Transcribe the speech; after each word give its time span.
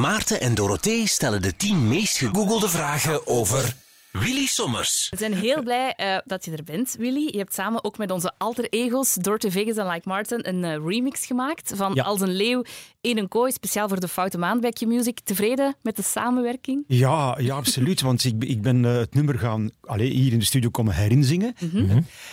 Maarten 0.00 0.40
en 0.40 0.54
Dorothee 0.54 1.08
stellen 1.08 1.42
de 1.42 1.56
10 1.56 1.88
meest 1.88 2.16
gegoogelde 2.16 2.68
vragen 2.68 3.26
over 3.26 3.74
Willy 4.10 4.46
Sommers. 4.46 5.06
We 5.10 5.16
zijn 5.16 5.34
heel 5.34 5.62
blij 5.62 5.92
eh, 5.92 6.16
dat 6.24 6.44
je 6.44 6.50
er 6.50 6.64
bent, 6.64 6.94
Willy. 6.98 7.28
Je 7.30 7.38
hebt 7.38 7.54
samen 7.54 7.84
ook 7.84 7.98
met 7.98 8.10
onze 8.10 8.32
alter 8.38 8.68
egos, 8.68 9.14
Dorte 9.14 9.50
Vegas 9.50 9.76
en 9.76 9.86
Like 9.86 10.08
Martin, 10.08 10.48
een 10.48 10.64
eh, 10.64 10.86
remix 10.86 11.26
gemaakt 11.26 11.72
van 11.74 11.94
Ja. 11.94 12.02
Als 12.02 12.20
een 12.20 12.36
leeuw 12.36 12.64
in 13.00 13.18
een 13.18 13.28
kooi, 13.28 13.52
speciaal 13.52 13.88
voor 13.88 14.00
de 14.00 14.08
Foute 14.08 14.38
Maan 14.38 14.60
bij 14.60 14.70
Q-Music. 14.70 15.20
Tevreden 15.20 15.76
met 15.82 15.96
de 15.96 16.02
samenwerking? 16.02 16.84
Ja, 16.86 17.38
ja 17.40 17.54
absoluut. 17.54 18.00
Want 18.00 18.24
ik, 18.24 18.44
ik 18.44 18.62
ben 18.62 18.84
eh, 18.84 18.92
het 18.96 19.14
nummer 19.14 19.38
gaan 19.38 19.70
allee, 19.80 20.10
hier 20.10 20.32
in 20.32 20.38
de 20.38 20.44
studio 20.44 20.70
komen 20.70 20.94
herinzingen. 20.94 21.54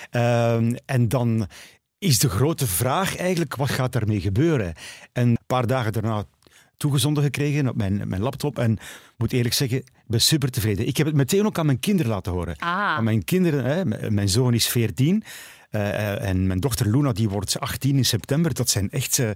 Ehm, 0.09 0.75
en 0.86 1.07
dan 1.07 1.48
is 1.98 2.20
de 2.20 2.30
grote 2.30 2.68
vraag 2.68 3.18
eigenlijk, 3.18 3.55
wat 3.55 3.70
gaat 3.70 3.91
daarmee 3.91 4.21
gebeuren? 4.21 4.73
En 5.14 5.28
een 5.28 5.38
paar 5.48 5.68
dagen 5.68 5.93
daarna 5.93 6.25
toegezonden 6.82 7.23
gekregen 7.23 7.68
op 7.68 7.75
mijn, 7.75 8.02
mijn 8.07 8.21
laptop. 8.21 8.59
En 8.59 8.71
ik 8.71 8.79
moet 9.17 9.34
eerlijk 9.34 9.53
zeggen, 9.53 9.77
ik 9.77 9.85
ben 10.08 10.22
super 10.22 10.52
tevreden. 10.52 10.88
Ik 10.88 10.98
heb 10.98 11.08
het 11.08 11.16
meteen 11.16 11.45
ook 11.45 11.58
aan 11.58 11.66
mijn 11.66 11.80
kinderen 11.80 12.12
laten 12.12 12.31
horen. 12.31 12.55
Ah. 12.58 12.70
Aan 12.70 13.03
mijn 13.03 13.23
kinderen, 13.23 13.66
hè, 13.66 14.09
mijn 14.12 14.30
zoon 14.30 14.53
is 14.53 14.67
14. 14.67 15.23
eh, 15.70 15.89
eh, 15.89 16.30
en 16.30 16.48
mijn 16.48 16.59
dochter 16.59 16.89
Luna 16.91 17.12
die 17.12 17.30
wordt 17.30 17.59
18 17.59 17.98
in 17.98 18.05
september. 18.05 18.53
Dat 18.53 18.70
zijn 18.70 18.89
echt 18.89 19.20
eh, 19.20 19.30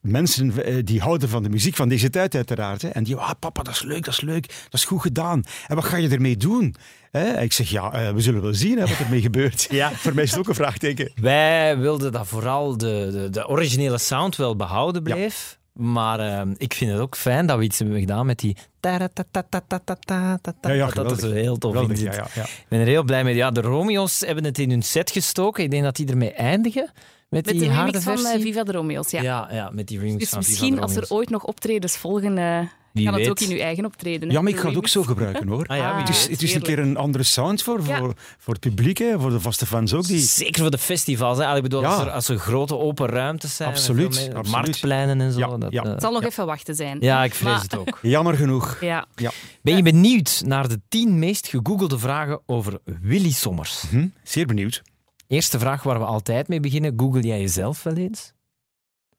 mensen 0.00 0.52
die 0.84 1.00
houden 1.00 1.28
van 1.28 1.42
de 1.42 1.48
muziek 1.48 1.76
van 1.76 1.88
deze 1.88 2.10
tijd 2.10 2.34
uiteraard. 2.34 2.82
Hè. 2.82 2.88
En 2.88 3.04
die, 3.04 3.16
ah, 3.16 3.30
papa, 3.38 3.62
dat 3.62 3.74
is 3.74 3.82
leuk, 3.82 4.04
dat 4.04 4.14
is 4.14 4.20
leuk, 4.20 4.46
dat 4.48 4.80
is 4.80 4.84
goed 4.84 5.00
gedaan. 5.00 5.42
En 5.66 5.74
wat 5.74 5.84
ga 5.84 5.96
je 5.96 6.08
ermee 6.08 6.36
doen? 6.36 6.74
Hè? 7.10 7.40
Ik 7.40 7.52
zeg, 7.52 7.70
ja, 7.70 7.92
eh, 7.92 8.12
we 8.12 8.20
zullen 8.20 8.42
wel 8.42 8.54
zien 8.54 8.78
hè, 8.78 8.86
wat 8.86 8.98
ermee 8.98 9.20
gebeurt. 9.20 9.66
Ja. 9.80 9.90
Voor 10.02 10.14
mij 10.14 10.24
is 10.24 10.30
het 10.30 10.38
ook 10.38 10.48
een 10.48 10.54
vraagteken. 10.54 11.12
Wij 11.14 11.78
wilden 11.78 12.12
dat 12.12 12.26
vooral 12.26 12.76
de, 12.76 13.08
de, 13.12 13.30
de 13.30 13.48
originele 13.48 13.98
sound 13.98 14.36
wel 14.36 14.56
behouden 14.56 15.02
bleef. 15.02 15.58
Maar 15.78 16.20
eh, 16.20 16.42
ik 16.56 16.74
vind 16.74 16.90
het 16.90 17.00
ook 17.00 17.16
fijn 17.16 17.46
dat 17.46 17.58
we 17.58 17.64
iets 17.64 17.78
hebben 17.78 17.98
gedaan 17.98 18.26
met 18.26 18.38
die... 18.38 18.56
Ja, 18.80 20.72
ja, 20.72 20.90
dat 20.90 21.20
zo 21.20 21.30
heel 21.32 21.58
tof 21.58 21.74
in 21.74 21.80
Geweldig, 21.80 21.98
zit. 21.98 22.14
ja, 22.14 22.20
ja, 22.22 22.28
ja. 22.34 22.42
Ik 22.42 22.66
ben 22.68 22.80
er 22.80 22.86
heel 22.86 23.02
blij 23.02 23.24
mee. 23.24 23.34
Ja, 23.34 23.50
de 23.50 23.60
Romeo's 23.60 24.20
hebben 24.20 24.44
het 24.44 24.58
in 24.58 24.70
hun 24.70 24.82
set 24.82 25.10
gestoken. 25.10 25.64
Ik 25.64 25.70
denk 25.70 25.82
dat 25.84 25.96
die 25.96 26.06
ermee 26.06 26.32
eindigen. 26.32 26.90
Met, 27.28 27.44
Met 27.46 27.54
die 27.54 27.62
de 27.62 27.68
harde 27.74 27.84
remix 27.90 28.04
van 28.04 28.18
versie. 28.18 28.38
eh, 28.38 28.42
Viva 28.44 28.62
de 28.64 28.72
Romeo's, 28.72 29.10
ja. 29.10 29.22
ja. 29.22 29.48
Ja, 29.52 29.70
met 29.72 29.86
die 29.86 29.98
remix 29.98 30.18
Dus 30.18 30.28
van 30.28 30.42
Viva 30.42 30.50
misschien 30.52 30.74
de 30.74 30.80
als 30.80 30.90
er 30.90 30.96
Romeo's. 30.96 31.18
ooit 31.18 31.30
nog 31.30 31.44
optredens 31.44 31.96
volgen, 31.96 32.38
eh 32.38 32.58
Wie 32.92 33.04
kan 33.04 33.14
het 33.14 33.22
weet. 33.22 33.30
ook 33.30 33.40
in 33.40 33.50
uw 33.56 33.62
eigen 33.62 33.84
optreden. 33.84 34.28
hè, 34.28 34.34
Ja, 34.34 34.40
maar 34.42 34.52
ik 34.52 34.58
ga 34.58 34.68
het 34.68 34.76
ook 34.76 34.88
zo 34.88 35.02
gebruiken 35.02 35.48
hoor. 35.48 35.66
Ah 35.66 35.76
ja, 35.76 35.90
Ah, 35.90 35.98
Het 35.98 36.08
is, 36.08 36.28
het 36.28 36.42
is 36.42 36.54
een 36.54 36.62
keer 36.62 36.78
een 36.78 36.96
andere 36.96 37.24
sound 37.24 37.62
voor, 37.62 37.82
Ja. 37.86 37.98
voor, 37.98 38.14
voor 38.38 38.52
het 38.54 38.62
publiek, 38.62 38.98
hè, 38.98 39.20
voor 39.20 39.30
de 39.30 39.40
vaste 39.40 39.66
fans 39.66 39.94
ook. 39.94 40.06
Die... 40.06 40.18
Zeker 40.18 40.60
voor 40.60 40.70
de 40.70 40.78
festivals. 40.78 41.38
Hè. 41.38 41.44
Allee, 41.44 41.56
Ik 41.56 41.62
bedoel, 41.62 41.80
Ja. 41.80 41.88
als, 41.88 42.00
er, 42.00 42.10
als 42.10 42.28
er 42.28 42.38
grote 42.38 42.76
open 42.78 43.06
ruimtes 43.06 43.56
zijn. 43.56 43.68
Absoluut. 43.68 44.30
Marktpleinen 44.50 45.20
en 45.20 45.32
zo. 45.32 45.38
Ja, 45.38 45.56
dat, 45.56 45.72
ja. 45.72 45.82
eh, 45.82 45.90
Het 45.90 46.00
zal 46.02 46.12
nog 46.12 46.22
even 46.24 46.46
wachten 46.46 46.74
zijn. 46.74 46.96
ja, 47.00 47.24
ik 47.24 47.34
vrees 47.34 47.52
Maar- 47.52 47.62
het 47.62 47.76
ook. 47.76 47.98
Jammer 48.14 48.34
genoeg. 48.34 48.78
Ja. 48.80 49.06
Ja. 49.14 49.30
Ben 49.62 49.76
je 49.76 49.82
benieuwd 49.82 50.42
naar 50.46 50.68
de 50.68 50.80
10 50.88 51.18
meest 51.18 51.46
gegoogelde 51.46 51.98
vragen 51.98 52.40
over 52.46 52.78
Willy 52.84 53.30
Sommers? 53.32 53.82
Hm, 53.90 54.06
zeer 54.22 54.46
benieuwd. 54.46 54.82
Eerste 55.26 55.58
vraag 55.58 55.82
waar 55.82 55.98
we 55.98 56.04
altijd 56.04 56.48
mee 56.48 56.60
beginnen. 56.60 56.92
Google 56.96 57.20
jij 57.22 57.40
jezelf 57.40 57.82
wel 57.82 57.94
eens? 57.96 58.32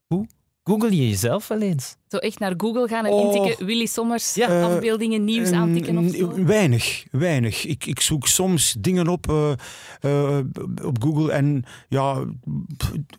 Hoe? 0.08 0.28
Google 0.64 0.95
je 0.95 1.09
jezelf 1.09 1.47
wel 1.47 1.62
eens? 1.62 1.95
Zo 2.09 2.17
echt 2.17 2.39
naar 2.39 2.53
Google 2.57 2.88
gaan 2.88 3.05
en 3.05 3.11
Oh. 3.11 3.35
intikken 3.35 3.65
Willy 3.65 3.85
Sommers, 3.85 4.33
Ja. 4.35 4.47
Eh, 4.47 4.63
afbeeldingen, 4.63 5.23
nieuws 5.23 5.52
aantikken 5.52 5.97
of 5.97 6.16
zo. 6.16 6.43
Weinig, 6.45 7.03
weinig. 7.11 7.66
Ik, 7.66 7.85
ik 7.85 7.99
zoek 8.01 8.27
soms 8.27 8.75
dingen 8.79 9.07
op 9.07 9.29
eh, 9.29 9.51
eh, 10.01 10.45
op 10.83 11.03
Google 11.03 11.31
en 11.31 11.63
ja, 11.89 12.25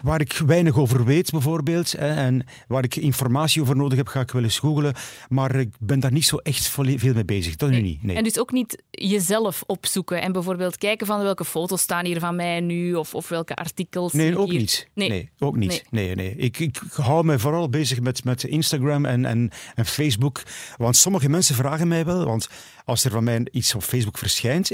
waar 0.02 0.20
ik 0.20 0.32
weinig 0.46 0.76
over 0.78 1.04
weet 1.04 1.30
bijvoorbeeld 1.30 1.92
hè, 1.92 2.14
en 2.14 2.46
waar 2.68 2.84
ik 2.84 2.96
informatie 2.96 3.62
over 3.62 3.76
nodig 3.76 3.98
heb, 3.98 4.06
ga 4.06 4.20
ik 4.20 4.30
wel 4.30 4.42
eens 4.42 4.58
googlen. 4.58 4.94
Maar 5.28 5.54
ik 5.54 5.68
ben 5.80 6.00
daar 6.00 6.12
niet 6.12 6.24
zo 6.24 6.36
echt 6.36 6.68
veel 6.68 7.14
mee 7.14 7.24
bezig. 7.24 7.56
Dat 7.56 7.70
nu 7.70 7.80
niet. 7.80 8.02
Nee. 8.02 8.16
En 8.16 8.24
dus 8.24 8.38
ook 8.38 8.52
niet 8.52 8.82
jezelf 8.90 9.62
opzoeken 9.66 10.22
en 10.22 10.32
bijvoorbeeld 10.32 10.78
kijken 10.78 11.06
van 11.06 11.22
welke 11.22 11.44
foto's 11.44 11.80
staan 11.80 12.04
hier 12.04 12.20
van 12.20 12.36
mij 12.36 12.60
nu 12.60 12.94
of, 12.94 13.14
of 13.14 13.28
welke 13.28 13.54
artikels. 13.54 14.12
Nee, 14.12 14.38
ook 14.38 14.50
hier. 14.50 14.58
niet. 14.58 14.88
Nee. 14.94 15.08
Nee, 15.08 15.30
ook 15.38 15.56
niet. 15.56 15.84
Nee. 15.90 16.14
Nee, 16.14 16.36
Ik, 16.36 16.58
ik 16.58 16.80
hou 16.92 17.24
me 17.24 17.38
vooral 17.38 17.68
bezig 17.68 18.00
met, 18.00 18.24
met 18.24 18.44
Instagram 18.44 18.78
en, 18.88 19.24
en, 19.24 19.50
en 19.74 19.86
Facebook. 19.86 20.42
Want 20.76 20.96
sommige 20.96 21.28
mensen 21.28 21.54
vragen 21.54 21.88
mij 21.88 22.04
wel, 22.04 22.24
want 22.24 22.48
als 22.84 23.04
er 23.04 23.10
van 23.10 23.24
mij 23.24 23.46
iets 23.50 23.74
op 23.74 23.82
Facebook 23.82 24.18
verschijnt, 24.18 24.70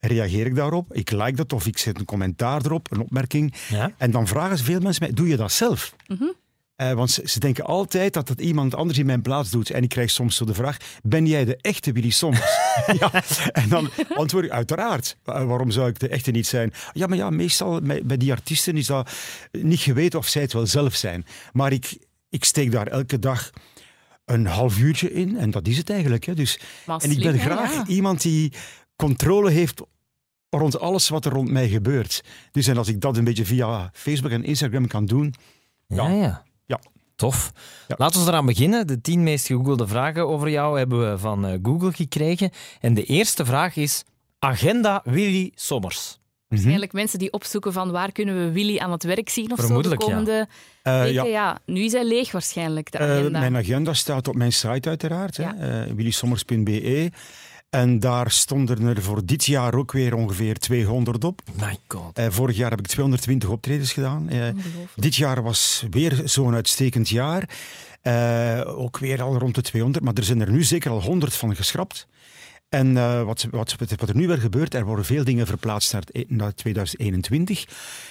reageer 0.00 0.46
ik 0.46 0.54
daarop. 0.54 0.94
Ik 0.94 1.10
like 1.10 1.32
dat 1.34 1.52
of 1.52 1.66
ik 1.66 1.78
zet 1.78 1.98
een 1.98 2.04
commentaar 2.04 2.60
erop, 2.64 2.90
een 2.90 3.00
opmerking. 3.00 3.54
Ja. 3.68 3.92
En 3.96 4.10
dan 4.10 4.26
vragen 4.26 4.58
ze 4.58 4.64
veel 4.64 4.80
mensen 4.80 5.02
mij, 5.04 5.12
doe 5.12 5.28
je 5.28 5.36
dat 5.36 5.52
zelf? 5.52 5.94
Eh, 6.80 6.92
want 6.92 7.10
ze, 7.10 7.22
ze 7.24 7.38
denken 7.38 7.64
altijd 7.64 8.12
dat 8.12 8.28
het 8.28 8.40
iemand 8.40 8.74
anders 8.74 8.98
in 8.98 9.06
mijn 9.06 9.22
plaats 9.22 9.50
doet. 9.50 9.70
En 9.70 9.82
ik 9.82 9.88
krijg 9.88 10.10
soms 10.10 10.36
zo 10.36 10.44
de 10.44 10.54
vraag, 10.54 10.76
ben 11.02 11.26
jij 11.26 11.44
de 11.44 11.56
echte 11.56 11.92
Willy 11.92 12.10
Sommers? 12.10 12.58
ja. 13.00 13.10
En 13.52 13.68
dan 13.68 13.90
antwoord 14.14 14.44
ik, 14.44 14.50
uiteraard. 14.50 15.16
Wa- 15.24 15.44
waarom 15.44 15.70
zou 15.70 15.88
ik 15.88 15.98
de 15.98 16.08
echte 16.08 16.30
niet 16.30 16.46
zijn? 16.46 16.72
Ja, 16.92 17.06
maar 17.06 17.16
ja, 17.16 17.30
meestal 17.30 17.80
bij 17.80 18.02
bij 18.04 18.16
die 18.16 18.32
artiesten 18.32 18.76
is 18.76 18.86
dat 18.86 19.10
niet 19.50 19.80
geweten 19.80 20.18
of 20.18 20.28
zij 20.28 20.42
het 20.42 20.52
wel 20.52 20.66
zelf 20.66 20.94
zijn. 20.94 21.26
Maar 21.52 21.72
ik, 21.72 21.98
ik 22.30 22.44
steek 22.44 22.72
daar 22.72 22.86
elke 22.86 23.18
dag 23.18 23.50
een 24.24 24.46
half 24.46 24.78
uurtje 24.78 25.12
in. 25.12 25.36
En 25.36 25.50
dat 25.50 25.66
is 25.66 25.76
het 25.76 25.90
eigenlijk. 25.90 26.24
Hè. 26.24 26.34
Dus, 26.34 26.58
en 26.98 27.10
ik 27.10 27.22
ben 27.22 27.38
graag 27.38 27.74
Ja. 27.74 27.86
iemand 27.86 28.22
die 28.22 28.52
controle 28.96 29.50
heeft 29.50 29.82
rond 30.50 30.80
alles 30.80 31.08
wat 31.08 31.24
er 31.24 31.32
rond 31.32 31.50
mij 31.50 31.68
gebeurt. 31.68 32.24
Dus 32.50 32.66
en 32.66 32.76
als 32.76 32.88
ik 32.88 33.00
dat 33.00 33.16
een 33.16 33.24
beetje 33.24 33.44
via 33.44 33.90
Facebook 33.92 34.30
en 34.32 34.44
Instagram 34.44 34.86
kan 34.86 35.06
doen, 35.06 35.34
Ja, 35.86 36.08
ja. 36.08 36.44
Ja. 36.66 36.80
Tof. 37.16 37.52
Ja. 37.88 37.94
Laten 37.98 38.20
we 38.24 38.28
eraan 38.30 38.46
beginnen. 38.46 38.86
De 38.86 39.00
10 39.00 39.22
meest 39.22 39.46
gegoogelde 39.46 39.86
vragen 39.86 40.28
over 40.28 40.50
jou 40.50 40.78
hebben 40.78 41.10
we 41.10 41.18
van 41.18 41.46
eh, 41.46 41.58
Google 41.62 41.92
gekregen. 41.92 42.50
En 42.80 42.94
de 42.94 43.04
eerste 43.04 43.44
vraag 43.44 43.76
is: 43.76 44.04
Agenda 44.38 45.00
Willy 45.04 45.52
Sommers. 45.54 46.19
Waarschijnlijk 46.50 46.92
mensen 46.92 47.18
die 47.18 47.32
opzoeken 47.32 47.72
van 47.72 47.90
waar 47.90 48.12
kunnen 48.12 48.44
we 48.44 48.52
Willy 48.52 48.78
aan 48.78 48.92
het 48.92 49.02
werk 49.02 49.28
zien 49.28 49.44
of 49.44 49.50
zo 49.50 49.56
de 49.56 49.62
Vermoedelijk, 49.62 50.00
ja. 50.02 50.06
komende 50.08 50.46
Eh, 50.82 50.98
weken. 51.00 51.12
ja. 51.14 51.24
Ja. 51.24 51.58
nu 51.66 51.80
is 51.84 51.92
hij 51.92 52.04
leeg 52.04 52.32
waarschijnlijk, 52.32 52.92
de 52.92 52.98
Eh, 52.98 53.10
agenda. 53.10 53.38
mijn 53.40 53.56
agenda 53.56 53.92
staat 53.94 54.28
op 54.28 54.34
mijn 54.34 54.52
site 54.52 54.88
uiteraard, 54.88 55.36
Ja. 55.36 55.54
hè, 55.56 55.84
eh, 55.84 55.92
willysommers.be. 55.92 57.10
En 57.70 57.98
daar 57.98 58.30
stonden 58.30 58.86
er 58.86 59.02
voor 59.02 59.24
dit 59.24 59.44
jaar 59.44 59.74
ook 59.74 59.92
weer 59.92 60.14
ongeveer 60.14 60.58
200 60.58 61.24
op. 61.24 61.42
My 61.60 61.76
god. 61.88 62.18
Eh, 62.18 62.26
vorig 62.28 62.56
jaar 62.56 62.70
heb 62.70 62.78
ik 62.78 62.86
220 62.86 63.48
optredens 63.48 63.92
gedaan. 63.92 64.28
Eh, 64.28 64.42
dit 64.96 65.16
jaar 65.16 65.42
was 65.42 65.84
weer 65.90 66.20
zo'n 66.24 66.54
uitstekend 66.54 67.08
jaar. 67.08 67.48
Eh, 68.02 68.60
ook 68.66 68.98
weer 68.98 69.22
al 69.22 69.38
rond 69.38 69.54
de 69.54 69.62
200, 69.62 70.04
maar 70.04 70.14
er 70.14 70.24
zijn 70.24 70.40
er 70.40 70.50
nu 70.50 70.62
zeker 70.62 70.90
al 70.90 71.02
100 71.02 71.34
van 71.34 71.56
geschrapt. 71.56 72.06
En 72.70 72.96
eh, 72.96 73.22
wat, 73.22 73.46
wat, 73.50 73.74
wat 73.96 74.08
er 74.08 74.16
nu 74.16 74.26
weer 74.26 74.38
gebeurt, 74.38 74.74
er 74.74 74.84
worden 74.84 75.04
veel 75.04 75.24
dingen 75.24 75.46
verplaatst 75.46 75.92
naar, 75.92 76.02
het- 76.12 76.30
naar 76.30 76.54
2021. 76.54 77.64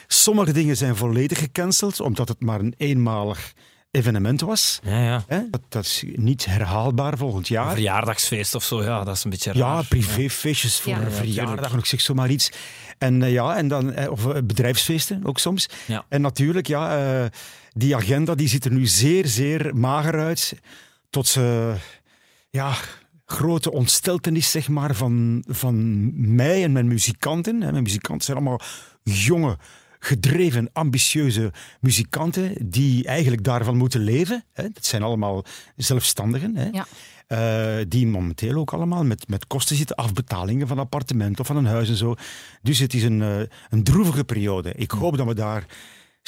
Sommige 0.07 0.51
dingen 0.51 0.77
zijn 0.77 0.95
volledig 0.95 1.39
gecanceld, 1.39 1.99
omdat 1.99 2.27
het 2.27 2.41
maar 2.41 2.59
een 2.59 2.73
eenmalig 2.77 3.53
evenement 3.91 4.41
was. 4.41 4.79
Ja, 4.83 5.03
ja. 5.03 5.23
Hè? 5.27 5.41
Dat, 5.49 5.61
dat 5.69 5.83
is 5.85 6.03
niet 6.15 6.45
herhaalbaar 6.45 7.17
volgend 7.17 7.49
Een 7.49 7.55
jaar. 7.55 7.71
verjaardagsfeest 7.71 8.55
of 8.55 8.63
zo, 8.63 8.83
ja, 8.83 9.03
dat 9.03 9.15
is 9.15 9.23
een 9.23 9.29
beetje 9.29 9.51
Ja, 9.53 9.59
raar. 9.73 9.85
privéfeestjes 9.85 10.79
voor 10.79 10.91
Ja. 10.91 10.97
een 10.99 11.05
Ja, 11.05 11.11
verjaardag, 11.11 11.73
ik 11.77 11.85
zeg 11.85 12.01
zomaar 12.01 12.29
iets. 12.29 12.51
En 12.97 13.23
eh, 13.23 13.31
ja, 13.31 13.55
en 13.57 13.67
dan, 13.67 13.93
eh, 13.93 14.11
of 14.11 14.23
bedrijfsfeesten 14.43 15.25
ook 15.25 15.39
soms. 15.39 15.69
Ja. 15.85 16.05
En 16.09 16.21
natuurlijk, 16.21 16.67
ja, 16.67 17.29
die 17.73 17.95
agenda 17.95 18.35
die 18.35 18.47
ziet 18.47 18.65
er 18.65 18.71
nu 18.71 18.85
zeer, 18.87 19.27
zeer 19.27 19.75
mager 19.75 20.19
uit. 20.19 20.53
Tot 21.09 21.27
ze, 21.27 21.73
ja, 22.49 22.73
grote 23.31 23.71
ontsteltenis, 23.71 24.51
zeg 24.51 24.67
maar, 24.67 24.95
van, 24.95 25.43
van 25.47 25.75
mij 26.35 26.63
en 26.63 26.71
mijn 26.71 26.87
muzikanten. 26.87 27.61
Hè. 27.61 27.71
Mijn 27.71 27.83
muzikanten 27.83 28.25
zijn 28.25 28.37
allemaal 28.37 28.61
jonge, 29.03 29.57
gedreven, 29.99 30.69
ambitieuze 30.73 31.51
muzikanten 31.79 32.69
die 32.69 33.05
eigenlijk 33.05 33.43
daarvan 33.43 33.77
moeten 33.77 34.01
leven. 34.01 34.43
Hè. 34.53 34.63
Dat 34.69 34.85
zijn 34.85 35.03
allemaal 35.03 35.45
zelfstandigen. 35.75 36.55
Hè. 36.55 36.69
Ja. 36.71 36.85
Eh, 37.27 37.85
die 37.87 38.07
momenteel 38.07 38.55
ook 38.55 38.73
allemaal 38.73 39.03
met, 39.03 39.27
met 39.27 39.47
kosten 39.47 39.75
zitten, 39.75 39.95
afbetalingen 39.95 40.67
van 40.67 40.79
appartement 40.79 41.39
of 41.39 41.47
van 41.47 41.57
een 41.57 41.65
huis 41.65 41.89
en 41.89 41.95
zo. 41.95 42.15
Dus 42.61 42.79
het 42.79 42.93
is 42.93 43.03
een, 43.03 43.21
eh, 43.21 43.39
een 43.69 43.83
droevige 43.83 44.23
periode. 44.23 44.73
Ik 44.75 44.91
hoop 44.91 45.17
dat 45.17 45.27
we 45.27 45.35
daar 45.35 45.65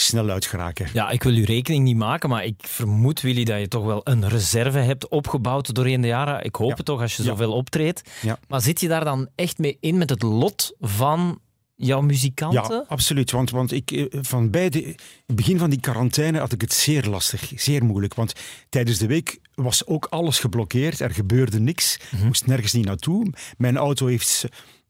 snel 0.01 0.29
uit 0.29 0.45
geraken. 0.45 0.87
Ja, 0.93 1.09
ik 1.09 1.23
wil 1.23 1.33
uw 1.33 1.45
rekening 1.45 1.83
niet 1.83 1.95
maken, 1.97 2.29
maar 2.29 2.45
ik 2.45 2.55
vermoed, 2.57 3.21
Willy, 3.21 3.43
dat 3.43 3.59
je 3.59 3.67
toch 3.67 3.83
wel 3.85 4.01
een 4.03 4.29
reserve 4.29 4.77
hebt 4.77 5.07
opgebouwd 5.07 5.73
doorheen 5.75 6.01
de 6.01 6.07
jaren. 6.07 6.43
Ik 6.43 6.55
hoop 6.55 6.69
Ja. 6.69 6.75
het 6.75 6.85
toch, 6.85 7.01
als 7.01 7.15
je 7.15 7.23
zoveel 7.23 7.51
optreedt. 7.51 8.01
Maar 8.47 8.61
zit 8.61 8.79
je 8.79 8.87
daar 8.87 9.03
dan 9.03 9.29
echt 9.35 9.57
mee 9.57 9.77
in 9.79 9.97
met 9.97 10.09
het 10.09 10.21
lot 10.21 10.75
van 10.79 11.39
jouw 11.75 12.01
muzikanten? 12.01 12.75
Ja, 12.75 12.85
absoluut. 12.87 13.31
Want, 13.31 13.49
want 13.49 13.71
ik, 13.71 13.91
eh, 13.91 14.05
van 14.21 14.49
bij 14.49 14.69
de, 14.69 14.95
het 15.27 15.35
begin 15.35 15.57
van 15.57 15.69
die 15.69 15.79
quarantaine 15.79 16.39
had 16.39 16.51
ik 16.51 16.61
het 16.61 16.73
zeer 16.73 17.05
lastig, 17.05 17.51
zeer 17.55 17.83
moeilijk. 17.83 18.13
Want 18.13 18.33
tijdens 18.69 18.97
de 18.97 19.07
week 19.07 19.39
was 19.53 19.85
ook 19.85 20.05
alles 20.05 20.39
geblokkeerd. 20.39 20.99
Er 20.99 21.11
gebeurde 21.11 21.59
niks. 21.59 21.99
Ik 22.11 22.23
moest 22.23 22.45
nergens 22.47 22.73
niet 22.73 22.85
naartoe. 22.85 23.33
Mijn 23.57 23.77
auto 23.77 24.05
heeft 24.07 24.45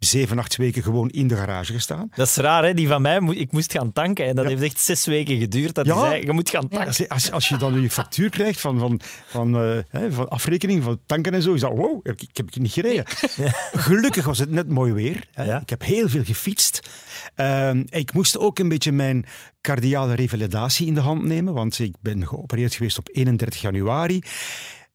zeven, 0.06 0.40
acht 0.40 0.56
weken 0.56 0.84
gewoon 0.84 1.10
in 1.10 1.28
de 1.28 1.36
garage 1.36 1.74
gestaan. 1.74 2.10
Dat 2.16 2.28
is 2.28 2.36
raar, 2.36 2.64
hè? 2.64 2.74
Die 2.74 2.88
van 2.88 3.02
mij, 3.02 3.20
ik 3.30 3.52
moest 3.52 3.72
gaan 3.72 3.92
tanken 3.94 4.26
en 4.26 4.36
dat 4.36 4.46
heeft 4.46 4.62
echt 4.62 4.80
zes 4.80 5.06
weken 5.06 5.40
geduurd. 5.40 5.76
Dat 5.76 5.86
Ja. 5.86 6.00
zei, 6.00 6.26
je 6.26 6.32
moet 6.32 6.50
gaan 6.50 6.68
tanken. 6.68 6.88
Als, 6.88 7.10
als, 7.10 7.32
als 7.32 7.50
je 7.50 7.58
dan 7.58 7.82
je 7.82 7.90
factuur 7.90 8.30
krijgt 8.30 8.60
van, 8.60 8.80
van, 8.80 9.00
van, 9.28 9.56
eh, 9.56 9.78
hè, 9.90 10.12
van 10.12 10.30
afrekening, 10.30 10.84
van 10.84 11.00
tanken 11.06 11.34
en 11.34 11.42
zo, 11.42 11.54
is 11.54 11.62
dat 11.62 11.72
wow, 11.72 12.00
ik, 12.08 12.22
ik 12.22 12.38
heb 12.38 12.46
het 12.46 12.60
niet 12.60 12.72
gereden. 12.72 13.04
Gelukkig 13.88 14.26
was 14.26 14.40
het 14.40 14.50
net 14.52 14.70
mooi 14.70 14.94
weer. 14.94 15.28
hè. 15.34 15.44
Ja. 15.44 15.62
Ik 15.62 15.70
heb 15.70 15.82
heel 15.84 16.10
veel 16.10 16.24
gefietst. 16.24 16.90
Ehm, 17.36 17.84
ik 17.90 18.14
moest 18.14 18.38
ook 18.38 18.60
een 18.60 18.70
beetje 18.70 18.92
mijn 18.92 19.26
cardiale 19.62 20.14
revalidatie 20.16 20.88
in 20.88 20.94
de 20.94 21.00
hand 21.02 21.24
nemen, 21.24 21.54
want 21.54 21.80
ik 21.80 21.96
ben 22.00 22.28
geopereerd 22.28 22.74
geweest 22.76 22.98
op 22.98 23.10
31 23.12 23.62
januari. 23.62 24.22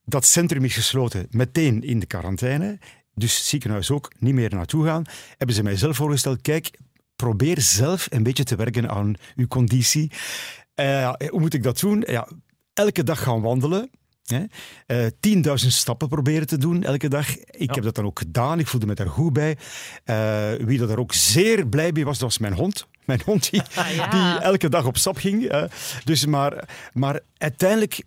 Dat 0.05 0.25
centrum 0.25 0.63
is 0.63 0.73
gesloten, 0.73 1.27
meteen 1.29 1.83
in 1.83 1.99
de 1.99 2.05
quarantaine. 2.05 2.79
Dus 3.17 3.37
het 3.37 3.45
ziekenhuis 3.45 3.91
ook, 3.91 4.11
niet 4.19 4.33
meer 4.33 4.55
naartoe 4.55 4.85
gaan. 4.85 5.03
Hebben 5.37 5.55
ze 5.55 5.63
mij 5.63 5.75
zelf 5.75 5.95
voorgesteld, 5.95 6.41
kijk, 6.41 6.79
probeer 7.15 7.61
zelf 7.61 8.07
een 8.09 8.23
beetje 8.23 8.43
te 8.43 8.55
werken 8.55 8.89
aan 8.89 9.13
uw 9.35 9.47
conditie. 9.47 10.11
Eh, 10.73 11.13
hoe 11.29 11.39
moet 11.39 11.53
ik 11.53 11.63
dat 11.63 11.79
doen? 11.79 12.03
Ja, 12.07 12.27
elke 12.73 13.03
dag 13.03 13.23
gaan 13.23 13.41
wandelen. 13.41 13.89
Hè? 14.23 14.43
Eh, 14.85 15.11
10.000 15.19 15.73
stappen 15.73 16.07
proberen 16.07 16.47
te 16.47 16.57
doen 16.57 16.83
elke 16.83 17.07
dag. 17.07 17.37
Ik 17.37 17.75
heb 17.75 17.83
dat 17.83 17.95
dan 17.95 18.05
ook 18.05 18.19
gedaan. 18.19 18.59
Ik 18.59 18.67
voelde 18.67 18.85
me 18.85 18.93
daar 18.93 19.09
goed 19.09 19.33
bij. 19.33 19.57
Eh, 20.03 20.51
wie 20.65 20.79
dat 20.79 20.89
er 20.89 20.99
ook 20.99 21.13
zeer 21.13 21.67
blij 21.67 21.91
mee 21.91 22.05
was, 22.05 22.17
dat 22.17 22.27
was 22.27 22.37
mijn 22.37 22.53
hond. 22.53 22.87
Mijn 23.05 23.21
hond 23.25 23.49
die, 23.49 23.61
ja. 23.95 24.09
die 24.09 24.43
elke 24.43 24.69
dag 24.69 24.85
op 24.85 24.97
stap 24.97 25.17
ging. 25.17 25.67
dus 26.03 26.25
maar, 26.25 26.69
maar 26.93 27.19
uiteindelijk, 27.37 28.03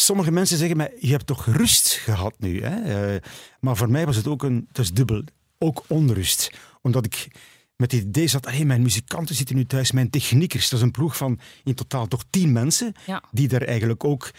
sommige 0.00 0.30
mensen 0.30 0.58
zeggen 0.58 0.76
mij, 0.76 0.92
je 1.00 1.10
hebt 1.10 1.26
toch 1.26 1.46
rust 1.46 1.88
gehad 1.88 2.34
nu. 2.38 2.62
Hè? 2.62 3.14
Eh, 3.14 3.20
maar 3.60 3.76
voor 3.76 3.90
mij 3.90 4.06
was 4.06 4.16
het 4.16 4.26
ook 4.26 4.42
een, 4.42 4.64
het 4.68 4.78
is 4.78 4.92
dubbel, 4.92 5.22
ook 5.58 5.84
onrust. 5.86 6.50
Omdat 6.82 7.04
ik 7.04 7.28
met 7.76 7.92
het 7.92 8.02
idee 8.02 8.26
zat, 8.26 8.46
hey, 8.50 8.64
mijn 8.64 8.82
muzikanten 8.82 9.34
zitten 9.34 9.56
nu 9.56 9.64
thuis, 9.64 9.92
mijn 9.92 10.10
techniekers. 10.10 10.68
Dat 10.68 10.78
is 10.78 10.84
een 10.84 10.90
ploeg 10.90 11.16
van 11.16 11.38
in 11.64 11.74
totaal 11.74 12.06
toch 12.06 12.24
tien 12.30 12.52
mensen, 12.52 12.92
Ja. 13.06 13.22
die 13.30 13.48
daar 13.48 13.62
eigenlijk 13.62 14.04
ook 14.04 14.30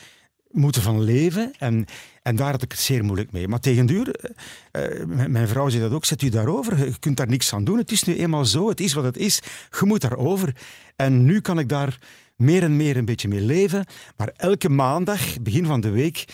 moeten 0.51 0.81
van 0.81 1.01
leven. 1.03 1.51
En, 1.57 1.85
en 2.23 2.35
daar 2.35 2.51
had 2.51 2.61
ik 2.61 2.71
het 2.71 2.79
zeer 2.79 3.03
moeilijk 3.03 3.31
mee. 3.31 3.47
Maar 3.47 3.59
tegen 3.59 3.85
duur, 3.85 4.15
eh, 4.15 5.01
eh, 5.01 5.05
mijn 5.07 5.31
mijn 5.31 5.47
vrouw 5.47 5.69
zei 5.69 5.81
dat 5.81 5.91
ook, 5.91 6.05
zet 6.05 6.21
u 6.21 6.29
daarover. 6.29 6.85
Je 6.85 6.99
kunt 6.99 7.17
daar 7.17 7.27
niks 7.27 7.53
aan 7.53 7.63
doen. 7.63 7.77
Het 7.77 7.91
is 7.91 8.03
nu 8.03 8.17
eenmaal 8.17 8.45
zo, 8.45 8.69
het 8.69 8.79
is 8.79 8.93
wat 8.93 9.03
het 9.03 9.17
is. 9.17 9.41
Je 9.79 9.85
moet 9.85 10.01
daarover. 10.01 10.55
En 10.95 11.23
nu 11.25 11.41
kan 11.41 11.59
ik 11.59 11.69
daar 11.69 11.99
meer 12.39 12.63
en 12.63 12.75
meer 12.75 12.97
een 12.97 13.05
beetje 13.05 13.27
mee 13.27 13.41
leven. 13.41 13.85
Maar 14.17 14.31
elke 14.35 14.69
maandag, 14.69 15.41
begin 15.41 15.65
van 15.65 15.81
de 15.81 15.89
week, 15.89 16.25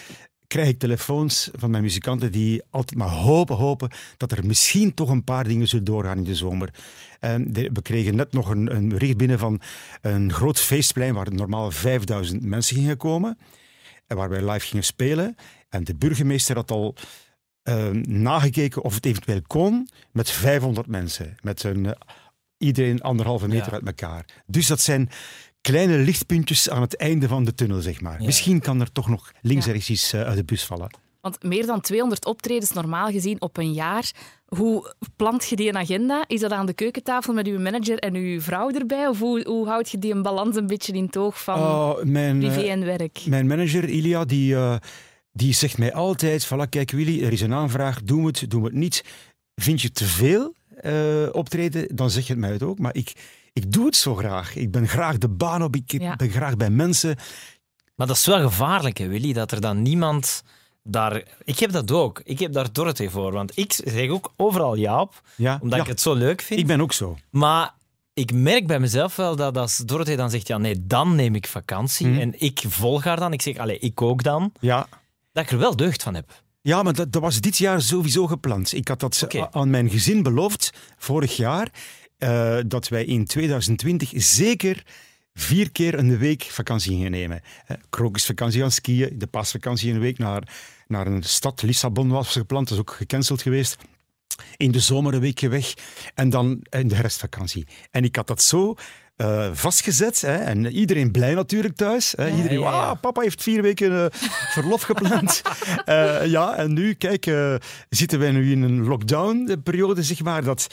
krijg 0.48 0.68
ik 0.68 0.80
telefoons 0.80 1.50
van 1.54 1.72
mijn 1.72 1.84
muzikanten 1.84 2.32
die 2.32 2.64
altijd 2.70 3.00
maar 3.00 3.10
hopen, 3.10 3.56
hopen 3.56 3.90
dat 4.18 4.32
er 4.32 4.46
misschien 4.46 4.94
toch 4.94 5.10
een 5.10 5.24
paar 5.24 5.44
dingen 5.44 5.68
zullen 5.68 5.86
doorgaan 5.86 6.18
in 6.18 6.24
de 6.24 6.36
zomer. 6.36 6.74
En 7.20 7.54
we 7.54 7.82
kregen 7.82 8.16
net 8.16 8.34
nog 8.34 8.50
een, 8.50 8.76
een 8.76 8.90
bericht 8.90 9.18
binnen 9.18 9.40
van 9.40 9.62
een 10.02 10.34
groot 10.34 10.60
feestplein 10.60 11.14
waar 11.14 11.34
normaal 11.34 11.72
5000 11.72 12.44
mensen 12.44 12.76
gingen 12.76 12.98
komen 12.98 13.38
en 14.08 14.16
waar 14.18 14.30
wij 14.30 14.52
live 14.52 14.66
gingen 14.68 14.84
spelen. 14.84 15.36
En 15.70 15.84
de 15.84 15.96
burgemeester 15.96 16.56
had 16.56 16.72
al 16.72 16.96
eh, 17.64 17.90
nagekeken 18.08 18.84
of 18.84 18.96
het 18.96 19.06
eventueel 19.06 19.42
kon 19.48 19.90
met 20.12 20.30
500 20.30 20.88
mensen. 20.88 21.36
Met 21.42 21.64
een, 21.64 21.86
eh, 21.86 21.92
iedereen 22.58 23.02
anderhalve 23.02 23.48
meter 23.48 23.66
Ja. 23.68 23.72
uit 23.72 23.86
elkaar. 23.86 24.26
Dus 24.46 24.68
dat 24.68 24.82
zijn 24.82 25.10
kleine 25.72 25.98
lichtpuntjes 25.98 26.70
aan 26.70 26.82
het 26.82 26.98
einde 26.98 27.28
van 27.28 27.44
de 27.44 27.54
tunnel, 27.54 27.82
zeg 27.82 28.02
maar. 28.02 28.20
Ja. 28.20 28.26
Misschien 28.26 28.60
kan 28.60 28.82
er 28.82 28.92
toch 28.92 29.10
nog 29.10 29.32
links 29.42 29.66
en 29.66 29.72
rechts 29.72 29.90
iets 29.90 30.14
eh, 30.14 30.22
uit 30.22 30.38
de 30.38 30.44
bus 30.44 30.64
vallen. 30.64 30.90
Want 31.22 31.44
meer 31.44 31.66
dan 31.66 31.82
200 31.82 32.26
optredens 32.26 32.72
normaal 32.72 33.12
gezien 33.12 33.42
op 33.42 33.58
een 33.58 33.74
jaar. 33.74 34.12
Hoe 34.46 34.94
plant 35.16 35.50
je 35.50 35.56
die 35.56 35.70
een 35.70 35.78
agenda? 35.78 36.24
Is 36.28 36.40
dat 36.40 36.52
aan 36.52 36.66
de 36.66 36.74
keukentafel 36.74 37.34
met 37.34 37.48
uw 37.48 37.60
manager 37.60 37.98
en 38.00 38.16
uw 38.16 38.42
vrouw 38.42 38.70
erbij? 38.70 39.08
Of 39.08 39.20
hoe, 39.20 39.44
hoe 39.48 39.68
houd 39.68 39.90
je 39.90 40.00
die 40.00 40.14
een 40.14 40.22
balans 40.22 40.56
een 40.56 40.68
beetje 40.68 40.94
in 40.94 41.06
het 41.06 41.18
oog 41.18 41.44
van 41.44 41.60
Oh, 41.60 42.04
mijn, 42.04 42.44
eh, 42.44 42.54
privé 42.54 42.68
en 42.68 42.86
werk? 42.86 43.26
Mijn 43.26 43.48
manager, 43.48 43.90
Ilia, 43.90 44.26
die, 44.26 44.56
eh, 44.56 44.76
die 45.32 45.54
zegt 45.54 45.78
mij 45.78 45.94
altijd: 45.94 46.46
voilà, 46.46 46.70
kijk 46.70 46.92
Willy, 46.92 47.24
er 47.24 47.32
is 47.32 47.42
een 47.42 47.54
aanvraag, 47.54 48.04
doen 48.04 48.22
we 48.22 48.28
het, 48.28 48.50
doen 48.50 48.62
we 48.62 48.68
het 48.68 48.78
niet. 48.78 49.04
Vind 49.56 49.82
je 49.82 49.92
te 49.92 50.06
veel 50.06 50.54
optreden, 51.32 51.96
dan 51.96 52.10
zeg 52.10 52.28
je 52.28 52.32
het 52.32 52.42
mij 52.42 52.52
het 52.52 52.64
ook. 52.64 52.80
Maar 52.80 52.96
ik, 52.96 53.14
ik 53.56 53.72
doe 53.72 53.86
het 53.86 53.96
zo 53.96 54.16
graag. 54.16 54.56
Ik 54.56 54.72
ben 54.72 54.88
graag 54.88 55.18
de 55.18 55.28
baan 55.30 55.64
op, 55.64 55.76
ik 55.76 55.92
Ja. 55.92 56.16
ben 56.16 56.30
graag 56.30 56.58
bij 56.58 56.70
mensen. 56.70 57.16
Maar 57.96 58.08
dat 58.08 58.16
is 58.16 58.26
wel 58.26 58.42
gevaarlijk, 58.42 58.98
hè, 58.98 59.08
Willy, 59.08 59.34
dat 59.34 59.52
er 59.52 59.62
dan 59.62 59.82
niemand 59.82 60.44
daar... 60.84 61.24
Ik 61.44 61.60
heb 61.60 61.72
dat 61.72 61.92
ook. 61.92 62.22
Ik 62.24 62.40
heb 62.40 62.54
daar 62.54 62.72
Dorothy 62.74 63.10
voor. 63.10 63.32
Want 63.32 63.58
ik 63.58 63.82
zeg 63.86 64.10
ook 64.10 64.34
overal 64.36 64.76
ja 64.76 65.02
op, 65.02 65.22
Ja, 65.36 65.58
omdat 65.62 65.78
ja, 65.78 65.84
ik 65.84 65.90
het 65.90 66.02
zo 66.02 66.14
leuk 66.14 66.42
vind. 66.42 66.60
ik 66.60 66.68
ben 66.68 66.82
ook 66.82 66.94
zo. 66.94 67.18
Maar 67.30 67.74
ik 68.14 68.34
merk 68.34 68.68
bij 68.68 68.80
mezelf 68.80 69.16
wel 69.16 69.36
dat 69.36 69.58
als 69.58 69.78
Dorothy 69.78 70.16
dan 70.16 70.30
zegt, 70.30 70.48
ja 70.48 70.58
nee, 70.58 70.86
dan 70.88 71.16
neem 71.16 71.36
ik 71.36 71.48
vakantie. 71.48 72.08
Mhm. 72.08 72.20
En 72.20 72.42
ik 72.42 72.64
volg 72.68 73.04
haar 73.04 73.20
dan. 73.20 73.34
Ik 73.34 73.42
zeg, 73.42 73.58
allee, 73.58 73.80
ik 73.80 74.02
ook 74.02 74.24
dan. 74.24 74.52
Ja. 74.60 74.88
Dat 75.32 75.44
ik 75.44 75.52
er 75.52 75.58
wel 75.58 75.76
deugd 75.76 76.04
van 76.04 76.14
heb. 76.16 76.44
Ja, 76.62 76.84
maar 76.84 76.94
dat, 76.94 77.12
dat 77.12 77.22
was 77.22 77.40
dit 77.42 77.58
jaar 77.58 77.82
sowieso 77.82 78.28
gepland. 78.28 78.74
Ik 78.74 78.88
had 78.88 79.00
dat 79.00 79.28
aan 79.52 79.70
mijn 79.70 79.90
gezin 79.90 80.24
beloofd 80.24 80.74
vorig 80.98 81.36
jaar. 81.38 81.70
Eh, 82.18 82.58
dat 82.68 82.88
wij 82.88 83.06
in 83.06 83.26
2020 83.26 84.12
zeker 84.16 84.84
vier 85.34 85.72
keer 85.72 85.98
een 86.00 86.18
week 86.18 86.44
vakantie 86.44 86.92
gingen 86.92 87.12
nemen. 87.12 87.42
Krokusvakantie 87.90 88.62
gaan 88.62 88.72
skiën, 88.72 89.18
de 89.20 89.28
paasvakantie 89.28 89.94
een 89.94 90.00
week 90.00 90.18
naar, 90.18 90.44
naar 90.88 91.08
een 91.08 91.24
stad. 91.24 91.62
Lissabon 91.62 92.10
was 92.10 92.32
gepland, 92.32 92.68
dat 92.68 92.78
is 92.78 92.84
ook 92.84 92.92
gecanceld 92.92 93.42
geweest. 93.42 93.78
In 94.58 94.72
de 94.72 94.80
zomer 94.80 95.14
een 95.14 95.20
weekje 95.20 95.50
weg 95.50 95.74
en 96.16 96.30
dan 96.30 96.66
in 96.70 96.88
de 96.88 96.96
herfstvakantie. 96.96 97.68
En 97.92 98.04
ik 98.04 98.16
had 98.16 98.28
dat 98.28 98.42
zo 98.42 98.76
eh, 99.16 99.50
vastgezet. 99.54 100.22
Hè, 100.22 100.36
en 100.36 100.66
iedereen 100.66 101.12
blij 101.12 101.34
natuurlijk 101.34 101.76
thuis. 101.76 102.14
Hè. 102.18 102.30
iedereen, 102.30 102.60
ja, 102.60 102.70
ja. 102.72 102.90
"Ah, 102.90 103.00
papa 103.02 103.22
heeft 103.22 103.44
vier 103.44 103.62
weken 103.62 104.04
eh, 104.04 104.20
verlof 104.54 104.82
gepland. 104.82 105.42
Ja, 106.26 106.56
en 106.56 106.74
nu, 106.74 106.94
kijk, 106.94 107.32
zitten 107.90 108.20
wij 108.20 108.32
nu 108.32 108.52
in 108.52 108.62
een 108.62 108.84
lockdown-periode, 108.84 110.04
zeg 110.04 110.24
maar, 110.24 110.44
dat, 110.44 110.68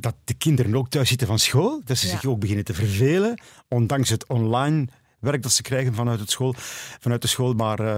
dat 0.00 0.14
de 0.24 0.34
kinderen 0.34 0.74
ook 0.76 0.88
thuis 0.88 1.08
zitten 1.08 1.26
van 1.26 1.38
school. 1.38 1.80
Dat 1.84 1.96
ze 1.98 2.06
Ja. 2.06 2.12
zich 2.12 2.24
ook 2.24 2.40
beginnen 2.40 2.64
te 2.64 2.74
vervelen, 2.74 3.40
ondanks 3.68 4.08
het 4.08 4.26
online 4.26 4.88
werk 5.20 5.42
dat 5.42 5.52
ze 5.52 5.62
krijgen 5.62 5.94
vanuit, 5.94 6.20
het 6.20 6.30
school, 6.30 6.54
vanuit 7.00 7.22
de 7.22 7.28
school. 7.28 7.52
Maar 7.52 7.80
eh, 7.80 7.96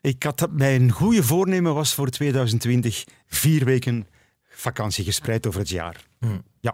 ik 0.00 0.22
had 0.22 0.38
dat, 0.38 0.52
mijn 0.52 0.90
goede 0.90 1.22
voornemen 1.22 1.74
was 1.74 1.94
voor 1.94 2.08
2020 2.08 3.04
vier 3.26 3.64
weken 3.64 4.06
vakantie 4.48 5.04
gespreid 5.04 5.46
over 5.46 5.60
het 5.60 5.68
jaar. 5.68 6.04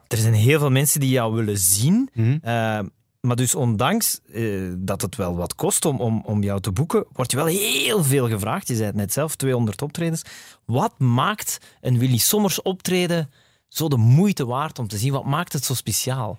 Er 0.07 0.19
zijn 0.19 0.35
heel 0.35 0.59
veel 0.59 0.71
mensen 0.71 1.01
die 1.01 1.11
jou 1.11 1.35
willen 1.35 1.59
zien. 1.59 2.09
Mhm. 2.15 2.39
Eh, 2.43 2.81
maar 3.21 3.37
dus 3.37 3.55
ondanks 3.55 4.21
eh, 4.33 4.73
dat 4.79 5.03
het 5.03 5.17
wel 5.17 5.37
wat 5.37 5.55
kost 5.55 5.85
om, 5.85 6.01
om, 6.01 6.23
om 6.25 6.43
jou 6.43 6.61
te 6.61 6.73
boeken, 6.73 7.05
wordt 7.13 7.31
je 7.31 7.37
wel 7.37 7.47
heel 7.47 8.05
veel 8.05 8.29
gevraagd. 8.29 8.69
Je 8.69 8.75
zei 8.75 8.87
het 8.87 8.97
net 8.97 9.13
zelf, 9.13 9.37
200 9.37 9.83
optredens. 9.83 10.23
Wat 10.65 10.99
maakt 10.99 11.59
een 11.81 11.99
Willy 11.99 12.19
Sommers 12.19 12.63
optreden 12.63 13.31
zo 13.69 13.89
de 13.89 13.97
moeite 13.97 14.47
waard 14.47 14.79
om 14.79 14.89
te 14.89 14.99
zien? 14.99 15.13
Wat 15.13 15.25
maakt 15.25 15.53
het 15.53 15.65
zo 15.65 15.75
speciaal? 15.75 16.39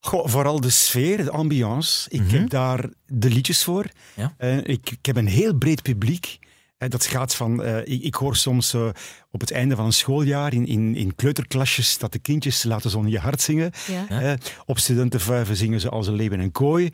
Goh, 0.00 0.26
vooral 0.28 0.60
de 0.60 0.70
sfeer, 0.70 1.16
de 1.24 1.30
ambiance. 1.30 2.10
Ik 2.10 2.20
Mhm. 2.20 2.34
heb 2.34 2.50
daar 2.50 2.88
de 3.06 3.30
liedjes 3.30 3.64
voor. 3.64 3.86
Ja. 4.14 4.34
Eh, 4.38 4.56
ik, 4.56 4.90
ik 4.90 5.06
heb 5.06 5.16
een 5.16 5.26
heel 5.26 5.54
breed 5.54 5.82
publiek. 5.82 6.38
Eh, 6.78 6.88
dat 6.88 7.06
gaat 7.06 7.34
van, 7.34 7.62
eh, 7.62 7.78
ik, 7.78 8.02
ik 8.02 8.14
hoor 8.14 8.36
soms 8.36 8.74
eh, 8.74 8.88
op 9.30 9.40
het 9.40 9.50
einde 9.50 9.76
van 9.76 9.84
een 9.84 9.92
schooljaar 9.92 10.52
in, 10.54 10.66
in, 10.66 10.94
in 10.94 11.14
kleuterklasjes 11.14 11.98
dat 11.98 12.12
de 12.12 12.18
kindjes 12.18 12.62
laten 12.62 12.90
ze 12.90 12.96
onder 12.96 13.12
je 13.12 13.18
hart 13.18 13.40
zingen. 13.40 13.70
Ja. 14.08 14.36
Op 14.66 14.78
studentenvuiven 14.78 15.56
zingen 15.56 15.80
ze 15.80 15.88
als 15.88 16.06
een 16.06 16.14
leeuw 16.14 16.30
in 16.30 16.40
een 16.40 16.52
kooi. 16.52 16.90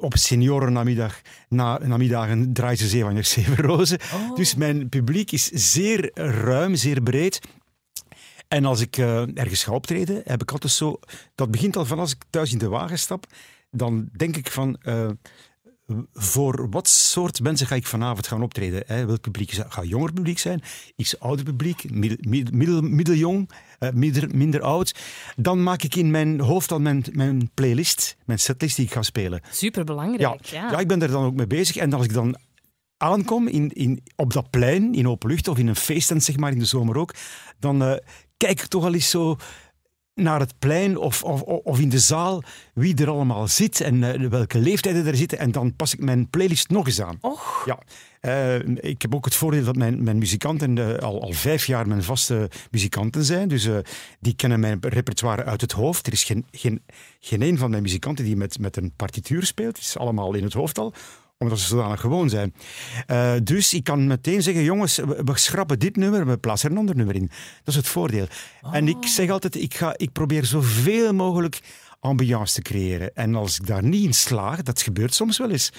Op 0.00 0.16
seniorennamiddag 0.16 1.20
na, 1.48 1.78
namiddagen 1.82 2.52
draaien 2.52 2.78
ze 2.78 2.88
Zeewanger 2.88 3.24
Zeven 3.24 3.56
Rozen. 3.56 3.98
Oh. 4.14 4.36
Dus 4.36 4.54
mijn 4.54 4.88
publiek 4.88 5.32
is 5.32 5.44
zeer 5.48 6.10
ruim, 6.14 6.74
zeer 6.74 7.02
breed. 7.02 7.40
En 8.52 8.64
als 8.64 8.80
ik 8.80 8.96
eh, 8.96 9.36
ergens 9.38 9.64
ga 9.64 9.72
optreden, 9.72 10.20
heb 10.24 10.42
ik 10.42 10.50
altijd 10.50 10.72
zo... 10.72 10.98
Dat 11.34 11.50
begint 11.50 11.76
al 11.76 11.84
van 11.84 11.98
als 11.98 12.12
ik 12.12 12.22
thuis 12.30 12.52
in 12.52 12.58
de 12.58 12.68
wagen 12.68 12.98
stap. 12.98 13.26
Dan 13.70 14.08
denk 14.16 14.36
ik 14.36 14.50
van... 14.50 14.76
eh, 14.82 15.08
voor 16.12 16.70
wat 16.70 16.88
soort 16.88 17.40
mensen 17.40 17.66
ga 17.66 17.74
ik 17.74 17.86
vanavond 17.86 18.26
gaan 18.26 18.42
optreden? 18.42 18.82
Hè? 18.86 19.06
Welk 19.06 19.20
publiek 19.20 19.50
is 19.50 19.56
dat? 19.56 19.72
Gaat 19.72 19.88
jonger 19.88 20.12
publiek 20.12 20.38
zijn? 20.38 20.62
Iets 20.96 21.20
ouder 21.20 21.44
publiek? 21.44 21.90
Middel, 21.90 22.18
middel, 22.52 22.80
middeljong? 22.82 23.50
eh, 23.78 23.90
minder, 23.90 24.36
minder 24.36 24.60
oud? 24.62 24.94
Dan 25.36 25.62
maak 25.62 25.82
ik 25.82 25.94
in 25.94 26.10
mijn 26.10 26.40
hoofd 26.40 26.72
al 26.72 26.80
mijn, 26.80 27.04
mijn 27.12 27.50
playlist, 27.54 28.16
mijn 28.24 28.38
setlist 28.38 28.76
die 28.76 28.84
ik 28.84 28.92
ga 28.92 29.02
spelen. 29.02 29.40
Ja, 29.44 29.52
Superbelangrijk. 29.52 30.44
Ja. 30.44 30.70
ja, 30.70 30.78
ik 30.78 30.88
ben 30.88 30.98
daar 30.98 31.10
dan 31.10 31.24
ook 31.24 31.34
mee 31.34 31.46
bezig. 31.46 31.76
En 31.76 31.92
als 31.92 32.04
ik 32.04 32.12
dan 32.12 32.36
aankom 32.96 33.48
in, 33.48 33.70
in, 33.70 34.02
op 34.16 34.32
dat 34.32 34.50
plein 34.50 34.94
in 34.94 35.08
open 35.08 35.28
lucht 35.30 35.48
of 35.48 35.58
in 35.58 35.66
een 35.66 35.76
feesttent, 35.76 36.22
zeg 36.22 36.36
maar, 36.36 36.52
in 36.52 36.58
de 36.58 36.64
zomer 36.64 36.96
ook, 36.96 37.14
dan 37.58 38.00
kijk 38.42 38.60
ik 38.60 38.66
toch 38.66 38.84
al 38.84 38.94
eens 38.94 39.10
zo 39.10 39.36
naar 40.14 40.40
het 40.40 40.58
plein 40.58 40.98
of, 40.98 41.22
of, 41.22 41.42
of 41.42 41.80
in 41.80 41.88
de 41.88 41.98
zaal 41.98 42.42
wie 42.74 42.96
er 42.96 43.10
allemaal 43.10 43.48
zit 43.48 43.80
en 43.80 44.02
eh, 44.02 44.28
welke 44.28 44.58
leeftijden 44.58 45.06
er 45.06 45.16
zitten. 45.16 45.38
En 45.38 45.50
dan 45.50 45.76
pas 45.76 45.94
ik 45.94 46.00
mijn 46.00 46.30
playlist 46.30 46.68
nog 46.68 46.86
eens 46.86 47.02
aan. 47.02 47.18
Och. 47.20 47.62
Ja. 47.66 47.78
Eh, 48.20 48.58
ik 48.90 49.02
heb 49.02 49.14
ook 49.14 49.24
het 49.24 49.34
voordeel 49.34 49.64
dat 49.64 49.76
mijn, 49.76 50.02
mijn 50.02 50.18
muzikanten 50.18 50.78
eh, 50.78 51.02
al, 51.02 51.22
al 51.22 51.32
vijf 51.32 51.66
jaar 51.66 51.88
mijn 51.88 52.02
vaste 52.02 52.50
muzikanten 52.70 53.24
zijn. 53.24 53.48
Dus 53.48 53.68
die 54.20 54.34
kennen 54.34 54.60
mijn 54.60 54.78
repertoire 54.80 55.44
uit 55.44 55.60
het 55.60 55.72
hoofd. 55.72 56.06
Er 56.06 56.12
is 56.12 56.24
geen, 56.24 56.46
geen, 56.50 56.82
geen 57.20 57.42
een 57.42 57.58
van 57.58 57.70
mijn 57.70 57.82
muzikanten 57.82 58.24
die 58.24 58.36
met, 58.36 58.58
met 58.58 58.76
een 58.76 58.92
partituur 58.96 59.42
speelt. 59.42 59.76
Het 59.76 59.86
is 59.86 59.98
allemaal 59.98 60.34
in 60.34 60.44
het 60.44 60.52
hoofd 60.52 60.78
al 60.78 60.94
omdat 61.42 61.58
ze 61.58 61.66
zodanig 61.66 62.00
gewoon 62.00 62.28
zijn. 62.30 62.54
Eh, 63.06 63.34
dus 63.42 63.74
ik 63.74 63.84
kan 63.84 64.06
meteen 64.06 64.42
zeggen, 64.42 64.62
jongens, 64.62 64.96
we, 64.96 65.22
we 65.24 65.38
schrappen 65.38 65.78
dit 65.78 65.96
nummer, 65.96 66.26
we 66.26 66.38
plaatsen 66.38 66.68
er 66.68 66.74
een 66.74 66.80
ander 66.80 66.96
nummer 66.96 67.14
in. 67.14 67.30
Dat 67.64 67.74
is 67.74 67.74
het 67.74 67.88
voordeel. 67.88 68.26
En 68.72 68.88
ik 68.88 69.06
zeg 69.06 69.30
altijd, 69.30 69.54
ik, 69.54 69.74
ga, 69.74 69.94
ik 69.96 70.12
probeer 70.12 70.44
zoveel 70.44 71.12
mogelijk 71.14 71.60
ambiance 72.00 72.54
te 72.54 72.62
creëren. 72.62 73.14
En 73.14 73.34
als 73.34 73.58
ik 73.58 73.66
daar 73.66 73.84
niet 73.84 74.04
in 74.04 74.14
slaag, 74.14 74.62
dat 74.62 74.82
gebeurt 74.82 75.14
soms 75.14 75.38
wel 75.38 75.50
eens, 75.50 75.72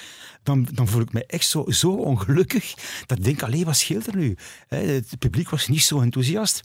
dan, 0.43 0.67
dan 0.74 0.88
voel 0.88 1.01
ik 1.01 1.13
me 1.13 1.25
echt 1.25 1.48
zo, 1.48 1.65
zo 1.67 1.91
ongelukkig 1.91 2.74
dat 3.05 3.17
ik 3.17 3.24
denk, 3.24 3.43
alleen 3.43 3.65
wat 3.65 3.75
scheelt 3.75 4.08
er 4.08 4.15
nu? 4.15 4.36
Hè, 4.67 4.77
Het 4.77 5.20
publiek 5.20 5.50
was 5.50 5.67
niet 5.67 5.84
zo 5.84 6.01
enthousiast. 6.01 6.62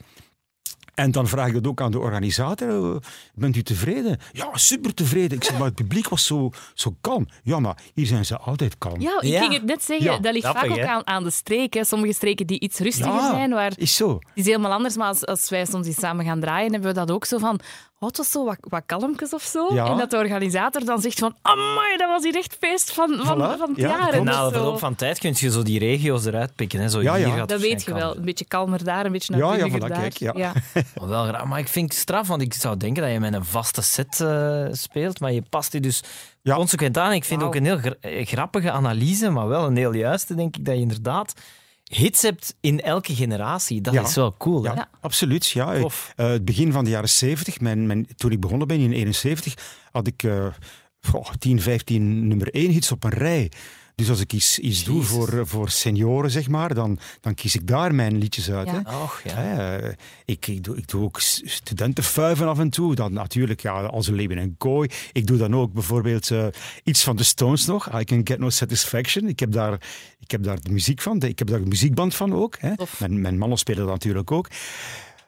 En 0.99 1.11
dan 1.11 1.29
vraag 1.29 1.49
ik 1.49 1.55
het 1.55 1.67
ook 1.67 1.81
aan 1.81 1.91
de 1.91 1.99
organisator. 1.99 2.95
eh, 2.95 3.01
Bent 3.35 3.57
u 3.57 3.63
tevreden? 3.63 4.19
Ja, 4.33 4.49
super 4.53 4.95
tevreden. 4.95 5.37
Ik 5.37 5.45
zeg, 5.45 5.57
maar 5.59 5.67
het 5.67 5.75
publiek 5.75 6.09
was 6.09 6.27
zo, 6.27 6.51
zo 6.75 6.97
kalm. 7.01 7.29
Ja, 7.43 7.61
maar 7.61 7.77
hier 7.95 8.07
zijn 8.07 8.25
ze 8.25 8.37
altijd 8.39 8.79
kalm. 8.79 9.01
Ja, 9.01 9.21
ik 9.21 9.29
Ja. 9.29 9.41
ging 9.41 9.53
het 9.53 9.65
net 9.65 9.85
zeggen. 9.85 10.07
Ja, 10.07 10.19
dat 10.19 10.33
ligt 10.33 10.47
vaak 10.47 10.71
ook 10.71 10.79
aan, 10.81 11.07
aan 11.07 11.25
de 11.25 11.31
streek. 11.31 11.75
Hè. 11.75 11.85
Sommige 11.85 12.13
streken 12.13 12.47
die 12.47 12.61
iets 12.61 12.79
rustiger 12.79 13.13
Ja, 13.13 13.31
zijn, 13.31 13.51
waar 13.51 13.73
is 13.77 13.97
zo. 13.97 14.13
Het 14.13 14.21
is 14.35 14.45
helemaal 14.47 14.73
anders, 14.73 14.97
maar 14.97 15.09
als, 15.09 15.27
als 15.27 15.49
wij 15.49 15.65
soms 15.67 15.87
iets 15.87 15.99
samen 16.01 16.25
gaan 16.25 16.41
draaien, 16.41 16.73
hebben 16.73 16.89
we 16.91 16.99
dat 16.99 17.11
ook 17.11 17.25
zo 17.25 17.39
van... 17.39 17.61
Het 17.99 18.17
was 18.17 18.31
zo 18.31 18.45
wat, 18.45 18.57
wat 18.61 18.83
kalmpjes 18.87 19.33
of 19.33 19.43
zo. 19.43 19.75
Ja. 19.75 19.87
En 19.87 19.97
dat 19.97 20.11
de 20.11 20.17
organisator 20.17 20.85
dan 20.85 21.01
zegt 21.01 21.19
van... 21.19 21.35
Amai, 21.43 21.97
dat 21.97 22.09
was 22.09 22.23
hier 22.23 22.37
echt 22.37 22.57
feest 22.61 22.93
van, 22.93 23.21
van, 23.23 23.37
Voilà. 23.37 23.59
van 23.59 23.69
het 23.69 23.77
Ja, 23.77 23.89
jaar. 23.89 24.13
En 24.13 24.25
na 24.25 24.45
de 24.45 24.53
verloop 24.53 24.79
van 24.79 24.95
tijd 24.95 25.19
kun 25.19 25.33
je 25.37 25.51
zo 25.51 25.63
die 25.63 25.79
regio's 25.79 26.25
eruit 26.25 26.55
pikken. 26.55 26.81
Hè. 26.81 26.89
Zo 26.89 27.03
Ja, 27.03 27.15
hier 27.17 27.27
ja. 27.27 27.35
gaat 27.37 27.49
Dat 27.49 27.61
weet 27.61 27.85
je 27.85 27.95
wel. 27.95 28.17
Een 28.17 28.25
beetje 28.25 28.45
kalmer 28.45 28.85
daar, 28.85 29.07
een 29.07 29.13
beetje 29.13 29.37
Ja, 29.37 29.55
ja, 29.55 29.69
voilà, 29.69 29.79
daar. 29.79 29.91
kijk, 29.91 30.17
ja. 30.17 30.33
Maar 30.99 31.09
Wel 31.09 31.25
graag, 31.27 31.45
maar 31.45 31.59
ik 31.59 31.69
vind 31.69 31.91
het 31.93 32.01
straf, 32.01 32.29
want 32.29 32.43
ik 32.43 32.55
zou 32.55 32.77
denken 32.77 33.03
dat 33.03 33.13
je 33.13 33.21
met 33.21 33.35
een 33.35 33.45
vaste 33.45 33.83
set 33.83 34.21
eh, 34.21 34.67
speelt, 34.71 35.21
maar 35.21 35.33
je 35.33 35.43
past 35.51 35.73
die 35.73 35.81
dus 35.81 36.03
Ja. 36.43 36.55
consequent 36.55 36.99
aan. 36.99 37.13
Ik 37.13 37.25
vind 37.25 37.43
ook 37.43 37.55
een 37.55 37.65
heel 37.65 37.79
gra- 37.79 37.95
eh, 38.01 38.27
grappige 38.27 38.71
analyse, 38.71 39.31
maar 39.31 39.49
wel 39.49 39.67
een 39.67 39.77
heel 39.77 39.93
juiste, 39.95 40.35
denk 40.35 40.57
ik, 40.57 40.65
dat 40.65 40.75
je 40.75 40.81
inderdaad 40.81 41.33
hits 41.89 42.23
hebt 42.23 42.55
in 42.61 42.81
elke 42.81 43.15
generatie. 43.15 43.81
Dat 43.81 43.95
Ja. 43.95 44.03
is 44.03 44.15
wel 44.15 44.35
cool. 44.37 44.63
Ja, 44.65 44.71
hè? 44.71 44.77
Ja. 44.77 44.89
absoluut. 45.01 45.49
Ja. 45.49 45.75
Eh, 45.75 45.85
het 46.17 46.45
begin 46.45 46.73
van 46.73 46.85
de 46.85 46.91
jaren 46.91 47.09
70, 47.09 47.61
mijn, 47.61 47.87
mijn, 47.87 48.07
toen 48.17 48.31
ik 48.33 48.41
begonnen 48.41 48.67
ben 48.69 48.79
in 48.81 48.93
71, 48.93 49.55
had 49.93 50.07
ik 50.07 50.23
eh, 50.23 50.47
goh, 51.01 51.27
10, 51.39 51.61
15 51.61 52.27
nummer 52.29 52.55
1 52.55 52.71
hits 52.71 52.93
op 52.93 53.05
een 53.05 53.11
rij. 53.11 53.51
Dus 53.99 54.11
als 54.11 54.21
ik 54.21 54.33
iets, 54.33 54.59
iets 54.59 54.85
doe 54.85 55.03
voor, 55.03 55.47
voor 55.47 55.71
senioren, 55.71 56.31
zeg 56.31 56.49
maar, 56.49 56.75
dan, 56.75 56.99
dan 57.21 57.35
kies 57.35 57.55
ik 57.55 57.67
daar 57.67 57.95
mijn 57.95 58.19
liedjes 58.19 58.51
uit. 58.51 58.67
Ja. 58.67 58.83
Hè. 58.85 58.97
Och, 59.03 59.21
ja. 59.25 59.35
Hè, 59.35 59.77
eh, 59.77 59.95
ik, 60.25 60.47
ik, 60.47 60.65
doe, 60.65 60.77
ik 60.77 60.89
doe 60.89 61.03
ook 61.03 61.21
studentenfuiven 61.21 62.49
af 62.49 62.59
en 62.59 62.71
toe. 62.71 62.95
Dan 62.95 63.13
natuurlijk, 63.13 63.61
ja, 63.61 63.83
als 63.83 64.07
een 64.07 64.15
leven 64.15 64.39
en 64.39 64.55
kooi. 64.59 64.89
Ik 65.13 65.27
doe 65.27 65.37
dan 65.37 65.55
ook 65.55 65.73
bijvoorbeeld 65.73 66.31
eh, 66.31 66.47
iets 66.85 67.03
van 67.03 67.17
de 67.17 67.23
Stones 67.23 67.67
nog. 67.67 68.01
I 68.01 68.05
Can 68.05 68.21
Get 68.25 68.39
No 68.39 68.51
Satisfaction. 68.51 69.29
Ik 69.29 69.41
heb 69.41 69.53
daar, 69.53 69.73
ik 70.21 70.31
heb 70.31 70.43
daar 70.43 70.61
de 70.61 70.71
muziek 70.71 71.03
van. 71.03 71.23
Ik 71.23 71.39
heb 71.39 71.49
daar 71.49 71.61
een 71.61 71.69
muziekband 71.69 72.15
van 72.15 72.35
ook. 72.35 72.57
Hè. 72.59 72.73
Mijn, 72.99 73.21
mijn 73.21 73.39
mannen 73.39 73.59
spelen 73.59 73.83
dat 73.83 73.93
natuurlijk 73.93 74.31
ook. 74.31 74.49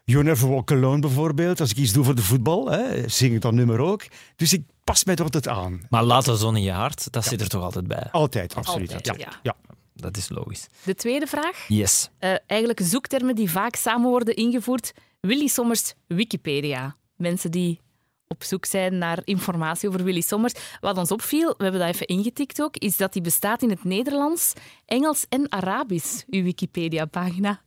You 0.04 0.24
Never 0.24 0.48
Walk 0.48 0.72
Alone 0.72 1.00
bijvoorbeeld. 1.00 1.60
Als 1.60 1.70
ik 1.70 1.76
iets 1.76 1.92
doe 1.92 2.04
voor 2.04 2.14
de 2.14 2.22
voetbal, 2.22 2.70
hè, 2.70 3.08
zing 3.08 3.34
ik 3.34 3.40
dat 3.40 3.52
nummer 3.52 3.78
ook. 3.78 4.04
Dus 4.36 4.52
ik 4.52 4.62
pas 4.90 5.04
mij 5.04 5.14
er 5.14 5.22
altijd 5.22 5.48
aan. 5.48 5.80
Maar 5.88 6.02
laat 6.02 6.24
de 6.24 6.36
zon 6.36 6.56
in 6.56 6.62
je 6.62 6.70
hart, 6.70 7.12
dat 7.12 7.24
zit 7.24 7.40
er 7.40 7.48
toch 7.48 7.62
altijd 7.62 7.86
bij. 7.86 8.08
Altijd, 8.10 8.54
absoluut. 8.54 8.94
Altijd, 8.94 9.20
ja. 9.20 9.28
ja. 9.42 9.56
Ja. 9.66 9.76
Dat 9.94 10.16
is 10.16 10.28
logisch. 10.28 10.66
De 10.84 10.94
tweede 10.94 11.26
vraag. 11.26 11.64
Yes. 11.68 12.10
Eh, 12.18 12.34
eigenlijk 12.46 12.80
zoektermen 12.82 13.34
die 13.34 13.50
vaak 13.50 13.74
samen 13.74 14.10
worden 14.10 14.34
ingevoerd. 14.34 14.92
Willy 15.20 15.46
Sommers 15.46 15.94
Wikipedia. 16.06 16.96
Mensen 17.16 17.50
die 17.50 17.80
op 18.28 18.44
zoek 18.44 18.64
zijn 18.64 18.98
naar 18.98 19.20
informatie 19.24 19.88
over 19.88 20.04
Willy 20.04 20.20
Sommers. 20.20 20.54
Wat 20.80 20.98
ons 20.98 21.10
opviel, 21.10 21.54
we 21.56 21.62
hebben 21.62 21.80
dat 21.80 21.94
even 21.94 22.06
ingetikt 22.06 22.62
ook, 22.62 22.76
is 22.76 22.96
dat 22.96 23.12
die 23.12 23.22
bestaat 23.22 23.62
in 23.62 23.70
het 23.70 23.84
Nederlands, 23.84 24.52
Engels 24.86 25.26
en 25.28 25.52
Arabisch, 25.52 26.22
uw 26.26 26.42
Wikipedia-pagina. 26.42 27.60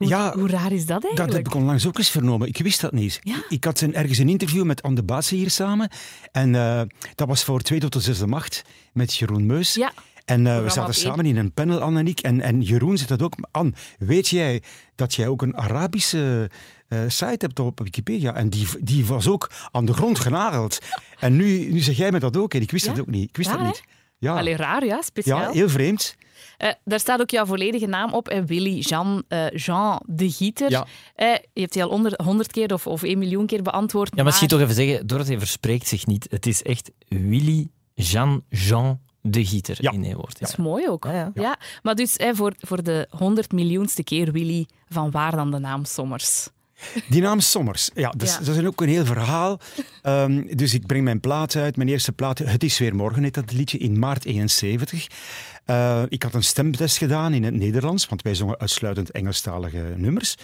Hoe, 0.00 0.08
Ja, 0.08 0.32
hoe 0.34 0.48
raar 0.48 0.72
is 0.72 0.86
dat 0.86 1.02
Dat 1.02 1.04
eigenlijk? 1.04 1.32
heb 1.32 1.46
ik 1.46 1.54
onlangs 1.54 1.86
ook 1.86 1.98
eens 1.98 2.10
vernomen. 2.10 2.48
Ik 2.48 2.58
wist 2.58 2.80
dat 2.80 2.92
niet. 2.92 3.20
Ja. 3.22 3.42
Ik 3.48 3.64
had 3.64 3.80
een, 3.80 3.94
ergens 3.94 4.18
een 4.18 4.28
interview 4.28 4.64
met 4.64 4.82
Anne 4.82 4.96
de 4.96 5.02
Baatse 5.02 5.34
hier 5.34 5.50
samen. 5.50 5.90
En 6.32 6.54
eh, 6.54 6.80
dat 7.14 7.28
was 7.28 7.44
voor 7.44 7.60
2 7.60 7.78
tot 7.80 7.92
de 7.92 8.00
zesde 8.00 8.26
macht 8.26 8.62
met 8.92 9.14
Jeroen 9.14 9.46
Meus. 9.46 9.74
Ja, 9.74 9.92
En 10.24 10.46
eh, 10.46 10.62
we 10.62 10.70
zaten 10.70 10.94
samen 10.94 11.26
in 11.26 11.36
een 11.36 11.52
panel, 11.52 11.80
Anne 11.80 11.98
en 11.98 12.06
ik. 12.06 12.20
En, 12.20 12.40
en 12.40 12.60
Jeroen 12.60 12.98
zit 12.98 13.08
dat 13.08 13.22
ook. 13.22 13.34
Anne, 13.50 13.72
weet 13.98 14.28
jij 14.28 14.62
dat 14.94 15.14
jij 15.14 15.28
ook 15.28 15.42
een 15.42 15.56
Arabische 15.56 16.50
eh, 16.88 16.98
site 17.06 17.44
hebt 17.46 17.58
op 17.58 17.80
Wikipedia? 17.80 18.34
En 18.34 18.50
die, 18.50 18.66
die 18.80 19.06
was 19.06 19.28
ook 19.28 19.50
aan 19.70 19.84
de 19.84 19.92
grond 19.92 20.18
genageld. 20.18 20.78
En 21.18 21.36
nu, 21.36 21.72
nu 21.72 21.78
zeg 21.78 21.96
jij 21.96 22.12
me 22.12 22.18
dat 22.18 22.36
ook. 22.36 22.54
En 22.54 22.60
ik 22.60 22.70
wist 22.70 22.84
Ja? 22.84 22.90
dat 22.92 23.00
ook 23.00 23.06
niet. 23.10 23.28
Ik 23.28 23.36
wist 23.36 23.50
dat 23.50 23.62
niet. 23.62 23.82
Ja. 24.20 24.36
Allee, 24.38 24.56
raar, 24.56 24.84
ja, 24.84 25.02
speciaal. 25.02 25.40
ja, 25.40 25.50
heel 25.50 25.68
vreemd. 25.68 26.16
Eh, 26.56 26.70
daar 26.84 27.00
staat 27.00 27.20
ook 27.20 27.30
jouw 27.30 27.46
volledige 27.46 27.86
naam 27.86 28.12
op, 28.12 28.26
hè, 28.28 28.44
Willy 28.44 28.78
Jean, 28.78 29.22
eh, 29.28 29.50
Jean 29.50 30.00
de 30.06 30.30
Gieter. 30.30 30.70
Ja. 30.70 30.86
Eh, 31.14 31.26
je 31.52 31.60
hebt 31.60 31.72
die 31.72 31.82
al 31.82 31.88
onder, 31.88 32.12
honderd 32.24 32.52
keer 32.52 32.72
of, 32.72 32.86
of 32.86 33.02
één 33.02 33.18
miljoen 33.18 33.46
keer 33.46 33.62
beantwoord. 33.62 34.12
Ja, 34.14 34.22
misschien 34.22 34.48
maar- 34.48 34.58
toch 34.58 34.68
even 34.68 34.84
zeggen, 34.86 35.06
Dorothee 35.06 35.38
verspreekt 35.38 35.86
zich 35.86 36.06
niet. 36.06 36.26
Het 36.30 36.46
is 36.46 36.62
echt 36.62 36.90
Willy 37.08 37.68
Jean 37.94 38.42
Jean 38.48 39.00
de 39.22 39.44
Gieter 39.46 39.76
Ja. 39.80 39.90
in 39.90 40.04
één 40.04 40.16
woord. 40.16 40.38
Dat 40.40 40.48
is 40.48 40.56
mooi 40.56 40.88
ook. 40.88 41.04
Ja, 41.04 41.30
ja. 41.34 41.56
maar 41.82 41.94
dus 41.94 42.14
hè, 42.16 42.34
voor, 42.34 42.52
voor 42.58 42.82
de 42.82 43.06
honderd 43.10 43.52
miljoenste 43.52 44.04
keer 44.04 44.32
Willy, 44.32 44.66
van 44.88 45.10
waar 45.10 45.36
dan 45.36 45.50
de 45.50 45.58
naam 45.58 45.84
Sommers? 45.84 46.48
Die 47.08 47.22
naam 47.22 47.40
Sommers, 47.40 47.90
ja, 47.94 48.10
dat, 48.10 48.22
is, 48.22 48.32
Ja. 48.32 48.38
dat 48.38 48.56
is 48.56 48.64
ook 48.64 48.80
een 48.80 48.88
heel 48.88 49.04
verhaal. 49.06 49.60
Ehm, 50.02 50.56
dus 50.56 50.74
ik 50.74 50.86
breng 50.86 51.04
mijn 51.04 51.20
plaat 51.20 51.56
uit, 51.56 51.76
mijn 51.76 51.88
eerste 51.88 52.12
plaat. 52.12 52.38
Het 52.38 52.62
is 52.62 52.78
weer 52.78 52.94
morgen, 52.94 53.22
heet 53.22 53.34
dat 53.34 53.52
liedje, 53.52 53.78
in 53.78 53.98
maart 53.98 54.24
71. 54.24 55.06
Eh, 55.64 56.02
ik 56.08 56.22
had 56.22 56.34
een 56.34 56.42
stemtest 56.42 56.96
gedaan 56.96 57.32
in 57.34 57.44
het 57.44 57.54
Nederlands, 57.54 58.06
want 58.06 58.22
wij 58.22 58.34
zongen 58.34 58.58
uitsluitend 58.58 59.10
Engelstalige 59.10 59.94
nummers. 59.96 60.34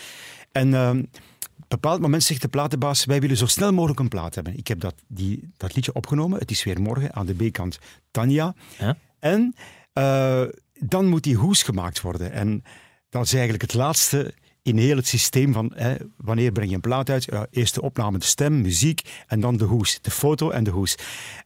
En 0.53 0.75
ehm, 0.75 0.99
op 0.99 1.73
een 1.73 1.81
bepaald 1.81 2.01
moment 2.01 2.23
zegt 2.23 2.43
de 2.43 2.49
platenbaas, 2.49 3.05
wij 3.05 3.21
willen 3.21 3.37
zo 3.37 3.47
snel 3.47 3.73
mogelijk 3.73 4.01
een 4.01 4.09
plaat 4.09 4.35
hebben. 4.35 4.57
Ik 4.57 4.69
heb 4.69 4.81
dat, 4.81 4.95
die, 5.07 5.51
dat 5.57 5.75
liedje 5.75 5.93
opgenomen, 5.93 6.39
het 6.39 6.51
is 6.51 6.65
weer 6.65 6.81
morgen, 6.81 7.15
aan 7.15 7.27
de 7.27 7.35
B-kant 7.35 7.79
Tanja. 8.11 8.55
Ja. 8.79 8.97
En 9.19 9.55
eh, 9.93 10.43
dan 10.79 11.07
moet 11.07 11.23
die 11.23 11.37
hoes 11.37 11.63
gemaakt 11.63 12.01
worden. 12.01 12.33
En 12.33 12.65
dat 13.09 13.25
is 13.25 13.33
eigenlijk 13.33 13.63
het 13.63 13.75
laatste 13.75 14.35
in 14.67 14.79
heel 14.79 14.97
het 14.97 15.07
systeem 15.07 15.53
van 15.53 15.73
hè, 15.75 15.95
wanneer 16.17 16.53
breng 16.53 16.69
je 16.69 16.75
een 16.75 16.81
plaat 16.81 17.11
uit? 17.11 17.25
Ja, 17.25 17.47
eerst 17.51 17.75
de 17.75 17.83
opname, 17.83 18.19
de 18.19 18.25
stem, 18.25 18.61
muziek 18.61 19.01
en 19.27 19.41
dan 19.41 19.57
de 19.57 19.65
hoes. 19.65 19.99
De 20.01 20.11
foto 20.11 20.51
en 20.51 20.65
de 20.65 20.71
hoes. 20.71 20.97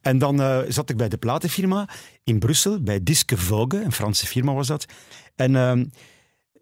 En 0.00 0.18
dan 0.18 0.40
eh, 0.40 0.58
zat 0.68 0.90
ik 0.90 0.96
bij 0.96 1.08
de 1.08 1.16
platenfirma 1.16 1.88
in 2.24 2.38
Brussel, 2.38 2.80
bij 2.80 3.02
Disque 3.02 3.36
Vogue, 3.36 3.84
een 3.84 3.92
Franse 3.92 4.26
firma 4.26 4.52
was 4.52 4.66
dat. 4.66 4.86
En 5.36 5.56
ehm, 5.56 5.84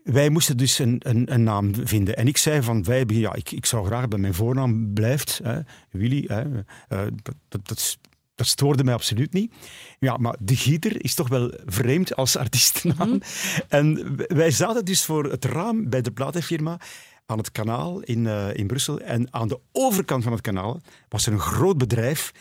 wij 0.02 0.28
moesten 0.28 0.56
dus 0.56 0.78
een, 0.78 1.00
een, 1.04 1.32
een 1.32 1.42
naam 1.42 1.74
vinden. 1.86 2.16
En 2.16 2.26
ik 2.26 2.36
zei 2.36 2.62
van, 2.62 2.84
wij, 2.84 3.04
ja, 3.06 3.34
ik, 3.34 3.50
ik 3.50 3.66
zou 3.66 3.86
graag 3.86 4.08
bij 4.08 4.18
mijn 4.18 4.34
voornaam 4.34 4.92
blijft. 4.92 5.40
Hè, 5.42 5.60
Willy, 5.90 6.24
hè, 6.26 6.42
eh, 6.88 7.06
dat, 7.22 7.34
dat, 7.48 7.68
dat, 7.68 7.98
dat 8.38 8.46
stoorde 8.46 8.84
mij 8.84 8.94
absoluut 8.94 9.32
niet. 9.32 9.54
Ja, 9.98 10.16
maar 10.16 10.36
De 10.40 10.56
Gieter 10.56 11.04
is 11.04 11.14
toch 11.14 11.28
wel 11.28 11.52
vreemd 11.66 12.16
als 12.16 12.36
artiestennaam. 12.36 13.20
En 13.68 14.16
w- 14.16 14.32
wij 14.32 14.50
zaten 14.50 14.84
dus 14.84 15.04
voor 15.04 15.24
het 15.30 15.44
raam 15.44 15.88
bij 15.90 16.00
de 16.02 16.10
platenfirma 16.10 16.80
aan 17.26 17.38
het 17.38 17.52
kanaal 17.52 18.00
in, 18.00 18.26
eh, 18.26 18.54
in 18.54 18.66
Brussel. 18.66 19.00
En 19.00 19.32
aan 19.32 19.48
de 19.48 19.60
overkant 19.72 20.22
van 20.22 20.32
het 20.32 20.40
kanaal 20.40 20.80
was 21.08 21.26
er 21.26 21.32
een 21.32 21.40
groot 21.40 21.78
bedrijf, 21.78 22.32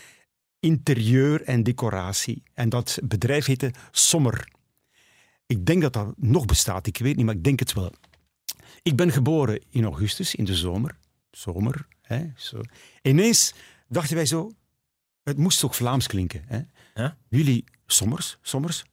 interieur 0.60 1.42
en 1.42 1.62
decoratie. 1.62 2.42
En 2.54 2.68
dat 2.68 2.98
bedrijf 3.02 3.46
heette 3.46 3.70
Sommer. 3.90 4.48
Ik 5.46 5.66
denk 5.66 5.82
dat 5.82 5.92
dat 5.92 6.14
nog 6.16 6.44
bestaat, 6.44 6.86
ik 6.86 6.98
weet 6.98 7.16
niet, 7.16 7.24
maar 7.26 7.34
ik 7.34 7.44
denk 7.44 7.58
het 7.58 7.72
wel. 7.72 7.92
Ik 8.82 8.96
ben 8.96 9.12
geboren 9.12 9.62
in 9.70 9.84
augustus, 9.84 10.34
in 10.34 10.44
de 10.44 10.54
zomer. 10.54 10.96
Zomer, 11.30 11.86
hè, 12.02 12.24
zo. 12.36 12.60
Ineens 13.02 13.54
dachten 13.88 14.16
wij 14.16 14.26
zo, 14.26 14.52
het 15.28 15.38
moest 15.38 15.60
toch 15.60 15.76
Vlaams 15.76 16.06
klinken. 16.06 16.42
Hè? 16.46 16.58
Ja. 16.94 17.16
Willy 17.28 17.64
Sommers, 17.86 18.38
Sommers. 18.42 18.84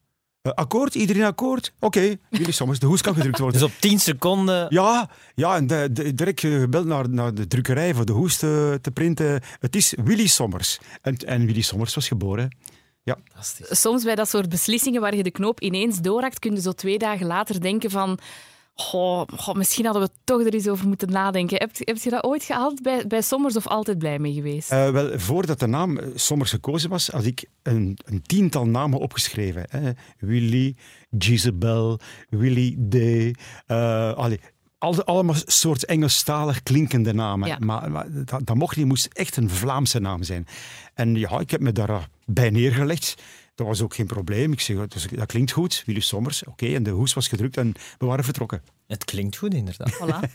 Eh, 0.41 0.51
akkoord, 0.51 0.95
iedereen 0.95 1.23
akkoord? 1.23 1.73
Oké, 1.79 2.17
Willy 2.29 2.51
Sommers, 2.51 2.79
de 2.79 2.85
hoes 2.85 3.01
kan 3.01 3.13
gedrukt 3.15 3.39
worden. 3.39 3.59
Dus 3.61 3.69
op 3.69 3.75
10 3.79 3.99
seconden. 3.99 4.65
Ja, 4.69 5.09
ja 5.35 5.55
en 5.55 5.67
de, 5.67 5.89
de- 5.91 6.13
direct 6.13 6.39
gebeld 6.39 6.85
naar, 6.85 7.09
naar 7.09 7.33
de 7.33 7.47
drukkerij 7.47 7.93
voor 7.93 8.05
de 8.05 8.11
hoes 8.11 8.37
te, 8.37 8.79
te 8.81 8.91
printen. 8.91 9.41
Het 9.59 9.75
is 9.75 9.93
Willy 10.03 10.27
Sommers. 10.27 10.79
En, 11.01 11.15
en 11.17 11.45
Willy 11.45 11.61
Sommers 11.61 11.95
was 11.95 12.07
geboren. 12.07 12.57
Ja, 13.03 13.17
Fantastisch. 13.25 13.81
Soms 13.81 14.03
bij 14.03 14.15
dat 14.15 14.29
soort 14.29 14.49
beslissingen 14.49 15.01
waar 15.01 15.15
je 15.15 15.23
de 15.23 15.31
knoop 15.31 15.61
ineens 15.61 16.01
doorhakt, 16.01 16.39
kun 16.39 16.53
je 16.55 16.61
zo 16.61 16.71
twee 16.71 16.97
dagen 16.97 17.25
later 17.25 17.61
denken 17.61 17.89
van... 17.89 18.19
Goh, 18.77 19.21
goh, 19.37 19.55
misschien 19.55 19.85
hadden 19.85 20.03
we 20.03 20.09
toch 20.23 20.41
er 20.45 20.53
eens 20.53 20.67
over 20.67 20.87
moeten 20.87 21.11
nadenken. 21.11 21.57
Heb, 21.57 21.71
heb 21.77 21.97
je 21.97 22.09
dat 22.09 22.23
ooit 22.23 22.43
gehaald 22.43 22.81
bij, 22.81 23.07
bij 23.07 23.21
Sommers 23.21 23.55
of 23.55 23.67
altijd 23.67 23.97
blij 23.97 24.19
mee 24.19 24.33
geweest? 24.33 24.71
Eh, 24.71 24.89
wel, 24.89 25.19
voordat 25.19 25.59
de 25.59 25.67
naam 25.67 25.97
eh, 25.97 26.07
Sommers 26.15 26.49
gekozen 26.49 26.89
was, 26.89 27.07
had 27.07 27.25
ik 27.25 27.45
een, 27.63 27.97
een 28.05 28.21
tiental 28.21 28.65
namen 28.65 28.99
opgeschreven. 28.99 29.65
Hè. 29.69 29.91
Willy, 30.19 30.75
Jezebel, 31.17 31.99
Willy 32.29 32.77
D. 32.89 32.95
eh, 33.65 34.13
allee, 34.13 34.39
al- 34.77 35.03
allemaal 35.03 35.35
soort 35.45 35.85
Engelstalig 35.85 36.63
klinkende 36.63 37.13
namen. 37.13 37.47
Ja. 37.47 37.57
Maar, 37.59 37.91
maar 37.91 38.05
dat, 38.11 38.41
dat 38.45 38.55
mocht 38.55 38.77
niet, 38.77 38.85
moest 38.85 39.05
echt 39.13 39.37
een 39.37 39.49
Vlaamse 39.49 39.99
naam 39.99 40.23
zijn. 40.23 40.47
En 40.93 41.15
ja, 41.15 41.39
ik 41.39 41.51
heb 41.51 41.61
me 41.61 41.71
daarbij 41.71 42.49
neergelegd. 42.49 43.15
Dat 43.55 43.67
was 43.67 43.81
ook 43.81 43.95
geen 43.95 44.05
probleem. 44.05 44.51
Ik 44.51 44.59
zeg, 44.59 44.87
dus, 44.87 45.07
dat 45.07 45.25
klinkt 45.25 45.51
goed, 45.51 45.83
Willy 45.85 45.99
Sommers. 45.99 46.43
Oké, 46.43 46.65
en 46.65 46.83
de 46.83 46.89
hoes 46.89 47.13
was 47.13 47.27
gedrukt 47.27 47.57
en 47.57 47.73
we 47.97 48.05
waren 48.05 48.23
vertrokken. 48.23 48.61
Het 48.87 49.05
klinkt 49.05 49.37
goed, 49.37 49.53
inderdaad. 49.53 49.93
Voilà. 50.01 50.29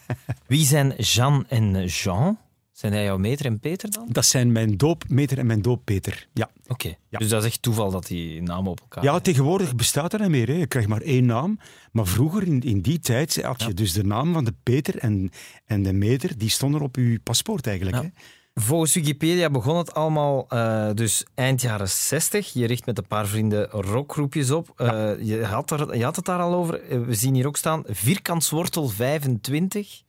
Wie 0.47 0.65
zijn 0.65 0.95
Jean 0.97 1.45
en 1.49 1.85
Jean? 1.85 2.39
Zijn 2.81 2.93
hij 2.93 3.05
jouw 3.05 3.19
meter 3.19 3.47
en 3.47 3.61
Peter 3.61 3.91
dan? 3.91 4.07
Dat 4.09 4.27
zijn 4.27 4.53
mijn 4.53 4.77
doopmeter 4.77 5.39
en 5.39 5.47
mijn 5.47 5.63
dooppeter. 5.63 6.29
Ja. 6.33 6.51
Oké. 6.67 6.95
Ja. 7.09 7.19
Dus 7.19 7.29
dat 7.29 7.43
is 7.43 7.49
echt 7.49 7.63
toeval 7.63 7.91
dat 7.91 8.07
die 8.07 8.43
namen 8.43 8.71
op 8.71 8.81
elkaar 8.81 9.05
Ja, 9.05 9.19
tegenwoordig 9.19 9.75
bestaat 9.75 10.11
dat 10.11 10.21
niet 10.21 10.29
meer. 10.29 10.47
Hè. 10.47 10.53
Je 10.53 10.67
krijgt 10.67 10.89
maar 10.89 11.01
één 11.01 11.27
naam. 11.27 11.59
Maar 11.93 12.07
vroeger, 12.07 12.43
in, 12.47 12.61
in 12.61 12.81
die 12.81 12.99
tijd, 12.99 13.43
had 13.43 13.63
je 13.63 13.75
dus 13.75 13.93
de 13.93 14.05
naam 14.05 14.33
van 14.33 14.45
de 14.45 14.55
Peter 14.63 14.99
en, 14.99 15.31
en 15.65 15.83
de 15.83 15.93
meter, 15.93 16.39
die 16.39 16.51
stonden 16.51 16.81
op 16.81 16.97
je 16.97 17.21
paspoort 17.23 17.67
eigenlijk. 17.67 17.97
Ja. 17.97 18.03
Hè. 18.03 18.09
Volgens 18.55 18.95
Wikipedia 18.95 19.51
begon 19.51 19.77
het 19.77 19.95
allemaal 19.95 20.47
eh, 20.49 20.91
dus 20.95 21.25
eind 21.35 21.63
jaren 21.63 21.89
60. 21.89 22.53
Je 22.53 22.67
richt 22.67 22.87
met 22.87 22.99
een 22.99 23.07
paar 23.07 23.27
vrienden 23.27 23.71
rockgroepjes 23.71 24.51
op. 24.51 24.73
Eh, 24.77 25.13
je, 25.21 25.45
had 25.45 25.71
er, 25.71 25.97
je 25.97 26.05
had 26.05 26.17
het 26.17 26.25
daar 26.25 26.41
al 26.41 26.55
over. 26.55 26.83
Eh, 26.83 27.01
We 27.01 27.15
zien 27.15 27.35
hier 27.35 27.47
ook 27.47 27.57
staan 27.57 27.83
vierkantswortel 27.87 28.89
25 28.89 30.03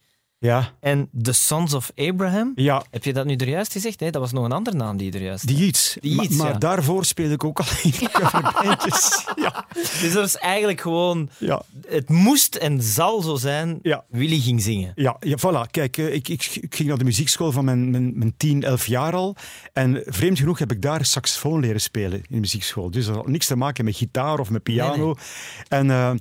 Ja. 0.44 0.72
en 0.80 1.10
The 1.22 1.32
Sons 1.32 1.74
of 1.74 1.92
Abraham. 1.96 2.52
ja, 2.56 2.84
Heb 2.92 3.04
je 3.04 3.14
dat 3.14 3.26
nu 3.26 3.36
er 3.36 3.48
juist 3.50 3.72
gezegd? 3.72 4.00
Nee, 4.00 4.12
dat 4.12 4.22
was 4.22 4.32
nog 4.32 4.46
een 4.46 4.52
andere 4.52 4.78
naam 4.78 4.98
die 4.98 5.12
je 5.12 5.18
er 5.18 5.24
juist 5.26 5.48
die 5.48 5.66
iets. 5.66 5.98
Die 6.00 6.16
Ma- 6.16 6.24
iets, 6.24 6.36
maar 6.36 6.52
ja. 6.52 6.58
daarvoor 6.58 7.06
speelde 7.06 7.34
ik 7.34 7.44
ook 7.44 7.60
al 7.60 7.66
in 7.84 7.92
coverbandjes. 8.12 9.10
Ja. 9.36 9.66
Dus 9.74 10.14
dat 10.14 10.26
is 10.28 10.36
eigenlijk 10.36 10.82
gewoon... 10.82 11.30
Ja. 11.38 11.62
Het 11.88 12.10
moest 12.10 12.56
en 12.56 12.82
zal 12.82 13.22
zo 13.22 13.36
zijn. 13.36 13.80
Ja. 13.82 14.04
Willy 14.10 14.40
ging 14.40 14.62
zingen. 14.62 14.92
Ja, 14.96 15.18
ja, 15.20 15.38
voilà. 15.38 15.72
Kijk, 15.72 15.98
eh, 15.98 16.14
ik, 16.14 16.28
ik, 16.28 16.46
ik 16.62 16.76
ging 16.76 16.90
naar 16.90 16.98
de 16.98 17.04
muziekschool 17.04 17.52
van 17.52 17.66
mijn, 17.66 17.92
mijn, 17.92 18.18
mijn 18.18 18.34
10, 18.38 18.64
11 18.64 18.86
jaar 18.86 19.14
al. 19.14 19.36
En 19.74 20.02
vreemd 20.06 20.38
genoeg 20.40 20.60
heb 20.60 20.72
ik 20.72 20.82
daar 20.82 21.06
saxofoon 21.06 21.60
leren 21.60 21.82
spelen 21.82 22.18
in 22.20 22.26
de 22.30 22.40
muziekschool. 22.40 22.92
Dus 22.92 23.06
dat 23.06 23.16
had 23.16 23.28
niks 23.28 23.48
te 23.48 23.56
maken 23.56 23.86
met 23.86 23.96
gitaar 23.96 24.40
of 24.40 24.50
met 24.50 24.64
piano. 24.64 25.16
En, 25.68 25.92
eh, 25.92 26.12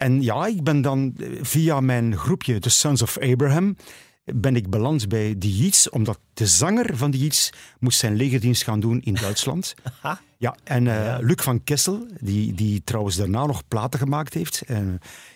en 0.00 0.22
ja, 0.22 0.46
ik 0.46 0.62
ben 0.62 0.82
dan 0.82 1.14
eh, 1.18 1.28
via 1.42 1.80
mijn 1.80 2.16
groepje, 2.16 2.58
The 2.58 2.70
Sons 2.70 3.02
of 3.02 3.18
Abraham, 3.18 3.76
ben 4.24 4.56
ik 4.56 4.70
beland 4.70 5.08
bij 5.08 5.34
The 5.38 5.56
Yeats, 5.56 5.90
omdat 5.90 6.18
de 6.34 6.46
zanger 6.46 6.96
van 6.96 7.10
The 7.10 7.18
Yeats 7.18 7.52
moest 7.78 7.98
zijn 7.98 8.16
legerdienst 8.16 8.62
gaan 8.62 8.80
doen 8.80 9.00
in 9.00 9.14
Duitsland. 9.14 9.74
Ja, 10.40 10.56
en 10.64 10.86
eh, 10.86 11.16
Luc 11.20 11.42
van 11.42 11.64
Kessel, 11.64 12.06
die, 12.20 12.54
die 12.54 12.84
trouwens 12.84 13.16
daarna 13.16 13.46
nog 13.46 13.68
platen 13.68 14.00
gemaakt 14.00 14.34
heeft 14.34 14.62
eh, 14.62 14.78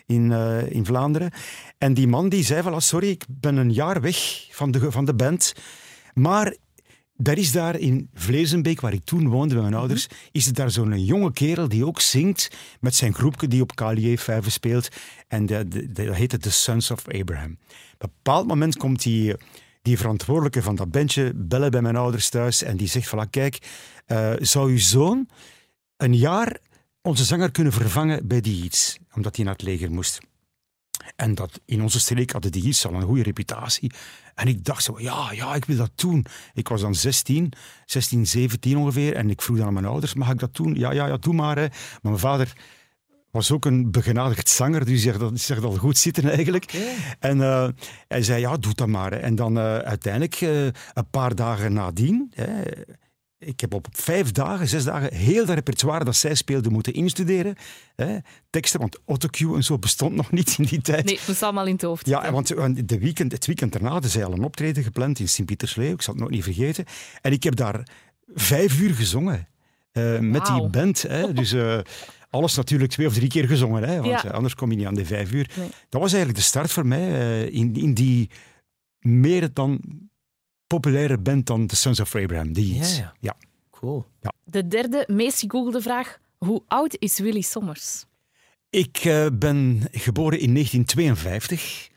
in, 0.06 0.32
in 0.68 0.84
Vlaanderen. 0.84 1.30
En 1.78 1.94
die 1.94 2.08
man 2.08 2.28
die 2.28 2.44
zei 2.44 2.62
van, 2.62 2.82
sorry, 2.82 3.08
ik 3.08 3.24
ben 3.28 3.56
een 3.56 3.72
jaar 3.72 4.00
weg 4.00 4.46
van 4.50 4.70
de, 4.70 4.90
van 4.90 5.04
de 5.04 5.14
band, 5.14 5.52
maar 6.14 6.56
daar 7.16 7.38
is 7.38 7.52
daar 7.52 7.78
in 7.78 8.08
Vlezenbeek, 8.14 8.80
waar 8.80 8.92
ik 8.92 9.04
toen 9.04 9.28
woonde 9.28 9.54
met 9.54 9.62
mijn 9.62 9.74
ouders, 9.74 10.06
is 10.32 10.46
er 10.46 10.54
daar 10.54 10.70
zo'n 10.70 11.04
jonge 11.04 11.32
kerel 11.32 11.68
die 11.68 11.86
ook 11.86 12.00
zingt 12.00 12.50
met 12.80 12.94
zijn 12.94 13.14
groepje 13.14 13.48
die 13.48 13.62
op 13.62 13.74
Calier 13.74 14.18
5 14.18 14.50
speelt. 14.50 14.88
En 15.28 15.46
dat 15.46 15.72
dat 15.72 16.14
heette 16.14 16.38
The 16.38 16.50
Sons 16.50 16.90
of 16.90 17.08
Abraham. 17.08 17.50
Op 17.94 18.02
een 18.02 18.10
bepaald 18.22 18.46
moment 18.46 18.76
komt 18.76 19.02
die, 19.02 19.34
die 19.82 19.98
verantwoordelijke 19.98 20.62
van 20.62 20.74
dat 20.74 20.90
bandje 20.90 21.32
bellen 21.34 21.70
bij 21.70 21.82
mijn 21.82 21.96
ouders 21.96 22.28
thuis 22.28 22.62
en 22.62 22.76
die 22.76 22.88
zegt 22.88 23.08
van, 23.08 23.30
kijk, 23.30 23.58
eh, 24.06 24.32
zou 24.38 24.70
uw 24.70 24.78
zoon 24.78 25.28
een 25.96 26.16
jaar 26.16 26.58
onze 27.02 27.24
zanger 27.24 27.50
kunnen 27.50 27.72
vervangen 27.72 28.26
bij 28.26 28.40
die 28.40 28.64
iets, 28.64 28.98
omdat 29.14 29.36
hij 29.36 29.44
naar 29.44 29.54
het 29.54 29.62
leger 29.62 29.90
moest. 29.90 30.20
En 31.16 31.34
dat 31.34 31.60
in 31.64 31.82
onze 31.82 32.00
streek 32.00 32.30
hadden 32.30 32.52
die 32.52 32.64
iets 32.64 32.86
al 32.86 32.94
een 32.94 33.02
goede 33.02 33.22
reputatie. 33.22 33.92
En 34.34 34.48
ik 34.48 34.64
dacht 34.64 34.82
zo, 34.82 35.00
ja, 35.00 35.32
ja, 35.32 35.54
ik 35.54 35.64
wil 35.64 35.76
dat 35.76 35.92
doen. 35.94 36.26
Ik 36.54 36.68
was 36.68 36.80
dan 36.80 36.94
16, 36.94 37.52
16, 37.86 38.26
17 38.26 38.76
ongeveer. 38.76 39.14
En 39.14 39.30
ik 39.30 39.42
vroeg 39.42 39.56
dan 39.56 39.66
aan 39.66 39.72
mijn 39.72 39.84
ouders, 39.84 40.14
mag 40.14 40.30
ik 40.30 40.38
dat 40.38 40.56
doen? 40.56 40.74
Ja, 40.74 40.92
ja, 40.92 41.06
ja, 41.06 41.16
doe 41.16 41.34
maar. 41.34 41.56
Hè. 41.56 41.66
Maar 41.66 42.00
mijn 42.02 42.18
vader 42.18 42.52
was 43.30 43.50
ook 43.50 43.64
een 43.64 43.90
begenadigd 43.90 44.48
zanger, 44.48 44.84
dus 44.84 45.02
die 45.02 45.12
zegt 45.34 45.64
al 45.64 45.76
goed 45.76 45.98
zitten 45.98 46.30
eigenlijk. 46.30 46.72
En 47.18 47.42
eh, 47.42 47.68
hij 48.08 48.22
zei, 48.22 48.40
ja, 48.40 48.56
doe 48.56 48.74
dat 48.74 48.88
maar. 48.88 49.10
hè. 49.10 49.16
En 49.16 49.34
dan 49.34 49.58
eh, 49.58 49.78
uiteindelijk, 49.78 50.34
eh, 50.34 50.64
een 50.64 51.10
paar 51.10 51.34
dagen 51.34 51.72
nadien... 51.72 52.32
Hè, 52.34 52.62
ik 53.46 53.60
heb 53.60 53.74
op 53.74 53.86
vijf 53.92 54.32
dagen, 54.32 54.68
zes 54.68 54.84
dagen, 54.84 55.14
heel 55.14 55.46
dat 55.46 55.54
repertoire 55.54 56.04
dat 56.04 56.16
zij 56.16 56.34
speelde 56.34 56.70
moeten 56.70 56.92
instuderen. 56.92 57.54
Hè, 57.96 58.16
teksten, 58.50 58.80
want 58.80 58.98
autocue 59.06 59.54
en 59.54 59.64
zo 59.64 59.78
bestond 59.78 60.14
nog 60.14 60.30
niet 60.32 60.54
in 60.58 60.64
die 60.64 60.80
tijd. 60.80 61.04
Nee, 61.04 61.16
het 61.18 61.26
moest 61.28 61.42
allemaal 61.42 61.66
in 61.66 61.72
het 61.72 61.82
hoofd 61.82 62.06
Ja, 62.06 62.32
want 62.32 62.48
de 62.88 62.98
weekend, 62.98 63.32
het 63.32 63.46
weekend 63.46 63.72
daarna 63.72 63.88
hadden 63.90 64.10
zij 64.10 64.24
al 64.24 64.32
een 64.32 64.44
optreden 64.44 64.82
gepland 64.82 65.18
in 65.18 65.28
Sint-Pietersleeuw. 65.28 65.92
Ik 65.92 66.02
zal 66.02 66.14
het 66.14 66.22
nog 66.22 66.32
niet 66.32 66.42
vergeten. 66.44 66.84
En 67.20 67.32
ik 67.32 67.42
heb 67.42 67.56
daar 67.56 67.86
vijf 68.34 68.80
uur 68.80 68.94
gezongen. 68.94 69.48
eh, 69.92 70.18
met 70.18 70.46
die 70.46 70.68
band. 70.68 71.02
Hè. 71.02 71.32
Dus 71.32 71.52
eh, 71.52 71.78
alles 72.30 72.54
natuurlijk 72.54 72.90
twee 72.90 73.06
of 73.06 73.14
drie 73.14 73.28
keer 73.28 73.46
gezongen. 73.46 73.82
Hè, 73.82 73.94
want 73.96 74.06
Ja. 74.22 74.24
eh, 74.24 74.30
anders 74.30 74.54
kom 74.54 74.70
je 74.70 74.76
niet 74.76 74.86
aan 74.86 74.94
de 74.94 75.04
vijf 75.06 75.32
uur. 75.32 75.50
Nee. 75.56 75.68
Dat 75.88 76.00
was 76.00 76.12
eigenlijk 76.12 76.38
de 76.38 76.44
start 76.44 76.70
voor 76.70 76.86
mij 76.86 77.44
in, 77.46 77.74
in 77.76 77.94
die 77.94 78.30
meer 79.00 79.48
dan 79.52 79.80
populaire 80.66 81.18
band 81.18 81.46
dan 81.46 81.66
The 81.66 81.76
Sons 81.76 82.00
of 82.00 82.14
Abraham. 82.14 82.52
Die 82.52 82.74
Ja, 82.74 82.80
iets. 82.80 82.96
ja. 82.96 83.14
ja. 83.20 83.36
Cool. 83.70 84.06
De 84.44 84.68
derde 84.68 85.04
meest 85.06 85.40
gegoogelde 85.40 85.80
vraag. 85.80 86.18
Hoe 86.38 86.62
oud 86.68 86.96
is 86.98 87.18
Willy 87.18 87.40
Sommers? 87.40 88.04
Ik 88.70 88.96
eh, 88.96 89.26
ben 89.32 89.82
geboren 89.92 90.38
in 90.38 90.52
1952, 90.52 91.88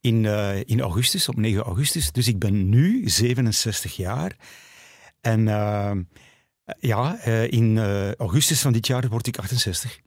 in, 0.00 0.26
eh, 0.26 0.60
in 0.64 0.80
augustus, 0.80 1.28
op 1.28 1.36
9 1.36 1.62
augustus. 1.62 2.12
Dus 2.12 2.28
ik 2.28 2.38
ben 2.38 2.68
nu 2.68 3.08
67 3.08 3.96
jaar. 3.96 4.36
En 5.20 5.48
eh, 5.48 5.92
ja, 6.80 7.16
eh, 7.18 7.50
in 7.52 7.78
augustus 8.18 8.60
van 8.60 8.72
dit 8.72 8.86
jaar 8.86 9.08
word 9.08 9.26
ik 9.26 9.38
68. 9.38 9.98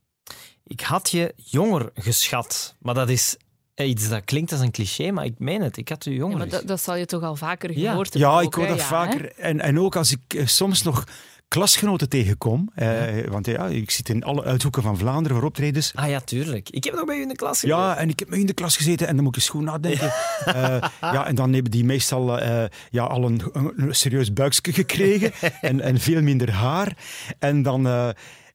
Ik 0.63 0.82
had 0.82 1.10
je 1.10 1.34
jonger 1.36 1.89
geschat, 1.93 2.75
maar 2.80 2.93
dat 2.93 3.10
is 3.10 3.38
iets 3.86 4.10
dat 4.10 4.26
klinkt 4.26 4.52
als 4.52 4.62
een 4.62 4.72
cliché, 4.72 5.12
maar 5.12 5.26
ik 5.26 5.34
meen 5.38 5.62
het. 5.62 5.78
Ik 5.78 5.90
had 5.90 6.04
Ja, 6.06 6.12
jonger 6.12 6.38
maar 6.38 6.50
dat, 6.50 6.68
dat 6.68 6.82
zal 6.82 6.96
je 6.96 7.06
toch 7.06 7.24
al 7.24 7.36
vaker 7.36 7.78
Ja. 7.78 7.90
gehoord 7.90 8.13
hebben? 8.13 8.32
Ja, 8.32 8.38
ook, 8.38 8.44
ik 8.44 8.54
hoor 8.54 8.68
dat 8.68 8.78
Ja, 8.78 8.84
vaker. 8.86 9.22
hè? 9.22 9.28
En, 9.28 9.60
en 9.62 9.80
ook 9.80 9.96
als 9.96 10.12
ik 10.12 10.34
eh, 10.34 10.46
soms 10.46 10.84
nog 10.84 11.04
klasgenoten 11.48 12.10
tegenkom. 12.10 12.72
eh, 12.76 13.04
Want 13.28 13.46
ja, 13.46 13.66
ik 13.68 13.92
zit 13.92 14.10
in 14.10 14.24
alle 14.24 14.44
uithoeken 14.44 14.82
van 14.82 14.98
Vlaanderen 14.98 15.38
voor 15.38 15.46
optredens. 15.48 15.92
Ah 15.96 16.10
ja, 16.10 16.20
tuurlijk. 16.20 16.70
Ik 16.70 16.84
heb 16.84 16.94
nog 16.94 17.06
bij 17.06 17.18
u 17.18 17.22
in 17.22 17.28
de 17.28 17.36
klas 17.36 17.60
gezeten. 17.60 17.78
Ja, 17.78 17.98
en 17.98 18.10
ik 18.10 18.20
heb 18.20 18.30
mee 18.30 18.40
in 18.40 18.46
de 18.46 18.54
klas 18.54 18.76
gezeten 18.78 19.08
en 19.08 19.16
dan 19.16 19.24
moet 19.24 19.36
ik 19.36 19.42
eens 19.42 19.50
goed 19.50 19.62
nadenken. 19.63 20.12
Ja, 20.46 20.92
ja 21.02 21.28
en 21.28 21.36
dan 21.36 21.54
hebben 21.54 21.72
die 21.72 21.84
meestal 21.86 22.40
eh, 22.40 22.63
ja, 22.90 23.04
al 23.04 23.24
een, 23.26 23.42
een 23.54 23.96
serieus 23.96 24.34
buikje 24.34 24.74
gekregen 24.74 25.32
en, 25.62 25.82
en 25.82 26.00
veel 26.00 26.22
minder 26.22 26.52
haar. 26.52 26.98
En 27.40 27.62
dan... 27.63 27.88
eh, 27.88 28.10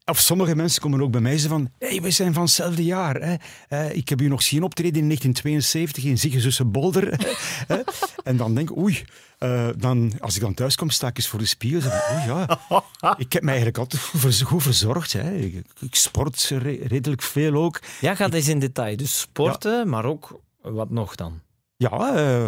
of 0.04 0.18
sommige 0.18 0.56
mensen 0.56 0.80
komen 0.82 1.00
ook 1.02 1.10
bij 1.10 1.20
mij 1.20 1.32
en 1.32 1.38
zeggen 1.38 1.58
van 1.58 1.88
hey, 1.88 2.00
we 2.02 2.10
zijn 2.10 2.32
van 2.34 2.42
hetzelfde 2.42 2.84
jaar. 2.84 3.14
Hè. 3.14 3.34
Eh, 3.68 3.96
ik 3.96 4.08
heb 4.08 4.20
u 4.20 4.28
nog 4.28 4.42
zien 4.42 4.62
optreden 4.62 5.00
in 5.00 5.06
1972 5.06 6.04
in 6.04 6.18
Ziegezussen 6.18 6.70
Bolder. 6.70 7.36
hè. 7.72 7.78
En 8.24 8.36
dan 8.36 8.54
denk 8.54 8.70
ik, 8.70 8.76
oei, 8.76 9.04
eh, 9.38 9.68
dan, 9.76 10.12
als 10.20 10.34
ik 10.34 10.40
dan 10.40 10.54
thuis 10.54 10.76
kom, 10.76 10.90
sta 10.90 11.06
ik 11.06 11.16
eens 11.16 11.28
voor 11.28 11.38
de 11.38 11.46
spiegel. 11.46 11.90
en 11.90 12.00
zeg 12.00 12.12
Oei, 12.12 12.26
ja. 12.26 12.58
Ik 13.24 13.32
heb 13.32 13.42
mij 13.42 13.54
eigenlijk 13.54 13.78
altijd 13.78 14.02
goed 14.02 14.20
verz- 14.20 14.42
goed 14.42 14.62
verzorgd. 14.62 15.12
Hè. 15.12 15.34
Ik, 15.34 15.64
ik 15.80 15.94
sport 15.94 16.48
re- 16.58 16.86
redelijk 16.86 17.22
veel 17.22 17.54
ook. 17.54 17.80
Ja, 18.00 18.14
gaat 18.14 18.34
eens 18.34 18.48
in 18.48 18.58
detail. 18.58 18.96
Dus 18.96 19.20
sporten, 19.20 19.88
maar 19.88 20.04
ook 20.04 20.40
wat 20.62 20.90
nog 20.90 21.14
dan? 21.14 21.40
Ja, 21.76 22.14
eh, 22.16 22.46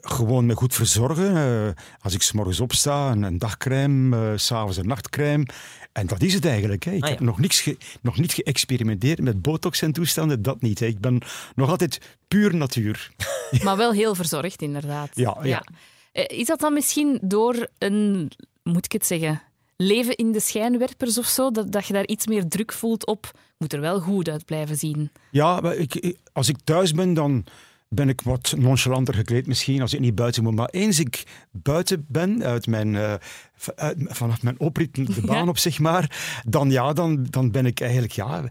gewoon 0.00 0.46
me 0.46 0.54
goed 0.54 0.74
verzorgen. 0.74 1.74
Als 2.00 2.14
ik 2.14 2.22
s 2.22 2.32
morgens 2.32 2.60
opsta, 2.60 3.10
een, 3.10 3.22
een 3.22 3.38
dagcrème, 3.38 4.38
s 4.38 4.46
s'avonds 4.46 4.76
een 4.76 4.86
nachtcrème. 4.86 5.46
En 5.94 6.06
dat 6.06 6.22
is 6.22 6.34
het 6.34 6.44
eigenlijk. 6.44 6.84
Hè. 6.84 6.90
Ik 6.92 7.02
Ah, 7.02 7.08
heb 7.08 7.20
nog, 7.20 7.38
niks 7.38 7.60
ge- 7.60 7.76
nog 8.02 8.18
niet 8.18 8.32
geëxperimenteerd 8.32 9.20
met 9.20 9.42
botox 9.42 9.82
en 9.82 9.92
toestanden, 9.92 10.42
dat 10.42 10.60
niet. 10.62 10.78
Hè. 10.80 10.86
Ik 10.86 11.00
ben 11.00 11.20
nog 11.54 11.70
altijd 11.70 12.16
puur 12.28 12.54
natuur. 12.54 13.10
Maar 13.64 13.76
wel 13.76 13.92
heel 13.92 14.14
verzorgd, 14.14 14.62
inderdaad. 14.62 15.08
Ja, 15.14 15.38
ja. 15.42 15.62
Eh, 16.12 16.38
Is 16.38 16.46
dat 16.46 16.60
dan 16.60 16.72
misschien 16.72 17.18
door 17.22 17.66
een, 17.78 18.30
moet 18.62 18.84
ik 18.84 18.92
het 18.92 19.06
zeggen, 19.06 19.42
leven 19.76 20.16
in 20.16 20.32
de 20.32 20.40
schijnwerpers 20.40 21.18
of 21.18 21.26
zo? 21.26 21.50
Dat, 21.50 21.72
dat 21.72 21.86
je 21.86 21.92
daar 21.92 22.06
iets 22.06 22.26
meer 22.26 22.48
druk 22.48 22.72
voelt 22.72 23.06
op, 23.06 23.30
moet 23.58 23.72
er 23.72 23.80
wel 23.80 24.00
goed 24.00 24.28
uit 24.28 24.44
blijven 24.44 24.76
zien. 24.76 25.10
Ja, 25.30 25.60
maar 25.60 25.74
ik- 25.76 26.16
als 26.32 26.48
ik 26.48 26.56
thuis 26.64 26.92
ben, 26.92 27.14
dan 27.14 27.44
ben 27.94 28.08
ik 28.08 28.20
wat 28.20 28.54
nonchalanter 28.58 29.14
gekleed 29.14 29.46
misschien, 29.46 29.80
als 29.80 29.94
ik 29.94 30.00
niet 30.00 30.14
buiten 30.14 30.42
moet. 30.42 30.54
Maar 30.54 30.68
eens 30.68 30.98
ik 30.98 31.22
buiten 31.52 32.04
ben, 32.08 32.44
uit 32.44 32.66
mijn, 32.66 32.96
uit- 33.76 33.96
vanaf 33.96 34.42
mijn 34.42 34.60
oprit 34.60 34.94
de 34.94 35.20
baan 35.26 35.44
Ja. 35.44 35.48
op, 35.48 35.58
zeg 35.58 35.78
maar, 35.78 36.16
dan, 36.48 36.70
ja, 36.70 36.92
dan, 36.92 37.26
dan 37.30 37.50
ben 37.50 37.66
ik 37.66 37.80
eigenlijk 37.80 38.12
ja, 38.12 38.44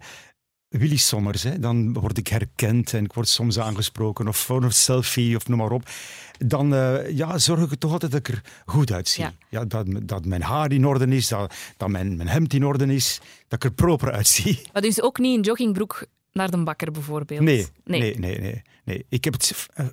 Willy 0.68 0.98
Sommers, 0.98 1.44
hè, 1.44 1.60
dan 1.60 1.94
word 1.94 2.18
ik 2.18 2.28
herkend 2.28 2.94
en 2.94 3.04
ik 3.04 3.14
word 3.14 3.28
soms 3.28 3.60
aangesproken 3.60 4.28
of 4.28 4.38
voor 4.38 4.64
een 4.64 4.72
selfie 4.72 5.36
of 5.36 5.48
noem 5.48 5.58
maar 5.58 5.72
op. 5.72 5.90
Dan 6.38 6.74
eh, 6.74 7.10
ja, 7.18 7.38
zorg 7.38 7.72
ik 7.72 7.80
toch 7.80 7.92
altijd 7.92 8.12
dat 8.12 8.20
ik 8.28 8.36
er 8.36 8.42
goed 8.66 8.92
uitzie. 8.92 9.24
Ja. 9.24 9.34
Ja. 9.50 9.66
dat, 9.66 9.86
dat 10.04 10.26
mijn 10.26 10.42
haar 10.42 10.72
in 10.72 10.86
orde 10.88 11.06
is, 11.16 11.28
dat, 11.28 11.54
dat 11.78 11.90
mijn, 11.90 12.16
mijn 12.16 12.30
hemd 12.30 12.54
in 12.54 12.66
orde 12.66 12.94
is, 12.94 13.20
dat 13.48 13.64
ik 13.64 13.70
er 13.70 13.76
proper 13.76 14.12
uitzie. 14.12 14.62
Maar 14.74 14.82
dus 14.82 15.02
ook 15.02 15.18
niet 15.20 15.36
in 15.38 15.42
joggingbroek 15.42 16.06
naar 16.34 16.52
de 16.52 16.64
bakker 16.64 16.92
bijvoorbeeld? 16.92 17.40
Nee, 17.40 17.68
Nee. 17.84 18.00
nee, 18.00 18.18
nee, 18.18 18.40
nee. 18.40 18.62
nee. 18.84 19.06
Ik 19.10 19.24
heb 19.24 19.34
het 19.34 19.68
uh, 19.80 19.86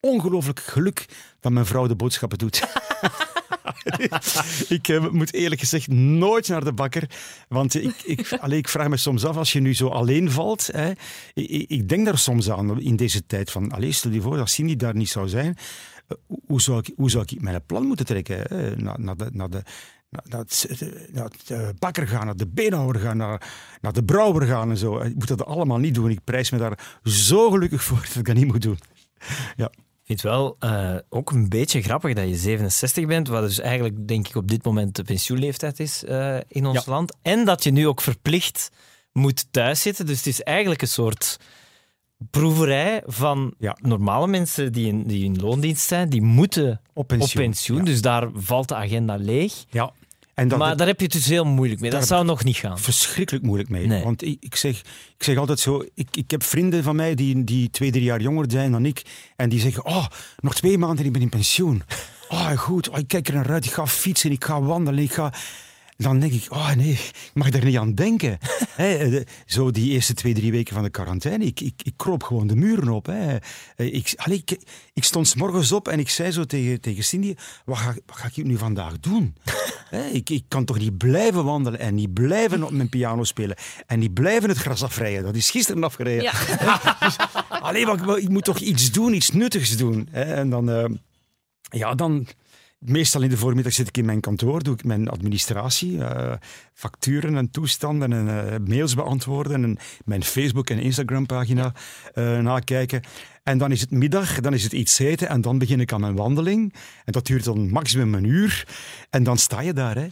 ongelooflijk 0.00 0.60
geluk 0.60 1.06
dat 1.40 1.52
mijn 1.52 1.66
vrouw 1.66 1.86
de 1.86 1.96
boodschappen 1.96 2.38
doet. 2.38 2.62
ik 4.68 4.88
uh, 4.88 5.10
moet 5.10 5.32
eerlijk 5.32 5.60
gezegd 5.60 5.88
nooit 5.88 6.48
naar 6.48 6.64
de 6.64 6.72
bakker. 6.72 7.10
Want 7.48 7.74
ik, 7.74 8.02
ik, 8.04 8.32
allee, 8.40 8.58
ik 8.58 8.68
vraag 8.68 8.88
me 8.88 8.96
soms 8.96 9.24
af, 9.24 9.36
als 9.36 9.52
je 9.52 9.60
nu 9.60 9.74
zo 9.74 9.88
alleen 9.88 10.30
valt. 10.30 10.68
Hè, 10.72 10.90
ik, 11.34 11.70
ik, 11.70 11.88
denk 11.88 12.04
daar 12.04 12.18
soms 12.18 12.50
aan 12.50 12.80
in 12.80 12.96
deze 12.96 13.26
tijd. 13.26 13.50
Van, 13.50 13.72
allee, 13.72 13.92
stel 13.92 14.10
je 14.10 14.20
voor 14.20 14.36
dat 14.36 14.50
Cindy 14.50 14.76
daar 14.76 14.94
niet 14.94 15.08
zou 15.08 15.28
zijn. 15.28 15.56
Uh, 16.08 16.38
hoe, 16.46 16.60
zou 16.60 16.78
ik, 16.78 16.92
hoe 16.96 17.10
zou 17.10 17.24
ik 17.26 17.40
mijn 17.40 17.66
plan 17.66 17.86
moeten 17.86 18.06
trekken? 18.06 18.40
Hè? 18.48 18.76
Naar, 18.76 19.00
naar 19.00 19.16
de, 19.16 19.28
naar 19.32 19.50
de, 19.50 19.62
naar 20.24 20.40
het, 20.40 20.66
naar 21.12 21.28
het 21.46 21.78
bakker 21.78 22.08
gaan, 22.08 22.26
naar 22.26 22.36
de 22.36 22.46
beenhouwer 22.46 23.00
gaan, 23.00 23.16
naar, 23.16 23.50
naar 23.80 23.92
de 23.92 24.04
brouwer 24.04 24.46
gaan 24.46 24.70
en 24.70 24.76
zo. 24.76 24.98
Ik 25.00 25.14
moet 25.14 25.28
dat 25.28 25.44
allemaal 25.44 25.78
niet 25.78 25.94
doen. 25.94 26.10
Ik 26.10 26.24
prijs 26.24 26.50
me 26.50 26.58
daar 26.58 26.98
zo 27.04 27.50
gelukkig 27.50 27.82
voor 27.84 27.98
dat 28.06 28.14
ik 28.16 28.24
dat 28.26 28.34
niet 28.36 28.46
moet 28.46 28.62
doen. 28.62 28.78
Ja. 29.56 29.70
Ik 30.08 30.16
vind 30.16 30.22
het 30.22 30.30
wel 30.30 30.56
uh, 30.60 30.96
ook 31.08 31.30
een 31.30 31.48
beetje 31.48 31.82
grappig 31.82 32.14
dat 32.14 32.28
je 32.28 32.36
67 32.36 33.06
bent, 33.06 33.28
wat 33.28 33.42
dus 33.42 33.58
eigenlijk 33.60 34.08
denk 34.08 34.28
ik 34.28 34.34
op 34.34 34.48
dit 34.48 34.64
moment 34.64 34.96
de 34.96 35.02
pensioenleeftijd 35.02 35.80
is 35.80 36.04
uh, 36.08 36.36
in 36.48 36.66
ons 36.66 36.84
Ja. 36.84 36.90
land. 36.90 37.16
En 37.22 37.44
dat 37.44 37.64
je 37.64 37.70
nu 37.70 37.86
ook 37.86 38.00
verplicht 38.00 38.70
moet 39.12 39.46
thuiszitten. 39.50 40.06
Dus 40.06 40.16
het 40.16 40.26
is 40.26 40.42
eigenlijk 40.42 40.82
een 40.82 40.88
soort 40.88 41.36
proeverij 42.30 43.02
van 43.06 43.54
Ja. 43.58 43.76
normale 43.80 44.26
mensen 44.26 44.72
die 44.72 44.86
in, 44.86 45.02
die 45.06 45.24
in 45.24 45.40
loondienst 45.40 45.86
zijn, 45.88 46.08
die 46.08 46.22
moeten 46.22 46.80
Op 46.92 47.06
pensioen. 47.06 47.42
op 47.44 47.48
pensioen. 47.50 47.78
Ja. 47.78 47.84
Dus 47.84 48.00
daar 48.00 48.28
valt 48.34 48.68
de 48.68 48.74
agenda 48.74 49.16
leeg. 49.16 49.64
Ja. 49.70 49.92
En 50.36 50.48
dat, 50.48 50.58
maar 50.58 50.76
daar 50.76 50.86
heb 50.86 50.98
je 50.98 51.04
het 51.04 51.12
dus 51.12 51.26
heel 51.26 51.44
moeilijk 51.44 51.80
mee. 51.80 51.90
Dat 51.90 52.06
zou 52.06 52.24
nog 52.24 52.44
niet 52.44 52.56
gaan. 52.56 52.78
verschrikkelijk 52.78 53.44
moeilijk 53.44 53.68
mee. 53.68 53.86
Nee. 53.86 54.02
Want 54.02 54.22
ik, 54.22 54.36
ik, 54.40 54.56
zeg, 54.56 54.78
ik 55.16 55.22
zeg 55.22 55.36
altijd 55.36 55.60
zo, 55.60 55.84
ik, 55.94 56.08
ik 56.12 56.30
heb 56.30 56.42
vrienden 56.42 56.82
van 56.82 56.96
mij 56.96 57.14
die, 57.14 57.44
die 57.44 57.70
twee, 57.70 57.90
drie 57.90 58.04
jaar 58.04 58.20
jonger 58.20 58.44
zijn 58.48 58.72
dan 58.72 58.86
ik. 58.86 59.02
En 59.36 59.48
die 59.48 59.60
zeggen, 59.60 59.84
oh, 59.84 60.06
nog 60.36 60.54
twee 60.54 60.78
maanden 60.78 60.98
en 60.98 61.04
ik 61.04 61.12
ben 61.12 61.22
in 61.22 61.28
pensioen. 61.28 61.82
Oh, 62.28 62.50
goed, 62.50 62.88
oh, 62.88 62.98
ik 62.98 63.08
kijk 63.08 63.28
er 63.28 63.34
naar 63.34 63.50
uit, 63.50 63.64
ik 63.64 63.70
ga 63.70 63.86
fietsen, 63.86 64.30
ik 64.30 64.44
ga 64.44 64.62
wandelen, 64.62 65.02
ik 65.02 65.12
ga... 65.12 65.32
Dan 65.96 66.18
denk 66.20 66.32
ik, 66.32 66.46
oh 66.48 66.74
nee, 66.74 66.90
ik 66.92 67.30
mag 67.34 67.52
er 67.52 67.64
niet 67.64 67.76
aan 67.76 67.94
denken. 67.94 68.38
De- 68.76 69.26
zo 69.46 69.70
die 69.70 69.90
eerste 69.92 70.14
twee, 70.14 70.34
drie 70.34 70.50
weken 70.52 70.74
van 70.74 70.82
de 70.82 70.90
quarantaine, 70.90 71.44
ik, 71.44 71.60
ik, 71.60 71.74
ik 71.82 71.92
kroop 71.96 72.22
gewoon 72.22 72.46
de 72.46 72.56
muren 72.56 72.88
op. 72.88 73.08
Eh, 73.08 73.34
Ik, 73.76 74.12
allee, 74.16 74.38
ik, 74.44 74.58
ik 74.92 75.04
stond 75.04 75.28
's 75.28 75.34
morgens 75.34 75.72
op 75.72 75.88
en 75.88 75.98
ik 75.98 76.08
zei 76.08 76.30
zo 76.30 76.44
tegen, 76.44 76.80
tegen 76.80 77.04
Cindy, 77.04 77.34
wat 77.64 77.78
ga, 77.78 77.94
wat 78.06 78.16
ga 78.16 78.28
ik 78.34 78.44
nu 78.44 78.56
vandaag 78.56 79.00
doen? 79.00 79.34
Ik, 80.12 80.30
ik 80.30 80.44
kan 80.48 80.64
toch 80.64 80.78
niet 80.78 80.96
blijven 80.98 81.44
wandelen 81.44 81.80
en 81.80 81.94
niet 81.94 82.12
blijven 82.14 82.62
op 82.62 82.70
mijn 82.70 82.88
piano 82.88 83.24
spelen 83.24 83.56
en 83.86 83.98
niet 83.98 84.14
blijven 84.14 84.48
het 84.48 84.58
gras 84.58 84.82
afrijden. 84.82 85.22
Dat 85.22 85.34
is 85.34 85.50
gisteren 85.50 85.84
afgereden. 85.84 86.22
Ja. 86.22 86.32
Allee, 87.48 87.86
maar 87.86 87.94
ik, 88.16 88.22
ik 88.22 88.28
moet 88.28 88.44
toch 88.44 88.58
iets 88.58 88.92
doen, 88.92 89.14
iets 89.14 89.30
nuttigs 89.30 89.76
doen. 89.76 90.08
En 90.12 90.50
dan, 90.50 90.70
eh, 90.70 90.84
ja, 91.60 91.94
dan, 91.94 92.26
meestal 92.88 93.22
in 93.22 93.28
de 93.28 93.36
voormiddag 93.36 93.72
zit 93.72 93.88
ik 93.88 93.96
in 93.96 94.04
mijn 94.04 94.20
kantoor, 94.20 94.62
doe 94.62 94.74
ik 94.74 94.84
mijn 94.84 95.08
administratie, 95.08 96.04
eh, 96.04 96.32
facturen 96.74 97.36
en 97.36 97.50
toestanden 97.50 98.12
en 98.12 98.28
eh, 98.28 98.58
mails 98.66 98.94
beantwoorden 98.94 99.64
en 99.64 99.78
mijn 100.04 100.24
Facebook- 100.24 100.70
en 100.70 100.78
Instagram-pagina 100.78 101.72
eh, 102.14 102.38
nakijken. 102.38 103.02
En 103.42 103.58
dan 103.58 103.72
is 103.72 103.80
het 103.80 103.90
middag, 103.90 104.40
dan 104.40 104.54
is 104.54 104.62
het 104.62 104.72
iets 104.72 104.98
eten 104.98 105.28
en 105.28 105.40
dan 105.40 105.58
begin 105.58 105.80
ik 105.80 105.92
aan 105.92 106.00
mijn 106.00 106.16
wandeling. 106.16 106.74
En 107.04 107.12
dat 107.12 107.26
duurt 107.26 107.44
dan 107.44 107.70
maximum 107.70 108.14
een 108.14 108.24
uur. 108.24 108.68
En 109.10 109.22
dan 109.22 109.38
sta 109.38 109.60
je 109.60 109.72
daar, 109.72 109.96
hè. 109.96 110.06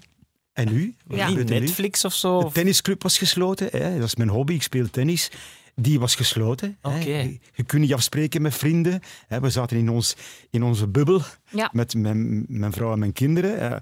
En 0.53 0.73
nu? 0.73 0.95
Ja. 1.09 1.31
nu? 1.31 1.45
Netflix 1.45 2.05
of 2.05 2.15
zo? 2.15 2.41
De 2.41 2.53
tennisclub 2.53 3.03
was 3.03 3.19
gesloten. 3.19 3.69
Hè. 3.71 3.99
Dat 3.99 4.07
is 4.07 4.17
mijn 4.17 4.29
hobby, 4.29 4.53
ik 4.53 4.63
speel 4.63 4.91
tennis. 4.91 5.31
Die 5.77 6.01
was 6.01 6.15
gesloten. 6.15 6.79
hè. 6.81 6.99
Je, 6.99 7.39
je 7.55 7.63
kunt 7.63 7.83
niet 7.83 7.93
afspreken 7.95 8.43
met 8.43 8.55
vrienden. 8.55 9.01
Hè. 9.27 9.41
We 9.41 9.51
zaten 9.51 9.77
in, 9.77 9.89
ons, 9.89 10.17
in 10.51 10.63
onze 10.63 10.89
bubbel 10.89 11.21
Ja. 11.51 11.71
met 11.73 11.95
mijn, 11.95 12.45
mijn 12.49 12.73
vrouw 12.73 12.93
en 12.93 12.99
mijn 12.99 13.13
kinderen. 13.13 13.61
Eh, 13.61 13.79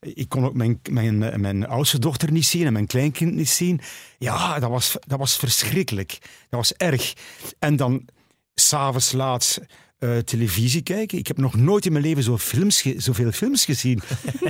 ik 0.00 0.28
kon 0.28 0.44
ook 0.44 0.54
mijn, 0.54 0.80
mijn, 0.90 1.40
mijn 1.40 1.66
oudste 1.66 1.98
dochter 1.98 2.32
niet 2.32 2.44
zien 2.46 2.66
en 2.66 2.72
mijn 2.72 2.86
kleinkind 2.86 3.34
niet 3.34 3.48
zien. 3.48 3.80
Ja, 4.18 4.58
dat 4.58 4.70
was, 4.70 4.96
dat 5.06 5.18
was 5.18 5.36
verschrikkelijk. 5.36 6.18
Dat 6.20 6.60
was 6.60 6.72
erg. 6.74 7.12
En 7.58 7.76
dan 7.76 8.08
s'avonds 8.54 9.12
laat 9.12 9.60
eh, 10.00 10.16
televisie 10.18 10.82
kijken. 10.82 11.18
Ik 11.18 11.26
heb 11.26 11.38
nog 11.38 11.54
nooit 11.56 11.86
in 11.86 11.92
mijn 11.92 12.04
leven 12.04 12.22
zo 12.22 12.38
films 12.38 12.80
ge- 12.82 12.94
zoveel 12.96 13.30
films 13.32 13.64
gezien. 13.64 14.00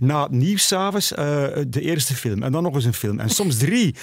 Na 0.00 0.22
het 0.22 0.30
nieuws 0.32 0.66
s'avonds 0.66 1.12
eh, 1.12 1.24
de 1.68 1.80
eerste 1.80 2.14
film 2.14 2.42
en 2.42 2.52
dan 2.52 2.62
nog 2.62 2.74
eens 2.74 2.84
een 2.84 2.94
film. 2.94 3.18
En 3.20 3.30
soms 3.30 3.56
drie. 3.58 3.94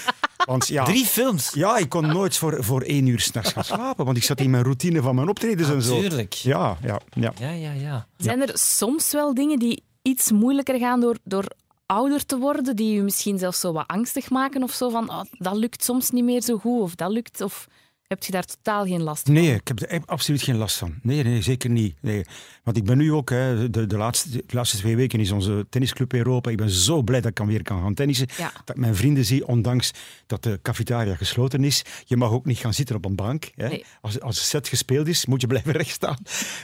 Want 0.45 0.67
ja, 0.67 0.83
Drie 0.83 1.05
films. 1.05 1.51
ja, 1.53 1.77
ik 1.77 1.89
kon 1.89 2.05
nooit 2.07 2.37
voor, 2.37 2.63
voor 2.63 2.81
één 2.81 3.07
uur 3.07 3.19
s'nachts 3.19 3.51
gaan 3.51 3.63
slapen, 3.63 4.05
want 4.05 4.17
ik 4.17 4.23
zat 4.23 4.39
in 4.39 4.49
mijn 4.49 4.63
routine 4.63 5.01
van 5.01 5.15
mijn 5.15 5.29
optredens 5.29 5.69
en 5.69 5.81
zo. 5.81 5.95
Natuurlijk. 5.95 6.33
Ja, 6.33 6.77
ja, 6.83 6.99
ja. 7.13 7.33
Ja, 7.39 7.51
ja, 7.51 7.71
ja. 7.71 8.07
Zijn 8.17 8.41
er 8.41 8.51
soms 8.57 9.11
wel 9.11 9.33
dingen 9.33 9.59
die 9.59 9.83
iets 10.01 10.31
moeilijker 10.31 10.79
gaan 10.79 10.99
door, 10.99 11.17
door 11.23 11.45
ouder 11.85 12.25
te 12.25 12.37
worden, 12.37 12.75
die 12.75 12.93
je 12.93 13.01
misschien 13.01 13.37
zelfs 13.37 13.59
zo 13.59 13.71
wat 13.73 13.87
angstig 13.87 14.29
maken 14.29 14.63
of 14.63 14.71
zo 14.73 14.89
van 14.89 15.09
oh, 15.09 15.21
dat 15.31 15.55
lukt 15.55 15.83
soms 15.83 16.09
niet 16.09 16.23
meer 16.23 16.41
zo 16.41 16.57
goed 16.57 16.81
of 16.81 16.95
dat 16.95 17.11
lukt 17.11 17.41
of 17.41 17.67
heb 18.09 18.23
je 18.23 18.31
daar 18.31 18.45
totaal 18.45 18.85
geen 18.85 19.01
last 19.01 19.25
van? 19.25 19.33
Nee, 19.33 19.53
ik 19.53 19.67
heb 19.67 19.81
er 19.81 20.01
absoluut 20.05 20.41
geen 20.41 20.57
last 20.57 20.77
van. 20.77 20.99
Nee, 21.01 21.23
nee 21.23 21.41
zeker 21.41 21.69
niet. 21.69 21.95
Nee. 22.01 22.25
Want 22.63 22.77
ik 22.77 22.83
ben 22.83 22.97
nu 22.97 23.13
ook, 23.13 23.29
hè, 23.29 23.69
de, 23.69 23.85
de, 23.85 23.97
laatste, 23.97 24.29
de 24.29 24.55
laatste 24.55 24.77
twee 24.77 24.95
weken 24.95 25.19
is 25.19 25.31
onze 25.31 25.65
tennisclub 25.69 26.13
Europa. 26.13 26.49
Ik 26.49 26.57
ben 26.57 26.69
zo 26.69 27.01
blij 27.01 27.19
dat 27.19 27.29
ik 27.29 27.35
kan 27.35 27.47
weer 27.47 27.63
kan 27.63 27.81
gaan 27.81 27.93
tennissen. 27.93 28.27
Ja. 28.37 28.51
Dat 28.65 28.75
ik 28.75 28.81
mijn 28.81 28.95
vrienden 28.95 29.25
zie, 29.25 29.47
ondanks 29.47 29.91
dat 30.25 30.43
de 30.43 30.59
cafetaria 30.61 31.15
gesloten 31.15 31.63
is. 31.63 31.83
Je 32.05 32.17
mag 32.17 32.31
ook 32.31 32.45
niet 32.45 32.57
gaan 32.57 32.73
zitten 32.73 32.95
op 32.95 33.05
een 33.05 33.15
bank. 33.15 33.51
Hè. 33.55 33.67
Nee. 33.67 33.85
Als, 34.01 34.19
als 34.21 34.35
de 34.35 34.43
set 34.43 34.67
gespeeld 34.67 35.07
is, 35.07 35.25
moet 35.25 35.41
je 35.41 35.47
blijven 35.47 35.71
rechtstaan. 35.81 36.17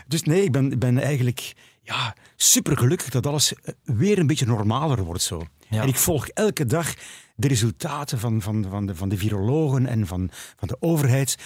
Dus 0.08 0.24
nee, 0.24 0.44
ik 0.44 0.52
ben, 0.52 0.72
ik 0.72 0.80
ben 0.80 0.98
eigenlijk 0.98 1.54
ja, 1.86 2.16
super 2.36 2.78
gelukkig 2.78 3.10
dat 3.10 3.28
alles 3.28 3.54
eh, 3.54 3.74
weer 3.84 4.20
een 4.20 4.28
beetje 4.28 4.46
normaler 4.46 5.04
wordt 5.04 5.22
zo. 5.22 5.42
Ja. 5.70 5.82
En 5.82 5.88
ik 5.88 5.96
volg 5.96 6.28
elke 6.28 6.66
dag 6.66 6.94
de 7.36 7.48
resultaten 7.48 8.20
van, 8.20 8.42
van, 8.42 8.66
van, 8.70 8.86
de, 8.86 8.96
van 8.96 9.10
de 9.10 9.18
virologen 9.18 9.86
en 9.86 10.08
van, 10.08 10.30
van 10.56 10.68
de 10.68 10.78
overheid. 10.80 11.38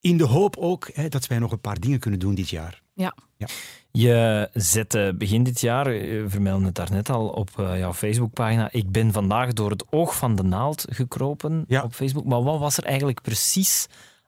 In 0.00 0.16
de 0.16 0.24
hoop 0.24 0.56
ook 0.56 0.90
hè, 0.92 1.08
dat 1.08 1.26
wij 1.26 1.38
nog 1.38 1.52
een 1.52 1.60
paar 1.60 1.80
dingen 1.80 1.98
kunnen 1.98 2.20
doen 2.20 2.34
dit 2.34 2.48
jaar. 2.48 2.82
Ja. 2.94 3.14
Je 3.90 4.48
zette 4.52 5.14
begin 5.18 5.42
dit 5.42 5.60
jaar, 5.60 5.92
je 5.92 6.24
vermeldde 6.28 6.66
het 6.66 6.74
daarnet 6.74 7.10
al 7.10 7.28
op 7.28 7.50
eh, 7.58 7.78
jouw 7.78 7.94
Facebookpagina, 7.94 8.68
ik 8.72 8.90
ben 8.90 9.12
vandaag 9.12 9.52
door 9.52 9.70
het 9.70 9.84
oog 9.90 10.16
van 10.16 10.34
de 10.34 10.42
naald 10.42 10.84
gekropen 10.90 11.64
Ja. 11.68 11.82
op 11.82 11.94
Facebook. 11.94 12.24
Maar 12.24 12.42
wat 12.42 12.58
was 12.58 12.76
er 12.76 12.84
eigenlijk 12.84 13.22
precies 13.22 13.86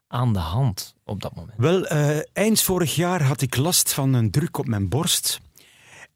aan 0.08 0.32
de 0.32 0.38
hand 0.38 0.94
op 1.04 1.22
dat 1.22 1.34
moment? 1.34 1.58
Wel, 1.58 1.86
eh, 1.86 2.18
eind 2.32 2.60
vorig 2.60 2.94
jaar 2.94 3.22
had 3.22 3.40
ik 3.40 3.56
last 3.56 3.92
van 3.92 4.14
een 4.14 4.30
druk 4.30 4.58
op 4.58 4.66
mijn 4.66 4.88
borst. 4.88 5.40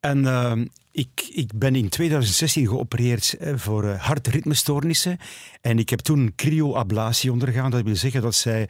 En 0.01 0.27
eh, 0.27 0.53
ik, 0.91 1.31
ik 1.33 1.59
ben 1.59 1.75
in 1.75 1.89
2016 1.89 2.67
geopereerd 2.69 3.33
eh, 3.33 3.53
voor 3.57 3.89
hartritmestoornissen. 3.89 5.19
En 5.61 5.79
ik 5.79 5.89
heb 5.89 5.99
toen 5.99 6.33
cryoablatie 6.37 7.33
ondergaan. 7.33 7.71
Dat 7.71 7.83
wil 7.83 7.97
zeggen 7.97 8.23
dat 8.23 8.35
zij 8.35 8.69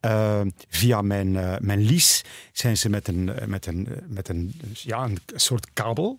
eh, 0.00 0.40
via 0.68 1.02
mijn, 1.02 1.32
mijn 1.60 1.80
lies 1.80 2.24
zijn 2.52 2.76
ze 2.76 2.88
met 2.88 3.08
een, 3.08 3.30
met 3.46 3.66
een, 3.66 3.88
met 4.06 4.28
een, 4.28 4.54
ja, 4.72 5.04
een 5.04 5.18
soort 5.34 5.66
kabel 5.72 6.18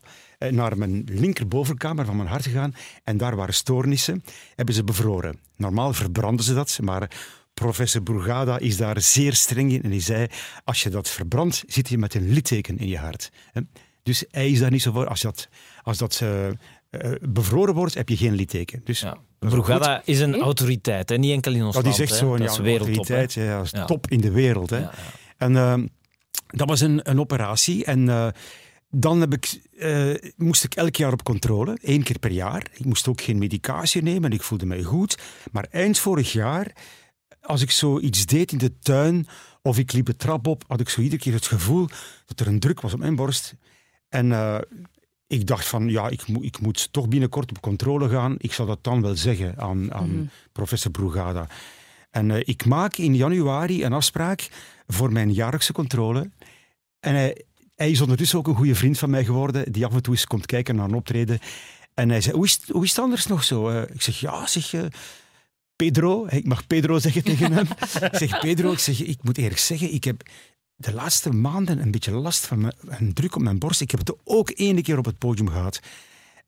naar 0.50 0.78
mijn 0.78 1.04
linkerbovenkamer 1.10 2.06
van 2.06 2.16
mijn 2.16 2.30
hart 2.30 2.44
gegaan. 2.44 2.76
En 3.04 3.18
daar 3.18 3.36
waren 3.36 3.54
stoornissen, 3.54 4.24
hebben 4.56 4.76
ze 4.76 4.84
bevroren. 4.84 5.40
Normaal 5.56 5.94
verbranden 5.94 6.46
ze 6.46 6.54
dat, 6.54 6.80
maar 6.82 7.10
professor 7.64 8.04
Bourgada 8.04 8.60
is 8.60 8.78
daar 8.78 9.02
zeer 9.02 9.34
streng 9.34 9.72
in. 9.72 9.84
En 9.84 9.90
die 9.90 10.00
zei, 10.02 10.28
als 10.64 10.84
je 10.84 10.90
dat 10.90 11.10
verbrandt, 11.10 11.64
zit 11.68 11.90
je 11.90 11.98
met 11.98 12.14
een 12.14 12.30
litteken 12.32 12.78
in 12.78 12.88
je 12.88 12.98
hart. 12.98 13.30
hè. 13.52 13.62
Dus 14.04 14.26
hij 14.32 14.50
is 14.50 14.60
daar 14.60 14.72
niet 14.72 14.82
zo 14.82 14.92
voor. 14.92 15.08
Als 15.08 15.22
dat, 15.22 15.48
als 15.84 15.98
dat 15.98 16.20
eh, 16.22 16.48
eh, 16.48 16.54
bevroren 17.22 17.74
wordt, 17.74 17.94
heb 17.94 18.10
je 18.10 18.18
geen 18.18 18.34
litteken. 18.36 18.82
Dus 18.84 19.00
Ja. 19.00 19.18
is. 19.40 19.50
Brugada 19.50 20.02
is 20.06 20.20
een 20.20 20.40
autoriteit, 20.40 21.10
hè? 21.10 21.18
niet 21.18 21.32
enkel 21.32 21.54
in 21.54 21.64
ons 21.64 21.76
Dat 21.76 21.84
is 21.86 21.90
land. 21.98 22.02
echt 22.02 22.12
hè. 22.12 22.18
zo'n 22.26 22.38
dat 22.38 22.50
is 22.52 22.58
wereldtop. 22.58 23.08
hè. 23.08 23.14
autoriteit, 23.16 23.34
ja, 23.34 23.62
is 23.62 23.86
top 23.88 24.08
in 24.10 24.22
de 24.22 24.32
wereld. 24.32 24.70
Hè. 24.70 24.78
Ja, 24.78 24.82
ja. 24.96 25.04
En 25.38 25.56
ehm, 25.56 25.88
dat 26.48 26.70
was 26.70 26.82
een, 26.82 27.10
een 27.10 27.20
operatie. 27.20 27.86
En 27.86 28.10
eh, 28.10 28.28
dan 28.90 29.20
heb 29.20 29.34
ik, 29.34 29.60
eh, 29.78 30.10
moest 30.38 30.64
ik 30.64 30.76
elk 30.76 30.96
jaar 30.96 31.12
op 31.12 31.24
controle, 31.24 31.78
één 31.82 32.04
keer 32.04 32.20
per 32.20 32.32
jaar. 32.32 32.66
Ik 32.74 32.86
moest 32.86 33.08
ook 33.08 33.22
geen 33.22 33.38
medicatie 33.38 34.02
nemen 34.02 34.24
en 34.24 34.32
ik 34.32 34.42
voelde 34.44 34.66
mij 34.66 34.84
goed. 34.84 35.18
Maar 35.52 35.68
eind 35.72 36.00
vorig 36.00 36.32
jaar, 36.32 36.72
als 37.44 37.62
ik 37.62 37.72
zo 37.72 38.00
iets 38.00 38.26
deed 38.26 38.52
in 38.52 38.58
de 38.58 38.80
tuin 38.80 39.28
of 39.62 39.78
ik 39.78 39.92
liep 39.94 40.06
de 40.06 40.16
trap 40.16 40.48
op, 40.48 40.64
had 40.68 40.80
ik 40.80 40.90
zo 40.90 41.02
iedere 41.02 41.22
keer 41.22 41.34
het 41.34 41.46
gevoel 41.48 41.88
dat 42.26 42.40
er 42.40 42.48
een 42.48 42.60
druk 42.60 42.82
was 42.82 42.94
op 42.94 43.00
mijn 43.00 43.16
borst. 43.16 43.56
En 44.10 44.32
eh, 44.32 44.58
ik 45.28 45.48
dacht 45.48 45.68
van, 45.68 45.90
ja, 45.90 46.10
ik, 46.10 46.28
moet 46.28 46.44
ik 46.44 46.60
moet 46.60 46.94
toch 46.94 47.08
binnenkort 47.08 47.50
op 47.50 47.62
controle 47.62 48.10
gaan. 48.10 48.36
Ik 48.38 48.54
zal 48.54 48.66
dat 48.66 48.84
dan 48.84 49.02
wel 49.02 49.16
zeggen 49.16 49.58
aan, 49.58 49.94
aan 49.94 50.32
professor 50.52 50.92
Brugada. 50.92 51.48
En 52.12 52.32
eh, 52.32 52.42
ik 52.46 52.66
maak 52.66 52.96
in 52.98 53.16
januari 53.16 53.84
een 53.84 53.94
afspraak 53.94 54.50
voor 54.88 55.12
mijn 55.12 55.34
jaarlijkse 55.34 55.74
controle. 55.74 56.30
En 57.00 57.14
hij, 57.16 57.42
hij 57.76 57.92
is 57.92 58.02
ondertussen 58.02 58.38
ook 58.40 58.48
een 58.48 58.56
goede 58.56 58.76
vriend 58.76 59.00
van 59.00 59.10
mij 59.10 59.26
geworden, 59.26 59.72
die 59.72 59.86
af 59.86 59.94
en 59.94 60.02
toe 60.02 60.14
eens 60.14 60.26
komt 60.26 60.46
kijken 60.46 60.76
naar 60.76 60.86
een 60.88 60.94
optreden. 60.96 61.40
En 61.94 62.10
hij 62.10 62.22
zei, 62.22 62.36
hoe 62.36 62.46
is, 62.46 62.54
het- 62.54 62.70
hoe 62.70 62.84
is 62.84 62.90
het 62.90 63.00
anders 63.00 63.26
nog 63.28 63.44
zo? 63.44 63.70
Eh, 63.70 63.82
ik 63.96 64.02
zeg, 64.02 64.20
ja, 64.20 64.48
zeg... 64.48 64.74
eh, 64.74 64.82
Pedro, 65.84 66.26
ik 66.30 66.46
mag 66.46 66.68
Pedro 66.68 67.00
zeggen 67.00 67.24
tegen 67.24 67.52
hem. 67.58 67.68
Ik 68.12 68.18
zeg, 68.18 68.40
Pedro, 68.40 68.72
ik, 68.72 68.80
zeg, 68.80 69.04
ik 69.04 69.24
moet 69.24 69.38
eerlijk 69.38 69.60
zeggen, 69.60 69.94
ik 69.94 70.04
heb 70.04 70.22
de 70.76 70.94
laatste 70.94 71.30
maanden 71.30 71.82
een 71.82 71.92
beetje 71.92 72.12
last 72.12 72.46
van 72.46 72.60
mijn, 72.60 72.74
een 72.80 73.14
druk 73.14 73.36
op 73.36 73.42
mijn 73.42 73.60
borst. 73.60 73.82
Ik 73.82 73.92
heb 73.92 74.00
het 74.00 74.16
ook 74.24 74.52
ene 74.56 74.82
keer 74.82 74.98
op 74.98 75.06
het 75.06 75.18
podium 75.18 75.50
gehad. 75.50 75.80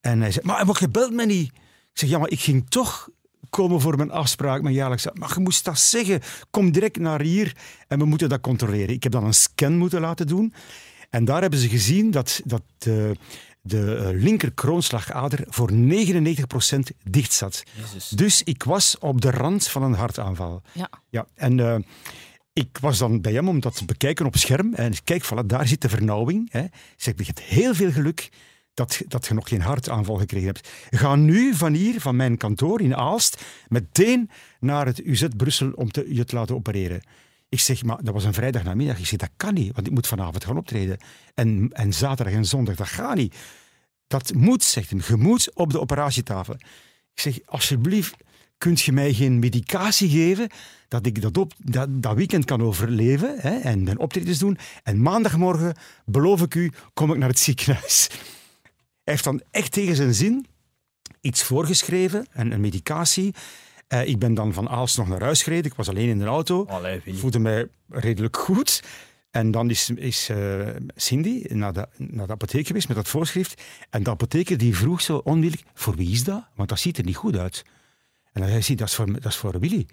En 0.02 0.22
hij 0.22 0.32
zei, 0.32 0.46
maar, 0.46 0.78
je 0.80 0.90
belt 0.90 1.12
me 1.12 1.26
niet. 1.26 1.48
Ik 1.48 2.00
zeg, 2.00 2.10
ja, 2.10 2.18
maar 2.18 2.30
ik 2.30 2.40
ging 2.40 2.70
toch 2.70 3.10
komen 3.50 3.82
voor 3.82 3.98
mijn 3.98 4.12
afspraak, 4.12 4.62
mijn 4.62 4.76
jaarlijkse. 4.76 5.12
Maar 5.14 5.32
je 5.34 5.40
moest 5.40 5.66
dat 5.66 5.80
zeggen. 5.80 6.22
Kom 6.50 6.72
direct 6.72 6.98
naar 6.98 7.22
hier 7.22 7.56
en 7.88 8.00
we 8.00 8.06
moeten 8.06 8.30
dat 8.30 8.42
controleren. 8.42 8.96
Ik 8.96 9.04
heb 9.04 9.12
dan 9.12 9.24
een 9.24 9.34
scan 9.34 9.78
moeten 9.78 10.02
laten 10.02 10.28
doen. 10.28 10.54
En 11.10 11.26
daar 11.26 11.42
hebben 11.42 11.60
ze 11.60 11.70
gezien 11.70 12.12
dat, 12.12 12.42
dat 12.46 12.64
de, 12.78 13.16
de 13.66 13.96
eh, 13.96 14.22
linker 14.22 14.52
kroonslagader 14.52 15.44
voor 15.48 15.72
99% 15.72 16.96
dicht 17.04 17.34
zat. 17.34 17.64
Dus 18.10 18.44
ik 18.44 18.64
was 18.64 18.98
op 19.00 19.22
de 19.22 19.32
rand 19.32 19.68
van 19.68 19.84
een 19.84 19.94
hartaanval. 19.94 20.62
Ja. 20.72 20.90
Ja, 21.10 21.28
en 21.34 21.60
eh, 21.60 21.76
ik 22.54 22.78
was 22.82 22.98
dan 22.98 23.22
bij 23.22 23.34
hem 23.34 23.48
om 23.48 23.60
dat 23.60 23.76
te 23.76 23.86
bekijken 23.86 24.26
op 24.26 24.38
scherm. 24.38 24.74
En 24.74 24.94
kijk, 25.04 25.26
voilà, 25.26 25.46
daar 25.46 25.68
zit 25.68 25.82
de 25.82 25.90
vernauwing. 25.90 26.52
Hè. 26.52 26.64
Ik 26.64 26.72
zeg, 26.98 27.14
je 27.18 27.24
hebt 27.26 27.42
heel 27.42 27.74
veel 27.74 27.92
geluk 27.92 28.30
dat, 28.74 29.02
dat 29.08 29.26
je 29.26 29.34
nog 29.34 29.48
geen 29.48 29.62
hartaanval 29.62 30.16
gekregen 30.16 30.48
hebt. 30.48 30.70
Ga 30.90 31.16
nu 31.16 31.54
van 31.54 31.74
hier, 31.74 32.02
van 32.02 32.16
mijn 32.16 32.38
kantoor 32.38 32.82
in 32.82 32.96
Aalst, 32.96 33.44
meteen 33.68 34.30
naar 34.60 34.86
het 34.86 35.06
UZ 35.06 35.26
Brussel 35.38 35.72
om 35.72 35.92
te, 35.92 36.06
je 36.16 36.24
te 36.24 36.36
laten 36.36 36.56
opereren. 36.56 37.02
Ik 37.56 37.62
zeg, 37.62 37.84
maar 37.84 38.04
dat 38.04 38.14
was 38.14 38.24
een 38.24 38.34
vrijdag 38.34 38.64
namiddag. 38.64 38.98
Ik 38.98 39.06
zeg, 39.06 39.20
dat 39.20 39.30
kan 39.38 39.54
niet, 39.54 39.76
want 39.76 39.88
ik 39.88 39.94
moet 39.94 40.08
vanavond 40.08 40.46
gaan 40.46 40.58
optreden. 40.58 40.98
En, 41.34 41.70
en 41.72 41.94
zaterdag 41.94 42.34
en 42.34 42.46
zondag, 42.46 42.76
dat 42.76 42.88
gaat 42.88 43.16
niet. 43.16 43.36
Dat 44.08 44.34
moet, 44.34 44.64
zegt 44.64 44.90
hij. 44.90 45.00
Je 45.08 45.16
moet 45.16 45.52
op 45.54 45.72
de 45.72 45.80
operatietafel. 45.80 46.54
Ik 47.14 47.20
zeg, 47.20 47.40
alsjeblieft, 47.46 48.16
kunt 48.58 48.82
je 48.82 48.92
mij 48.92 49.14
geen 49.14 49.40
medicatie 49.40 50.10
geven 50.10 50.50
dat 50.88 51.06
ik 51.06 51.22
dat, 51.22 51.38
op, 51.38 51.54
dat, 51.58 51.88
dat 52.04 52.16
weekend 52.16 52.46
kan 52.46 52.62
overleven 52.62 53.40
hè, 53.40 53.58
en 53.60 53.84
mijn 53.84 54.00
optredens 54.00 54.40
doen. 54.40 54.58
En 54.84 55.02
maandagmorgen, 55.02 55.76
beloof 56.06 56.42
ik 56.42 56.56
u, 56.56 56.72
kom 56.94 57.12
ik 57.12 57.18
naar 57.18 57.30
het 57.30 57.40
ziekenhuis. 57.40 58.08
Hij 59.04 59.14
heeft 59.14 59.24
dan 59.24 59.42
echt 59.52 59.72
tegen 59.72 59.96
zijn 59.96 60.14
zin 60.14 60.46
iets 61.22 61.44
voorgeschreven, 61.44 62.28
een, 62.34 62.52
een 62.52 62.62
medicatie. 62.62 63.34
Eh, 63.96 64.08
ik 64.08 64.20
ben 64.20 64.34
dan 64.34 64.54
van 64.54 64.70
Aalst 64.70 64.98
nog 64.98 65.08
naar 65.08 65.22
huis 65.22 65.44
gereden. 65.44 65.72
Ik 65.72 65.78
was 65.78 65.90
alleen 65.90 66.10
in 66.10 66.20
de 66.20 66.26
auto. 66.26 66.66
Allee, 66.66 67.02
voelde 67.06 67.40
mij 67.40 67.68
redelijk 67.90 68.38
goed. 68.38 68.84
En 69.32 69.52
dan 69.52 69.70
is, 69.70 69.90
is 69.90 70.30
eh, 70.30 70.68
Cindy 70.96 71.46
naar 71.50 71.74
de, 71.74 71.88
naar 71.98 72.28
de 72.28 72.34
apotheek 72.34 72.68
geweest 72.68 72.88
met 72.88 72.98
dat 72.98 73.08
voorschrift. 73.08 73.62
En 73.90 74.04
de 74.04 74.10
apotheker 74.10 74.58
die 74.58 74.76
vroeg 74.76 75.02
zo 75.02 75.18
onwillig, 75.18 75.62
voor 75.74 75.96
wie 75.96 76.12
is 76.12 76.24
dat? 76.24 76.44
Want 76.56 76.70
dat 76.70 76.80
ziet 76.80 76.98
er 76.98 77.04
niet 77.04 77.16
goed 77.16 77.38
uit. 77.38 77.66
En 78.32 78.42
dan 78.42 78.50
zei 78.50 78.64
hij, 78.66 78.76
dat 78.76 78.88
is 78.88 78.96
voor, 78.96 79.14
dat 79.14 79.26
is 79.26 79.36
voor 79.36 79.60
Willy. 79.60 79.86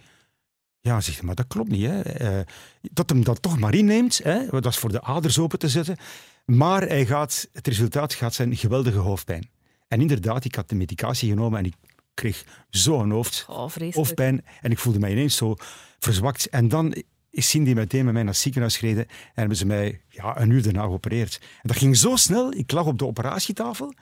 Ja, 0.81 1.01
zegt 1.01 1.17
hij, 1.17 1.27
maar 1.27 1.35
dat 1.35 1.47
klopt 1.47 1.71
niet. 1.71 1.87
Hè. 1.87 2.01
Eh, 2.01 2.47
dat 2.81 3.11
hem 3.11 3.25
dat 3.25 3.43
toch 3.43 3.59
maar 3.59 3.75
inneemt, 3.75 4.21
hè. 4.23 4.47
dat 4.47 4.67
is 4.67 4.77
voor 4.77 4.93
de 4.93 5.03
aders 5.03 5.39
open 5.39 5.59
te 5.59 5.69
zetten. 5.69 5.97
Maar 6.45 6.83
hij 6.83 7.07
gaat, 7.07 7.49
het 7.53 7.67
resultaat 7.67 8.15
gaat 8.15 8.35
zijn 8.35 8.57
geweldige 8.57 8.99
hoofdpijn. 8.99 9.51
En 9.89 10.01
inderdaad, 10.01 10.45
ik 10.45 10.55
had 10.55 10.69
de 10.69 10.75
medicatie 10.75 11.29
genomen 11.29 11.59
en 11.59 11.65
ik 11.65 11.75
kreeg 12.15 12.45
zo'n 12.71 13.11
hoofd, 13.11 13.45
Oh, 13.49 13.71
hoofdpijn. 13.91 14.45
En 14.61 14.71
ik 14.71 14.79
voelde 14.79 14.99
mij 14.99 15.11
ineens 15.11 15.37
zo 15.37 15.55
verzwakt. 15.99 16.49
En 16.49 16.69
dan 16.69 16.95
is 17.31 17.49
Cindy 17.49 17.73
meteen 17.73 18.05
met 18.05 18.13
mij 18.13 18.23
naar 18.23 18.33
het 18.33 18.43
ziekenhuis 18.43 18.77
gereden 18.77 19.07
en 19.09 19.15
hebben 19.35 19.57
ze 19.57 19.67
mij 19.67 20.01
ja, 20.09 20.41
een 20.41 20.51
uur 20.51 20.63
daarna 20.63 20.83
geopereerd. 20.83 21.39
En 21.41 21.69
dat 21.69 21.77
ging 21.77 21.97
zo 21.97 22.17
snel. 22.17 22.53
Ik 22.53 22.73
lag 22.73 22.87
op 22.87 22.99
de 22.99 23.07
operatietafel 23.07 23.95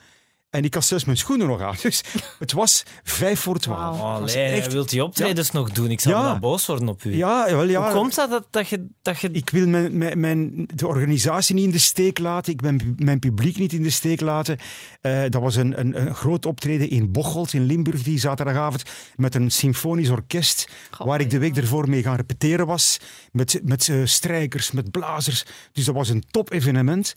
en 0.50 0.64
ik 0.64 0.74
had 0.74 0.84
zelfs 0.84 1.04
mijn 1.04 1.16
schoenen 1.16 1.46
nog 1.46 1.60
aan. 1.60 1.74
Dus 1.82 2.02
het 2.38 2.52
was 2.52 2.82
vijf 3.02 3.40
voor 3.40 3.58
twaalf. 3.58 4.00
Allee, 4.00 4.24
echt- 4.36 4.62
hij 4.62 4.70
wilt 4.70 4.88
die 4.90 5.04
optredens 5.04 5.50
nog 5.50 5.70
doen. 5.70 5.90
Ik 5.90 6.00
zou 6.00 6.14
Ja. 6.16 6.22
dan 6.30 6.40
boos 6.40 6.66
worden 6.66 6.88
op 6.88 7.04
u. 7.04 7.16
Ja, 7.16 7.44
wel, 7.50 7.64
ja. 7.64 7.82
Hoe 7.82 7.92
komt 7.92 8.14
dat, 8.14 8.30
dat, 8.30 8.46
dat 8.50 8.68
je... 8.68 8.86
Dat 9.02 9.20
je... 9.20 9.30
Ik 9.30 9.50
wil 9.50 9.66
mijn, 9.66 9.98
mijn, 9.98 10.20
mijn, 10.20 10.66
de 10.74 10.86
organisatie 10.86 11.54
niet 11.54 11.64
in 11.64 11.70
de 11.70 11.78
steek 11.78 12.18
laten. 12.18 12.52
Ik 12.52 12.60
ben 12.60 12.94
mijn 12.98 13.18
publiek 13.18 13.58
niet 13.58 13.72
in 13.72 13.82
de 13.82 13.90
steek 13.90 14.20
laten. 14.20 14.58
Eh, 15.00 15.22
dat 15.28 15.42
was 15.42 15.56
een, 15.56 15.80
een, 15.80 16.00
een 16.06 16.14
groot 16.14 16.46
optreden 16.46 16.90
in 16.90 17.12
Bocholt 17.12 17.52
in 17.52 17.64
Limburg 17.64 18.02
die 18.02 18.18
zaterdagavond 18.18 18.82
met 19.16 19.34
een 19.34 19.50
symfonisch 19.50 20.08
orkest 20.10 20.68
waar 20.98 21.20
ik 21.20 21.30
de 21.30 21.38
week 21.38 21.56
ervoor 21.56 21.88
mee 21.88 22.02
gaan 22.02 22.16
repeteren 22.16 22.66
was. 22.66 22.98
Met, 23.32 23.60
met 23.62 23.88
eh, 23.88 23.96
strijkers, 24.04 24.70
met 24.70 24.90
blazers. 24.90 25.44
Dus 25.72 25.84
dat 25.84 25.94
was 25.94 26.08
een 26.08 26.24
top 26.30 26.52
evenement. 26.52 27.12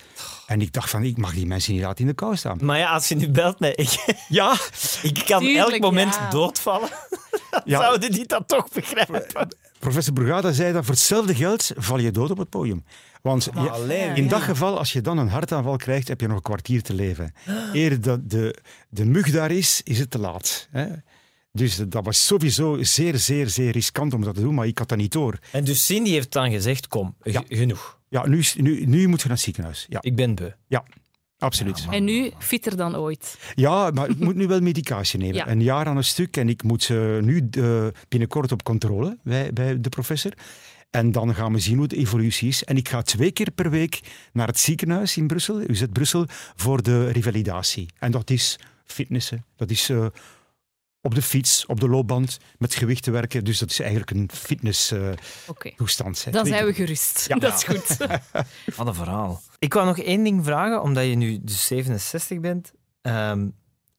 En 0.47 0.61
ik 0.61 0.73
dacht 0.73 0.89
van, 0.89 1.03
ik 1.03 1.17
mag 1.17 1.33
die 1.33 1.45
mensen 1.45 1.73
niet 1.73 1.81
laten 1.81 1.99
in 2.01 2.07
de 2.07 2.13
kou 2.13 2.35
staan. 2.35 2.57
Maar 2.61 2.77
ja, 2.77 2.93
als 2.93 3.07
je 3.07 3.15
nu 3.25 3.31
belt 3.31 3.59
met... 3.59 3.79
Ik, 3.79 4.17
Ja, 4.29 4.57
ik 5.01 5.23
kan 5.25 5.39
Tuurlijk, 5.41 5.71
elk 5.71 5.79
moment 5.81 6.15
ja. 6.15 6.29
doodvallen. 6.29 6.89
ja. 7.65 7.79
Zouden 7.79 8.11
die 8.11 8.25
dat 8.27 8.47
toch 8.47 8.69
begrijpen? 8.69 9.47
professor 9.79 10.13
Brugada 10.13 10.51
zei 10.51 10.73
dat 10.73 10.85
voor 10.85 10.93
hetzelfde 10.93 11.35
geld 11.35 11.71
val 11.75 11.97
je 11.99 12.11
dood 12.11 12.31
op 12.31 12.37
het 12.37 12.49
podium. 12.49 12.83
Want 13.21 13.43
je- 13.43 14.11
in 14.15 14.23
ja. 14.23 14.29
dat 14.29 14.41
geval, 14.41 14.77
als 14.77 14.93
je 14.93 15.01
dan 15.01 15.17
een 15.17 15.29
hartaanval 15.29 15.75
krijgt, 15.75 16.07
heb 16.07 16.21
je 16.21 16.27
nog 16.27 16.35
een 16.35 16.41
kwartier 16.41 16.81
te 16.81 16.93
leven. 16.93 17.33
Eer 17.73 18.01
dat 18.01 18.29
de, 18.29 18.55
de 18.89 19.05
mug 19.05 19.31
daar 19.31 19.51
is, 19.51 19.81
is 19.83 19.99
het 19.99 20.09
te 20.11 20.19
laat. 20.19 20.67
Hè? 20.71 20.85
Dus 21.51 21.75
dat- 21.75 22.05
was 22.05 22.25
sowieso 22.25 22.77
zeer, 22.83 23.17
zeer, 23.17 23.49
zeer 23.49 23.71
riskant 23.71 24.13
om 24.13 24.21
dat 24.21 24.35
te 24.35 24.41
doen, 24.41 24.53
maar 24.53 24.67
ik 24.67 24.77
had 24.77 24.89
dat 24.89 24.97
niet 24.97 25.11
door. 25.11 25.37
En 25.51 25.63
dus 25.63 25.85
Cindy 25.85 26.09
heeft 26.09 26.31
dan 26.31 26.51
gezegd, 26.51 26.87
kom, 26.87 27.15
Ja. 27.23 27.43
genoeg. 27.49 27.99
Ja, 28.09 28.27
nu, 28.27 28.37
is- 28.39 28.55
nu, 28.55 28.85
nu 28.85 29.07
moet 29.07 29.21
je 29.21 29.27
naar 29.27 29.35
het 29.35 29.45
ziekenhuis. 29.45 29.85
Ja, 29.89 29.97
Ik 30.01 30.15
ben 30.15 30.35
beu. 30.35 30.49
ja 30.67 30.83
absoluut. 31.43 31.87
En 31.89 32.03
nu 32.03 32.31
fitter 32.37 32.77
dan 32.77 32.95
ooit. 32.95 33.37
Ja, 33.55 33.91
maar 33.91 34.09
ik 34.09 34.19
moet 34.19 34.35
nu 34.35 34.47
wel 34.47 34.59
medicatie 34.59 35.19
nemen. 35.19 35.35
Ja. 35.43 35.47
Een 35.47 35.61
jaar 35.61 35.85
aan 35.85 35.97
een 35.97 36.03
stuk. 36.03 36.37
En 36.37 36.49
ik 36.49 36.63
moet 36.63 36.83
ze 36.83 37.19
nu 37.23 37.47
eh, 37.51 37.87
binnenkort 38.09 38.51
op 38.51 38.63
controle 38.63 39.17
bij, 39.23 39.53
bij 39.53 39.81
de 39.81 39.89
professor. 39.89 40.33
En 40.89 41.11
dan 41.11 41.35
gaan 41.35 41.53
we 41.53 41.59
zien 41.59 41.77
hoe 41.77 41.87
de 41.87 41.97
evolutie 41.97 42.47
is. 42.47 42.63
En 42.63 42.77
ik 42.77 42.89
ga 42.89 43.01
twee 43.01 43.31
keer 43.31 43.51
per 43.51 43.69
week 43.69 43.99
naar 44.33 44.47
het 44.47 44.59
ziekenhuis 44.59 45.17
in 45.17 45.27
Brussel, 45.27 45.61
UZ 45.69 45.83
Brussel, 45.91 46.25
voor 46.55 46.83
de 46.83 47.09
revalidatie. 47.11 47.89
En 47.99 48.11
dat 48.11 48.29
is 48.29 48.59
fitnessen. 48.85 49.45
Dat 49.55 49.69
is 49.69 49.89
eh, 49.89 50.05
op 51.03 51.15
de 51.15 51.21
fiets, 51.21 51.65
op 51.65 51.79
de 51.79 51.87
loopband, 51.87 52.37
met 52.57 52.75
gewichten 52.75 53.11
werken. 53.11 53.43
Dus 53.43 53.59
dat 53.59 53.69
is 53.69 53.79
eigenlijk 53.79 54.11
een 54.11 54.29
fitnesstoestand. 54.33 56.19
Oké. 56.19 56.31
Dan 56.31 56.45
zijn 56.45 56.65
we 56.65 56.73
gerust. 56.73 57.25
Ja. 57.27 57.35
Dat 57.35 57.53
is 57.53 57.63
goed. 57.63 57.97
Wat 58.77 58.87
een 58.87 58.93
verhaal. 58.93 59.41
Ik 59.59 59.73
wou 59.73 59.85
nog 59.85 59.99
één 59.99 60.23
ding 60.23 60.43
vragen, 60.45 60.81
omdat 60.81 61.05
je 61.05 61.15
nu 61.15 61.39
dus 61.41 61.65
67 61.65 62.39
bent. 62.39 62.71
Ehm 63.01 63.47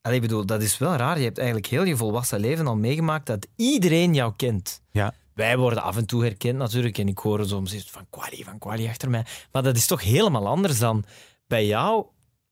allee, 0.04 0.16
ik 0.16 0.22
bedoel, 0.22 0.46
dat 0.46 0.62
is 0.62 0.78
wel 0.78 0.96
raar. 0.96 1.18
Je 1.18 1.24
hebt 1.24 1.38
eigenlijk 1.38 1.68
heel 1.68 1.84
je 1.84 1.96
volwassen 1.96 2.40
leven 2.40 2.66
al 2.66 2.76
meegemaakt 2.76 3.26
dat 3.26 3.46
iedereen 3.56 4.14
jou 4.14 4.32
kent. 4.36 4.80
Ja. 4.90 5.14
Wij 5.34 5.56
worden 5.56 5.82
af 5.82 5.96
en 5.96 6.06
toe 6.06 6.22
herkend 6.22 6.58
natuurlijk 6.58 6.98
en 6.98 7.08
ik 7.08 7.18
hoor 7.18 7.46
soms 7.46 7.74
iets 7.74 7.90
van 7.90 8.06
Quali, 8.10 8.44
van 8.44 8.58
Quali 8.58 8.88
achter 8.88 9.10
mij. 9.10 9.26
Maar 9.52 9.62
dat 9.62 9.76
is 9.76 9.86
toch 9.86 10.02
helemaal 10.02 10.46
anders 10.46 10.78
dan 10.78 11.04
bij 11.46 11.66
jou. 11.66 12.06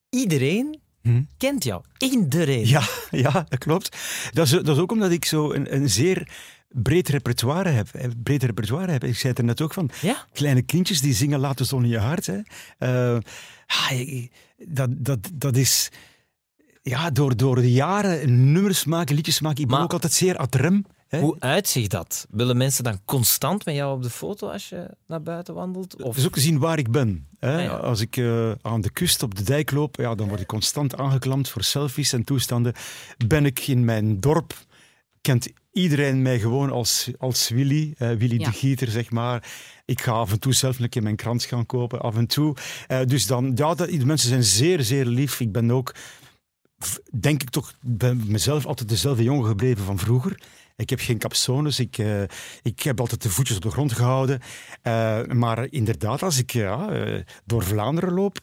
Iedereen 0.08 0.80
Hm? 1.02 1.22
kent 1.38 1.64
jou. 1.64 1.82
Iedereen. 1.98 2.66
Ja, 2.66 2.82
ja, 3.10 3.46
dat 3.48 3.58
klopt. 3.58 3.96
Dat 4.32 4.46
is, 4.46 4.50
dat 4.50 4.68
is 4.68 4.78
ook 4.78 4.92
omdat 4.92 5.10
ik 5.10 5.24
zo 5.24 5.52
een, 5.52 5.74
een 5.74 5.90
zeer 5.90 6.28
breed 6.68 7.08
repertoire 7.08 7.68
heb. 7.68 7.88
Breed 8.22 8.42
repertoire 8.42 8.92
heb. 8.92 9.04
Ik 9.04 9.16
zei 9.16 9.28
het 9.28 9.38
er 9.38 9.44
net 9.44 9.60
ook 9.60 9.72
van. 9.72 9.90
Ja? 10.00 10.26
Kleine 10.32 10.62
kindjes 10.62 11.00
die 11.00 11.14
zingen 11.14 11.40
Laat 11.40 11.58
de 11.58 11.64
zon 11.64 11.82
in 11.82 11.88
je 11.88 11.98
hart. 11.98 12.26
Hè. 12.26 12.38
Eh, 12.78 13.18
ah, 13.66 14.22
dat, 14.66 14.88
dat, 14.92 15.30
dat 15.32 15.56
is... 15.56 15.88
Ja, 16.82 17.10
door, 17.10 17.36
door 17.36 17.54
de 17.56 17.72
jaren 17.72 18.52
nummers 18.52 18.84
maken, 18.84 19.14
liedjes 19.14 19.40
maken. 19.40 19.60
Ik 19.60 19.66
ben 19.66 19.74
Maar- 19.76 19.84
ook 19.84 19.92
altijd 19.92 20.12
zeer 20.12 20.36
ad 20.36 20.54
rem. 20.54 20.84
Hè. 21.12 21.20
Hoe 21.20 21.37
uitziet 21.38 21.90
dat? 21.90 22.27
Willen 22.31 22.57
mensen 22.57 22.85
dan 22.85 23.01
constant 23.05 23.64
met 23.64 23.75
jou 23.75 23.94
op 23.96 24.03
de 24.03 24.11
foto 24.11 24.48
als 24.48 24.68
je 24.68 24.90
naar 25.07 25.22
buiten 25.22 25.55
wandelt? 25.55 26.03
Of... 26.03 26.14
Dus 26.14 26.27
ook 26.27 26.35
te 26.35 26.40
zien 26.40 26.59
waar 26.59 26.79
ik 26.79 26.90
ben. 26.90 27.29
Hè. 27.38 27.57
Ah, 27.57 27.62
ja. 27.62 27.77
Als 27.77 28.01
ik 28.01 28.16
eh, 28.16 28.53
aan 28.62 28.81
de 28.81 28.90
kust 28.90 29.22
op 29.22 29.35
de 29.35 29.42
dijk 29.42 29.70
loop, 29.70 29.96
ja, 29.96 30.14
dan 30.14 30.29
word 30.29 30.40
ik 30.40 30.46
constant 30.46 30.96
aangeklampt 30.96 31.48
voor 31.48 31.62
selfies 31.62 32.12
en 32.12 32.25
toestanden. 32.25 32.72
Ben 33.27 33.46
ik 33.46 33.66
in 33.66 33.85
mijn 33.85 34.20
dorp, 34.20 34.55
kent 35.20 35.48
iedereen 35.72 36.22
mij 36.22 36.38
gewoon 36.38 36.70
als, 36.70 37.11
als 37.18 37.48
Willy, 37.48 37.94
eh, 37.98 38.12
Willy 38.12 38.38
Ja. 38.40 38.44
de 38.44 38.53
Gieter, 38.53 38.88
zeg 38.88 39.11
maar. 39.11 39.51
Ik 39.85 40.01
ga 40.01 40.12
af 40.12 40.33
en 40.33 40.40
toe 40.40 40.53
zelf 40.53 40.79
een 40.79 40.88
keer 40.88 41.03
mijn 41.03 41.16
krant 41.16 41.44
gaan 41.44 41.66
kopen, 41.66 42.01
af 42.01 42.16
en 42.16 42.27
toe. 42.27 42.57
Eh, 42.87 43.01
dus 43.05 43.27
dan, 43.27 43.53
ja, 43.55 43.75
dat, 43.75 43.88
die 43.88 44.07
mensen 44.07 44.29
zijn 44.29 44.44
zeer, 44.44 44.83
zeer 44.83 45.07
lief. 45.07 45.40
Ik 45.40 45.53
ben 45.53 45.70
ook, 45.70 45.94
denk 47.20 47.42
ik 47.42 47.51
toch, 47.51 47.75
ben 47.81 48.22
mezelf 48.27 48.66
altijd 48.66 48.88
dezelfde 48.88 49.22
jongen 49.22 49.46
gebleven 49.46 49.85
van 49.85 49.98
vroeger. 49.98 50.38
Ik 50.76 50.90
heb 50.90 51.00
geen 51.00 51.18
capsones. 51.18 51.80
Ik, 51.80 51.98
eh, 51.98 52.22
ik 52.62 52.80
heb 52.80 53.00
altijd 53.00 53.22
de 53.22 53.30
voetjes 53.30 53.56
op 53.56 53.62
de 53.62 53.70
grond 53.70 53.92
gehouden. 53.92 54.40
Eh, 54.82 55.24
maar 55.24 55.66
inderdaad, 55.70 56.22
als 56.22 56.38
ik 56.38 56.52
ja, 56.52 56.88
eh, 56.88 57.20
door 57.44 57.62
Vlaanderen 57.62 58.12
loop, 58.12 58.38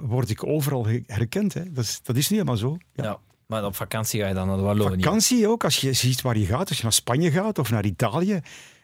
word 0.00 0.30
ik 0.30 0.46
overal 0.46 0.86
herkend. 1.06 1.54
Hè. 1.54 1.72
Dat, 1.72 1.84
is, 1.84 2.00
dat 2.02 2.16
is 2.16 2.28
niet 2.28 2.38
helemaal 2.38 2.56
zo. 2.56 2.76
Ja. 2.94 3.04
Ja. 3.04 3.18
Maar 3.46 3.64
op 3.64 3.76
vakantie 3.76 4.20
ga 4.20 4.28
je 4.28 4.34
dan 4.34 4.46
naar 4.46 4.56
de 4.56 4.62
Wallonië. 4.62 5.02
Vakantie 5.02 5.48
ook, 5.48 5.64
als 5.64 5.80
je 5.80 5.92
ziet 5.92 6.20
waar 6.20 6.38
je 6.38 6.46
gaat, 6.46 6.68
als 6.68 6.76
je 6.76 6.82
naar 6.82 6.92
Spanje 6.92 7.30
gaat 7.30 7.58
of 7.58 7.70
naar 7.70 7.84
Italië. 7.84 8.40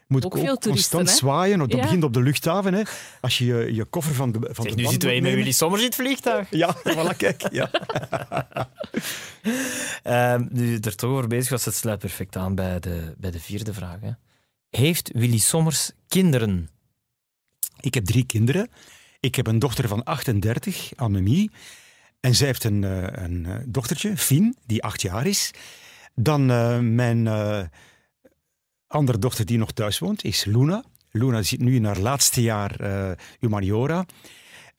Moet 0.07 0.25
Ook 0.25 0.35
ook 0.35 0.41
toeristen, 0.41 0.71
constant 0.71 1.09
hè? 1.09 1.15
zwaaien. 1.15 1.59
Dat 1.59 1.71
Ja. 1.71 1.81
begint 1.81 2.03
op 2.03 2.13
de 2.13 2.21
luchthaven. 2.21 2.73
Hè. 2.73 2.81
Als 3.21 3.37
je 3.37 3.45
je, 3.45 3.73
je 3.73 3.85
koffer 3.85 4.13
van 4.13 4.31
de, 4.31 4.39
van 4.51 4.65
Zeg, 4.65 4.75
de 4.75 4.81
nu 4.81 4.87
zitten 4.87 5.09
wij 5.09 5.21
met. 5.21 5.33
Willy 5.33 5.51
Sommers 5.51 5.81
in 5.81 5.87
het 5.87 5.95
vliegtuig. 5.95 6.47
Ja, 6.49 6.75
voilà, 6.77 7.17
kijk. 7.17 7.51
Ja. 7.51 7.69
Ehm, 10.03 10.45
nu 10.49 10.71
je 10.71 10.79
er 10.79 10.95
toch 10.95 11.09
over 11.09 11.27
bezig 11.27 11.49
was, 11.49 11.65
het 11.65 11.75
sluit 11.75 11.99
perfect 11.99 12.35
aan 12.35 12.55
bij 12.55 12.79
de, 12.79 13.13
bij 13.17 13.31
de 13.31 13.39
vierde 13.39 13.73
vraag. 13.73 13.99
Hè. 14.01 14.09
Heeft 14.69 15.09
Willy 15.13 15.37
Sommers 15.37 15.91
kinderen? 16.07 16.69
Ik 17.79 17.93
heb 17.93 18.05
drie 18.05 18.25
kinderen. 18.25 18.69
Ik 19.19 19.35
heb 19.35 19.47
een 19.47 19.59
dochter 19.59 19.87
van 19.87 20.03
38, 20.03 20.91
Annemie. 20.95 21.51
En 22.19 22.35
zij 22.35 22.47
heeft 22.47 22.63
een, 22.63 22.83
eh, 22.83 23.23
een 23.23 23.45
eh, 23.45 23.55
dochtertje, 23.65 24.17
Fien, 24.17 24.55
die 24.65 24.83
acht 24.83 25.01
jaar 25.01 25.25
is. 25.25 25.51
Dan 26.15 26.51
eh, 26.51 26.79
mijn 26.79 27.27
eh, 27.27 27.61
andere 28.87 29.17
dochter 29.17 29.45
die 29.45 29.57
nog 29.57 29.71
thuis 29.71 29.99
woont, 29.99 30.23
is 30.23 30.45
Luna. 30.45 30.83
Luna 31.11 31.41
zit 31.41 31.59
nu 31.59 31.75
in 31.75 31.85
haar 31.85 31.99
laatste 31.99 32.41
jaar 32.41 32.79
eh, 32.79 33.11
humaniora. 33.39 34.05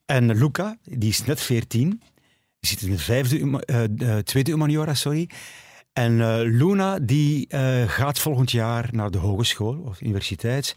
En 0.04 0.36
Luca, 0.36 0.78
die 0.84 1.08
is 1.08 1.24
net 1.24 1.40
14. 1.40 2.02
Die 2.60 2.70
zit 2.70 2.80
in 2.80 2.90
de 2.90 2.98
vijfde, 2.98 3.60
eh, 3.60 3.84
eh, 3.84 4.24
tweede 4.24 4.50
humaniora, 4.50 4.94
sorry. 4.94 5.30
En 5.92 6.42
Luna 6.42 6.98
die 6.98 7.46
gaat 7.86 8.18
volgend 8.18 8.50
jaar 8.50 8.88
naar 8.92 9.10
de 9.10 9.18
hogeschool 9.18 9.76
of 9.78 10.00
universiteit. 10.00 10.76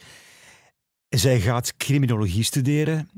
Zij 1.09 1.39
gaat 1.39 1.77
criminologie 1.77 2.43
studeren. 2.43 3.09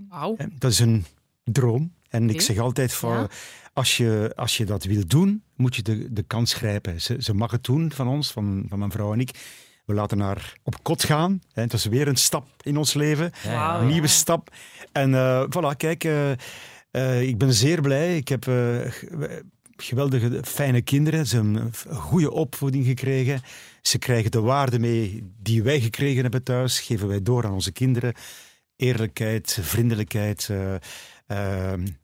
Dat 0.58 0.72
is 0.72 0.80
een 0.80 1.06
droom. 1.44 1.94
En 2.10 2.30
ik 2.30 2.42
zeg 2.42 2.58
altijd 2.58 2.94
van, 2.94 3.18
Ja. 3.18 3.30
als, 3.74 3.98
je, 3.98 4.32
als 4.36 4.58
je 4.58 4.66
dat 4.66 4.84
wil 4.84 5.08
doen, 5.08 5.44
moet 5.56 5.76
je 5.76 5.82
de, 5.82 6.14
de 6.14 6.24
kans 6.24 6.54
grijpen. 6.54 7.02
Ze, 7.02 7.16
ze 7.20 7.34
mag 7.34 7.52
het 7.52 7.64
doen 7.64 7.92
van 7.92 8.08
ons, 8.08 8.32
van, 8.32 8.66
van 8.70 8.80
mijn 8.80 8.92
vrouw 8.92 9.14
en 9.14 9.20
ik. 9.20 9.32
We 9.86 9.94
laten 9.94 10.20
haar 10.20 10.54
op 10.64 10.84
kot 10.84 11.04
gaan. 11.04 11.42
Hè. 11.54 11.62
Het 11.62 11.74
is 11.74 11.86
weer 11.86 12.08
een 12.08 12.16
stap 12.16 12.48
in 12.62 12.78
ons 12.78 12.94
leven. 12.94 13.32
Een 13.48 13.88
nieuwe 13.88 14.08
stap. 14.08 14.50
En 14.92 15.14
eh, 15.14 15.44
voilà, 15.44 15.78
kijk, 15.78 16.04
eh, 16.04 16.32
eh, 16.92 17.22
ik 17.22 17.38
ben 17.38 17.54
zeer 17.54 17.82
blij. 17.82 18.18
Ik 18.18 18.28
heb 18.28 18.48
eh, 18.48 18.92
geweldige, 19.76 20.40
fijne 20.44 20.82
kinderen. 20.82 21.28
Ze 21.28 21.36
hebben 21.36 21.56
een 21.56 21.96
goede 21.96 22.32
opvoeding 22.32 22.86
gekregen. 22.86 23.42
Ze 23.82 23.98
krijgen 23.98 24.32
de 24.32 24.42
waarden 24.42 24.82
mee 24.82 25.32
die 25.42 25.64
wij 25.64 25.80
gekregen 25.80 26.22
hebben 26.22 26.44
thuis. 26.44 26.80
Geven 26.80 27.08
wij 27.08 27.22
door 27.22 27.46
aan 27.46 27.54
onze 27.54 27.72
kinderen. 27.72 28.14
Eerlijkheid, 28.76 29.58
vriendelijkheid, 29.62 30.50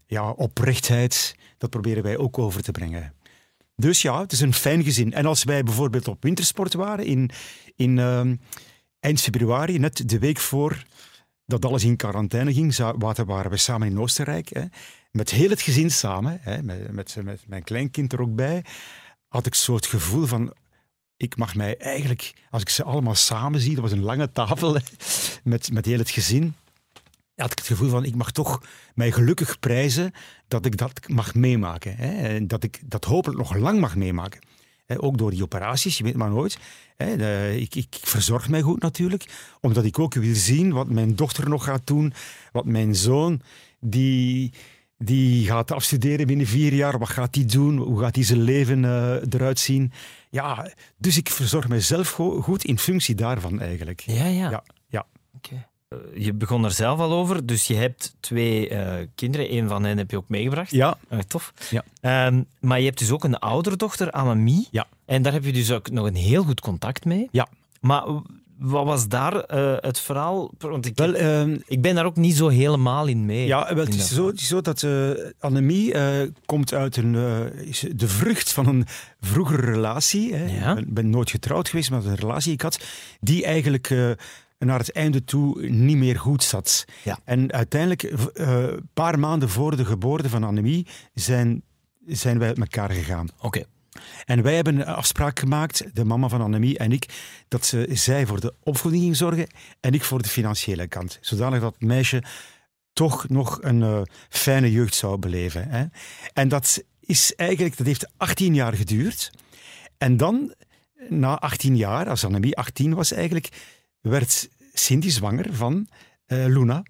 ja, 0.05 0.29
oprechtheid. 0.29 1.35
Dat 1.57 1.69
proberen 1.69 2.03
wij 2.03 2.17
ook 2.17 2.37
over 2.37 2.61
te 2.61 2.71
brengen. 2.71 3.13
Dus 3.79 4.01
ja, 4.01 4.19
het 4.21 4.31
is 4.31 4.39
een 4.39 4.53
fijn 4.53 4.83
gezin. 4.83 5.13
En 5.13 5.25
als 5.25 5.43
wij 5.43 5.63
bijvoorbeeld 5.63 6.07
op 6.07 6.23
wintersport 6.23 6.73
waren 6.73 7.05
in, 7.05 7.29
in 7.75 7.99
ehm, 7.99 8.35
eind 8.99 9.21
februari, 9.21 9.79
net 9.79 10.09
de 10.09 10.19
week 10.19 10.39
voor 10.39 10.83
dat 11.45 11.65
alles 11.65 11.83
in 11.83 11.95
quarantaine 11.95 12.53
ging, 12.53 12.75
waren 12.75 13.51
we 13.51 13.57
samen 13.57 13.87
in 13.87 13.99
Oostenrijk. 13.99 14.49
Hè, 14.49 14.63
met 15.11 15.29
heel 15.29 15.49
het 15.49 15.61
gezin 15.61 15.91
samen, 15.91 16.39
hè, 16.41 16.63
met, 16.63 17.15
met, 17.23 17.43
mijn 17.47 17.63
kleinkind 17.63 18.13
er 18.13 18.21
ook 18.21 18.35
bij, 18.35 18.65
had 19.27 19.45
ik 19.45 19.55
zo 19.55 19.75
het 19.75 19.85
gevoel 19.85 20.25
van. 20.25 20.53
Ik 21.17 21.37
mag 21.37 21.55
mij 21.55 21.77
eigenlijk, 21.77 22.33
als 22.49 22.61
ik 22.61 22.69
ze 22.69 22.83
allemaal 22.83 23.15
samen 23.15 23.59
zie, 23.59 23.73
dat 23.73 23.83
was 23.83 23.91
een 23.91 24.03
lange 24.03 24.31
tafel 24.31 24.77
met, 25.43 25.71
met 25.71 25.85
heel 25.85 25.97
het 25.97 26.09
gezin, 26.09 26.55
had 27.39 27.51
ik 27.51 27.57
het 27.57 27.67
gevoel 27.67 27.89
van, 27.89 28.05
ik 28.05 28.15
mag 28.15 28.31
toch 28.31 28.61
mij 28.95 29.11
gelukkig 29.11 29.59
prijzen 29.59 30.11
dat 30.47 30.65
ik 30.65 30.77
dat 30.77 30.99
mag 31.07 31.35
meemaken. 31.35 31.95
Hè, 31.95 32.27
en 32.27 32.47
dat 32.47 32.63
ik 32.63 32.79
dat 32.85 33.05
hopelijk 33.05 33.39
nog 33.39 33.55
lang 33.55 33.79
mag 33.79 33.95
meemaken. 33.95 34.39
Ook 34.97 35.17
door 35.17 35.31
die 35.31 35.43
operaties, 35.43 35.97
je 35.97 36.03
weet 36.03 36.15
maar 36.15 36.29
nooit. 36.29 36.57
De- 36.97 37.55
ik, 37.59 37.75
ik 37.75 37.97
verzorg 38.01 38.49
mij 38.49 38.61
goed 38.61 38.81
natuurlijk, 38.81 39.25
omdat 39.61 39.83
ik 39.85 39.99
ook 39.99 40.13
wil 40.13 40.35
zien 40.35 40.71
wat 40.73 40.89
mijn 40.89 41.15
dochter 41.15 41.49
nog 41.49 41.63
gaat 41.63 41.87
doen, 41.87 42.13
wat 42.51 42.65
mijn 42.65 42.95
zoon, 42.95 43.41
die, 43.79 44.51
die 44.97 45.45
gaat 45.45 45.71
afstuderen 45.71 46.27
binnen 46.27 46.45
vier 46.47 46.73
jaar, 46.73 46.97
wat 46.99 47.09
gaat 47.09 47.33
die 47.33 47.45
doen, 47.45 47.77
hoe 47.77 47.99
gaat 47.99 48.13
die 48.13 48.23
zijn 48.23 48.41
leven 48.41 48.85
eh, 48.85 49.15
eruit 49.29 49.59
zien. 49.59 49.91
Ja, 50.29 50.71
dus 50.97 51.17
ik 51.17 51.29
verzorg 51.29 51.67
mezelf 51.67 52.09
go- 52.09 52.41
goed 52.41 52.63
in 52.63 52.79
functie 52.79 53.15
daarvan 53.15 53.59
eigenlijk. 53.61 53.99
Ja, 53.99 54.25
ja. 54.25 54.49
Ja, 54.51 54.63
ja. 54.87 55.05
Oké. 55.35 55.67
Je 56.13 56.33
begon 56.33 56.65
er 56.65 56.71
zelf 56.71 56.99
al 56.99 57.11
over, 57.11 57.45
dus 57.45 57.67
je 57.67 57.75
hebt 57.75 58.15
twee 58.19 58.69
eh, 58.69 59.07
kinderen. 59.15 59.53
Een 59.53 59.67
van 59.67 59.83
hen 59.83 59.97
heb 59.97 60.11
je 60.11 60.17
ook 60.17 60.29
meegebracht. 60.29 60.71
Ja, 60.71 60.97
Eh, 61.07 61.19
tof. 61.19 61.53
Ja. 61.69 61.83
Ehm, 62.01 62.43
maar 62.59 62.79
je 62.79 62.85
hebt 62.85 62.99
dus 62.99 63.11
ook 63.11 63.23
een 63.23 63.39
oudere 63.39 63.75
dochter, 63.75 64.11
Annemie. 64.11 64.67
Ja. 64.71 64.87
En 65.05 65.21
daar 65.21 65.33
heb 65.33 65.43
je 65.45 65.53
dus 65.53 65.71
ook 65.71 65.89
nog 65.91 66.05
een 66.07 66.15
heel 66.15 66.43
goed 66.43 66.59
contact 66.59 67.05
mee. 67.05 67.27
Ja. 67.31 67.47
Maar 67.81 68.03
wat 68.57 68.85
was 68.85 69.07
daar 69.07 69.39
eh, 69.39 69.75
het 69.79 69.99
verhaal? 69.99 70.51
Want 70.57 70.85
ik, 70.85 70.95
wel, 70.95 71.13
ehm, 71.13 71.57
ik 71.65 71.81
ben 71.81 71.95
daar 71.95 72.05
ook 72.05 72.15
niet 72.15 72.35
zo 72.35 72.47
helemaal 72.47 73.07
in 73.07 73.25
mee. 73.25 73.45
Ja, 73.47 73.75
wel, 73.75 73.85
het, 73.85 73.95
is 73.95 74.13
zo, 74.13 74.27
het 74.27 74.39
is 74.39 74.47
zo 74.47 74.61
dat 74.61 74.83
eh 74.83 75.09
Annemie 75.39 75.93
eh, 75.93 76.27
komt 76.45 76.73
uit 76.73 76.97
een, 76.97 77.15
eh, 77.15 77.67
is 77.67 77.85
de 77.95 78.07
vrucht 78.07 78.51
van 78.51 78.67
een 78.67 78.85
vroegere 79.21 79.71
relatie. 79.71 80.33
Hè. 80.35 80.45
Ja. 80.45 80.69
Ik 80.69 80.75
ben, 80.75 80.93
ben 80.93 81.09
nooit 81.09 81.29
getrouwd 81.31 81.69
geweest, 81.69 81.91
maar 81.91 82.05
een 82.05 82.15
relatie 82.15 82.43
die 82.43 82.53
ik 82.53 82.61
had, 82.61 82.79
die 83.19 83.45
eigenlijk 83.45 83.89
eh, 83.89 84.11
naar 84.59 84.79
het 84.79 84.91
einde 84.91 85.23
toe 85.23 85.61
niet 85.69 85.97
meer 85.97 86.19
goed 86.19 86.43
zat. 86.43 86.85
Ja. 87.03 87.19
En 87.23 87.51
uiteindelijk, 87.51 88.03
eh, 88.03 88.61
een 88.61 88.89
paar 88.93 89.19
maanden 89.19 89.49
voor 89.49 89.75
de 89.75 89.85
geboorte 89.85 90.29
van 90.29 90.43
Annemie, 90.43 90.87
zijn, 91.13 91.63
zijn 92.05 92.39
wij 92.39 92.47
uit 92.47 92.59
elkaar 92.59 92.91
gegaan. 92.91 93.27
Oké. 93.41 93.63
En 94.25 94.41
wij 94.41 94.55
hebben 94.55 94.75
een 94.75 94.85
afspraak 94.85 95.39
gemaakt, 95.39 95.95
de 95.95 96.05
mama 96.05 96.27
van 96.27 96.41
Annemie 96.41 96.77
en 96.77 96.91
ik, 96.91 97.05
dat 97.47 97.65
ze, 97.65 97.87
zij 97.91 98.25
voor 98.25 98.39
de 98.39 98.53
opvoeding 98.63 99.03
ging 99.03 99.15
zorgen 99.15 99.47
en 99.79 99.93
ik 99.93 100.03
voor 100.03 100.21
de 100.21 100.29
financiële 100.29 100.87
kant. 100.87 101.17
Zodanig 101.21 101.61
dat 101.61 101.73
het 101.73 101.87
meisje 101.87 102.23
toch 102.93 103.29
nog 103.29 103.57
een 103.61 103.83
eh, 103.83 104.01
fijne 104.29 104.71
jeugd 104.71 104.95
zou 104.95 105.17
beleven. 105.17 105.69
Hè. 105.69 105.85
En 106.33 106.47
dat 106.47 106.83
is 106.99 107.35
eigenlijk, 107.35 107.77
dat 107.77 107.87
heeft 107.87 108.11
18 108.17 108.53
jaar 108.53 108.73
geduurd. 108.73 109.31
En 109.97 110.17
dan, 110.17 110.53
na 111.09 111.39
18 111.39 111.77
jaar, 111.77 112.09
als 112.09 112.25
Annemie 112.25 112.57
18 112.57 112.93
was 112.93 113.11
eigenlijk, 113.11 113.49
werd 114.01 114.49
Cindy 114.73 115.09
zwanger 115.09 115.53
van 115.53 115.87
eh, 116.25 116.45
Luna. 116.45 116.83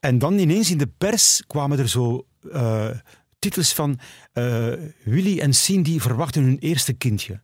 En 0.00 0.18
dan 0.18 0.38
ineens 0.38 0.70
in 0.70 0.78
de 0.78 0.86
pers 0.98 1.42
kwamen 1.46 1.78
er 1.78 1.88
zo 1.88 2.26
eh, 2.52 2.90
titels 3.38 3.74
van 3.74 3.98
eh, 4.32 4.72
Willy 5.04 5.40
en 5.40 5.54
Cindy 5.54 5.98
verwachten 5.98 6.42
hun 6.42 6.58
eerste 6.58 6.92
kindje. 6.92 7.42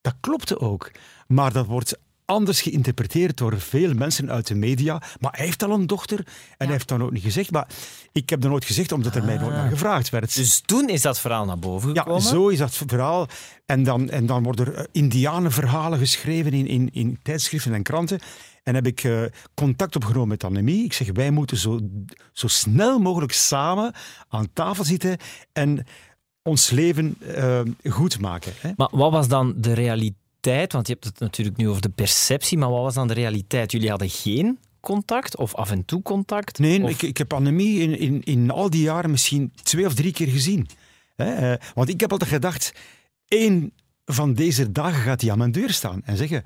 Dat 0.00 0.16
klopte 0.20 0.60
ook. 0.60 0.90
Maar 1.26 1.52
dat 1.52 1.66
wordt 1.66 1.98
anders 2.28 2.60
geïnterpreteerd 2.60 3.36
door 3.36 3.60
veel 3.60 3.94
mensen 3.94 4.30
uit 4.30 4.46
de 4.46 4.54
media. 4.54 5.02
Maar 5.20 5.32
hij 5.32 5.44
heeft 5.44 5.62
al 5.62 5.70
een 5.70 5.86
dochter 5.86 6.18
en 6.18 6.26
hij 6.56 6.66
heeft 6.66 6.88
dat 6.88 7.00
ook 7.00 7.12
niet 7.12 7.22
gezegd. 7.22 7.50
Maar 7.50 7.68
ik 8.12 8.30
heb 8.30 8.40
dat 8.40 8.50
nooit 8.50 8.64
gezegd, 8.64 8.92
omdat 8.92 9.14
er 9.14 9.24
mij 9.24 9.36
nooit 9.36 9.54
naar 9.54 9.68
gevraagd 9.70 10.10
werd. 10.10 10.34
Dus 10.34 10.60
toen 10.60 10.88
is 10.88 11.02
dat 11.02 11.20
verhaal 11.20 11.44
naar 11.44 11.58
boven 11.58 11.94
Ja, 11.94 12.02
gekomen. 12.02 12.22
zo 12.22 12.48
is 12.48 12.58
dat 12.58 12.74
verhaal. 12.86 13.26
En 13.66 13.82
dan, 13.82 14.10
en 14.10 14.26
dan 14.26 14.42
worden 14.42 14.66
er 14.66 14.74
eh, 14.74 14.84
indianenverhalen 14.92 15.98
geschreven 15.98 16.52
in, 16.52 16.66
in, 16.66 16.90
in 16.92 17.18
tijdschriften 17.22 17.74
en 17.74 17.82
kranten. 17.82 18.18
En 18.62 18.74
heb 18.74 18.86
ik 18.86 19.04
eh, 19.04 19.22
contact 19.54 19.96
opgenomen 19.96 20.28
met 20.28 20.44
Annemie. 20.44 20.84
Ik 20.84 20.92
zeg, 20.92 21.12
wij 21.12 21.30
moeten 21.30 21.56
zo, 21.56 21.80
zo 22.32 22.46
snel 22.46 22.98
mogelijk 22.98 23.32
samen 23.32 23.94
aan 24.28 24.48
tafel 24.52 24.84
zitten 24.84 25.16
en 25.52 25.86
ons 26.42 26.70
leven 26.70 27.16
eh, 27.34 27.60
goed 27.90 28.20
maken. 28.20 28.52
Hè. 28.60 28.70
Maar 28.76 28.88
wat 28.90 29.12
was 29.12 29.28
dan 29.28 29.54
de 29.56 29.72
realiteit? 29.72 30.26
Want 30.40 30.86
je 30.86 30.92
hebt 30.92 31.04
het 31.04 31.20
natuurlijk 31.20 31.56
nu 31.56 31.68
over 31.68 31.82
de 31.82 31.88
perceptie, 31.88 32.58
maar 32.58 32.70
wat 32.70 32.82
was 32.82 32.94
dan 32.94 33.08
de 33.08 33.14
realiteit? 33.14 33.72
Jullie 33.72 33.90
hadden 33.90 34.10
geen 34.10 34.58
contact 34.80 35.36
of 35.36 35.54
af 35.54 35.70
en 35.70 35.84
toe 35.84 36.02
contact? 36.02 36.58
Nee, 36.58 36.82
Of- 36.82 36.90
ik, 36.90 37.02
ik 37.02 37.16
heb 37.16 37.32
Annemie 37.32 37.80
in, 37.80 37.98
in, 37.98 38.22
in 38.24 38.50
al 38.50 38.70
die 38.70 38.82
jaren 38.82 39.10
misschien 39.10 39.52
twee 39.62 39.86
of 39.86 39.94
drie 39.94 40.12
keer 40.12 40.28
gezien. 40.28 40.68
Hè, 41.16 41.52
eh, 41.52 41.66
want 41.74 41.88
ik 41.88 42.00
heb 42.00 42.12
altijd 42.12 42.30
gedacht, 42.30 42.72
één 43.28 43.72
van 44.04 44.34
deze 44.34 44.72
dagen 44.72 45.02
gaat 45.02 45.20
hij 45.20 45.30
aan 45.30 45.38
mijn 45.38 45.52
deur 45.52 45.70
staan 45.70 46.02
en 46.04 46.16
zeggen... 46.16 46.44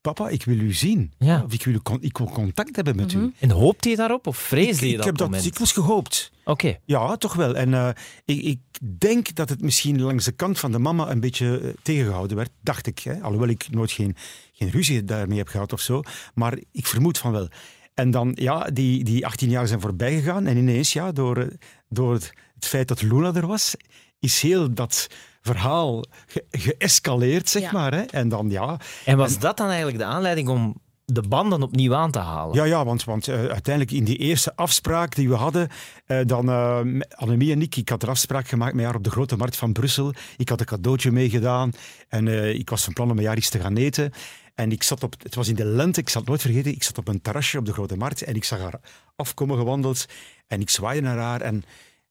Papa, 0.00 0.28
ik 0.28 0.44
wil 0.44 0.58
u 0.58 0.72
zien. 0.72 1.12
Ja. 1.18 1.42
Of 1.44 1.52
ik 1.52 1.64
wil, 1.64 1.80
ik 2.00 2.18
wil 2.18 2.30
contact 2.30 2.76
hebben 2.76 2.96
met 2.96 3.12
u. 3.12 3.32
En 3.38 3.50
hoopte 3.50 3.88
je 3.88 3.96
daarop 3.96 4.26
of 4.26 4.36
vreesde 4.36 4.72
Ik, 4.74 4.80
je 4.80 4.88
ik 4.88 4.96
dat 4.96 5.04
heb 5.04 5.16
dat 5.16 5.26
moment? 5.26 5.44
dikwijls 5.44 5.72
gehoopt. 5.72 6.32
Oké. 6.44 6.78
Ja, 6.84 7.16
toch 7.16 7.34
wel. 7.34 7.56
En 7.56 7.74
eh, 7.74 7.88
ik, 8.24 8.42
ik 8.42 8.58
denk 8.98 9.34
dat 9.34 9.48
het 9.48 9.62
misschien 9.62 10.02
langs 10.02 10.24
de 10.24 10.32
kant 10.32 10.58
van 10.58 10.72
de 10.72 10.78
mama 10.78 11.10
een 11.10 11.20
beetje 11.20 11.60
eh, 11.60 11.68
tegengehouden 11.82 12.36
werd, 12.36 12.50
dacht 12.60 12.86
ik. 12.86 12.98
Hè? 12.98 13.20
Alhoewel 13.20 13.48
ik 13.48 13.66
nooit 13.70 13.90
geen, 13.90 14.16
geen 14.52 14.70
ruzie 14.70 15.04
daarmee 15.04 15.38
heb 15.38 15.48
gehad 15.48 15.72
of 15.72 15.80
zo. 15.80 16.02
Maar 16.34 16.58
ik 16.72 16.86
vermoed 16.86 17.18
van 17.18 17.32
wel. 17.32 17.48
En 17.94 18.10
dan, 18.10 18.32
ja, 18.34 18.64
die, 18.64 19.04
die 19.04 19.26
18 19.26 19.50
jaar 19.50 19.66
zijn 19.68 19.80
voorbij 19.80 20.14
gegaan. 20.14 20.46
En 20.46 20.56
ineens, 20.56 20.92
ja, 20.92 21.12
door, 21.12 21.36
eh, 21.36 21.46
door 21.88 22.12
het, 22.12 22.32
het 22.54 22.66
feit 22.66 22.88
dat 22.88 23.02
Luna 23.02 23.34
er 23.34 23.46
was, 23.46 23.74
is 24.20 24.42
heel 24.42 24.74
dat 24.74 25.06
verhaal 25.40 26.04
ge- 26.26 26.44
geëscaleerd, 26.50 27.48
zeg 27.48 27.62
Ja. 27.62 27.72
maar. 27.72 27.92
Hè? 27.94 28.00
En 28.02 28.28
dan 28.28 28.50
ja, 28.50 28.76
En 29.04 29.16
was 29.16 29.38
dat 29.38 29.56
dan 29.56 29.66
eigenlijk 29.68 29.98
de 29.98 30.04
aanleiding 30.04 30.48
om 30.48 30.80
de 31.04 31.22
banden 31.28 31.62
opnieuw 31.62 31.94
aan 31.94 32.10
te 32.10 32.18
halen? 32.18 32.54
Ja, 32.56 32.64
ja 32.64 32.84
want, 32.84 33.04
want 33.04 33.28
eh, 33.28 33.34
uiteindelijk 33.36 33.90
in 33.96 34.04
die 34.04 34.16
eerste 34.16 34.56
afspraak 34.56 35.14
die 35.14 35.28
we 35.28 35.34
hadden, 35.34 35.68
eh, 36.06 36.18
dan 36.26 36.48
eh, 36.48 36.80
met 36.82 37.16
Annemie 37.16 37.52
en 37.52 37.62
ik, 37.62 37.76
ik 37.76 37.88
had 37.88 38.02
een 38.02 38.08
afspraak 38.08 38.48
gemaakt 38.48 38.74
met 38.74 38.84
haar 38.84 38.94
op 38.94 39.04
de 39.04 39.10
Grote 39.10 39.36
Markt 39.36 39.56
van 39.56 39.72
Brussel. 39.72 40.12
Ik 40.36 40.48
had 40.48 40.60
een 40.60 40.66
cadeautje 40.66 41.10
meegedaan 41.10 41.70
en 42.08 42.28
eh, 42.28 42.54
ik 42.54 42.70
was 42.70 42.84
van 42.84 42.92
plan 42.92 43.10
om 43.10 43.16
met 43.16 43.26
haar 43.26 43.36
iets 43.36 43.50
te 43.50 43.60
gaan 43.60 43.76
eten. 43.76 44.12
En 44.54 44.72
ik 44.72 44.82
zat 44.82 45.02
op, 45.02 45.14
het 45.22 45.34
was 45.34 45.48
in 45.48 45.54
de 45.54 45.64
lente, 45.64 46.00
ik 46.00 46.08
zal 46.08 46.20
het 46.20 46.30
nooit 46.30 46.42
vergeten, 46.42 46.72
ik 46.72 46.82
zat 46.82 46.98
op 46.98 47.08
een 47.08 47.20
terrasje 47.22 47.58
op 47.58 47.66
de 47.66 47.72
Grote 47.72 47.96
Markt 47.96 48.22
en 48.22 48.34
ik 48.34 48.44
zag 48.44 48.58
haar 48.60 48.80
afkomen 49.16 49.56
gewandeld 49.56 50.06
en 50.46 50.60
ik 50.60 50.70
zwaaide 50.70 51.00
naar 51.06 51.18
haar 51.18 51.40
en, 51.40 51.64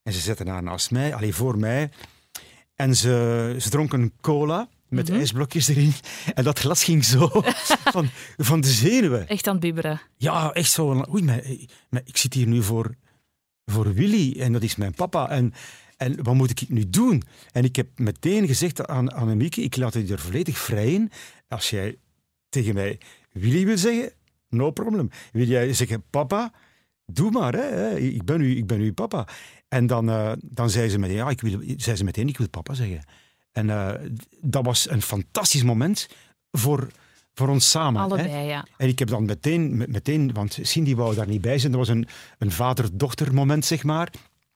en 0.03 0.13
ze 0.13 0.19
zette 0.19 0.49
haar 0.49 0.63
naast 0.63 0.91
mij, 0.91 1.15
alleen 1.15 1.34
voor 1.34 1.57
mij. 1.57 1.89
En 2.80 2.95
ze, 2.95 3.55
ze 3.59 3.69
dronk 3.69 3.93
een 3.93 4.13
cola 4.21 4.69
met 4.88 5.09
ijsblokjes 5.09 5.67
erin 5.67 5.93
en 6.34 6.43
dat 6.43 6.59
glas 6.59 6.84
ging 6.84 7.05
zo 7.05 7.30
van, 7.95 8.09
van 8.38 8.61
de 8.61 8.67
zenuwen. 8.67 9.27
Echt 9.27 9.47
aan 9.47 9.53
het 9.53 9.61
bibberen. 9.61 10.01
Ja, 10.17 10.51
echt 10.51 10.71
zo. 10.71 11.05
Oei, 11.09 11.23
maar, 11.23 11.43
maar 11.89 12.01
ik 12.05 12.17
zit 12.17 12.34
hier 12.34 12.47
nu 12.47 12.63
voor, 12.63 12.95
voor 13.65 13.93
Willy 13.93 14.39
en 14.39 14.53
dat 14.53 14.63
is 14.63 14.75
mijn 14.75 14.93
papa. 14.93 15.30
En, 15.30 15.53
en 15.97 16.23
wat 16.23 16.34
moet 16.36 16.61
ik 16.61 16.69
nu 16.69 16.89
doen? 16.89 17.23
En 17.51 17.63
ik 17.63 17.75
heb 17.75 17.88
meteen 17.99 18.47
gezegd 18.47 18.88
aan, 18.88 19.11
aan 19.11 19.38
Mieke, 19.38 19.61
ik 19.61 19.75
laat 19.75 19.93
je 19.93 20.07
er 20.07 20.19
volledig 20.19 20.57
vrij 20.57 20.93
in. 20.93 21.11
Als 21.47 21.69
jij 21.69 21.97
tegen 22.49 22.73
mij 22.73 22.99
Willy 23.32 23.65
wil 23.65 23.77
zeggen, 23.77 24.11
no 24.49 24.71
problem. 24.71 25.09
Wil 25.32 25.47
jij 25.47 25.73
zeggen 25.73 26.03
papa? 26.09 26.51
Doe 27.05 27.32
maar, 27.32 27.53
hè. 27.53 27.97
Ik, 27.97 28.25
ben 28.25 28.41
u, 28.41 28.57
ik 28.57 28.67
ben 28.67 28.80
uw 28.80 28.93
papa. 28.93 29.27
En 29.70 29.88
dan, 29.88 30.09
eh, 30.09 30.32
dan 30.41 30.70
zei, 30.70 30.89
ze 30.89 30.97
meteen, 30.99 31.15
ja, 31.15 31.30
ik 31.30 31.41
wil, 31.41 31.61
zei 31.78 31.95
ze 31.95 32.03
meteen, 32.03 32.28
ik 32.28 32.38
wil 32.38 32.49
papa 32.49 32.74
zeggen. 32.74 33.03
En 33.51 33.70
eh, 33.70 33.91
dat 34.41 34.65
was 34.65 34.89
een 34.89 35.01
fantastisch 35.01 35.63
moment 35.63 36.07
voor, 36.51 36.88
voor 37.34 37.47
ons 37.47 37.70
samen. 37.70 38.01
hè. 38.01 38.07
Allebei, 38.07 38.47
ja. 38.47 38.65
En 38.78 38.88
ik 38.88 38.99
heb 38.99 39.07
dan 39.07 39.26
meteen, 39.26 39.78
met- 39.78 39.91
meteen 39.91 40.34
want 40.34 40.57
Cindy 40.61 40.95
wou 40.95 41.15
daar 41.15 41.28
niet 41.28 41.41
bij 41.41 41.57
zijn, 41.59 41.72
dat 41.72 41.80
was 41.88 41.89
een, 41.95 42.07
een 42.38 42.51
vader-dochter 42.51 43.34
moment, 43.34 43.65
zeg 43.65 43.84
maar. 43.84 44.11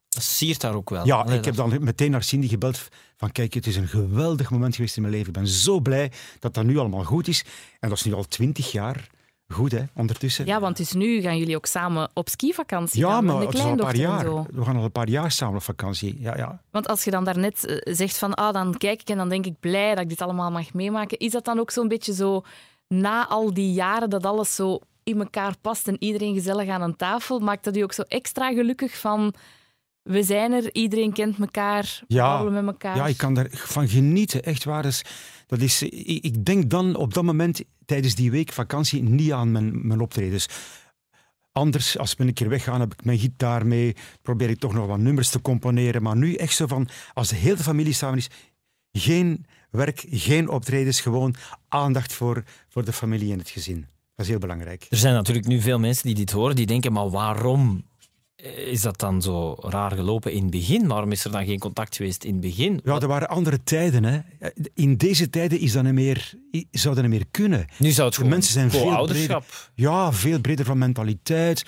Dat 0.09 0.23
siert 0.23 0.61
daar 0.61 0.73
ook 0.73 0.89
wel. 0.89 1.05
Ja, 1.05 1.15
Allee, 1.15 1.37
ik 1.37 1.45
heb 1.45 1.55
dan 1.55 1.83
meteen 1.83 2.11
naar 2.11 2.23
Cindy 2.23 2.47
gebeld 2.47 2.87
van 3.17 3.31
kijk, 3.31 3.53
het 3.53 3.67
is 3.67 3.75
een 3.75 3.87
geweldig 3.87 4.49
moment 4.51 4.75
geweest 4.75 4.95
in 4.95 5.01
mijn 5.01 5.13
leven. 5.13 5.27
Ik 5.29 5.33
ben 5.39 5.47
zo 5.47 5.79
blij 5.79 6.11
dat 6.39 6.53
dat 6.53 6.63
nu 6.65 6.77
allemaal 6.77 7.03
goed 7.03 7.27
is. 7.27 7.45
En 7.79 7.89
dat 7.89 7.97
is 7.97 8.03
nu 8.03 8.13
al 8.13 8.23
twintig 8.23 8.71
jaar 8.71 9.07
goed, 9.53 9.71
hè, 9.71 9.83
ondertussen. 9.95 10.45
Ja, 10.45 10.59
want 10.59 10.77
dus 10.77 10.93
nu 10.93 11.21
gaan 11.21 11.37
jullie 11.37 11.55
ook 11.55 11.65
samen 11.65 12.09
op 12.13 12.29
skivakantie 12.29 12.99
Ja, 12.99 13.09
gaan 13.09 13.25
maar 13.25 13.41
het 13.41 13.53
is 13.53 13.61
al 13.61 13.71
een 13.71 13.77
paar 13.77 13.95
jaar. 13.95 14.25
We 14.43 14.63
gaan 14.63 14.75
al 14.75 14.83
een 14.83 14.91
paar 14.91 15.09
jaar 15.09 15.31
samen 15.31 15.55
op 15.55 15.63
vakantie. 15.63 16.21
Ja, 16.21 16.37
ja. 16.37 16.61
Want 16.71 16.87
als 16.87 17.03
je 17.03 17.11
dan 17.11 17.23
daarnet 17.23 17.65
eh, 17.65 17.93
zegt 17.93 18.17
van, 18.17 18.33
ah, 18.33 18.53
dan 18.53 18.77
kijk 18.77 19.01
ik 19.01 19.09
en 19.09 19.17
dan 19.17 19.29
denk 19.29 19.45
ik 19.45 19.59
blij 19.59 19.89
dat 19.89 20.03
ik 20.03 20.09
dit 20.09 20.21
allemaal 20.21 20.51
mag 20.51 20.73
meemaken, 20.73 21.17
is 21.17 21.31
dat 21.31 21.45
dan 21.45 21.59
ook 21.59 21.71
zo'n 21.71 21.87
beetje 21.87 22.13
zo, 22.13 22.41
na 22.87 23.27
al 23.27 23.53
die 23.53 23.73
jaren 23.73 24.09
dat 24.09 24.25
alles 24.25 24.55
zo 24.55 24.79
in 25.03 25.19
elkaar 25.19 25.53
past 25.61 25.87
en 25.87 25.95
iedereen 25.99 26.33
gezellig 26.33 26.69
aan 26.69 26.81
een 26.81 26.95
tafel, 26.95 27.39
maakt 27.39 27.63
dat 27.63 27.77
u 27.77 27.81
ook 27.81 27.93
zo 27.93 28.01
extra 28.01 28.53
gelukkig 28.53 28.97
van, 28.97 29.33
we 30.03 30.23
zijn 30.23 30.51
er, 30.51 30.73
iedereen 30.73 31.13
kent 31.13 31.39
elkaar, 31.39 32.03
we 32.07 32.13
Ja. 32.13 32.35
babbelen 32.37 32.65
met 32.65 32.73
elkaar. 32.73 32.95
Ja, 32.95 33.07
ik 33.07 33.17
kan 33.17 33.33
daarvan 33.33 33.87
genieten, 33.87 34.43
echt 34.43 34.63
waar. 34.63 34.81
Dus 34.81 35.01
dat 35.47 35.59
is, 35.61 35.81
ik, 35.81 36.23
ik 36.23 36.45
denk 36.45 36.69
dan 36.69 36.95
op 36.95 37.13
dat 37.13 37.23
moment, 37.23 37.61
tijdens 37.85 38.15
die 38.15 38.31
week 38.31 38.51
vakantie, 38.51 39.03
niet 39.03 39.31
aan 39.31 39.51
mijn, 39.51 39.87
mijn 39.87 39.99
optredens. 40.01 40.47
Anders, 41.51 41.97
als 41.97 42.15
we 42.15 42.23
een 42.23 42.33
keer 42.33 42.49
weggaan, 42.49 42.79
heb 42.79 42.93
ik 42.93 43.05
mijn 43.05 43.19
gitaar 43.19 43.65
mee, 43.65 43.95
probeer 44.21 44.49
ik 44.49 44.59
toch 44.59 44.73
nog 44.73 44.87
wat 44.87 44.99
nummers 44.99 45.29
te 45.29 45.41
componeren. 45.41 46.01
Maar 46.01 46.15
nu 46.15 46.33
echt 46.33 46.55
zo 46.55 46.67
van, 46.67 46.87
als 47.13 47.29
de 47.29 47.35
hele 47.35 47.57
familie 47.57 47.93
samen 47.93 48.17
is, 48.17 48.29
geen 48.91 49.45
werk, 49.71 50.05
geen 50.09 50.49
optredens, 50.49 51.01
gewoon 51.01 51.35
aandacht 51.67 52.13
voor, 52.13 52.43
voor 52.69 52.85
de 52.85 52.93
familie 52.93 53.31
en 53.31 53.39
het 53.39 53.49
gezin. 53.49 53.79
Dat 54.15 54.25
is 54.25 54.27
heel 54.27 54.39
belangrijk. 54.39 54.85
Er 54.89 54.97
zijn 54.97 55.13
natuurlijk 55.13 55.47
nu 55.47 55.61
veel 55.61 55.79
mensen 55.79 56.05
die 56.05 56.15
dit 56.15 56.31
horen, 56.31 56.55
die 56.55 56.65
denken, 56.65 56.93
maar 56.93 57.09
waarom 57.09 57.83
is 58.43 58.81
dat 58.81 58.99
dan 58.99 59.21
zo 59.21 59.55
raar 59.59 59.91
gelopen 59.91 60.31
in 60.31 60.41
het 60.41 60.51
begin? 60.51 60.87
Waarom 60.87 61.11
is 61.11 61.25
er 61.25 61.31
dan 61.31 61.45
geen 61.45 61.59
contact 61.59 61.95
geweest 61.95 62.23
in 62.23 62.31
het 62.31 62.41
begin? 62.41 62.79
Ja, 62.83 62.99
er 62.99 63.07
waren 63.07 63.29
andere 63.29 63.63
tijden. 63.63 64.03
Hè. 64.03 64.19
In 64.73 64.97
deze 64.97 65.29
tijden 65.29 65.59
is 65.59 65.71
dat 65.71 65.83
niet 65.83 65.93
meer, 65.93 66.33
zou 66.71 66.95
dat 66.95 67.03
niet 67.03 67.13
meer 67.13 67.25
kunnen. 67.31 67.65
Nu 67.77 67.89
zou 67.89 68.07
het 68.09 68.17
De 68.17 68.25
mensen 68.25 68.53
zijn 68.53 68.71
veel. 68.71 69.41
Ja, 69.75 70.13
veel 70.13 70.39
breder 70.39 70.65
van 70.65 70.77
mentaliteit. 70.77 71.65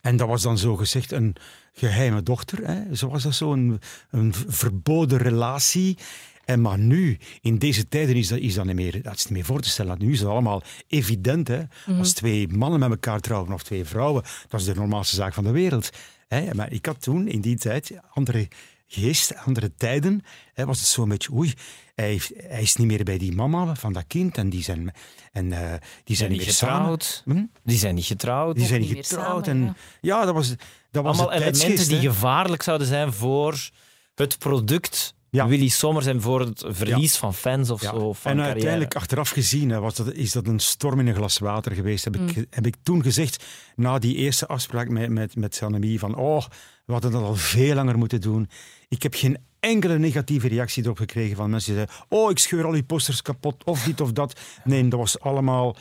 En 0.00 0.16
dat 0.16 0.28
was 0.28 0.42
dan 0.42 0.58
zo 0.58 0.76
gezegd 0.76 1.12
een 1.12 1.36
geheime 1.72 2.22
dochter. 2.22 2.66
Hè. 2.66 2.94
Zo 2.94 3.08
was 3.08 3.22
dat 3.22 3.34
zo 3.34 3.52
een, 3.52 3.80
een 4.10 4.34
verboden 4.34 5.18
relatie. 5.18 5.98
En 6.46 6.60
maar 6.60 6.78
nu, 6.78 7.18
in 7.40 7.58
deze 7.58 7.88
tijden, 7.88 8.16
is 8.16 8.28
dat, 8.28 8.38
is 8.38 8.54
dat, 8.54 8.64
niet, 8.64 8.74
meer, 8.74 9.02
dat 9.02 9.14
is 9.14 9.24
niet 9.24 9.32
meer 9.32 9.44
voor 9.44 9.60
te 9.60 9.68
stellen. 9.68 9.98
Nu 9.98 10.12
is 10.12 10.20
het 10.20 10.28
allemaal 10.28 10.62
evident. 10.88 11.48
Hè. 11.48 11.62
Als 11.98 12.12
twee 12.12 12.48
mannen 12.48 12.80
met 12.80 12.90
elkaar 12.90 13.20
trouwen 13.20 13.52
of 13.52 13.62
twee 13.62 13.84
vrouwen, 13.84 14.22
dat 14.48 14.60
is 14.60 14.66
de 14.66 14.74
normaalste 14.74 15.16
zaak 15.16 15.34
van 15.34 15.44
de 15.44 15.50
wereld. 15.50 15.90
Hè. 16.28 16.54
Maar 16.54 16.72
ik 16.72 16.86
had 16.86 17.02
toen, 17.02 17.28
in 17.28 17.40
die 17.40 17.56
tijd, 17.56 17.92
andere 18.10 18.48
geest, 18.86 19.34
andere 19.36 19.74
tijden, 19.74 20.22
hè, 20.54 20.64
was 20.64 20.78
het 20.78 20.88
zo'n 20.88 21.08
beetje, 21.08 21.32
oei, 21.32 21.52
hij, 21.94 22.08
heeft- 22.08 22.32
hij 22.36 22.62
is 22.62 22.76
niet 22.76 22.86
meer 22.86 23.04
bij 23.04 23.18
die 23.18 23.32
mama 23.32 23.74
van 23.74 23.92
dat 23.92 24.04
kind 24.06 24.38
en 24.38 24.48
die 24.50 24.62
zijn, 24.62 24.92
en, 25.32 25.52
eh, 25.52 25.74
die 26.04 26.16
zijn 26.16 26.30
niet 26.30 26.42
getrouwd. 26.42 27.22
Hm? 27.24 27.44
Die 27.64 27.78
zijn 27.78 27.94
niet 27.94 28.04
getrouwd. 28.04 28.56
Die 28.56 28.66
zijn 28.66 28.80
niet 28.80 28.96
getrouwd. 28.96 29.46
samen, 29.46 29.66
en, 29.66 29.76
ja. 30.00 30.24
dat 30.24 30.34
was, 30.34 30.48
dat 30.90 31.04
was 31.04 31.18
Allemaal 31.18 31.32
elementen 31.32 31.88
die 31.88 32.00
gevaarlijk 32.00 32.62
zouden 32.62 32.86
zijn 32.86 33.12
voor 33.12 33.70
het 34.14 34.38
product 34.38 35.14
Ja. 35.36 35.48
Willy 35.48 35.68
Sommers 35.68 36.06
en 36.06 36.20
voor 36.20 36.40
het 36.40 36.64
verlies 36.66 37.16
van 37.16 37.34
fans 37.34 37.70
of 37.70 37.82
Ja. 37.82 37.90
zo. 37.90 38.12
Van 38.12 38.30
en 38.30 38.36
carrière. 38.36 38.52
uiteindelijk, 38.52 38.94
achteraf 38.94 39.30
gezien, 39.30 39.70
hè, 39.70 39.80
was 39.80 39.94
dat, 39.94 40.12
is 40.12 40.32
dat 40.32 40.46
een 40.46 40.58
storm 40.60 41.00
in 41.00 41.06
een 41.06 41.14
glas 41.14 41.38
water 41.38 41.72
geweest. 41.72 42.04
Heb, 42.04 42.16
ik, 42.16 42.30
ge- 42.32 42.46
heb 42.50 42.66
ik 42.66 42.74
toen 42.82 43.02
gezegd, 43.02 43.44
na 43.76 43.98
die 43.98 44.14
eerste 44.16 44.46
afspraak 44.46 44.88
met, 44.88 45.10
met, 45.10 45.36
met 45.36 45.54
Sanemie, 45.54 45.98
van 45.98 46.14
oh, 46.16 46.42
we 46.84 46.92
hadden 46.92 47.10
dat 47.12 47.22
al 47.22 47.34
veel 47.34 47.74
langer 47.74 47.98
moeten 47.98 48.20
doen. 48.20 48.48
Ik 48.88 49.02
heb 49.02 49.14
geen 49.14 49.38
enkele 49.60 49.98
negatieve 49.98 50.48
reactie 50.48 50.84
erop 50.84 50.96
gekregen 50.98 51.36
van 51.36 51.50
mensen 51.50 51.74
die 51.74 51.84
zeiden, 51.86 52.06
oh, 52.18 52.30
ik 52.30 52.38
scheur 52.38 52.64
al 52.64 52.72
die 52.72 52.82
posters 52.82 53.22
kapot, 53.22 53.64
of 53.64 53.82
dit 53.82 54.00
of 54.00 54.12
dat. 54.12 54.40
Nee, 54.64 54.88
dat 54.88 54.98
was 54.98 55.20
allemaal 55.20 55.76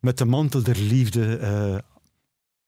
met 0.00 0.18
de 0.18 0.24
mantel 0.24 0.62
der 0.62 0.78
liefde 0.78 1.36
eh, 1.36 1.76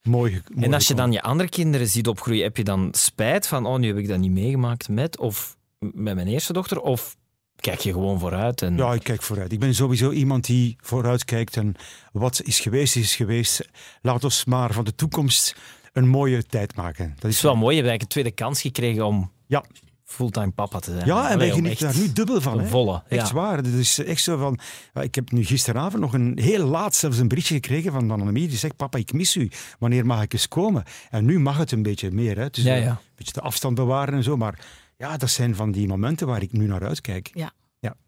mooi, 0.03 0.43
En 0.61 0.75
als 0.75 0.89
je 0.89 0.95
dan 0.95 1.13
je 1.13 1.23
andere 1.23 1.49
kinderen 1.49 1.87
ziet 1.89 2.09
opgroeien, 2.09 2.43
heb 2.43 2.57
je 2.57 2.65
dan 2.65 2.89
spijt 2.93 3.47
van, 3.47 3.67
oh, 3.67 3.79
nu 3.79 3.87
heb 3.87 3.97
ik 3.97 4.09
dat 4.09 4.19
niet 4.19 4.31
meegemaakt 4.31 4.89
met, 4.89 5.19
of 5.19 5.57
met 5.93 6.15
mijn 6.15 6.27
eerste 6.27 6.53
dochter, 6.53 6.81
of 6.81 7.17
kijk 7.57 7.81
je 7.81 7.93
gewoon 7.93 8.19
vooruit? 8.19 8.63
En... 8.63 8.77
Ja, 8.77 8.93
ik 8.93 9.03
kijk 9.03 9.23
vooruit. 9.23 9.53
Ik 9.53 9.61
ben 9.61 9.75
sowieso 9.75 10.11
iemand 10.11 10.45
die 10.47 10.77
vooruit 10.81 11.25
kijkt 11.25 11.57
en 11.57 11.75
wat 12.13 12.43
is 12.45 12.61
geweest, 12.61 12.97
is 12.97 13.17
geweest. 13.17 13.69
Laat 14.03 14.25
ons 14.25 14.45
maar 14.45 14.73
van 14.73 14.85
de 14.85 14.95
toekomst 14.95 15.57
een 15.93 16.09
mooie 16.09 16.45
tijd 16.47 16.77
maken. 16.77 17.09
Dat 17.09 17.23
Het 17.23 17.33
is 17.33 17.41
wel 17.41 17.57
mooi, 17.57 17.77
je 17.77 17.83
hebt 17.83 17.89
eigenlijk 17.89 18.03
een 18.03 18.23
tweede 18.23 18.31
kans 18.31 18.61
gekregen 18.61 19.07
om 19.07 19.31
Ja, 19.47 19.65
fulltime 20.05 20.51
papa 20.51 20.79
te 20.79 20.93
zijn. 20.93 21.07
ja 21.07 21.31
en 21.31 21.39
wij 21.39 21.51
genieten 21.51 21.87
daar 21.87 21.99
nu 21.99 22.13
dubbel 22.13 22.41
van. 22.41 22.61
Hè. 22.61 22.67
volle. 22.67 23.03
Echt 23.09 23.29
ja. 23.29 23.35
waar. 23.35 23.67
Is 23.67 23.99
echt 23.99 24.23
zo 24.23 24.37
van... 24.37 24.59
Ik 25.03 25.15
heb 25.15 25.31
nu 25.31 25.45
gisteravond 25.45 26.03
nog 26.03 26.13
een 26.13 26.39
heel 26.41 26.67
laat 26.67 26.95
zelfs 26.95 27.19
een 27.19 27.29
berichtje 27.29 27.55
gekregen 27.55 27.93
van 27.93 28.11
Annemie. 28.11 28.49
Die 28.49 28.59
zegt, 28.59 28.77
papa, 28.77 28.99
ik 28.99 29.13
mis 29.13 29.37
u. 29.37 29.51
Wanneer 29.79 30.07
mag 30.07 30.23
ik 30.23 30.33
eens 30.33 30.49
komen? 30.49 30.85
En 31.11 31.25
nu 31.25 31.39
mag 31.39 31.59
het 31.59 31.73
een 31.73 31.83
beetje 31.83 32.11
meer. 32.11 32.39
Hè. 32.39 32.51
Dus 32.51 32.65
Ja, 32.65 32.75
ja. 32.75 32.91
Een 32.91 32.97
beetje 33.15 33.33
de 33.33 33.41
afstand 33.41 33.75
bewaren 33.75 34.15
en 34.15 34.23
zo. 34.23 34.37
Maar 34.37 34.59
ja, 34.97 35.17
dat 35.17 35.31
zijn 35.31 35.55
van 35.55 35.73
die 35.73 35.87
momenten 35.89 36.27
waar 36.27 36.43
ik 36.43 36.53
nu 36.53 36.67
naar 36.67 36.87
uitkijk. 36.87 37.31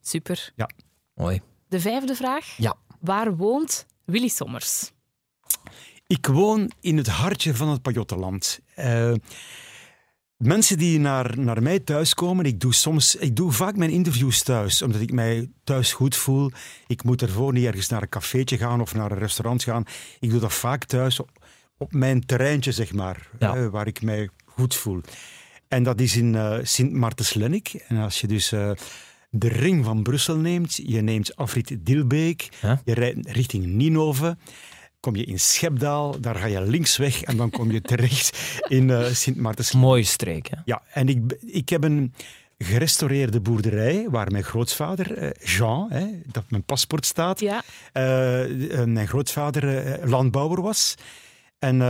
Super. 0.01 0.53
Mooi. 1.14 1.41
De 1.68 1.80
vijfde 1.80 2.14
vraag. 2.14 2.57
Ja. 2.57 2.74
Waar 3.01 3.37
woont 3.37 3.87
Willy 4.05 4.28
Sommers? 4.28 4.93
Ik 6.07 6.26
woon 6.26 6.70
in 6.80 6.97
het 6.97 7.07
hartje 7.07 7.55
van 7.55 7.68
het 7.68 7.82
Pajottenland. 7.82 8.61
Eh, 8.74 9.12
mensen 10.37 10.78
die 10.78 10.99
naar, 10.99 11.39
naar 11.39 11.62
mij 11.62 11.78
thuiskomen, 11.80 12.45
ik 12.45 12.61
doe, 12.61 12.74
soms, 12.74 13.14
ik 13.16 13.37
doe 13.37 13.53
vaak 13.53 13.76
mijn 13.76 13.91
interviews 13.91 14.43
thuis, 14.43 14.82
omdat 14.82 15.01
ik 15.01 15.12
mij 15.12 15.51
thuis 15.64 15.93
goed 15.93 16.16
voel. 16.16 16.51
Ik 16.87 17.05
moet 17.05 17.22
ervoor 17.22 17.53
niet 17.53 17.64
ergens 17.66 17.89
naar 17.89 18.03
een 18.03 18.09
cafeetje 18.09 18.59
gaan 18.59 18.80
of 18.80 18.95
naar 18.95 19.11
een 19.11 19.18
restaurant 19.18 19.62
gaan. 19.62 19.85
Ik 20.20 20.30
doe 20.30 20.41
dat 20.41 20.53
vaak 20.55 20.85
thuis 20.85 21.20
op, 21.20 21.30
op 21.78 21.93
mijn 21.93 22.26
terreintje, 22.26 22.72
zeg 22.72 22.93
maar, 22.93 23.28
Ja. 23.39 23.55
eh, 23.57 23.66
waar 23.66 23.87
ik 23.87 24.03
mij 24.03 24.28
goed 24.45 24.74
voel. 24.74 25.01
En 25.68 25.82
dat 25.82 26.00
is 26.00 26.16
in 26.16 26.34
eh 26.34 26.58
sint 26.62 26.92
Maartenslennik. 26.92 27.74
En 27.88 27.96
als 27.96 28.20
je 28.20 28.26
dus 28.26 28.52
eh, 28.52 28.70
de 29.30 29.48
ring 29.48 29.84
van 29.84 30.02
Brussel 30.02 30.36
neemt, 30.36 30.74
je 30.86 31.00
neemt 31.00 31.36
Afrit 31.36 31.76
Dilbeek, 31.80 32.48
je 32.84 32.94
rijdt 32.94 33.30
richting 33.30 33.64
Ninove, 33.66 34.36
kom 35.00 35.16
je 35.16 35.24
in 35.24 35.40
Schepdaal, 35.40 36.20
daar 36.20 36.34
ga 36.34 36.46
je 36.46 36.60
links 36.60 36.96
weg 36.96 37.22
en 37.22 37.36
dan 37.36 37.50
kom 37.50 37.70
je 37.70 37.80
terecht 37.92 38.58
in 38.68 38.90
eh 38.90 39.04
sint 39.12 39.36
Maartenslennik. 39.36 39.88
Mooie 39.88 40.04
streek, 40.04 40.48
hè? 40.50 40.56
Ja, 40.64 40.82
en 40.92 41.08
ik, 41.08 41.38
ik 41.40 41.68
heb 41.68 41.84
een 41.84 42.14
gerestaureerde 42.58 43.40
boerderij 43.40 44.06
waar 44.10 44.30
mijn 44.30 44.44
grootvader, 44.44 45.16
eh, 45.18 45.30
Jean, 45.56 45.90
hè, 45.90 46.06
dat 46.26 46.42
op 46.42 46.50
mijn 46.50 46.64
paspoort 46.64 47.06
staat, 47.06 47.40
Ja. 47.40 47.62
mijn 48.84 49.08
grootvader 49.08 49.98
landbouwer 50.08 50.62
was. 50.62 50.94
En 51.58 51.80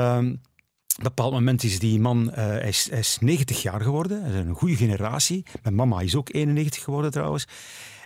ehm, 0.94 1.06
een 1.06 1.14
bepaald 1.14 1.32
moment 1.32 1.62
is 1.62 1.78
die 1.78 2.00
man 2.00 2.32
eh, 2.32 2.46
hij 2.46 2.68
is, 2.68 2.88
is 2.88 3.18
90 3.20 3.62
jaar 3.62 3.80
geworden. 3.80 4.22
Hij 4.22 4.40
is 4.40 4.46
een 4.46 4.54
goede 4.54 4.76
generatie. 4.76 5.44
Mijn 5.62 5.74
mama 5.74 6.00
is 6.00 6.14
ook 6.14 6.32
91 6.32 6.82
geworden 6.82 7.10
trouwens. 7.10 7.46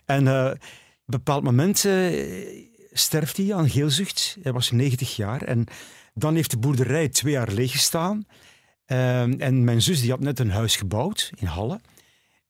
En 0.05 0.29
eh, 0.29 0.45
op 0.45 0.53
een 0.53 0.61
bepaald 1.05 1.43
moment 1.43 1.85
eh, 1.85 2.87
sterft 2.93 3.37
hij 3.37 3.55
aan 3.55 3.71
geelzucht. 3.71 4.37
Hij 4.43 4.53
was 4.53 4.71
90 4.71 5.17
jaar. 5.17 5.43
En 5.43 5.67
dan 6.15 6.35
heeft 6.35 6.51
de 6.51 6.59
boerderij 6.59 7.09
twee 7.09 7.33
jaar 7.33 7.53
leeggestaan. 7.53 8.27
Ehm, 8.85 9.33
en 9.33 9.65
mijn 9.65 9.83
zus 9.83 10.01
die 10.01 10.11
had 10.11 10.21
net 10.21 10.39
een 10.39 10.51
huis 10.51 10.77
gebouwd 10.77 11.31
in 11.37 11.47
Halle. 11.47 11.81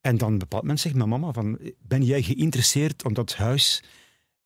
En 0.01 0.17
dan 0.17 0.27
op 0.27 0.33
een 0.33 0.39
bepaald 0.39 0.81
zegt 0.81 0.95
mijn 0.95 1.09
mama 1.09 1.33
van... 1.33 1.59
Ben 1.79 2.03
jij 2.03 2.23
geïnteresseerd 2.23 3.05
om 3.05 3.15
dat 3.15 3.35
huis 3.35 3.83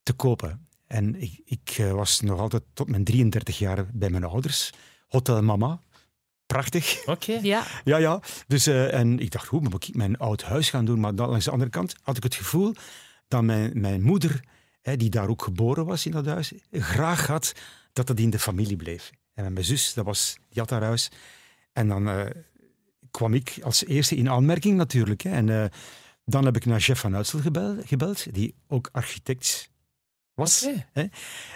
te 0.02 0.12
kopen? 0.12 0.66
En 0.86 1.22
ik, 1.22 1.40
ik 1.44 1.74
eh, 1.78 1.92
was 1.92 2.20
nog 2.20 2.40
altijd 2.40 2.62
tot 2.72 2.88
mijn 2.88 3.04
33 3.04 3.58
jaar 3.58 3.86
bij 3.92 4.10
mijn 4.10 4.24
ouders. 4.24 4.70
Hotel 5.12 5.42
Mama. 5.42 5.80
Prachtig. 6.46 7.02
Oké. 7.06 7.38
Ja, 7.52 7.64
Ja, 7.84 7.96
ja. 7.96 8.20
Dus, 8.46 8.66
eh, 8.66 8.94
en 8.94 9.18
ik 9.18 9.30
dacht, 9.30 9.48
hoe 9.48 9.60
moet 9.60 9.88
ik 9.88 9.94
mijn 9.94 10.18
oud 10.18 10.42
huis 10.42 10.70
gaan 10.70 10.84
doen? 10.84 11.00
Maar 11.00 11.14
dan, 11.14 11.28
langs 11.28 11.44
de 11.44 11.50
andere 11.50 11.70
kant 11.70 11.94
had 12.02 12.16
ik 12.16 12.22
het 12.22 12.34
gevoel 12.34 12.74
dat 13.28 13.42
mijn, 13.42 13.80
mijn 13.80 14.02
moeder, 14.02 14.44
hè, 14.82 14.96
die 14.96 15.10
daar 15.10 15.28
ook 15.28 15.42
geboren 15.42 15.86
was 15.86 16.06
in 16.06 16.12
dat 16.12 16.26
huis, 16.26 16.52
graag 16.70 17.26
had 17.26 17.52
dat 17.92 18.08
het 18.08 18.20
in 18.20 18.30
de 18.30 18.38
familie 18.38 18.76
bleef. 18.76 19.10
En 19.34 19.52
mijn 19.52 19.64
zus, 19.64 19.94
dat 19.94 20.04
was, 20.04 20.36
die 20.48 20.60
had 20.60 20.70
haar 20.70 20.82
huis. 20.82 21.10
En 21.72 21.88
dan 21.88 22.08
eh, 22.08 22.26
kwam 23.10 23.34
ik 23.34 23.58
als 23.62 23.86
eerste 23.86 24.16
in 24.16 24.30
aanmerking 24.30 24.76
natuurlijk. 24.76 25.20
Hè. 25.22 25.30
En 25.30 25.48
eh, 25.48 25.64
dan 26.24 26.44
heb 26.44 26.56
ik 26.56 26.64
naar 26.64 26.78
Jeff 26.78 27.00
van 27.00 27.16
Uitsel 27.16 27.40
gebeld, 27.40 27.86
gebeld 27.86 28.34
die 28.34 28.54
ook 28.68 28.88
architect 28.92 29.70
was. 30.34 30.68
Hè. 30.92 31.04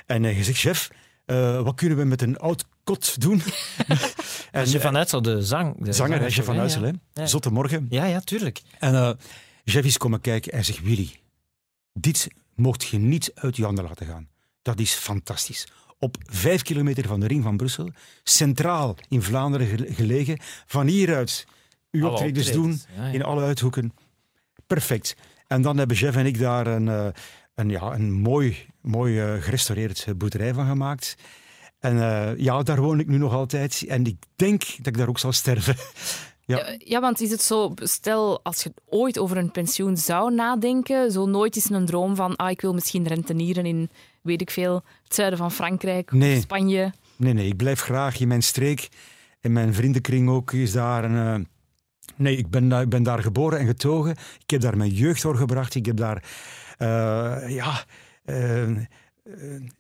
En 0.06 0.22
hij 0.22 0.34
gezegd, 0.34 0.58
chef, 0.58 0.90
eh, 1.24 1.62
wat 1.62 1.74
kunnen 1.74 1.98
we 1.98 2.04
met 2.04 2.22
een 2.22 2.38
oud 2.38 2.64
kot 2.86 3.20
doen? 3.20 3.42
en, 4.52 4.70
je 4.70 4.80
vanuit 4.80 5.08
zo 5.08 5.20
de 5.20 5.42
zang. 5.42 5.84
De 5.84 5.92
Zanger, 5.92 6.28
Jeff 6.28 6.46
van 6.46 6.58
Uitsel, 6.58 6.84
ja. 6.84 6.92
hè? 7.12 7.20
Ja. 7.20 7.26
Zotte 7.26 7.50
morgen. 7.50 7.86
Ja, 7.90 8.04
ja, 8.04 8.20
tuurlijk. 8.20 8.62
En 8.78 8.94
eh 8.94 9.10
Jeff 9.64 9.86
is 9.86 9.96
komen 9.96 10.20
kijken 10.20 10.52
en 10.52 10.64
zegt: 10.64 10.82
Willy, 10.82 11.10
dit 11.92 12.28
mocht 12.54 12.84
je 12.84 12.98
niet 12.98 13.30
uit 13.34 13.56
je 13.56 13.64
handen 13.64 13.84
laten 13.84 14.06
gaan. 14.06 14.28
Dat 14.62 14.80
is 14.80 14.92
fantastisch. 14.92 15.66
Op 15.98 16.16
vijf 16.30 16.62
kilometer 16.62 17.06
van 17.06 17.20
de 17.20 17.26
ring 17.26 17.42
van 17.42 17.56
Brussel, 17.56 17.90
centraal 18.22 18.96
in 19.08 19.22
Vlaanderen 19.22 19.66
gele- 19.66 19.94
gelegen, 19.94 20.38
van 20.66 20.86
hieruit 20.86 21.46
uw 21.90 22.08
optredens 22.08 22.52
doen 22.52 22.70
optredens, 22.70 22.96
ja, 22.96 23.06
ja. 23.06 23.12
in 23.12 23.22
alle 23.22 23.42
uithoeken. 23.42 23.92
Perfect. 24.66 25.16
En 25.46 25.62
dan 25.62 25.78
hebben 25.78 25.96
Jeff 25.96 26.16
en 26.16 26.26
ik 26.26 26.38
daar 26.38 26.66
een, 26.66 26.88
eh, 26.88 27.06
een, 27.54 27.68
ja, 27.68 27.82
een 27.94 28.12
mooi, 28.12 28.66
mooi 28.80 29.20
eh, 29.20 29.42
gerestaureerd 29.42 30.04
eh, 30.06 30.14
boerderij 30.14 30.54
van 30.54 30.66
gemaakt. 30.66 31.16
En 31.78 32.00
eh, 32.00 32.38
ja, 32.38 32.62
daar 32.62 32.80
woon 32.80 33.00
ik 33.00 33.06
nu 33.06 33.18
nog 33.18 33.32
altijd. 33.32 33.84
En 33.88 34.04
ik 34.04 34.16
denk 34.36 34.60
dat 34.76 34.86
ik 34.86 34.96
daar 34.96 35.08
ook 35.08 35.18
zal 35.18 35.32
sterven. 35.32 35.76
Ja. 36.48 36.74
Ja, 36.78 37.00
want 37.00 37.20
is 37.20 37.30
het 37.30 37.42
zo, 37.42 37.72
stel 37.74 38.40
als 38.42 38.62
je 38.62 38.72
ooit 38.88 39.18
over 39.18 39.36
een 39.36 39.50
pensioen 39.50 39.96
zou 39.96 40.34
nadenken, 40.34 41.12
zo 41.12 41.26
nooit 41.26 41.56
is 41.56 41.70
een 41.70 41.86
droom 41.86 42.16
van, 42.16 42.36
ah, 42.36 42.50
ik 42.50 42.60
wil 42.60 42.74
misschien 42.74 43.06
rentenieren 43.06 43.66
in, 43.66 43.90
weet 44.22 44.40
ik 44.40 44.50
veel, 44.50 44.74
het 45.04 45.14
zuiden 45.14 45.38
van 45.38 45.52
Frankrijk 45.52 46.12
of. 46.12 46.40
Spanje. 46.40 46.92
Nee, 47.16 47.32
nee, 47.32 47.46
ik 47.46 47.56
blijf 47.56 47.80
graag 47.80 48.20
in 48.20 48.28
mijn 48.28 48.42
streek. 48.42 48.88
En 49.40 49.52
mijn 49.52 49.74
vriendenkring 49.74 50.28
ook 50.28 50.52
is 50.52 50.72
daar. 50.72 51.04
En, 51.04 51.16
eh, 51.16 51.40
nee, 52.16 52.36
ik 52.36 52.50
ben, 52.50 52.68
daar- 52.68 52.82
ik 52.82 52.88
ben 52.88 53.02
daar 53.02 53.22
geboren 53.22 53.58
en 53.58 53.66
getogen. 53.66 54.16
Ik 54.42 54.50
heb 54.50 54.60
daar 54.60 54.76
mijn 54.76 54.90
jeugd 54.90 55.22
doorgebracht. 55.22 55.74
Ik 55.74 55.86
heb 55.86 55.96
daar, 55.96 56.22
eh, 56.78 57.54
ja, 57.54 57.84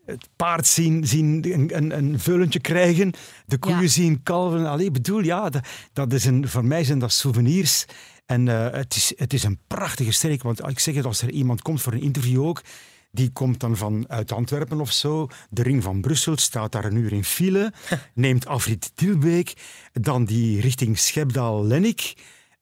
het 0.04 0.28
paard 0.36 0.66
zien, 0.66 1.06
zien 1.06 1.52
een, 1.52 1.76
een, 1.76 1.96
een 1.98 2.20
veulentje 2.20 2.60
krijgen. 2.60 3.12
De 3.46 3.58
koeien 3.58 3.80
Ja. 3.80 3.86
zien 3.88 4.22
kalven. 4.22 4.66
Allee, 4.66 4.86
ik 4.86 4.92
bedoel, 4.92 5.20
ja, 5.20 5.50
dat, 5.50 5.66
dat 5.92 6.12
is 6.12 6.24
een, 6.24 6.48
voor 6.48 6.64
mij 6.64 6.84
zijn 6.84 6.98
dat 6.98 7.12
souvenirs. 7.12 7.84
En 8.26 8.48
eh, 8.48 8.72
het, 8.78 8.96
is, 8.96 9.12
het 9.16 9.32
is 9.32 9.42
een 9.42 9.58
prachtige 9.66 10.12
streek. 10.12 10.42
Want 10.42 10.68
ik 10.68 10.78
zeg 10.78 10.94
het, 10.94 11.04
als 11.04 11.22
er 11.22 11.30
iemand 11.30 11.62
komt 11.62 11.82
voor 11.82 11.92
een 11.92 12.00
interview 12.02 12.44
ook, 12.44 12.62
die 13.10 13.30
komt 13.30 13.60
dan 13.60 13.76
vanuit 13.76 14.32
Antwerpen 14.32 14.80
of 14.80 14.92
zo, 14.92 15.28
de 15.50 15.62
ring 15.62 15.82
van 15.82 16.00
Brussel, 16.00 16.36
staat 16.36 16.72
daar 16.72 16.84
een 16.84 16.96
uur 16.96 17.12
in 17.12 17.24
file, 17.24 17.72
neemt 18.14 18.46
Afrit 18.46 18.90
Tilbeek, 18.94 19.52
dan 19.92 20.24
die 20.24 20.60
richting 20.60 20.98
Schepdaal-Lennik. 20.98 22.14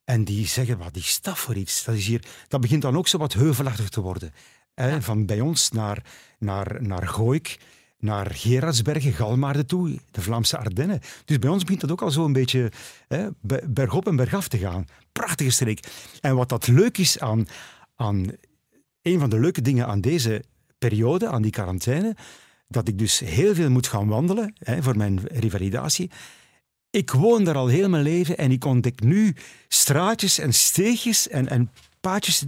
En 0.05 0.25
die 0.25 0.47
zeggen, 0.47 0.79
wat 0.79 0.97
is 0.97 1.21
dat 1.21 1.39
voor 1.39 1.55
iets? 1.55 1.85
Dat, 1.85 1.95
is 1.95 2.07
hier, 2.07 2.25
dat 2.49 2.61
begint 2.61 2.83
dan 2.83 2.97
ook 2.97 3.09
zo 3.09 3.19
wat 3.19 3.33
heuvelachtig 3.33 3.89
te 3.89 4.01
worden. 4.01 4.33
Hè? 4.75 5.03
Van 5.03 5.27
bij 5.27 5.41
ons 5.41 5.71
naar, 5.71 6.05
naar, 6.45 6.83
naar 6.83 7.09
Gooik, 7.09 7.59
naar 7.99 8.31
Gerardsbergen, 8.31 9.13
Galmaarden 9.13 9.67
toe, 9.67 9.99
de 10.11 10.23
Vlaamse 10.23 10.59
Ardennen. 10.59 11.01
Dus 11.25 11.39
bij 11.39 11.51
ons 11.51 11.63
begint 11.63 11.81
dat 11.81 11.91
ook 11.91 12.03
al 12.03 12.11
zo 12.11 12.25
een 12.25 12.33
beetje 12.33 12.73
hè, 13.09 13.29
be- 13.41 13.65
bergop 13.69 14.07
en 14.07 14.17
bergaf 14.17 14.49
te 14.49 14.59
gaan. 14.59 14.87
Prachtige 15.13 15.51
streek. 15.51 15.87
En 16.21 16.37
wat 16.37 16.49
dat 16.49 16.67
leuk 16.67 16.99
is 16.99 17.19
aan, 17.19 17.47
aan 17.97 18.27
een 19.03 19.19
van 19.19 19.31
de 19.31 19.41
leuke 19.41 19.61
dingen 19.61 19.87
aan 19.87 20.01
deze 20.01 20.45
periode, 20.79 21.29
aan 21.29 21.43
die 21.43 21.51
quarantaine, 21.51 22.17
dat 22.69 22.89
ik 22.89 22.99
dus 22.99 23.19
heel 23.19 23.55
veel 23.55 23.71
moet 23.71 23.87
gaan 23.87 24.09
wandelen 24.09 24.55
hè, 24.59 24.83
voor 24.83 24.97
mijn 24.97 25.21
revalidatie. 25.25 26.11
Ik 26.91 27.11
woon 27.11 27.45
daar 27.45 27.57
al 27.57 27.67
heel 27.67 27.89
mijn 27.89 28.03
leven 28.03 28.37
en 28.37 28.51
ik 28.51 28.65
ontdek 28.65 29.01
nu 29.01 29.35
straatjes 29.69 30.39
en 30.39 30.55
steegjes 30.55 31.29
en, 31.29 31.49
en 31.49 31.71
paadjes 32.11 32.45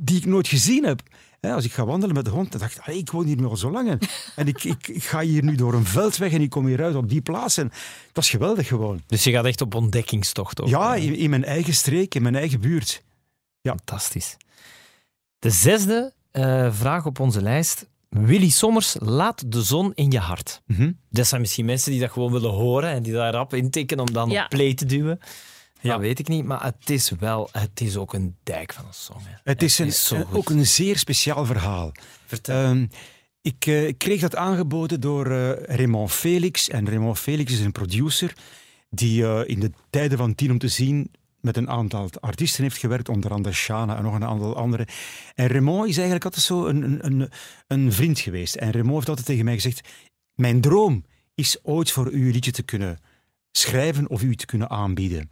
die 0.00 0.16
ik 0.16 0.24
nooit 0.26 0.48
gezien 0.48 0.84
heb. 0.84 1.02
Hè, 1.40 1.52
als 1.52 1.64
ik 1.64 1.72
ga 1.72 1.84
wandelen 1.84 2.14
met 2.14 2.24
de 2.24 2.30
hond, 2.30 2.50
dan 2.52 2.60
dacht 2.60 2.76
ik, 2.76 2.82
"Allee, 2.86 2.98
ik 2.98 3.10
woon 3.10 3.24
hier 3.26 3.36
nu 3.36 3.44
al 3.44 3.56
zo 3.56 3.70
lang. 3.70 3.88
En, 3.88 3.98
en 4.36 4.46
ik, 4.48 4.64
ik, 4.64 4.88
ik 4.88 5.04
ga 5.04 5.20
hier 5.20 5.44
nu 5.44 5.54
door 5.54 5.74
een 5.74 5.84
veldweg 5.86 6.32
en 6.32 6.40
ik 6.40 6.50
kom 6.50 6.66
hier 6.66 6.82
uit 6.82 6.94
op 6.94 7.08
die 7.08 7.20
plaats. 7.20 7.56
En 7.56 7.70
dat 8.12 8.24
is 8.24 8.30
geweldig 8.30 8.66
gewoon. 8.68 9.02
Dus 9.06 9.24
je 9.24 9.30
gaat 9.30 9.44
echt 9.44 9.60
op 9.60 9.74
ontdekkingstocht 9.74 10.60
ook. 10.60 10.68
Ja, 10.68 10.96
eh. 10.96 11.04
in, 11.04 11.16
in 11.16 11.30
mijn 11.30 11.44
eigen 11.44 11.74
streek, 11.74 12.14
in 12.14 12.22
mijn 12.22 12.34
eigen 12.34 12.60
buurt. 12.60 13.02
Fantastisch. 13.62 14.36
De 15.38 15.50
zesde 15.50 16.12
eh, 16.30 16.72
vraag 16.72 17.06
op 17.06 17.20
onze 17.20 17.42
lijst. 17.42 17.86
Willy 18.08 18.48
Sommers, 18.50 18.96
laat 18.98 19.52
de 19.52 19.62
zon 19.62 19.92
in 19.94 20.10
je 20.10 20.18
hart. 20.18 20.62
Mhm. 20.66 20.92
Dat 21.10 21.26
zijn 21.26 21.40
misschien 21.40 21.64
mensen 21.64 21.90
die 21.90 22.00
dat 22.00 22.10
gewoon 22.10 22.32
willen 22.32 22.50
horen 22.50 22.90
en 22.90 23.02
die 23.02 23.12
daar 23.12 23.32
rap 23.32 23.54
intikken 23.54 24.00
om 24.00 24.12
dan 24.12 24.30
Ja. 24.30 24.42
op 24.42 24.48
play 24.48 24.74
te 24.74 24.84
duwen. 24.86 25.20
Ja, 25.82 25.92
Ja. 25.92 25.98
weet 25.98 26.18
ik 26.18 26.28
niet, 26.28 26.44
maar 26.44 26.62
het 26.64 26.90
is 26.90 27.10
wel, 27.18 27.48
het 27.52 27.80
is 27.80 27.96
ook 27.96 28.14
een 28.14 28.36
dijk 28.42 28.72
van 28.72 28.86
een 28.86 28.94
song. 28.94 29.20
hè. 29.24 29.34
Het 29.44 29.62
is, 29.62 29.78
een, 29.78 29.92
goed. 30.26 30.36
ook 30.36 30.50
een 30.50 30.66
zeer 30.66 30.98
speciaal 30.98 31.46
verhaal. 31.46 31.92
Vertel. 32.26 32.64
Ehm, 32.64 32.86
ik 33.42 33.66
eh, 33.66 33.92
kreeg 33.96 34.20
dat 34.20 34.36
aangeboden 34.36 35.00
door 35.00 35.26
eh, 35.26 35.76
Raymond 35.76 36.12
Felix. 36.12 36.68
En 36.68 36.86
Raymond 36.88 37.18
Felix 37.18 37.52
is 37.52 37.60
een 37.60 37.72
producer 37.72 38.32
die 38.90 39.24
eh, 39.26 39.48
in 39.48 39.60
de 39.60 39.70
tijden 39.90 40.18
van 40.18 40.34
Tien 40.34 40.50
om 40.50 40.58
te 40.58 40.68
zien 40.68 41.10
met 41.40 41.56
een 41.56 41.68
aantal 41.68 42.08
artiesten 42.20 42.62
heeft 42.62 42.78
gewerkt, 42.78 43.08
onder 43.08 43.32
andere 43.32 43.54
Shana 43.54 43.96
en 43.96 44.02
nog 44.02 44.14
een 44.14 44.24
aantal 44.24 44.56
andere. 44.56 44.86
En 45.34 45.46
Raymond 45.46 45.88
is 45.88 45.94
eigenlijk 45.96 46.24
altijd 46.24 46.44
zo 46.44 46.66
een, 46.66 46.82
een, 46.82 47.06
een, 47.06 47.30
een 47.66 47.92
vriend 47.92 48.18
geweest. 48.18 48.54
En 48.54 48.70
Raymond 48.72 48.94
heeft 48.94 49.08
altijd 49.08 49.26
tegen 49.26 49.44
mij 49.44 49.54
gezegd, 49.54 49.88
mijn 50.34 50.60
droom 50.60 51.04
is 51.34 51.58
ooit 51.64 51.90
voor 51.90 52.10
u 52.10 52.26
een 52.26 52.32
liedje 52.32 52.50
te 52.50 52.62
kunnen 52.62 52.98
schrijven 53.52 54.08
of 54.08 54.22
u 54.22 54.36
te 54.36 54.46
kunnen 54.46 54.70
aanbieden. 54.70 55.30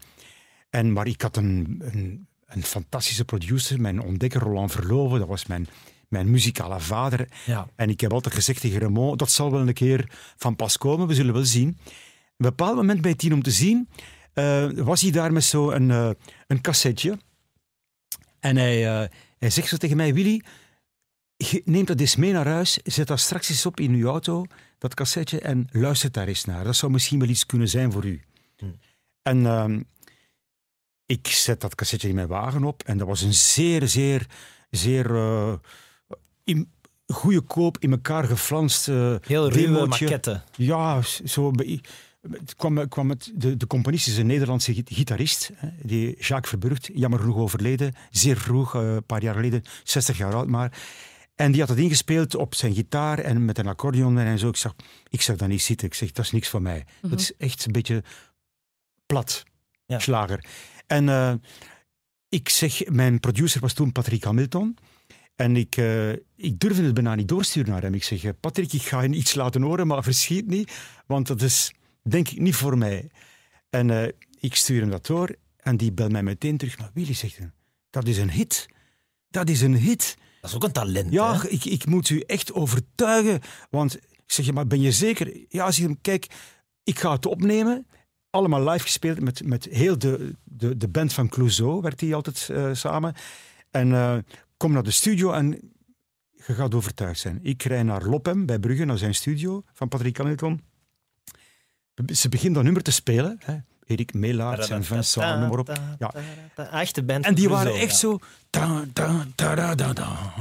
En, 0.71 0.93
maar 0.93 1.07
ik 1.07 1.23
had 1.23 1.37
een, 1.37 1.83
een, 1.85 2.29
een 2.47 2.63
fantastische 2.63 3.25
producer, 3.25 3.81
mijn 3.81 4.01
ontdekker 4.01 4.41
Roland 4.41 4.73
Verloven, 4.73 5.19
dat 5.19 5.29
was 5.29 5.47
mijn, 5.47 5.69
mijn 6.09 6.31
muzikale 6.31 6.81
vader. 6.81 7.29
ja. 7.47 7.69
En 7.77 7.91
ik 7.91 8.01
heb 8.01 8.13
altijd 8.13 8.35
gezegd 8.35 8.61
tegen 8.61 8.81
Raymond, 8.81 9.19
dat 9.19 9.31
zal 9.31 9.51
wel 9.51 9.61
een 9.61 9.73
keer 9.73 10.11
van 10.37 10.57
pas 10.57 10.79
komen, 10.79 11.07
we 11.07 11.15
zullen 11.15 11.35
wel 11.35 11.45
zien. 11.45 11.69
Op 11.69 12.45
een 12.45 12.55
bepaald 12.57 12.77
moment 12.77 13.01
bij 13.01 13.15
Tien 13.15 13.33
om 13.33 13.43
te 13.43 13.51
zien, 13.51 13.89
eh, 14.33 14.71
was 14.71 15.01
hij 15.01 15.11
daar 15.11 15.33
met 15.33 15.45
zo'n 15.45 15.75
een, 15.75 15.91
eh, 15.91 16.11
een 16.47 16.61
cassetje. 16.61 17.19
En 18.41 18.57
hij, 18.57 18.87
eh, 18.87 19.09
hij 19.39 19.51
zegt 19.51 19.69
zo 19.69 19.77
tegen 19.77 19.97
mij, 19.97 20.15
Willy, 20.15 20.43
neem 21.65 21.85
dat 21.85 22.01
eens 22.01 22.17
mee 22.17 22.33
naar 22.33 22.47
huis, 22.47 22.79
zet 22.85 23.07
dat 23.07 23.21
straks 23.21 23.49
eens 23.49 23.67
op 23.67 23.81
in 23.81 23.93
uw 23.93 24.09
auto, 24.09 24.47
dat 24.79 24.95
cassetje, 24.95 25.41
en 25.41 25.69
luister 25.71 26.13
daar 26.13 26.29
eens 26.29 26.45
naar. 26.45 26.65
Dat 26.65 26.77
zou 26.77 26.93
misschien 26.93 27.19
wel 27.19 27.29
iets 27.29 27.47
kunnen 27.47 27.69
zijn 27.69 27.93
voor 27.93 28.05
u. 28.05 28.23
En 29.23 29.47
ehm, 29.47 29.81
ik 31.09 31.27
zet 31.27 31.61
dat 31.61 31.75
cassetje 31.75 32.09
in 32.09 32.15
mijn 32.15 32.29
wagen 32.29 32.65
op 32.65 32.83
en 32.83 32.99
dat 32.99 33.07
was 33.07 33.21
een 33.23 33.35
zeer, 33.35 33.89
zeer, 33.89 34.27
zeer 34.71 35.15
eh, 35.17 35.53
in, 36.45 36.71
goede 37.07 37.41
koop, 37.41 37.77
in 37.79 37.91
elkaar 37.91 38.25
geflanst 38.25 38.89
eh, 38.89 39.15
Heel 39.21 39.51
ruwe 39.51 39.87
maquette. 39.87 40.43
Ja, 40.57 41.03
zo. 41.25 41.53
Het 42.31 42.55
kwam, 42.57 42.89
kwam 42.89 43.09
het, 43.09 43.33
de, 43.35 43.57
de 43.57 43.67
componist 43.67 44.07
is 44.07 44.17
een 44.17 44.27
Nederlandse 44.27 44.75
gi- 44.75 44.83
gitarist, 44.85 45.51
hè, 45.55 45.69
die 45.83 46.07
Jacques 46.19 46.49
Verburgt, 46.49 46.89
jammer 46.93 47.19
genoeg 47.21 47.37
overleden, 47.37 47.95
zeer 48.11 48.37
vroeg, 48.37 48.75
eh, 48.75 48.95
een 48.95 49.05
paar 49.07 49.23
jaar 49.23 49.35
geleden, 49.35 49.63
60 49.85 50.19
jaar 50.19 50.35
oud 50.35 50.47
maar. 50.49 50.79
En 51.35 51.51
die 51.53 51.61
had 51.61 51.69
het 51.71 51.79
ingespeeld 51.79 52.35
op 52.35 52.55
zijn 52.55 52.75
gitaar 52.75 53.19
en 53.19 53.45
met 53.45 53.59
een 53.59 53.67
accordeon 53.67 54.19
en 54.19 54.39
zo. 54.39 54.49
Ik 54.49 54.57
zag, 54.57 54.75
ik 55.09 55.23
zag 55.23 55.37
dat 55.37 55.49
niet 55.49 55.63
zitten. 55.63 55.87
Ik 55.87 55.95
zeg, 55.95 56.13
dat 56.13 56.25
is 56.25 56.31
niks 56.31 56.49
voor 56.49 56.63
mij. 56.63 56.85
Dat 57.03 57.21
is 57.21 57.37
echt 57.37 57.65
een 57.67 57.73
beetje 57.73 58.03
plat, 59.07 59.45
Ja. 59.87 59.99
slager. 59.99 60.45
En 60.89 61.09
eh, 61.09 61.35
ik 62.29 62.49
zeg, 62.49 62.89
mijn 62.89 63.21
producer 63.21 63.61
was 63.61 63.73
toen 63.73 63.93
Patrick 63.93 64.25
Hamilton. 64.25 64.77
En 65.37 65.57
ik, 65.57 65.77
eh, 65.77 66.11
ik 66.37 66.59
durfde 66.59 66.83
het 66.83 66.95
bijna 66.95 67.15
niet 67.15 67.29
doorsturen 67.29 67.71
naar 67.71 67.83
hem. 67.83 67.95
Ik 67.95 68.05
zeg, 68.05 68.25
eh, 68.25 68.31
Patrick, 68.41 68.73
ik 68.73 68.83
ga 68.83 69.03
je 69.03 69.09
iets 69.09 69.35
laten 69.35 69.63
horen, 69.63 69.87
maar 69.87 70.03
verschiet 70.03 70.47
niet. 70.47 70.73
Want 71.07 71.27
dat 71.27 71.43
is 71.43 71.75
denk 72.03 72.29
ik 72.29 72.41
niet 72.41 72.57
voor 72.57 72.79
mij. 72.79 73.11
En 73.71 74.15
ik 74.41 74.55
stuur 74.55 74.81
hem 74.81 74.91
dat 74.91 75.07
door 75.07 75.37
en 75.57 75.77
die 75.77 75.93
belt 75.93 76.13
mij 76.13 76.23
meteen 76.23 76.57
terug. 76.57 76.79
Maar 76.79 76.91
Willy, 76.95 77.15
zegt 77.15 77.39
dat 77.91 78.07
is 78.07 78.19
een 78.19 78.31
hit. 78.31 78.69
Dat 79.31 79.49
is 79.49 79.61
een 79.61 79.77
hit. 79.77 80.17
Dat 80.41 80.51
is 80.51 80.57
ook 80.57 80.65
een 80.65 80.73
talent. 80.73 81.13
Ja, 81.13 81.41
hè? 81.41 81.49
ik, 81.49 81.65
ik 81.65 81.87
moet 81.87 82.09
u 82.09 82.21
echt 82.21 82.53
overtuigen. 82.53 83.41
Want 83.71 83.95
ik 83.97 84.23
zeg 84.27 84.53
maar 84.53 84.67
ben 84.67 84.81
je 84.81 84.93
zeker? 84.93 85.45
Ja, 85.49 85.71
zeg 85.71 85.85
hem, 85.85 86.01
kijk, 86.01 86.27
ik 86.83 86.99
ga 86.99 87.13
het 87.13 87.27
opnemen. 87.27 87.87
Allemaal 88.31 88.69
live 88.69 88.85
gespeeld 88.85 89.21
met, 89.21 89.47
met 89.47 89.65
heel 89.65 89.99
de, 89.99 90.35
de, 90.45 90.77
de 90.77 90.89
band 90.89 91.13
van 91.13 91.29
Clouseau, 91.29 91.81
werd 91.81 91.99
die 91.99 92.15
altijd 92.15 92.49
eh, 92.53 92.69
samen. 92.73 93.15
En 93.71 93.93
eh, 93.93 94.17
kom 94.57 94.73
naar 94.73 94.83
de 94.83 94.91
studio 94.91 95.33
en 95.33 95.73
je 96.47 96.55
gaat 96.55 96.75
overtuigd 96.75 97.21
zijn. 97.21 97.39
Ik 97.43 97.63
rij 97.63 97.83
naar 97.83 98.05
Lopem 98.05 98.47
bij 98.47 98.59
Brugge, 98.59 98.85
naar 98.85 98.99
zijn 98.99 99.15
studio 99.15 99.63
van 99.73 99.89
Patrick 99.89 100.17
Hamilton. 100.17 100.61
Ze 102.07 102.29
begint 102.29 102.55
dat 102.55 102.65
nummer 102.65 102.83
te 102.83 102.93
spelen. 102.93 103.39
Hè. 103.45 103.57
Erik 103.85 104.15
Meelaerts 104.15 104.71
en 104.71 104.85
Vincent, 104.85 105.39
noem 105.39 105.49
maar 105.49 105.59
op. 105.59 105.81
Ja. 105.99 106.15
Echte 106.71 107.03
band. 107.03 107.25
En 107.25 107.35
die 107.35 107.49
waren 107.49 107.75
echt 107.75 107.97
zo. 107.97 108.19
Da, 108.51 108.85
da, 108.93 109.27
da, 109.35 109.55
da, 109.55 109.75
da, 109.75 109.93
da. 109.93 110.35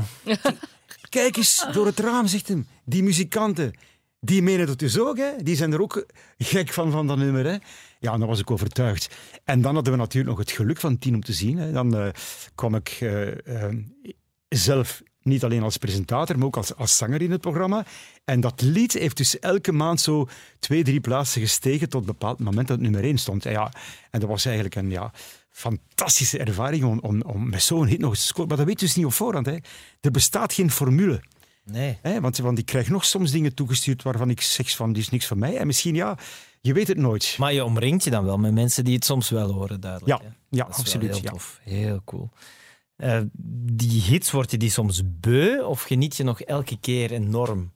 Kijk 1.10 1.38
eens 1.38 1.68
door 1.72 1.86
het 1.86 2.00
raam, 2.00 2.28
zegt 2.28 2.48
hem. 2.48 2.68
Die 2.86 3.04
muzikanten, 3.04 3.74
die 4.20 4.42
menen 4.42 4.68
het 4.68 4.80
dus 4.80 5.00
ook. 5.00 5.18
Hè? 5.18 5.32
Die 5.44 5.56
zijn 5.56 5.74
er 5.74 5.82
ook 5.82 6.06
gek 6.38 6.74
van, 6.74 6.92
van 6.92 7.08
dat 7.08 7.18
nummer. 7.18 7.46
Hè? 7.46 7.58
Ja, 8.00 8.18
dan 8.18 8.28
was 8.28 8.40
ik 8.40 8.52
overtuigd. 8.52 9.16
En 9.44 9.62
dan 9.62 9.76
hadden 9.76 9.94
we 9.94 10.00
natuurlijk 10.00 10.30
nog 10.30 10.46
het 10.46 10.56
geluk 10.56 10.80
van 10.80 10.98
tien 10.98 11.16
om 11.16 11.24
te 11.24 11.34
zien. 11.34 11.58
Hè? 11.58 11.72
Dan 11.72 11.98
eh, 11.98 12.08
kwam 12.56 12.76
ik 12.76 12.98
eh, 13.00 13.66
eh, 13.66 13.76
zelf 14.50 15.02
niet 15.22 15.44
alleen 15.44 15.64
als 15.64 15.78
presentator, 15.78 16.38
maar 16.38 16.48
ook 16.48 16.58
als, 16.58 16.76
als 16.76 16.98
zanger 16.98 17.22
in 17.22 17.32
het 17.32 17.42
programma. 17.42 17.86
En 18.26 18.40
dat 18.40 18.62
lied 18.62 18.94
heeft 18.94 19.18
dus 19.18 19.40
elke 19.40 19.72
maand 19.72 20.02
zo 20.02 20.28
twee, 20.60 20.84
drie 20.84 21.00
plaatsen 21.00 21.42
gestegen 21.42 21.90
tot 21.90 22.02
een 22.02 22.08
bepaald 22.08 22.40
moment 22.40 22.68
dat 22.68 22.78
het 22.78 22.86
nummer 22.86 23.04
één 23.04 23.18
stond. 23.18 23.46
En, 23.46 23.52
ja, 23.52 23.72
en 24.12 24.20
dat 24.20 24.30
was 24.30 24.46
eigenlijk 24.46 24.76
een 24.76 24.90
ja, 24.90 25.12
fantastische 25.50 26.38
ervaring 26.38 26.84
om, 26.84 27.00
om, 27.00 27.22
om 27.22 27.50
met 27.50 27.62
zo'n 27.62 27.88
hit 27.88 28.00
nog 28.00 28.10
eens 28.10 28.20
te 28.20 28.26
scoren. 28.26 28.48
Maar 28.48 28.58
dat 28.58 28.66
weet 28.66 28.80
je 28.80 28.86
dus 28.86 28.96
niet 28.96 29.06
op 29.06 29.14
voorhand. 29.14 29.46
Hè. 29.46 29.58
Er 30.02 30.12
bestaat 30.12 30.54
geen 30.54 30.72
formule. 30.72 31.22
Nee. 31.72 31.98
Hè? 32.02 32.22
Want, 32.22 32.38
want 32.38 32.58
ik 32.58 32.66
krijg 32.66 32.90
nog 32.90 33.06
soms 33.06 33.32
dingen 33.32 33.54
toegestuurd 33.54 34.04
waarvan 34.04 34.30
ik 34.30 34.42
zeg 34.42 34.76
van, 34.76 34.94
die 34.94 35.02
is 35.02 35.10
niks 35.10 35.26
van 35.26 35.40
mij. 35.40 35.58
En 35.58 35.68
misschien, 35.68 35.96
ja, 35.96 36.18
je 36.62 36.74
weet 36.74 36.88
het 36.88 36.98
nooit. 36.98 37.36
Maar 37.40 37.54
je 37.54 37.66
omringt 37.66 38.04
je 38.04 38.10
dan 38.10 38.26
wel 38.26 38.38
met 38.38 38.54
mensen 38.54 38.84
die 38.86 38.96
het 38.96 39.06
soms 39.06 39.30
wel 39.30 39.52
horen, 39.52 39.80
duidelijk. 39.80 40.22
Ja, 40.22 40.28
hè? 40.28 40.34
ja 40.50 40.64
Dat 40.64 40.70
is 40.70 40.76
wel 40.76 40.86
absoluut. 40.86 41.14
Heel 41.14 41.24
ja. 41.24 41.30
tof. 41.30 41.60
Heel 41.64 42.02
cool. 42.06 42.30
Eh, 42.96 43.22
die 43.72 44.02
hits, 44.02 44.32
word 44.32 44.52
je 44.52 44.58
die 44.58 44.70
soms 44.70 45.02
beu 45.06 45.62
of 45.62 45.82
geniet 45.82 46.18
je 46.18 46.24
nog 46.24 46.42
elke 46.42 46.78
keer 46.80 47.12
enorm 47.12 47.72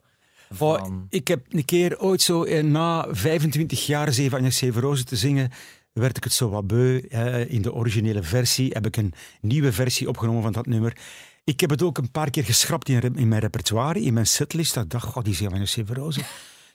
Oh, 0.52 0.58
van? 0.58 1.06
ik 1.10 1.28
heb 1.28 1.46
een 1.50 1.66
keer 1.66 2.00
ooit 2.00 2.22
zo 2.22 2.44
eh, 2.44 2.64
na 2.64 3.08
25 3.10 3.86
jaar 3.86 4.14
Zeven 4.14 4.38
Agnes 4.38 4.58
Zeven 4.58 4.82
Rozen 4.82 5.06
te 5.06 5.16
zingen, 5.16 5.52
werd 5.94 6.18
ik 6.18 6.24
het 6.24 6.34
zo 6.34 6.50
wat 6.50 6.68
beu. 6.68 7.00
Eh, 7.10 7.52
in 7.52 7.62
de 7.62 7.74
originele 7.74 8.24
versie 8.24 8.70
heb 8.74 8.86
ik 8.86 8.98
een 8.98 9.14
nieuwe 9.42 9.72
versie 9.72 10.08
opgenomen 10.08 10.42
van 10.42 10.52
dat 10.52 10.66
nummer. 10.66 10.98
Ik 11.44 11.60
heb 11.60 11.70
het 11.70 11.82
ook 11.82 11.98
een 11.98 12.12
paar 12.12 12.30
keer 12.30 12.44
geschrapt 12.44 12.90
in, 12.90 13.28
mijn 13.28 13.42
repertoire, 13.42 14.02
in 14.02 14.14
mijn 14.14 14.28
setlist. 14.28 14.74
Dat 14.74 14.84
ik 14.84 14.90
dacht, 14.90 15.06
god, 15.06 15.26
die 15.26 15.36
Zeven 15.36 15.54
Agnes 15.54 15.72
Zeven 15.72 15.96
Rozen. 15.96 16.22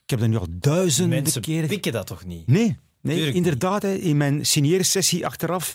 Ik 0.02 0.10
heb 0.10 0.20
dat 0.20 0.28
nu 0.28 0.36
al 0.36 0.46
duizenden 0.50 1.22
Mensen 1.22 1.42
keren... 1.42 1.68
pikken 1.68 1.92
dat 1.92 2.06
toch 2.06 2.24
niet? 2.24 2.46
Nee, 2.46 2.78
nee 3.00 3.16
Tuurlijk 3.16 3.36
inderdaad. 3.36 3.84
In 3.84 4.16
mijn 4.16 4.46
signeersessie 4.46 5.26
achteraf, 5.26 5.74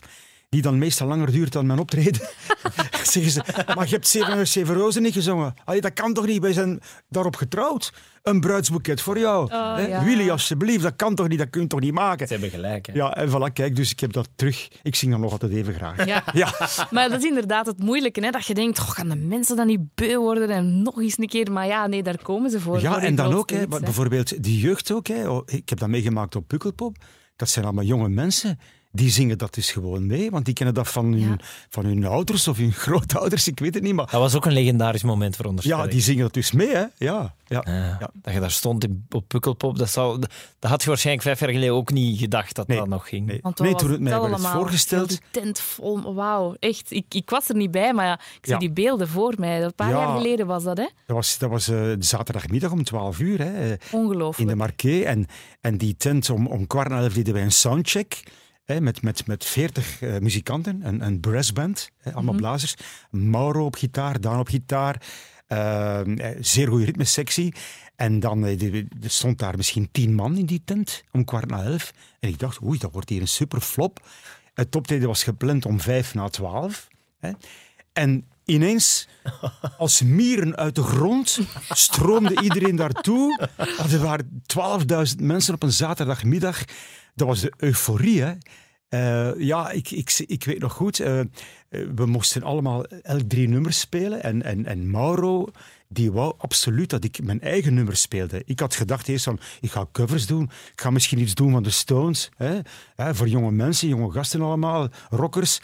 die 0.52 0.62
dan 0.62 0.78
meestal 0.78 1.08
langer 1.08 1.32
duurt 1.32 1.52
dan 1.52 1.66
mijn 1.66 1.80
optreden, 1.80 2.22
zeggen 3.14 3.32
ze, 3.32 3.42
maar 3.76 3.86
je 3.86 3.94
hebt 3.94 4.08
Zeven, 4.08 4.48
zeven 4.48 4.76
Rozen 4.76 5.02
niet 5.02 5.14
gezongen. 5.14 5.54
Allee, 5.66 5.82
dat 5.82 5.94
kan 5.94 6.14
toch 6.14 6.26
niet? 6.26 6.42
Wij 6.42 6.54
zijn 6.54 6.80
daarop 7.10 7.36
getrouwd. 7.36 7.94
Een 8.24 8.40
bruidsboeket 8.40 9.02
voor 9.02 9.20
jou. 9.20 9.52
Oh, 9.52 9.76
Hè? 9.76 9.88
ja. 9.88 10.04
Willy, 10.04 10.30
alsjeblieft, 10.30 10.82
dat 10.84 10.96
kan 10.96 11.16
toch 11.16 11.28
niet? 11.28 11.38
Dat 11.40 11.50
kun 11.50 11.62
je 11.62 11.68
toch 11.68 11.80
niet 11.80 11.94
maken? 11.94 12.28
Ze 12.28 12.34
hebben 12.34 12.52
gelijk. 12.52 12.86
Hè? 12.86 12.94
Ja, 12.94 13.16
en 13.16 13.30
voilà, 13.30 13.54
kijk, 13.54 13.76
dus 13.76 13.92
ik 13.92 14.00
heb 14.00 14.14
dat 14.14 14.30
terug. 14.36 14.68
Ik 14.84 14.96
zing 14.96 15.12
dan 15.12 15.22
nog 15.22 15.32
altijd 15.32 15.52
even 15.52 15.74
graag. 15.74 16.06
Ja. 16.06 16.24
Ja, 16.34 16.54
Maar 16.92 17.10
dat 17.10 17.20
is 17.20 17.26
inderdaad 17.28 17.66
het 17.66 17.80
moeilijke, 17.80 18.22
hè? 18.26 18.30
dat 18.32 18.46
je 18.46 18.54
denkt, 18.54 18.80
oh, 18.80 18.90
gaan 18.90 19.10
de 19.10 19.16
mensen 19.16 19.56
dan 19.56 19.68
niet 19.68 19.96
beu 19.96 20.18
worden 20.18 20.50
en 20.50 20.82
nog 20.84 21.02
eens 21.02 21.18
een 21.18 21.28
keer. 21.28 21.52
Maar 21.52 21.68
ja, 21.68 21.88
nee, 21.88 22.04
daar 22.04 22.22
komen 22.22 22.50
ze 22.52 22.60
voor. 22.60 22.82
ja 22.82 22.92
voor 22.94 23.02
en 23.02 23.16
dan 23.16 23.34
ook, 23.34 23.50
hè. 23.50 23.68
bijvoorbeeld 23.68 24.44
die 24.44 24.60
jeugd 24.60 24.92
ook. 24.92 25.08
Hè. 25.08 25.30
Oh, 25.30 25.42
Ik 25.46 25.70
heb 25.70 25.80
dat 25.80 25.90
meegemaakt 25.90 26.36
op 26.36 26.48
Pukkelpop. 26.48 26.98
Dat 27.36 27.50
zijn 27.50 27.66
allemaal 27.66 27.84
jonge 27.86 28.10
mensen. 28.10 28.60
Die 28.94 29.10
zingen 29.10 29.38
dat 29.38 29.54
dus 29.54 29.72
gewoon 29.72 30.06
mee, 30.06 30.30
want 30.32 30.46
die 30.46 30.54
kennen 30.54 30.76
dat 30.76 30.88
van 30.88 31.06
hun, 31.06 31.20
Ja. 31.20 31.36
van 31.70 31.86
hun 31.86 32.06
ouders 32.06 32.48
of 32.48 32.58
hun 32.58 32.72
grootouders, 32.84 33.48
ik 33.48 33.60
weet 33.60 33.74
het 33.74 33.84
niet. 33.84 33.94
Maar 33.94 34.06
Dat 34.12 34.20
was 34.22 34.36
ook 34.36 34.46
een 34.46 34.52
legendarisch 34.54 35.04
moment 35.04 35.36
voor 35.36 35.54
ja, 35.60 35.88
die 35.88 36.02
zingen 36.02 36.22
dat 36.24 36.34
dus 36.34 36.52
mee, 36.52 36.70
hè. 36.70 36.80
Ja, 36.80 36.90
ja. 36.98 37.64
Ja, 37.66 37.98
Ja. 38.00 38.10
Dat 38.14 38.34
je 38.34 38.40
daar 38.40 38.52
stond 38.52 38.84
in, 38.84 39.06
op 39.10 39.24
Pukkelpop, 39.28 39.78
dat, 39.78 39.90
zou, 39.90 40.20
dat 40.60 40.70
had 40.72 40.82
je 40.82 40.88
waarschijnlijk 40.88 41.26
vijf 41.28 41.40
jaar 41.40 41.50
geleden 41.50 41.76
ook 41.76 41.92
niet 41.92 42.20
gedacht 42.20 42.56
dat 42.56 42.68
Nee. 42.68 42.78
dat 42.78 42.88
nog 42.88 43.08
ging. 43.10 43.26
Nee, 43.26 43.40
Want 43.42 43.60
nee 43.60 43.72
wat 43.72 43.80
toen 43.80 43.88
was 43.90 43.98
het 43.98 44.08
mij 44.08 44.18
allemaal? 44.18 44.52
voorgesteld... 44.52 45.10
Die 45.10 45.20
tent 45.32 45.60
vol, 45.60 46.14
wauw, 46.14 46.56
echt. 46.60 46.92
Ik, 46.92 47.06
ik 47.10 47.30
was 47.30 47.50
er 47.50 47.56
niet 47.56 47.72
bij, 47.72 47.94
maar 47.94 48.06
ja, 48.06 48.14
ik 48.14 48.20
zie 48.42 48.54
Ja. 48.54 48.60
die 48.60 48.72
beelden 48.72 49.08
voor 49.08 49.34
mij. 49.38 49.64
Een 49.64 49.76
paar 49.76 49.90
Ja. 49.90 49.98
jaar 49.98 50.18
geleden 50.18 50.48
was 50.48 50.64
dat, 50.64 50.78
hè? 50.78 50.88
Dat 51.06 51.16
was, 51.16 51.38
dat 51.38 51.50
was 51.50 51.68
eh, 51.68 51.82
zaterdagmiddag 52.00 52.72
om 52.72 52.84
12 52.84 53.20
uur 53.20 53.40
hè, 53.40 53.54
eh, 53.64 53.70
in 53.72 53.78
Ongelooflijk. 53.92 54.50
de 54.50 54.56
Marquee. 54.56 55.06
En, 55.06 55.26
en 55.62 55.78
die 55.78 55.96
tent 55.98 56.30
om, 56.30 56.48
om 56.48 56.68
kwart 56.68 56.90
na 56.90 57.00
elf 57.00 57.14
deden 57.14 57.34
wij 57.34 57.44
een 57.44 57.52
soundcheck. 57.52 58.24
Hè, 58.72 58.82
met, 58.82 59.02
met, 59.02 59.28
met 59.28 59.46
40 59.46 60.02
eh, 60.02 60.18
muzikanten, 60.20 60.80
een, 60.84 61.06
een 61.06 61.20
brassband, 61.20 61.90
hè, 61.98 62.14
allemaal 62.14 62.34
blazers. 62.36 62.76
Mauro 63.10 63.66
op 63.66 63.76
gitaar, 63.76 64.22
Daan 64.22 64.40
op 64.40 64.48
gitaar. 64.48 65.02
eh, 65.48 66.00
eh, 66.00 66.38
zeer 66.40 66.68
goede 66.68 66.86
ritmesectie. 66.86 67.54
En 67.96 68.20
dan 68.20 68.46
eh, 68.46 68.74
er 68.74 69.10
stond 69.10 69.40
daar 69.40 69.58
misschien 69.58 69.90
tien 69.92 70.14
man 70.14 70.38
in 70.38 70.46
die 70.46 70.62
tent 70.66 71.04
om 71.12 71.26
kwart 71.26 71.50
na 71.50 71.64
elf. 71.64 71.94
En 72.20 72.30
ik 72.30 72.40
dacht, 72.40 72.64
oei, 72.64 72.78
dat 72.80 72.92
wordt 72.92 73.10
hier 73.10 73.22
een 73.22 73.28
super 73.28 73.62
flop. 73.62 74.08
Het 74.54 74.76
optreden 74.76 75.08
was 75.08 75.24
gepland 75.24 75.66
om 75.66 75.80
vijf 75.80 76.14
na 76.14 76.30
twaalf. 76.30 76.88
Hè. 77.20 77.32
En 77.94 78.26
ineens, 78.46 79.08
als 79.78 80.02
mieren 80.02 80.56
uit 80.56 80.76
de 80.76 80.84
grond, 80.84 81.40
stroomde 81.70 82.42
iedereen 82.42 82.76
daartoe. 82.76 83.48
Er 83.92 84.00
waren 84.00 84.44
12.000 85.12 85.16
mensen 85.22 85.54
op 85.54 85.64
een 85.64 85.72
zaterdagmiddag. 85.72 86.64
Dat 87.16 87.28
was 87.28 87.40
de 87.40 87.54
euforie, 87.58 88.22
hè. 88.22 88.34
Eh, 88.92 89.32
ja, 89.38 89.70
ik, 89.70 89.92
ik, 89.92 90.24
ik 90.28 90.44
weet 90.44 90.60
nog 90.60 90.74
goed, 90.74 91.00
eh, 91.00 91.20
eh, 91.20 91.28
we 91.70 92.06
moesten 92.06 92.44
allemaal 92.44 92.86
elk 92.86 93.22
drie 93.22 93.48
nummers 93.48 93.80
spelen. 93.80 94.24
En, 94.24 94.44
en, 94.44 94.66
en 94.66 94.90
Mauro, 94.90 95.48
die 95.88 96.12
wou 96.12 96.34
absoluut 96.38 96.90
dat 96.90 97.04
ik 97.04 97.24
mijn 97.24 97.42
eigen 97.42 97.74
nummers 97.74 98.02
speelde. 98.02 98.42
Ik 98.46 98.60
had 98.60 98.76
gedacht 98.76 99.08
eerst 99.08 99.24
van, 99.24 99.40
ik 99.62 99.72
ga 99.72 99.88
covers 99.92 100.28
doen. 100.28 100.44
Ik 100.44 100.82
ga 100.82 100.90
misschien 100.90 101.20
iets 101.20 101.34
doen 101.34 101.52
van 101.52 101.64
de 101.64 101.70
Stones. 101.70 102.30
Hè? 102.36 102.60
Hè, 102.96 103.16
voor 103.16 103.28
jonge 103.28 103.52
mensen, 103.52 103.88
jonge 103.88 104.12
gasten 104.12 104.42
allemaal, 104.42 104.90
rockers. 105.10 105.60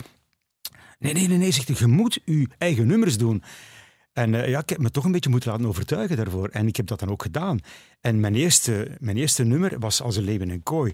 Nee, 0.99 1.13
nee, 1.13 1.27
nee, 1.27 1.37
nee, 1.37 1.51
zegt 1.51 1.67
hij, 1.67 1.77
je 1.79 1.87
moet 1.87 2.19
je 2.25 2.47
eigen 2.57 2.87
nummers 2.87 3.17
doen. 3.17 3.43
En 4.13 4.31
ja, 4.31 4.59
ik 4.59 4.69
heb 4.69 4.79
me 4.79 4.91
toch 4.91 5.05
een 5.05 5.11
beetje 5.11 5.29
moeten 5.29 5.51
laten 5.51 5.67
overtuigen 5.67 6.17
daarvoor. 6.17 6.49
En 6.49 6.67
ik 6.67 6.75
heb 6.75 6.87
dat 6.87 6.99
dan 6.99 7.09
ook 7.09 7.21
gedaan. 7.21 7.59
En 8.01 8.19
mijn 8.19 8.35
eerste, 8.35 8.91
mijn 8.99 9.17
eerste 9.17 9.43
nummer 9.43 9.79
was 9.79 10.01
Als 10.01 10.15
een 10.15 10.23
leeuw 10.23 10.39
in 10.39 10.49
een 10.49 10.63
kooi. 10.63 10.93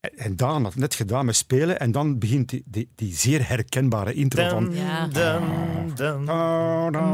En, 0.00 0.36
Daan 0.36 0.64
had 0.64 0.74
net 0.74 0.94
gedaan 0.94 1.24
met 1.24 1.36
spelen. 1.36 1.80
En 1.80 1.92
dan 1.92 2.18
begint 2.18 2.48
die, 2.48 2.62
die, 2.66 2.88
die 2.94 3.14
zeer 3.14 3.48
herkenbare 3.48 4.12
intro 4.12 4.48
van... 4.48 4.74
Ja. 4.74 5.06
dun, 5.06 5.42
dun. 5.94 6.24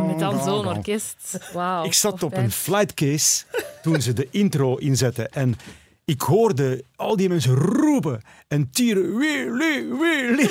Met 0.06 0.18
dan 0.18 0.44
zo'n 0.44 0.66
orkest. 0.66 1.38
Wauw. 1.52 1.84
Ik 1.84 1.92
zat 1.92 2.22
op 2.22 2.32
fijn. 2.32 2.44
een 2.44 2.50
flightcase 2.50 3.44
toen 3.82 4.02
ze 4.02 4.12
de 4.12 4.28
intro 4.30 4.76
inzetten. 4.76 5.32
En 5.32 5.56
ik 6.04 6.20
hoorde 6.20 6.84
al 6.96 7.16
die 7.16 7.28
mensen 7.28 7.54
roepen 7.54 8.22
en 8.48 8.70
tieren. 8.70 9.16
Willy, 9.16 9.86
Willy. 9.98 10.50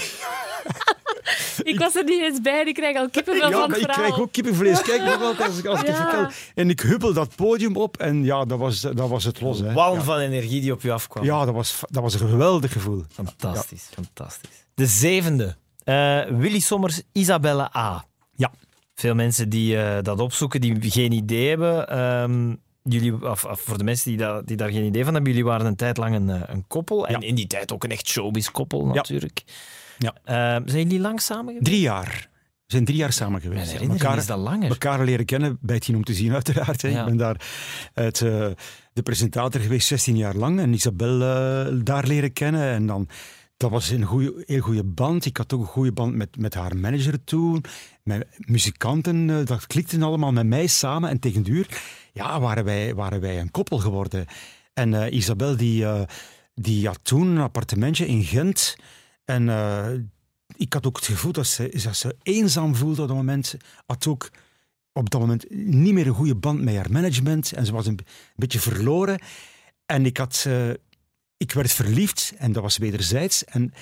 Ik 1.64 1.80
was 1.80 1.96
er 1.96 2.04
niet 2.04 2.22
eens 2.22 2.42
bij, 2.42 2.64
ik 2.66 2.74
krijg 2.74 2.98
al 2.98 3.10
kippenvel 3.10 3.50
Ja, 3.50 3.52
van 3.52 3.70
maar 3.70 3.78
het 3.80 3.88
ik 3.88 3.94
krijg 3.94 4.20
ook 4.20 4.32
kippenvlees. 4.32 4.82
Kijk 4.82 5.02
nog 5.02 5.22
altijd 5.22 5.50
als 5.50 5.58
ik, 5.58 5.66
als 5.66 5.80
ik 5.80 5.88
het 5.88 5.96
vertel. 5.96 6.28
En 6.56 6.70
ik 6.70 6.80
huppel 6.80 7.14
dat 7.14 7.36
podium 7.36 7.76
op 7.78 7.98
en 7.98 8.24
ja, 8.24 8.46
dat 8.46 8.60
was, 8.60 8.82
dat 8.82 9.10
was 9.10 9.24
het 9.24 9.42
los. 9.42 9.60
Hè. 9.60 9.74
Walm 9.74 9.98
Ja. 9.98 10.04
van 10.04 10.18
energie 10.20 10.62
die 10.62 10.72
op 10.72 10.82
je 10.82 10.92
afkwam. 10.92 11.24
Ja, 11.24 11.46
dat 11.46 11.54
was, 11.54 11.80
dat 11.90 12.04
was 12.04 12.14
een 12.14 12.28
geweldig 12.30 12.72
gevoel. 12.72 13.04
Fantastisch, 13.14 13.90
fantastisch. 13.94 14.50
De 14.74 14.86
zevende. 14.86 15.56
Eh, 15.84 16.22
Willy 16.30 16.60
Sommers, 16.60 17.02
Isabelle 17.12 17.76
A. 17.78 18.06
Ja. 18.36 18.52
Veel 18.96 19.16
mensen 19.16 19.50
die 19.50 19.78
eh, 19.82 20.04
dat 20.04 20.20
opzoeken, 20.20 20.62
die 20.62 20.92
geen 20.92 21.12
idee 21.12 21.50
hebben. 21.50 21.90
Ehm, 21.90 22.54
jullie, 22.84 23.30
of, 23.30 23.46
of 23.46 23.60
voor 23.62 23.78
de 23.78 23.84
mensen 23.84 24.10
die, 24.10 24.18
dat, 24.20 24.48
die 24.48 24.58
daar 24.58 24.70
geen 24.70 24.84
idee 24.86 25.04
van 25.04 25.14
hebben, 25.14 25.32
jullie 25.32 25.48
waren 25.48 25.66
een 25.66 25.76
tijd 25.76 25.98
lang 25.98 26.16
een, 26.16 26.30
eh, 26.30 26.42
een 26.46 26.66
koppel. 26.68 27.08
En 27.08 27.22
Ja. 27.22 27.28
in 27.28 27.36
die 27.36 27.48
tijd 27.48 27.72
ook 27.72 27.84
een 27.84 27.92
echt 27.92 28.08
showbiz-koppel 28.08 28.86
natuurlijk. 28.86 29.42
Ja. 29.46 29.54
Ehm, 29.98 30.68
zijn 30.68 30.84
jullie 30.84 31.00
lang 31.00 31.22
samen 31.22 31.46
geweest? 31.46 31.66
Drie 31.66 31.80
jaar. 31.80 32.30
We 32.66 32.72
zijn 32.74 32.86
drie 32.86 32.98
jaar 32.98 33.14
samen 33.14 33.32
Mijn 33.32 33.44
geweest. 33.44 33.66
ja. 33.66 33.72
herinnering 33.72 34.04
Elkaar- 34.04 34.18
is 34.22 34.26
dat 34.28 34.40
langer. 34.40 34.70
elkaar 34.70 35.04
leren 35.06 35.26
kennen 35.26 35.58
bij 35.62 35.80
Tien 35.80 35.96
om 35.96 36.04
te 36.04 36.14
zien, 36.14 36.34
uiteraard. 36.34 36.82
Ja. 36.82 37.00
Ik 37.00 37.06
ben 37.06 37.18
daar 37.18 37.42
het, 37.94 38.22
eh, 38.22 38.48
de 38.94 39.02
presentator 39.04 39.62
geweest, 39.62 39.88
16 39.88 40.18
jaar 40.18 40.36
lang. 40.36 40.60
En 40.60 40.74
Isabel 40.74 41.22
eh, 41.22 41.74
daar 41.84 42.08
leren 42.08 42.34
kennen. 42.34 42.62
En 42.74 42.86
dan, 42.86 43.08
dat 43.58 43.72
was 43.72 43.90
een 43.90 44.04
goeie, 44.04 44.32
heel 44.46 44.62
goede 44.62 44.84
band. 44.84 45.26
Ik 45.26 45.38
had 45.38 45.54
ook 45.54 45.60
een 45.62 45.66
goede 45.68 45.92
band 45.92 46.16
met, 46.16 46.38
met 46.38 46.54
haar 46.54 46.78
manager 46.78 47.24
toen. 47.24 47.64
Met 48.04 48.28
muzikanten, 48.38 49.30
eh, 49.30 49.46
dat 49.46 49.68
klikte 49.68 50.00
allemaal 50.04 50.32
met 50.32 50.46
mij 50.48 50.68
samen. 50.68 51.10
En 51.10 51.20
tegen 51.20 51.44
duur 51.44 51.68
ja, 52.14 52.40
waren, 52.40 52.64
wij, 52.64 52.96
waren 52.96 53.22
wij 53.22 53.40
een 53.40 53.52
koppel 53.52 53.78
geworden. 53.78 54.26
En 54.74 55.14
Isabel 55.16 55.56
die... 55.58 55.86
die 56.54 56.88
had 56.88 57.00
toen 57.02 57.28
een 57.28 57.38
appartementje 57.42 58.08
in 58.08 58.24
Gent. 58.24 58.76
En 59.26 59.50
eh, 59.50 59.92
ik 60.56 60.74
had 60.74 60.86
ook 60.86 60.96
het 60.96 61.06
gevoel 61.06 61.32
dat 61.32 61.48
ze, 61.48 61.80
dat 61.84 61.96
ze 61.96 62.16
eenzaam 62.24 62.76
voelde 62.76 63.02
op 63.02 63.08
dat 63.08 63.18
moment. 63.18 63.56
Had 63.86 64.08
ook 64.08 64.32
op 64.94 65.10
dat 65.10 65.22
moment 65.22 65.46
niet 65.50 65.94
meer 65.94 66.08
een 66.08 66.14
goede 66.14 66.36
band 66.36 66.62
met 66.62 66.76
haar 66.76 66.92
management. 66.92 67.54
En 67.54 67.66
ze 67.66 67.72
was 67.72 67.88
een, 67.88 68.00
beetje 68.36 68.60
verloren. 68.60 69.20
En 69.86 70.06
ik, 70.06 70.18
had, 70.18 70.46
uh, 70.48 70.70
ik 71.38 71.52
werd 71.52 71.72
verliefd 71.72 72.34
en 72.38 72.52
dat 72.52 72.64
was 72.64 72.78
wederzijds. 72.78 73.44
En 73.44 73.74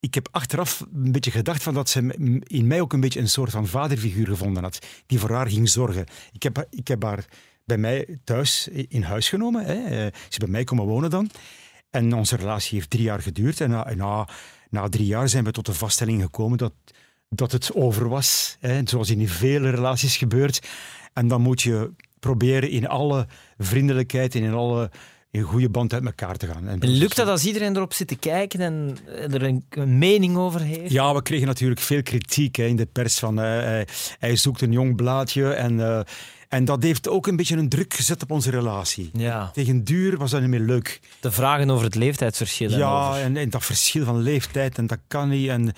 ik 0.00 0.14
heb 0.14 0.28
achteraf 0.30 0.80
een 0.94 1.12
beetje 1.12 1.30
gedacht 1.30 1.62
van 1.62 1.74
dat 1.74 1.88
ze 1.88 2.14
in 2.46 2.66
mij 2.66 2.80
ook 2.80 2.92
een 2.92 3.00
beetje 3.00 3.20
een 3.20 3.28
soort 3.28 3.50
van 3.50 3.66
vaderfiguur 3.66 4.26
gevonden 4.26 4.62
had, 4.62 4.86
die 5.06 5.18
voor 5.18 5.30
haar 5.30 5.50
ging 5.50 5.68
zorgen. 5.68 6.06
Ik 6.32 6.42
heb, 6.42 6.66
ik 6.70 6.88
heb 6.88 7.02
haar 7.02 7.24
bij 7.64 7.78
mij 7.78 8.18
thuis 8.24 8.68
in 8.68 9.02
huis 9.02 9.28
genomen. 9.28 9.64
Hè. 9.64 9.74
Ze 9.88 10.12
is 10.30 10.38
bij 10.38 10.48
mij 10.48 10.64
komen 10.64 10.86
wonen 10.86 11.10
dan. 11.10 11.30
En 11.90 12.12
onze 12.12 12.36
relatie 12.36 12.76
heeft 12.76 12.90
drie 12.90 13.02
jaar 13.02 13.22
geduurd. 13.22 13.60
En 13.60 13.70
na, 13.70 13.94
na, 13.94 14.28
na 14.74 14.88
drie 14.88 15.06
jaar 15.06 15.28
zijn 15.28 15.44
we 15.44 15.50
tot 15.50 15.66
de 15.66 15.74
vaststelling 15.74 16.22
gekomen 16.22 16.58
dat, 16.58 16.72
dat 17.28 17.52
het 17.52 17.74
over 17.74 18.08
was. 18.08 18.56
Hè. 18.60 18.80
Zoals 18.84 19.10
in 19.10 19.28
vele 19.28 19.70
relaties 19.70 20.16
gebeurt. 20.16 20.68
En 21.12 21.28
dan 21.28 21.40
moet 21.40 21.62
je 21.62 21.90
proberen 22.18 22.70
in 22.70 22.88
alle 22.88 23.26
vriendelijkheid 23.58 24.34
en 24.34 24.42
in 24.42 24.52
alle 24.52 24.90
in 25.30 25.42
goede 25.42 25.68
band 25.68 25.92
uit 25.92 26.04
elkaar 26.04 26.36
te 26.36 26.46
gaan. 26.46 26.68
En, 26.68 26.78
lukt 26.88 27.16
dat 27.16 27.28
als 27.28 27.44
iedereen 27.44 27.76
erop 27.76 27.92
zit 27.92 28.08
te 28.08 28.16
kijken 28.16 28.60
en 28.60 28.96
er 29.06 29.42
een, 29.42 29.64
mening 29.98 30.36
over 30.36 30.60
heeft? 30.60 30.92
Ja, 30.92 31.14
we 31.14 31.22
kregen 31.22 31.46
natuurlijk 31.46 31.80
veel 31.80 32.02
kritiek 32.02 32.56
hè, 32.56 32.64
in 32.64 32.76
de 32.76 32.86
pers 32.86 33.18
van 33.18 33.38
uh, 33.38 33.44
hij, 33.44 33.86
hij, 34.18 34.36
zoekt 34.36 34.60
een 34.60 34.72
jong 34.72 34.96
blaadje 34.96 35.52
en... 35.52 35.72
Uh, 35.78 36.00
en 36.48 36.64
dat 36.64 36.82
heeft 36.82 37.08
ook 37.08 37.26
een 37.26 37.36
beetje 37.36 37.56
een 37.56 37.68
druk 37.68 37.94
gezet 37.94 38.22
op 38.22 38.30
onze 38.30 38.50
relatie. 38.50 39.10
Ja. 39.12 39.50
Tegen 39.52 39.84
duur 39.84 40.16
was 40.16 40.30
dat 40.30 40.40
niet 40.40 40.50
meer 40.50 40.60
leuk. 40.60 41.00
De 41.20 41.32
vragen 41.32 41.70
over 41.70 41.84
het 41.84 41.94
leeftijdsverschil. 41.94 42.70
Ja, 42.70 43.18
en, 43.18 43.36
en, 43.36 43.50
dat 43.50 43.64
verschil 43.64 44.04
van 44.04 44.18
leeftijd 44.18 44.78
en 44.78 44.86
dat 44.86 44.98
kan 45.06 45.28
niet. 45.28 45.48
En, 45.48 45.72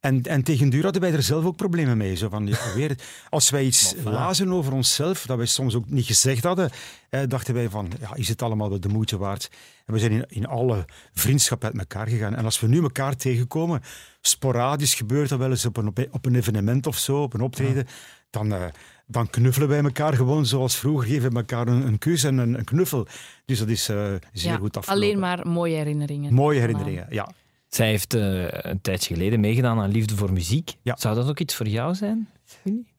en, 0.00 0.22
en 0.22 0.42
tegen 0.42 0.70
duur 0.70 0.82
hadden 0.82 1.02
wij 1.02 1.12
er 1.12 1.22
zelf 1.22 1.44
ook 1.44 1.56
problemen 1.56 1.96
mee. 1.96 2.14
Zo 2.14 2.28
van, 2.28 2.46
ja, 2.46 2.58
weer, 2.74 2.98
als 3.28 3.50
wij 3.50 3.64
iets 3.64 3.94
lazen 4.04 4.52
over 4.52 4.72
onszelf, 4.72 5.26
dat 5.26 5.36
wij 5.36 5.46
soms 5.46 5.74
ook 5.74 5.90
niet 5.90 6.06
gezegd 6.06 6.44
hadden, 6.44 6.70
eh, 7.10 7.20
dachten 7.28 7.54
wij 7.54 7.68
van, 7.68 7.90
ja, 8.00 8.14
is 8.14 8.28
het 8.28 8.42
allemaal 8.42 8.68
wel 8.68 8.80
de 8.80 8.88
moeite 8.88 9.18
waard? 9.18 9.50
En 9.86 9.92
we 9.92 9.98
zijn 9.98 10.12
in, 10.12 10.24
in 10.28 10.46
alle 10.46 10.84
vriendschap 11.12 11.64
uit 11.64 11.78
elkaar 11.78 12.08
gegaan. 12.08 12.34
En 12.34 12.44
als 12.44 12.60
we 12.60 12.68
nu 12.68 12.82
elkaar 12.82 13.16
tegenkomen, 13.16 13.82
sporadisch 14.20 14.94
gebeurt 14.94 15.28
dat 15.28 15.38
wel 15.38 15.50
eens 15.50 15.66
op 15.66 15.76
een, 15.76 15.92
op 16.10 16.26
een 16.26 16.34
evenement 16.34 16.86
of 16.86 16.98
zo, 16.98 17.22
op 17.22 17.34
een 17.34 17.40
optreden, 17.40 17.86
dan... 18.30 18.52
Uh, 18.52 18.64
dan 19.12 19.30
knuffelen 19.30 19.68
wij 19.68 19.82
elkaar 19.82 20.14
gewoon 20.14 20.46
zoals 20.46 20.76
vroeger. 20.76 21.08
Geven 21.08 21.30
we 21.30 21.36
elkaar 21.36 21.68
een, 21.68 21.86
een 21.86 21.98
kus 21.98 22.24
en 22.24 22.38
een, 22.38 22.58
een, 22.58 22.64
knuffel. 22.64 23.06
Dus 23.44 23.58
dat 23.58 23.68
is 23.68 23.90
uh, 23.90 23.96
zeer 24.32 24.50
ja, 24.50 24.56
goed 24.56 24.76
afgelopen. 24.76 25.06
Alleen 25.06 25.18
maar 25.18 25.48
mooie 25.48 25.76
herinneringen. 25.76 26.34
Mooie 26.34 26.60
herinneringen, 26.60 27.06
ja. 27.10 27.30
Zij 27.68 27.88
heeft 27.88 28.14
uh, 28.14 28.44
een 28.48 28.80
tijdje 28.80 29.14
geleden 29.14 29.40
meegedaan 29.40 29.80
aan 29.80 29.90
Liefde 29.90 30.16
voor 30.16 30.32
Muziek. 30.32 30.74
Ja. 30.82 30.96
Zou 30.98 31.14
dat 31.14 31.28
ook 31.28 31.38
iets 31.38 31.54
voor 31.54 31.68
jou 31.68 31.94
zijn? 31.94 32.28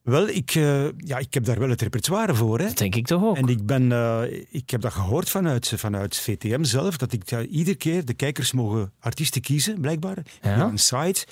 Wel, 0.03 0.27
ik, 0.27 0.55
uh, 0.55 0.87
ja, 0.97 1.17
ik 1.17 1.33
heb 1.33 1.45
daar 1.45 1.59
wel 1.59 1.69
het 1.69 1.81
repertoire 1.81 2.35
voor. 2.35 2.59
Hè. 2.59 2.65
Dat 2.65 2.77
denk 2.77 2.95
ik 2.95 3.05
toch 3.05 3.23
ook. 3.23 3.37
En 3.37 3.47
ik, 3.47 3.65
ben, 3.65 3.83
uh, 3.91 4.21
ik 4.49 4.69
heb 4.69 4.81
dat 4.81 4.93
gehoord 4.93 5.29
vanuit, 5.29 5.73
vanuit 5.75 6.17
VTM 6.17 6.63
zelf, 6.63 6.97
dat 6.97 7.13
ik 7.13 7.31
uh, 7.31 7.51
iedere 7.51 7.77
keer 7.77 8.05
de 8.05 8.13
kijkers 8.13 8.51
mogen 8.51 8.91
artiesten 8.99 9.41
kiezen, 9.41 9.81
blijkbaar, 9.81 10.17
ja. 10.41 10.65
een 10.65 10.77
site. 10.77 11.25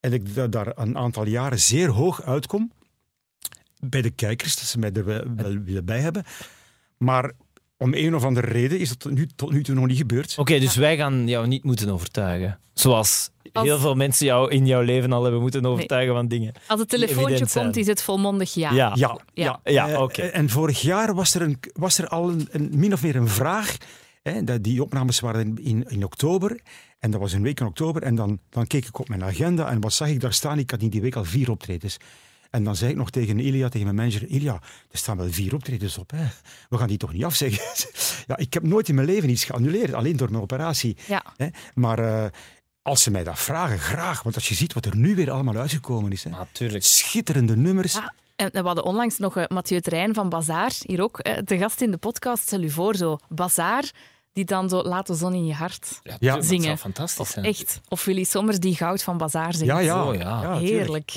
En 0.00 0.12
ik 0.12 0.52
daar 0.52 0.72
een 0.74 0.96
aantal 0.98 1.26
jaren 1.26 1.60
zeer 1.60 1.88
hoog 1.88 2.22
uitkom 2.22 2.72
bij 3.90 4.02
de 4.02 4.10
kijkers, 4.10 4.56
dat 4.56 4.64
ze 4.64 4.78
mij 4.78 4.92
er 4.92 5.04
wel, 5.04 5.22
wel 5.36 5.58
willen 5.64 5.84
bij 5.84 6.00
hebben. 6.00 6.24
Maar 6.96 7.32
om 7.78 7.94
een 7.94 8.14
of 8.14 8.24
andere 8.24 8.46
reden 8.46 8.78
is 8.78 8.88
dat 8.88 8.98
tot 8.98 9.12
nu, 9.12 9.26
tot 9.36 9.52
nu 9.52 9.62
toe 9.62 9.74
nog 9.74 9.86
niet 9.86 9.96
gebeurd. 9.96 10.34
Oké, 10.38 10.58
dus 10.58 10.76
wij 10.76 10.96
gaan 10.96 11.28
jou 11.28 11.46
niet 11.46 11.64
moeten 11.64 11.88
overtuigen. 11.88 12.58
Zoals 12.74 13.30
heel 13.52 13.78
veel 13.78 13.94
mensen 13.94 14.26
jou 14.26 14.50
in 14.50 14.66
jouw 14.66 14.82
leven 14.82 15.12
al 15.12 15.22
hebben 15.22 15.40
moeten 15.40 15.66
overtuigen 15.66 16.14
van 16.14 16.28
dingen. 16.28 16.52
Als 16.66 16.80
het 16.80 16.88
telefoontje 16.88 17.46
komt, 17.60 17.76
is 17.76 17.86
het 17.86 18.02
volmondig 18.02 18.54
ja. 18.54 18.72
Ja, 18.72 18.92
ja, 18.94 19.18
ja. 19.34 19.60
ja. 19.64 19.88
Eh, 19.88 20.02
oké. 20.02 20.22
en 20.22 20.48
vorig 20.48 20.80
jaar 20.80 21.14
was 21.14 21.34
er, 21.34 21.42
een, 21.42 21.58
was 21.72 21.98
er 21.98 22.08
al 22.08 22.28
een, 22.28 22.48
een 22.50 22.70
min 22.74 22.92
of 22.92 23.02
meer 23.02 23.16
een 23.16 23.28
vraag. 23.28 23.76
Hè, 24.22 24.60
die 24.60 24.82
opnames 24.82 25.20
waren 25.20 25.58
in, 25.62 25.84
in 25.88 26.04
oktober. 26.04 26.60
En 26.98 27.10
dat 27.10 27.20
was 27.20 27.32
een 27.32 27.42
week 27.42 27.60
in 27.60 27.66
oktober. 27.66 28.02
En 28.02 28.14
dan, 28.14 28.38
dan 28.50 28.66
keek 28.66 28.86
ik 28.86 28.98
op 28.98 29.08
mijn 29.08 29.24
agenda 29.24 29.70
en 29.70 29.80
wat 29.80 29.92
zag 29.92 30.08
ik 30.08 30.20
daar 30.20 30.32
staan? 30.32 30.58
Ik 30.58 30.70
had 30.70 30.82
in 30.82 30.88
die 30.88 31.00
week 31.00 31.16
al 31.16 31.24
vier 31.24 31.50
optredens. 31.50 31.96
En 32.56 32.64
dan 32.64 32.76
zei 32.76 32.90
ik 32.90 32.96
nog 32.96 33.10
tegen 33.10 33.38
Ilia, 33.38 33.68
tegen 33.68 33.94
mijn 33.94 33.96
manager, 33.96 34.26
Ilia, 34.26 34.52
er 34.90 34.98
staan 34.98 35.16
wel 35.16 35.30
vier 35.30 35.54
optredens 35.54 35.98
op. 35.98 36.10
Hè. 36.10 36.24
We 36.68 36.78
gaan 36.78 36.88
die 36.88 36.96
toch 36.96 37.12
niet 37.12 37.24
afzeggen? 37.24 37.64
ja, 38.28 38.36
ik 38.36 38.54
heb 38.54 38.62
nooit 38.62 38.88
in 38.88 38.94
mijn 38.94 39.06
leven 39.06 39.30
iets 39.30 39.44
geannuleerd, 39.44 39.92
alleen 39.94 40.16
door 40.16 40.30
mijn 40.30 40.42
operatie. 40.42 40.96
Ja. 41.06 41.22
Hè. 41.36 41.46
Maar 41.74 41.98
uh, 41.98 42.24
als 42.82 43.02
ze 43.02 43.10
mij 43.10 43.24
dat 43.24 43.38
vragen, 43.38 43.78
graag. 43.78 44.22
Want 44.22 44.34
als 44.34 44.48
je 44.48 44.54
ziet 44.54 44.72
wat 44.72 44.84
er 44.84 44.96
nu 44.96 45.14
weer 45.14 45.30
allemaal 45.30 45.56
uitgekomen 45.56 46.12
is. 46.12 46.24
Hè. 46.24 46.30
Natuurlijk. 46.30 46.84
Schitterende 46.84 47.56
nummers. 47.56 47.92
Ja. 47.92 48.14
En 48.36 48.50
we 48.52 48.60
hadden 48.60 48.84
onlangs 48.84 49.18
nog 49.18 49.36
uh, 49.36 49.44
Mathieu 49.46 49.80
Terrein 49.80 50.14
van 50.14 50.28
Bazaar, 50.28 50.72
hier 50.80 51.02
ook, 51.02 51.24
de 51.44 51.58
gast 51.58 51.80
in 51.80 51.90
de 51.90 51.96
podcast. 51.96 52.42
Stel 52.42 52.62
u 52.62 52.70
voor, 52.70 52.96
zo 52.96 53.18
Bazaar, 53.28 53.90
die 54.32 54.44
dan 54.44 54.68
zo 54.68 54.82
Laat 54.82 55.06
de 55.06 55.14
zon 55.14 55.34
in 55.34 55.46
je 55.46 55.54
hart 55.54 56.00
ja, 56.18 56.40
zingen. 56.40 56.68
Dat 56.68 56.78
fantastisch 56.78 57.30
zijn. 57.30 57.44
Echt. 57.44 57.80
Of 57.88 58.04
Willy 58.04 58.24
Sommers 58.24 58.58
die 58.58 58.74
Goud 58.74 59.02
van 59.02 59.18
Bazaar 59.18 59.54
zingt. 59.54 59.72
Ja, 59.72 59.78
ja. 59.78 60.08
Oh, 60.08 60.14
ja. 60.14 60.58
Heerlijk. 60.58 61.12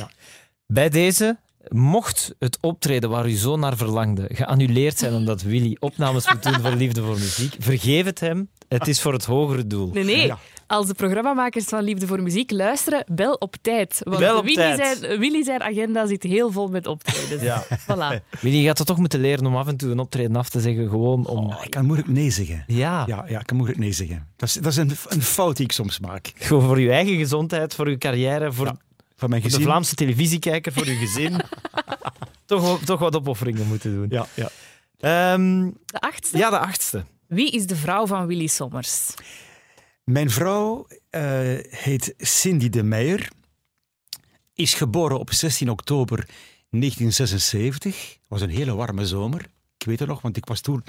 Bij 0.73 0.89
deze, 0.89 1.37
mocht 1.67 2.35
het 2.39 2.57
optreden 2.61 3.09
waar 3.09 3.27
u 3.27 3.31
zo 3.31 3.55
naar 3.55 3.77
verlangde 3.77 4.29
geannuleerd 4.33 4.97
zijn 4.97 5.13
omdat 5.13 5.41
Willy 5.41 5.77
opnames 5.79 6.31
moet 6.33 6.43
doen 6.43 6.59
voor 6.61 6.71
Liefde 6.71 7.01
voor 7.01 7.13
Muziek, 7.13 7.55
vergeef 7.59 8.05
het 8.05 8.19
hem. 8.19 8.49
Het 8.67 8.87
is 8.87 9.01
voor 9.01 9.13
het 9.13 9.25
hogere 9.25 9.67
doel. 9.67 9.91
Nee, 9.93 10.03
nee. 10.03 10.33
Als 10.67 10.87
de 10.87 10.93
programmamakers 10.93 11.65
van 11.65 11.83
Liefde 11.83 12.07
voor 12.07 12.21
Muziek 12.21 12.51
luisteren, 12.51 13.03
bel 13.11 13.33
op 13.33 13.55
tijd. 13.61 14.01
Want 14.03 14.19
bel 14.19 14.37
op 14.37 14.43
Willy, 14.43 14.55
tijd. 14.55 14.97
Zijn, 14.97 15.19
Willy 15.19 15.43
zijn 15.43 15.61
agenda 15.63 16.07
zit 16.07 16.23
heel 16.23 16.51
vol 16.51 16.67
met 16.67 16.87
optredens. 16.87 17.41
Ja. 17.41 17.63
Voilà. 17.63 18.23
Willy 18.41 18.63
gaat 18.63 18.77
het 18.77 18.87
toch 18.87 18.97
moeten 18.97 19.19
leren 19.19 19.45
om 19.45 19.55
af 19.55 19.67
en 19.67 19.77
toe 19.77 19.91
een 19.91 19.99
optreden 19.99 20.35
af 20.35 20.49
te 20.49 20.59
zeggen, 20.59 20.89
gewoon 20.89 21.25
om... 21.25 21.45
Oh, 21.45 21.63
ik 21.63 21.71
kan 21.71 21.85
moeilijk 21.85 22.09
nee 22.09 22.29
zeggen. 22.29 22.63
Ja. 22.67 23.03
Ja, 23.07 23.25
ja 23.27 23.39
ik 23.39 23.45
kan 23.45 23.57
moeilijk 23.57 23.79
nee 23.79 23.91
zeggen. 23.91 24.27
Dat 24.35 24.49
is, 24.49 24.53
dat 24.53 24.71
is 24.71 24.77
een, 24.77 24.91
een 25.07 25.21
fout 25.21 25.55
die 25.55 25.65
ik 25.65 25.71
soms 25.71 25.99
maak. 25.99 26.31
Gewoon 26.35 26.63
voor 26.63 26.77
uw 26.77 26.89
eigen 26.89 27.17
gezondheid, 27.17 27.75
voor 27.75 27.87
uw 27.87 27.97
carrière, 27.97 28.51
voor 28.51 28.77
van 29.19 29.29
mijn 29.29 29.41
gezin. 29.41 29.59
De 29.59 29.65
Vlaamse 29.65 29.95
televisiekijker 29.95 30.73
voor 30.73 30.85
uw 30.85 30.97
gezin. 30.97 31.41
toch, 32.45 32.83
toch 32.83 32.99
wat 32.99 33.15
opofferingen 33.15 33.67
moeten 33.67 33.93
doen. 33.93 34.07
Ja, 34.09 34.27
ja. 34.33 35.33
Um, 35.33 35.77
de 35.85 35.99
achtste? 35.99 36.37
Ja, 36.37 36.49
de 36.49 36.59
achtste. 36.59 37.05
Wie 37.27 37.51
is 37.51 37.67
de 37.67 37.75
vrouw 37.75 38.07
van 38.07 38.27
Willy 38.27 38.47
Sommers? 38.47 39.13
Mijn 40.03 40.29
vrouw 40.29 40.87
uh, 40.87 41.21
heet 41.69 42.13
Cindy 42.17 42.69
de 42.69 42.83
Meijer. 42.83 43.29
Is 44.53 44.73
geboren 44.73 45.19
op 45.19 45.33
16 45.33 45.69
oktober 45.69 46.17
1976. 46.69 48.09
Het 48.09 48.19
was 48.27 48.41
een 48.41 48.49
hele 48.49 48.75
warme 48.75 49.05
zomer. 49.05 49.41
Ik 49.77 49.85
weet 49.85 49.99
het 49.99 50.07
nog, 50.07 50.21
want 50.21 50.37
ik 50.37 50.45
was 50.45 50.61
toen 50.61 50.83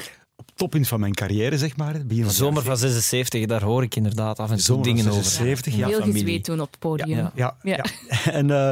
toppunt 0.61 0.89
van 0.89 1.01
mijn 1.01 1.15
carrière, 1.15 1.59
zeg 1.59 1.77
maar. 1.77 2.07
Begin 2.07 2.25
van 2.25 2.33
Zomer 2.33 2.63
van 2.63 2.77
76, 2.77 3.47
daar 3.47 3.63
hoor 3.63 3.83
ik 3.83 3.97
inderdaad 3.97 4.39
af 4.39 4.51
en 4.51 4.57
toe 4.57 4.83
dingen 4.83 5.13
76, 5.13 5.73
over. 5.73 5.89
Ja, 5.89 5.97
Heel 5.99 6.13
gezweet 6.13 6.45
toen 6.45 6.61
op 6.61 6.71
het 6.71 6.79
podium. 6.79 7.19
Ja, 7.19 7.33
ja, 7.35 7.57
ja. 7.63 7.85
En 8.41 8.49
uh, 8.49 8.71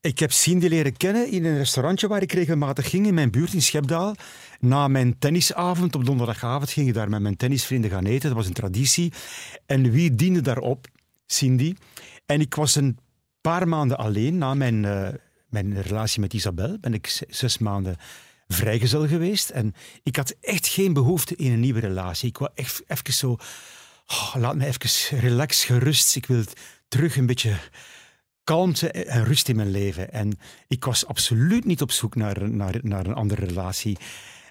ik 0.00 0.18
heb 0.18 0.32
Cindy 0.32 0.66
leren 0.66 0.96
kennen 0.96 1.30
in 1.30 1.44
een 1.44 1.56
restaurantje 1.56 2.08
waar 2.08 2.22
ik 2.22 2.32
regelmatig 2.32 2.90
ging 2.90 3.06
in 3.06 3.14
mijn 3.14 3.30
buurt 3.30 3.52
in 3.52 3.62
Schepdaal. 3.62 4.14
Na 4.60 4.88
mijn 4.88 5.18
tennisavond 5.18 5.94
op 5.94 6.04
donderdagavond 6.04 6.70
ging 6.70 6.88
ik 6.88 6.94
daar 6.94 7.08
met 7.08 7.20
mijn 7.20 7.36
tennisvrienden 7.36 7.90
gaan 7.90 8.06
eten. 8.06 8.28
Dat 8.28 8.38
was 8.38 8.46
een 8.46 8.52
traditie. 8.52 9.12
En 9.66 9.90
wie 9.90 10.14
diende 10.14 10.40
daarop? 10.40 10.86
Cindy. 11.26 11.74
En 12.26 12.40
ik 12.40 12.54
was 12.54 12.74
een 12.74 12.98
paar 13.40 13.68
maanden 13.68 13.98
alleen 13.98 14.38
na 14.38 14.54
mijn, 14.54 14.82
uh, 14.82 15.08
mijn 15.48 15.82
relatie 15.82 16.20
met 16.20 16.34
Isabel. 16.34 16.78
Ben 16.80 16.94
ik 16.94 17.24
zes 17.28 17.58
maanden 17.58 17.96
vrijgezel 18.48 19.06
geweest. 19.06 19.50
En 19.50 19.74
ik 20.02 20.16
had 20.16 20.34
echt 20.40 20.66
geen 20.66 20.92
behoefte 20.92 21.36
in 21.36 21.52
een 21.52 21.60
nieuwe 21.60 21.80
relatie. 21.80 22.28
Ik 22.28 22.38
wou 22.38 22.50
echt 22.54 22.82
even 22.86 23.12
zo... 23.12 23.36
Oh, 24.06 24.34
laat 24.34 24.56
me 24.56 24.66
even 24.66 25.18
relax, 25.18 25.64
gerust. 25.64 26.16
Ik 26.16 26.26
wil 26.26 26.42
terug 26.88 27.16
een 27.16 27.26
beetje 27.26 27.58
kalmte 28.44 28.90
en 28.90 29.24
rust 29.24 29.48
in 29.48 29.56
mijn 29.56 29.70
leven. 29.70 30.12
En 30.12 30.38
ik 30.68 30.84
was 30.84 31.06
absoluut 31.06 31.64
niet 31.64 31.82
op 31.82 31.90
zoek 31.90 32.14
naar, 32.14 32.50
naar, 32.50 32.78
naar 32.82 33.06
een 33.06 33.14
andere 33.14 33.44
relatie. 33.44 33.98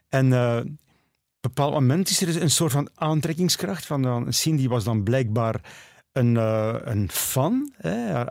En 0.09 0.25
uh, 0.25 0.55
een 0.55 0.79
bepaald 1.39 1.73
moment 1.73 2.09
is 2.09 2.21
er 2.21 2.41
een 2.41 2.51
soort 2.51 2.71
van 2.71 2.89
aantrekkingskracht. 2.95 3.85
Van, 3.85 4.05
uh, 4.05 4.21
Cindy 4.29 4.67
was 4.67 4.83
dan 4.83 5.03
blijkbaar 5.03 5.61
een, 6.11 6.35
uh, 6.35 6.75
een 6.83 7.11
fan. 7.11 7.73
Hè? 7.77 8.23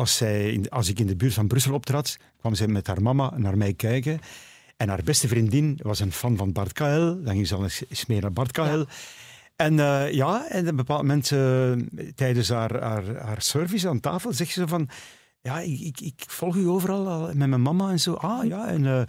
Als, 0.00 0.16
zij, 0.16 0.60
als 0.68 0.88
ik 0.88 0.98
in 0.98 1.06
de 1.06 1.16
buurt 1.16 1.34
van 1.34 1.46
Brussel 1.46 1.74
optrad, 1.74 2.16
kwam 2.38 2.54
zij 2.54 2.66
met 2.66 2.86
haar 2.86 3.02
mama 3.02 3.32
naar 3.36 3.56
mij 3.56 3.74
kijken. 3.74 4.20
En 4.76 4.88
haar 4.88 5.02
beste 5.04 5.28
vriendin 5.28 5.78
was 5.82 6.00
een 6.00 6.12
fan 6.12 6.36
van 6.36 6.52
Bart 6.52 6.72
Kael. 6.72 7.22
Dan 7.22 7.34
ging 7.34 7.46
ze 7.46 7.54
al 7.54 7.62
eens 7.62 8.06
meer 8.06 8.20
naar 8.20 8.32
Bart 8.32 8.52
Kael. 8.52 8.86
En 9.56 9.72
uh, 9.72 10.12
ja, 10.12 10.48
en 10.48 10.60
op 10.60 10.68
een 10.68 10.76
bepaald 10.76 11.02
moment 11.02 11.30
uh, 11.30 11.72
tijdens 12.14 12.48
haar, 12.48 12.82
haar, 12.82 13.16
haar, 13.16 13.42
service 13.42 13.88
aan 13.88 14.00
tafel 14.00 14.32
zegt 14.32 14.52
ze 14.52 14.68
van... 14.68 14.88
Ja, 15.42 15.60
ik, 15.60 15.80
ik, 15.80 16.00
ik 16.00 16.24
volg 16.26 16.56
u 16.56 16.68
overal 16.68 17.26
met 17.34 17.48
mijn 17.48 17.62
mama 17.62 17.90
en 17.90 18.00
zo. 18.00 18.14
Ah 18.14 18.46
ja, 18.46 18.68
en, 18.68 18.84
uh, 18.84 19.02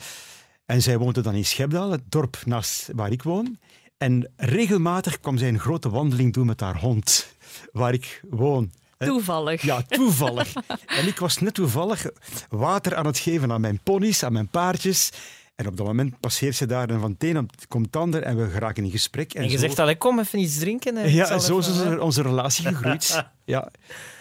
en 0.65 0.81
zij 0.81 0.97
woonde 0.97 1.21
dan 1.21 1.33
in 1.33 1.45
Schepdaal, 1.45 1.91
het 1.91 2.03
dorp 2.09 2.37
naast 2.45 2.89
waar 2.95 3.11
ik 3.11 3.23
woon. 3.23 3.59
En 3.97 4.31
regelmatig 4.35 5.19
kwam 5.19 5.37
zij 5.37 5.47
een 5.47 5.59
grote 5.59 5.89
wandeling 5.89 6.33
doen 6.33 6.45
met 6.45 6.59
haar 6.59 6.79
hond, 6.79 7.35
waar 7.71 7.93
ik 7.93 8.23
woon. 8.29 8.71
Toevallig. 9.05 9.61
Ja, 9.61 9.81
toevallig. 9.81 10.53
en 10.85 11.07
ik 11.07 11.19
was 11.19 11.37
net 11.37 11.53
toevallig 11.53 12.05
water 12.49 12.95
aan 12.95 13.05
het 13.05 13.17
geven 13.17 13.51
aan 13.51 13.61
mijn 13.61 13.79
ponies, 13.83 14.23
aan 14.23 14.33
mijn 14.33 14.47
paardjes. 14.47 15.09
En 15.55 15.67
op 15.67 15.77
dat 15.77 15.85
moment 15.85 16.19
passeert 16.19 16.55
ze 16.55 16.65
daar 16.65 16.89
en 16.89 16.99
van 16.99 17.11
het 17.11 17.23
een 17.23 17.49
komt 17.67 17.85
het 17.85 17.95
ander 17.95 18.21
en 18.23 18.37
we 18.37 18.49
geraken 18.49 18.83
in 18.83 18.91
gesprek. 18.91 19.33
En 19.33 19.43
je 19.43 19.49
zo- 19.49 19.57
zegt 19.57 19.79
al, 19.79 19.97
kom 19.97 20.19
even 20.19 20.39
iets 20.39 20.57
drinken. 20.57 20.95
hè. 20.95 21.03
Ik 21.05 21.13
ja, 21.13 21.39
zo 21.39 21.57
is 21.57 21.67
onze, 21.67 22.01
onze 22.01 22.21
relatie 22.21 22.65
gegroeid. 22.65 23.23
ja. 23.45 23.71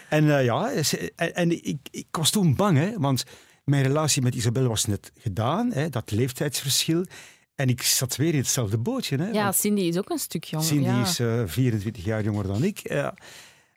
En 0.09 0.37
eh, 0.37 0.43
ja, 0.45 0.83
ze- 0.83 1.11
en, 1.15 1.35
en 1.35 1.65
ik, 1.65 1.77
ik 1.91 2.07
was 2.11 2.29
toen 2.29 2.55
bang, 2.55 2.77
hè, 2.77 2.91
want 2.97 3.23
mijn 3.63 3.83
relatie 3.83 4.21
met 4.21 4.35
Isabel 4.35 4.67
was 4.67 4.85
net 4.85 5.11
gedaan, 5.19 5.71
hè, 5.73 5.89
dat 5.89 6.11
leeftijdsverschil. 6.11 7.05
En 7.55 7.67
ik 7.69 7.81
zat 7.83 8.15
weer 8.15 8.33
in 8.33 8.39
hetzelfde 8.39 8.77
bootje. 8.77 9.17
Hè, 9.17 9.29
Ja, 9.29 9.51
Cindy 9.51 9.81
is 9.81 9.97
ook 9.97 10.09
een 10.09 10.17
stuk 10.17 10.43
jonger. 10.43 10.67
Cindy 10.67 10.87
ja. 10.87 11.01
is 11.01 11.19
eh, 11.19 11.41
24 11.45 12.03
jaar 12.03 12.23
jonger 12.23 12.47
dan 12.47 12.63
ik. 12.63 12.79
ja. 12.89 13.13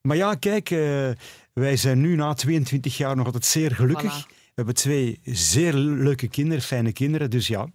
Maar 0.06 0.16
ja, 0.16 0.34
kijk, 0.34 0.70
eh, 0.70 1.10
wij 1.52 1.76
zijn 1.76 2.00
nu 2.00 2.14
na 2.14 2.34
22 2.34 2.96
jaar 2.96 3.16
nog 3.16 3.26
altijd 3.26 3.44
zeer 3.44 3.74
gelukkig. 3.74 4.24
Voilà. 4.24 4.28
We 4.28 4.52
hebben 4.54 4.74
twee 4.74 5.20
zeer 5.22 5.74
leuke 5.74 6.28
kinderen, 6.28 6.62
fijne 6.62 6.92
kinderen, 6.92 7.30
dus 7.30 7.46
ja. 7.46 7.68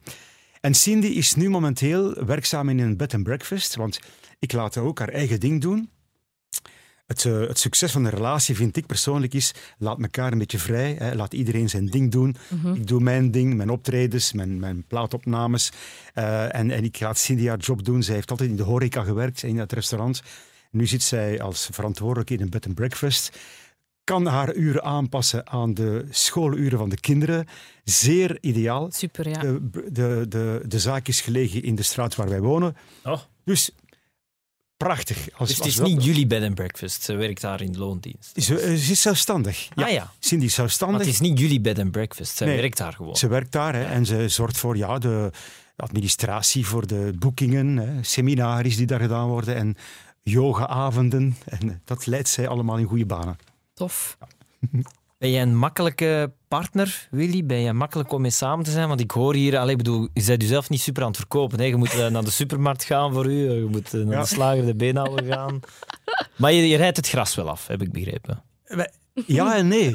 En 0.61 0.73
Cindy 0.73 1.07
is 1.07 1.35
nu 1.35 1.49
momenteel 1.49 2.25
werkzaam 2.25 2.69
in 2.69 2.79
een 2.79 2.97
bed 2.97 3.13
and 3.13 3.23
breakfast, 3.23 3.75
want 3.75 3.99
ik 4.39 4.51
laat 4.51 4.75
haar 4.75 4.83
ook 4.83 4.99
haar 4.99 5.09
eigen 5.09 5.39
ding 5.39 5.61
doen. 5.61 5.89
Het, 7.05 7.25
eh, 7.25 7.39
het 7.39 7.59
succes 7.59 7.91
van 7.91 8.03
de 8.03 8.09
relatie, 8.09 8.55
vind 8.55 8.77
ik 8.77 8.85
persoonlijk, 8.85 9.33
is 9.33 9.53
laat 9.77 10.01
elkaar 10.01 10.31
een 10.31 10.37
beetje 10.37 10.59
vrij. 10.59 10.95
Hè, 10.99 11.15
laat 11.15 11.33
iedereen 11.33 11.69
zijn 11.69 11.85
ding 11.85 12.11
doen. 12.11 12.35
Ik 12.73 12.87
doe 12.87 13.01
mijn 13.01 13.31
ding, 13.31 13.53
mijn 13.53 13.69
optredens, 13.69 14.33
mijn, 14.33 14.59
mijn 14.59 14.83
plaatopnames. 14.87 15.71
Eh, 16.13 16.55
en, 16.55 16.71
en 16.71 16.83
ik 16.83 16.99
laat 16.99 17.17
Cindy 17.17 17.47
haar 17.47 17.57
job 17.57 17.85
doen. 17.85 18.03
Zij 18.03 18.15
heeft 18.15 18.31
altijd 18.31 18.49
in 18.49 18.55
de 18.55 18.63
horeca 18.63 19.03
gewerkt, 19.03 19.43
in 19.43 19.57
het 19.57 19.71
restaurant. 19.71 20.21
Nu 20.71 20.87
zit 20.87 21.03
zij 21.03 21.41
als 21.41 21.69
verantwoordelijke 21.71 22.33
in 22.33 22.41
een 22.41 22.49
bed 22.49 22.65
and 22.65 22.75
breakfast. 22.75 23.37
Kan 24.03 24.25
haar 24.25 24.53
uren 24.55 24.83
aanpassen 24.83 25.47
aan 25.49 25.73
de 25.73 26.05
schooluren 26.09 26.77
van 26.77 26.89
de 26.89 26.99
kinderen. 26.99 27.47
Zeer 27.83 28.37
ideaal. 28.41 28.91
Super, 28.91 29.29
ja. 29.29 29.39
De, 29.41 29.69
de, 29.91 30.25
de, 30.29 30.63
de 30.67 30.79
zaak 30.79 31.07
is 31.07 31.21
gelegen 31.21 31.63
in 31.63 31.75
de 31.75 31.83
straat 31.83 32.15
waar 32.15 32.29
wij 32.29 32.41
wonen. 32.41 32.75
Oh, 33.03 33.19
Dus 33.43 33.71
prachtig. 34.77 35.17
Als, 35.17 35.47
dus 35.47 35.49
het 35.49 35.59
als 35.59 35.67
is 35.67 35.75
dat- 35.75 35.87
niet 35.87 36.03
jullie 36.03 36.27
bed 36.27 36.43
and 36.43 36.55
breakfast. 36.55 37.01
Ze 37.03 37.13
werkt 37.15 37.41
daar 37.41 37.61
in 37.61 37.71
de 37.71 37.77
loondienst. 37.79 38.41
Ze, 38.43 38.59
eh, 38.59 38.75
ze 38.75 38.91
is 38.91 39.01
zelfstandig. 39.01 39.67
Ja. 39.75 39.83
Ah 39.85 39.91
ja, 39.91 40.11
Cindy 40.19 40.45
is 40.45 40.57
maar 40.57 40.67
zelfstandig. 40.67 40.99
het 40.99 41.09
is 41.09 41.19
niet 41.19 41.39
jullie 41.39 41.61
bed 41.61 41.79
and 41.79 41.91
breakfast. 41.91 42.35
Zij 42.37 42.47
Nee. 42.47 42.55
werkt 42.57 42.77
daar 42.77 42.93
gewoon. 42.93 43.15
Ze 43.15 43.27
werkt 43.27 43.51
daar 43.51 43.73
hè, 43.75 43.83
en 43.83 44.05
ze 44.05 44.29
zorgt 44.29 44.57
voor 44.57 44.77
ja, 44.77 44.97
de 44.99 45.31
administratie, 45.75 46.65
voor 46.65 46.87
de 46.87 47.13
boekingen, 47.19 47.77
hè, 47.77 48.03
seminaries 48.03 48.77
die 48.77 48.85
daar 48.85 48.99
gedaan 48.99 49.27
worden 49.27 49.55
en 49.55 49.75
yogaavonden. 50.29 51.35
En 51.45 51.81
dat 51.85 52.05
leidt 52.05 52.27
zij 52.29 52.47
allemaal 52.47 52.77
in 52.77 52.85
goede 52.85 53.05
banen. 53.05 53.37
Tof. 53.73 54.17
Ben 55.17 55.31
jij 55.31 55.41
een 55.41 55.57
makkelijke 55.57 56.31
partner, 56.47 57.07
Willy? 57.11 57.45
Ben 57.45 57.57
je 57.59 57.73
makkelijk 57.73 58.11
om 58.11 58.21
mee 58.21 58.31
samen 58.31 58.65
te 58.65 58.71
zijn? 58.71 58.87
Want 58.87 58.99
ik 58.99 59.11
hoor 59.11 59.33
hier, 59.33 59.57
allee, 59.57 59.71
ik 59.71 59.77
bedoel, 59.77 60.07
je 60.13 60.23
bent 60.25 60.41
jezelf 60.41 60.69
niet 60.69 60.81
super 60.81 61.01
aan 61.01 61.07
het 61.07 61.17
verkopen. 61.17 61.59
Hè? 61.59 61.65
Je 61.65 61.75
moet 61.75 61.93
eh, 61.99 62.07
naar 62.07 62.23
de 62.23 62.31
supermarkt 62.31 62.83
gaan 62.83 63.13
voor 63.13 63.25
u, 63.25 63.51
je 63.51 63.67
moet 63.71 63.93
eh, 63.93 64.01
naar 64.01 64.13
Ja. 64.13 64.21
de 64.21 64.27
slager 64.27 64.65
de 64.65 64.75
beenhouwer 64.75 65.23
gaan. 65.23 65.59
Maar 66.37 66.51
je, 66.51 66.67
je 66.67 66.77
rijdt 66.77 66.97
het 66.97 67.09
gras 67.09 67.35
wel 67.35 67.49
af, 67.49 67.67
heb 67.67 67.81
ik 67.81 67.91
begrepen. 67.91 68.43
Ja 69.25 69.55
en 69.55 69.67
nee. 69.67 69.91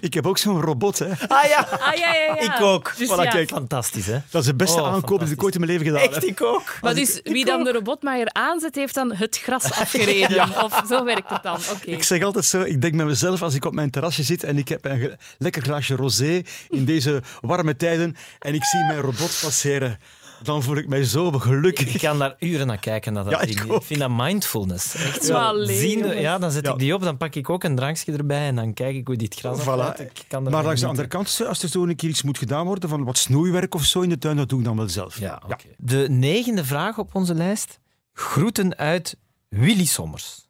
Ik 0.00 0.14
heb 0.14 0.26
ook 0.26 0.38
zo'n 0.38 0.60
robot. 0.60 0.98
Hè. 0.98 1.06
Ah 1.06 1.44
ja, 1.48 1.68
Ah, 1.80 1.94
ja, 1.94 2.14
ja, 2.14 2.34
ja. 2.34 2.40
ik 2.40 2.60
ook. 2.60 2.92
Dus 2.96 3.08
Voilà, 3.08 3.22
ja. 3.22 3.30
kijk, 3.30 3.48
fantastisch 3.48 4.06
hè. 4.06 4.18
Dat 4.30 4.40
is 4.40 4.46
de 4.48 4.54
beste 4.54 4.80
Oh, 4.80 4.92
aankoop 4.92 5.20
die 5.20 5.30
ik 5.30 5.42
ooit 5.42 5.54
in 5.54 5.60
mijn 5.60 5.72
leven 5.72 5.86
gedaan 5.86 6.02
heb. 6.02 6.12
Echt, 6.12 6.26
ik 6.26 6.42
ook. 6.42 6.78
Maar 6.80 6.94
dus 6.94 7.20
wie 7.22 7.44
dan 7.44 7.64
de 7.64 7.72
robotmaaier 7.72 8.28
aanzet, 8.32 8.74
heeft 8.74 8.94
dan 8.94 9.12
het 9.14 9.38
gras 9.42 9.72
afgereden. 9.80 10.62
Of 10.64 10.82
zo 10.88 11.04
werkt 11.04 11.30
het 11.30 11.42
dan. 11.42 11.58
Oké. 11.72 11.90
Ik 11.90 12.02
zeg 12.02 12.22
altijd 12.22 12.44
zo, 12.44 12.60
ik 12.60 12.80
denk 12.82 12.94
met 12.94 13.06
mezelf 13.06 13.42
als 13.42 13.54
ik 13.54 13.64
op 13.64 13.72
mijn 13.74 13.90
terrasje 13.90 14.22
zit 14.22 14.44
en 14.44 14.58
ik 14.58 14.68
heb 14.68 14.84
een 14.84 15.16
lekker 15.38 15.62
glaasje 15.62 15.96
rosé 15.96 16.42
in 16.68 16.84
deze 16.84 17.22
warme 17.40 17.76
tijden 17.76 18.16
en 18.38 18.54
ik 18.54 18.64
zie 18.64 18.84
mijn 18.84 19.00
robot 19.00 19.38
passeren, 19.42 19.98
dan 20.44 20.62
voel 20.62 20.76
ik 20.76 20.88
mij 20.88 21.04
zo 21.04 21.30
gelukkig. 21.32 21.94
Ik 21.94 22.00
kan 22.00 22.18
daar 22.18 22.36
uren 22.38 22.66
naar 22.66 22.78
kijken. 22.78 23.12
Naar 23.12 23.24
dat 23.24 23.32
Ja, 23.32 23.40
ik 23.40 23.56
ding. 23.56 23.70
ook. 23.70 23.80
ik 23.80 23.86
vind 23.86 24.00
dat 24.00 24.10
mindfulness. 24.10 24.94
Echt 24.94 25.24
zo. 25.24 25.32
Ja, 25.32 25.66
zien, 25.66 26.00
dan 26.40 26.50
zet 26.50 26.66
Ja. 26.66 26.72
ik 26.72 26.78
die 26.78 26.94
op, 26.94 27.02
dan 27.02 27.16
pak 27.16 27.34
ik 27.34 27.50
ook 27.50 27.64
een 27.64 27.76
drankje 27.76 28.12
erbij 28.12 28.46
en 28.46 28.54
dan 28.54 28.74
kijk 28.74 28.94
ik 28.96 29.06
hoe 29.06 29.16
dit 29.16 29.34
gras 29.34 29.60
Voilà. 29.60 29.64
afgaat. 29.64 30.00
Ik 30.00 30.24
kan 30.28 30.42
Maar 30.42 30.64
langs 30.64 30.80
de 30.80 30.86
andere 30.86 31.08
kant, 31.08 31.40
als 31.48 31.62
er 31.62 31.68
zo 31.68 31.84
een 31.84 31.96
keer 31.96 32.08
iets 32.08 32.22
moet 32.22 32.38
gedaan 32.38 32.66
worden 32.66 32.88
van 32.88 33.04
wat 33.04 33.18
snoeiwerk 33.18 33.74
of 33.74 33.84
zo 33.84 34.00
in 34.00 34.08
de 34.08 34.18
tuin, 34.18 34.36
dat 34.36 34.48
doe 34.48 34.58
ik 34.58 34.64
dan 34.64 34.76
wel 34.76 34.88
zelf. 34.88 35.18
Ja. 35.18 35.42
De 35.78 36.06
negende 36.10 36.64
vraag 36.64 36.98
op 36.98 37.14
onze 37.14 37.34
lijst. 37.34 37.78
Groeten 38.12 38.76
uit 38.76 39.16
Willy 39.48 39.84
Sommers. 39.84 40.48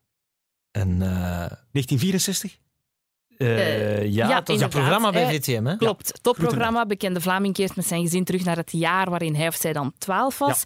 En, 0.71 1.03
eh, 1.03 1.09
1964? 1.71 2.59
Eh, 3.37 4.03
ja, 4.12 4.28
ja, 4.28 4.39
het 4.39 4.49
was 4.49 4.61
een 4.61 4.68
programma 4.68 5.11
bij 5.11 5.22
Eh, 5.22 5.28
VTM. 5.30 5.64
Hè? 5.64 5.76
Klopt. 5.76 6.18
Topprogramma. 6.22 6.87
Bekende 6.87 7.20
Vlaming 7.20 7.55
keert 7.55 7.76
met 7.76 7.87
zijn 7.87 8.03
gezin 8.03 8.24
terug 8.24 8.45
naar 8.45 8.57
het 8.57 8.72
jaar 8.72 9.11
waarin 9.11 9.35
hij 9.35 9.49
of 9.49 9.55
zij 9.55 9.72
dan 9.72 9.93
12 9.99 10.39
was. 10.39 10.62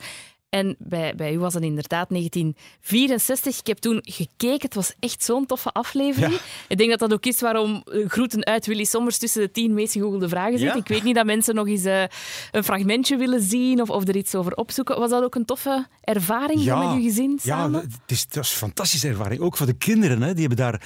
En 0.48 0.76
bij, 0.78 1.14
bij 1.16 1.32
u 1.32 1.38
was 1.38 1.54
het 1.54 1.62
inderdaad 1.62 2.08
1964. 2.08 3.58
Ik 3.58 3.66
heb 3.66 3.78
toen 3.78 3.98
gekeken. 4.02 4.60
Het 4.60 4.74
was 4.74 4.94
echt 5.00 5.24
zo'n 5.24 5.46
toffe 5.46 5.70
aflevering. 5.72 6.32
Ja. 6.32 6.38
Ik 6.68 6.78
denk 6.78 6.90
dat 6.90 6.98
dat 6.98 7.12
ook 7.12 7.26
is 7.26 7.40
waarom 7.40 7.82
eh, 7.84 8.08
groeten 8.08 8.44
uit 8.46 8.66
Willy 8.66 8.84
Sommers 8.84 9.18
tussen 9.18 9.40
de 9.42 9.50
tien 9.50 9.74
meest 9.74 9.92
gegoogelde 9.92 10.28
vragen 10.28 10.58
zit. 10.58 10.68
Ja? 10.68 10.74
Ik 10.74 10.88
weet 10.88 11.02
niet 11.02 11.14
dat 11.14 11.26
mensen 11.26 11.54
nog 11.54 11.66
eens 11.66 11.84
eh, 11.84 12.02
een 12.50 12.64
fragmentje 12.64 13.16
willen 13.16 13.42
zien 13.42 13.80
of, 13.80 13.90
of 13.90 14.08
er 14.08 14.16
iets 14.16 14.34
over 14.34 14.54
opzoeken. 14.54 14.98
Was 14.98 15.10
dat 15.10 15.22
ook 15.24 15.34
een 15.34 15.44
toffe 15.44 15.86
ervaring 16.00 16.62
Ja. 16.62 16.78
met 16.78 16.96
uw 16.96 17.02
gezin 17.02 17.30
Ja, 17.42 17.56
samen? 17.56 17.80
het 17.80 17.90
is, 18.06 18.26
dat 18.28 18.44
is 18.44 18.50
een 18.50 18.56
fantastische 18.56 19.08
ervaring. 19.08 19.40
Ook 19.40 19.56
voor 19.56 19.66
de 19.66 19.76
kinderen. 19.76 20.22
Hè. 20.22 20.32
Die 20.34 20.46
hebben 20.46 20.64
daar 20.64 20.82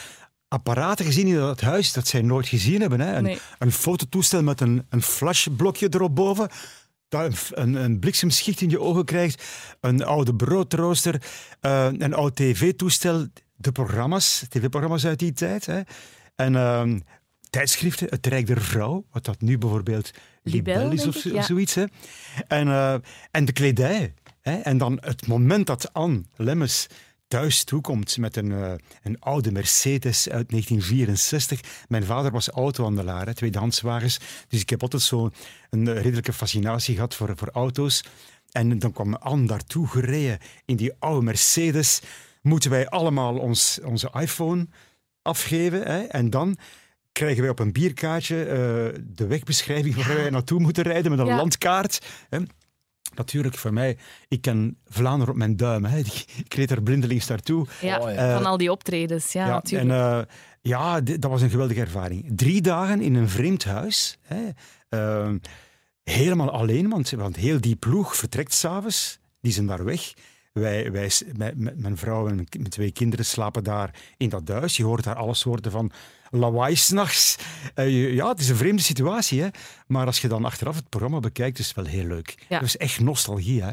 apparaten 0.52 1.04
gezien 1.04 1.26
in 1.26 1.34
dat 1.34 1.60
huis 1.60 1.92
dat 1.92 2.06
zij 2.06 2.22
nooit 2.22 2.48
gezien 2.48 2.80
hebben. 2.80 3.00
Hè. 3.00 3.16
Een, 3.16 3.22
Nee. 3.22 3.38
een 3.58 3.72
fototoestel 3.72 4.42
met 4.42 4.60
een, 4.60 4.86
een 4.88 5.02
flashblokje 5.02 5.86
erop 5.90 6.14
boven. 6.14 6.48
Dat 7.08 7.50
een, 7.50 7.74
een, 7.74 7.98
bliksemschicht 7.98 8.60
in 8.60 8.70
je 8.70 8.80
ogen 8.80 9.04
krijgt. 9.04 9.42
Een 9.80 10.04
oude 10.04 10.34
broodrooster. 10.34 11.22
eh, 11.60 11.88
een 11.98 12.14
oud 12.14 12.36
tv-toestel. 12.36 13.26
De 13.56 13.72
programma's, 13.72 14.44
tv-programma's 14.48 15.04
uit 15.06 15.18
die 15.18 15.32
tijd. 15.32 15.66
Hè. 15.66 15.80
En 16.36 16.56
ehm, 16.56 16.98
tijdschriften. 17.50 18.06
Het 18.10 18.26
Rijk 18.26 18.46
der 18.46 18.60
Vrouw. 18.60 19.04
Wat 19.10 19.24
dat 19.24 19.40
nu 19.40 19.58
bijvoorbeeld 19.58 20.10
Libel, 20.42 20.90
is 20.90 21.06
of, 21.06 21.24
ik, 21.24 21.32
ja. 21.32 21.42
zoiets. 21.42 21.74
Hè. 21.74 21.84
En, 22.48 22.68
eh, 22.68 22.94
en 23.30 23.44
de 23.44 23.52
kledij. 23.52 24.14
Hè? 24.40 24.56
En 24.56 24.78
dan 24.78 24.98
het 25.00 25.26
moment 25.26 25.66
dat 25.66 25.92
Anne 25.92 26.22
Lemmes 26.36 26.86
thuis 27.32 27.64
toekomt 27.64 28.16
met 28.16 28.36
een, 28.36 28.52
eh, 28.52 28.72
een 29.02 29.20
oude 29.20 29.52
Mercedes 29.52 30.28
uit 30.28 30.50
1964. 30.50 31.60
Mijn 31.88 32.04
vader 32.04 32.30
was 32.30 32.48
autohandelaar, 32.48 33.34
tweedehandswagens. 33.34 34.18
Dus 34.48 34.60
ik 34.60 34.70
heb 34.70 34.82
altijd 34.82 35.02
zo 35.02 35.30
een 35.70 35.88
eh, 35.88 36.02
redelijke 36.02 36.32
fascinatie 36.32 36.94
gehad 36.94 37.14
voor, 37.14 37.32
voor 37.36 37.48
auto's. 37.52 38.04
En 38.50 38.78
dan 38.78 38.92
kwam 38.92 39.14
Anne 39.14 39.46
daartoe 39.46 39.86
gereden 39.88 40.38
in 40.64 40.76
die 40.76 40.92
oude 40.98 41.24
Mercedes. 41.24 42.00
Moeten 42.42 42.70
wij 42.70 42.88
allemaal 42.88 43.38
ons, 43.38 43.80
onze 43.84 44.10
iPhone 44.20 44.66
afgeven. 45.22 45.82
Hè? 45.82 46.02
En 46.02 46.30
dan 46.30 46.56
krijgen 47.12 47.40
wij 47.42 47.50
op 47.50 47.58
een 47.58 47.72
bierkaartje 47.72 48.44
eh, 48.44 48.56
de 49.02 49.26
wegbeschrijving 49.26 49.94
waar 49.94 50.16
wij 50.16 50.30
naartoe 50.30 50.60
moeten 50.60 50.82
rijden 50.82 51.10
met 51.10 51.20
een 51.20 51.26
Ja. 51.26 51.36
landkaart. 51.36 52.06
Hè? 52.28 52.38
Natuurlijk, 53.14 53.56
voor 53.56 53.72
mij, 53.72 53.96
ik 54.28 54.40
ken 54.40 54.76
Vlaanderen 54.88 55.32
op 55.32 55.38
mijn 55.38 55.56
duim. 55.56 55.84
Hè. 55.84 55.98
Ik 56.44 56.54
reed 56.54 56.70
er 56.70 56.82
blindelings 56.82 57.26
naartoe. 57.26 57.66
Ja, 57.80 57.98
Oh, 57.98 58.12
ja. 58.14 58.34
van 58.36 58.46
al 58.46 58.56
die 58.56 58.70
optredens. 58.70 59.32
Ja, 59.32 59.46
natuurlijk. 59.46 59.90
en 59.90 59.96
eh, 59.96 60.20
ja, 60.60 61.00
dat 61.00 61.30
was 61.30 61.42
een 61.42 61.50
geweldige 61.50 61.80
ervaring. 61.80 62.32
Drie 62.36 62.60
dagen 62.60 63.00
in 63.00 63.14
een 63.14 63.28
vreemd 63.28 63.64
huis. 63.64 64.18
Hè. 64.22 64.48
Eh, 64.88 65.30
helemaal 66.04 66.50
alleen, 66.50 66.88
want, 66.88 67.10
want 67.10 67.36
heel 67.36 67.60
die 67.60 67.76
ploeg 67.76 68.16
vertrekt 68.16 68.54
s'avonds. 68.54 69.18
Die 69.40 69.52
zijn 69.52 69.66
daar 69.66 69.84
weg. 69.84 70.12
Wij, 70.52 70.92
wij, 70.92 71.08
s- 71.08 71.22
mijn- 71.54 71.96
vrouw 71.96 72.28
en 72.28 72.34
mijn 72.34 72.68
twee 72.68 72.92
kinderen 72.92 73.24
slapen 73.24 73.64
daar 73.64 73.94
in 74.16 74.28
dat 74.28 74.48
huis. 74.48 74.76
Je 74.76 74.84
hoort 74.84 75.04
daar 75.04 75.16
alle 75.16 75.34
soorten 75.34 75.70
van 75.70 75.90
lawaai 76.30 76.76
s'nachts. 76.76 77.36
Uh, 77.74 78.14
ja, 78.14 78.28
het 78.28 78.40
is 78.40 78.48
een 78.48 78.56
vreemde 78.56 78.82
situatie. 78.82 79.40
Hè. 79.42 79.48
Maar 79.86 80.06
als 80.06 80.20
je 80.20 80.28
dan 80.28 80.44
achteraf 80.44 80.76
het 80.76 80.88
programma 80.88 81.20
bekijkt, 81.20 81.58
is 81.58 81.66
het 81.66 81.76
wel 81.76 81.84
heel 81.84 82.06
leuk. 82.06 82.44
Ja. 82.48 82.58
Dat 82.58 82.68
is 82.68 82.76
echt 82.76 83.00
nostalgie. 83.00 83.62
Hè. 83.62 83.70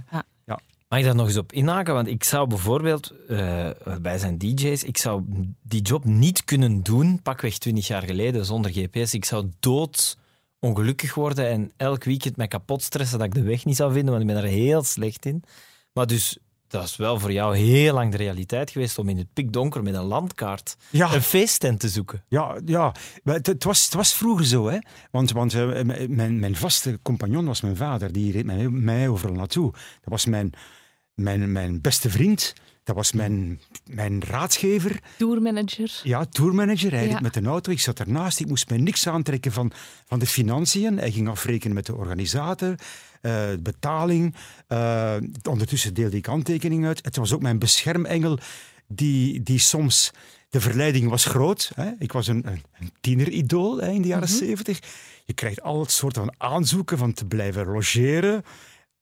Mag 0.90 1.00
ik 1.00 1.06
daar 1.06 1.16
nog 1.16 1.28
eens 1.28 1.38
op 1.38 1.52
inhaken? 1.52 1.94
Want 1.94 2.08
ik 2.08 2.24
zou 2.24 2.48
bijvoorbeeld, 2.48 3.14
eh, 3.28 3.70
wij 4.02 4.18
zijn 4.18 4.38
DJ's, 4.38 4.84
ik 4.84 4.98
zou 4.98 5.24
die 5.62 5.82
job 5.82 6.06
niet 6.06 6.44
kunnen 6.44 6.84
doen, 6.84 7.22
pakweg 7.22 7.58
20 7.58 7.88
jaar 7.88 8.02
geleden, 8.04 8.46
zonder 8.46 8.72
GPS. 8.72 9.14
Ik 9.14 9.26
zou 9.26 9.50
dood 9.60 10.18
ongelukkig 10.60 11.14
worden 11.16 11.48
en 11.50 11.72
elk 11.78 12.04
weekend 12.04 12.36
mij 12.38 12.48
kapot 12.48 12.82
stressen 12.84 13.18
dat 13.18 13.28
ik 13.28 13.34
de 13.34 13.42
weg 13.42 13.66
niet 13.66 13.76
zou 13.76 13.92
vinden, 13.94 14.10
want 14.12 14.30
ik 14.30 14.36
ben 14.36 14.44
er 14.44 14.50
heel 14.50 14.84
slecht 14.84 15.26
in. 15.26 15.44
Maar 15.94 16.08
dus, 16.08 16.38
dat 16.70 16.84
is 16.84 16.96
wel 16.96 17.20
voor 17.20 17.32
jou 17.32 17.58
heel 17.58 17.94
lang 17.94 18.12
de 18.12 18.18
realiteit 18.18 18.72
geweest 18.72 18.98
om 18.98 19.10
in 19.10 19.18
het 19.18 19.34
pikdonker 19.34 19.84
met 19.84 19.94
een 19.94 20.04
landkaart 20.04 20.76
Ja. 20.90 21.14
een 21.14 21.22
feesttent 21.22 21.80
te 21.80 21.90
zoeken. 21.90 22.24
Ja, 22.28 22.58
ja. 22.66 22.94
Het, 23.24 23.48
het 23.48 23.64
was, 23.64 23.84
het 23.86 23.94
was 23.94 24.14
vroeger 24.14 24.46
zo, 24.46 24.68
hè. 24.70 24.78
Want, 25.12 25.32
want 25.32 25.54
eh, 25.54 25.82
mijn, 26.08 26.40
mijn 26.40 26.56
vaste 26.56 27.00
compagnon 27.02 27.46
was 27.46 27.62
mijn 27.62 27.76
vader. 27.76 28.12
Die 28.12 28.32
reed 28.32 28.46
mij, 28.46 28.70
mij 28.70 29.08
overal 29.08 29.36
naartoe. 29.36 29.72
Dat 29.72 29.82
was 30.10 30.26
mijn, 30.26 30.52
mijn, 31.14 31.52
mijn 31.52 31.82
beste 31.82 32.10
vriend. 32.10 32.54
Dat 32.84 32.96
was 32.98 33.12
mijn, 33.12 33.60
mijn 33.86 34.24
raadgever. 34.24 35.00
Tourmanager. 35.18 36.00
Ja, 36.04 36.26
tourmanager. 36.26 36.92
Hij 36.92 37.06
Ja. 37.06 37.12
reed 37.12 37.22
met 37.22 37.36
een 37.36 37.46
auto. 37.46 37.72
Ik 37.72 37.80
zat 37.80 38.00
ernaast. 38.00 38.40
Ik 38.40 38.48
moest 38.48 38.70
mij 38.70 38.78
niks 38.78 39.08
aantrekken 39.08 39.52
van, 39.52 39.72
van 40.06 40.20
de 40.20 40.26
financiën. 40.28 40.98
Hij 40.98 41.12
ging 41.12 41.30
afrekenen 41.30 41.76
met 41.76 41.86
de 41.86 41.96
organisator. 41.96 42.76
Eh, 43.22 43.50
betaling. 43.60 44.36
Eh, 44.68 45.16
ondertussen 45.50 45.94
deelde 45.94 46.18
ik 46.18 46.26
handtekeningen 46.26 46.88
uit. 46.88 47.06
Het 47.06 47.16
was 47.16 47.34
ook 47.34 47.42
mijn 47.42 47.60
beschermengel 47.60 48.38
die, 48.88 49.44
die 49.44 49.60
soms... 49.60 50.12
De 50.50 50.62
verleiding 50.62 51.10
was 51.10 51.26
groot. 51.26 51.72
Hè. 51.76 51.92
Ik 52.00 52.12
was 52.12 52.28
een, 52.28 52.48
een, 52.48 52.64
een 52.80 52.92
tieneridool 53.02 53.78
hè, 53.78 53.90
in 53.90 54.02
de 54.02 54.08
jaren 54.08 54.28
zeventig. 54.28 54.80
Je 55.26 55.34
krijgt 55.34 55.62
al 55.62 55.80
het 55.80 55.92
soort 55.92 56.16
van 56.16 56.34
aanzoeken 56.38 56.98
van 56.98 57.14
te 57.14 57.26
blijven 57.26 57.66
logeren, 57.68 58.44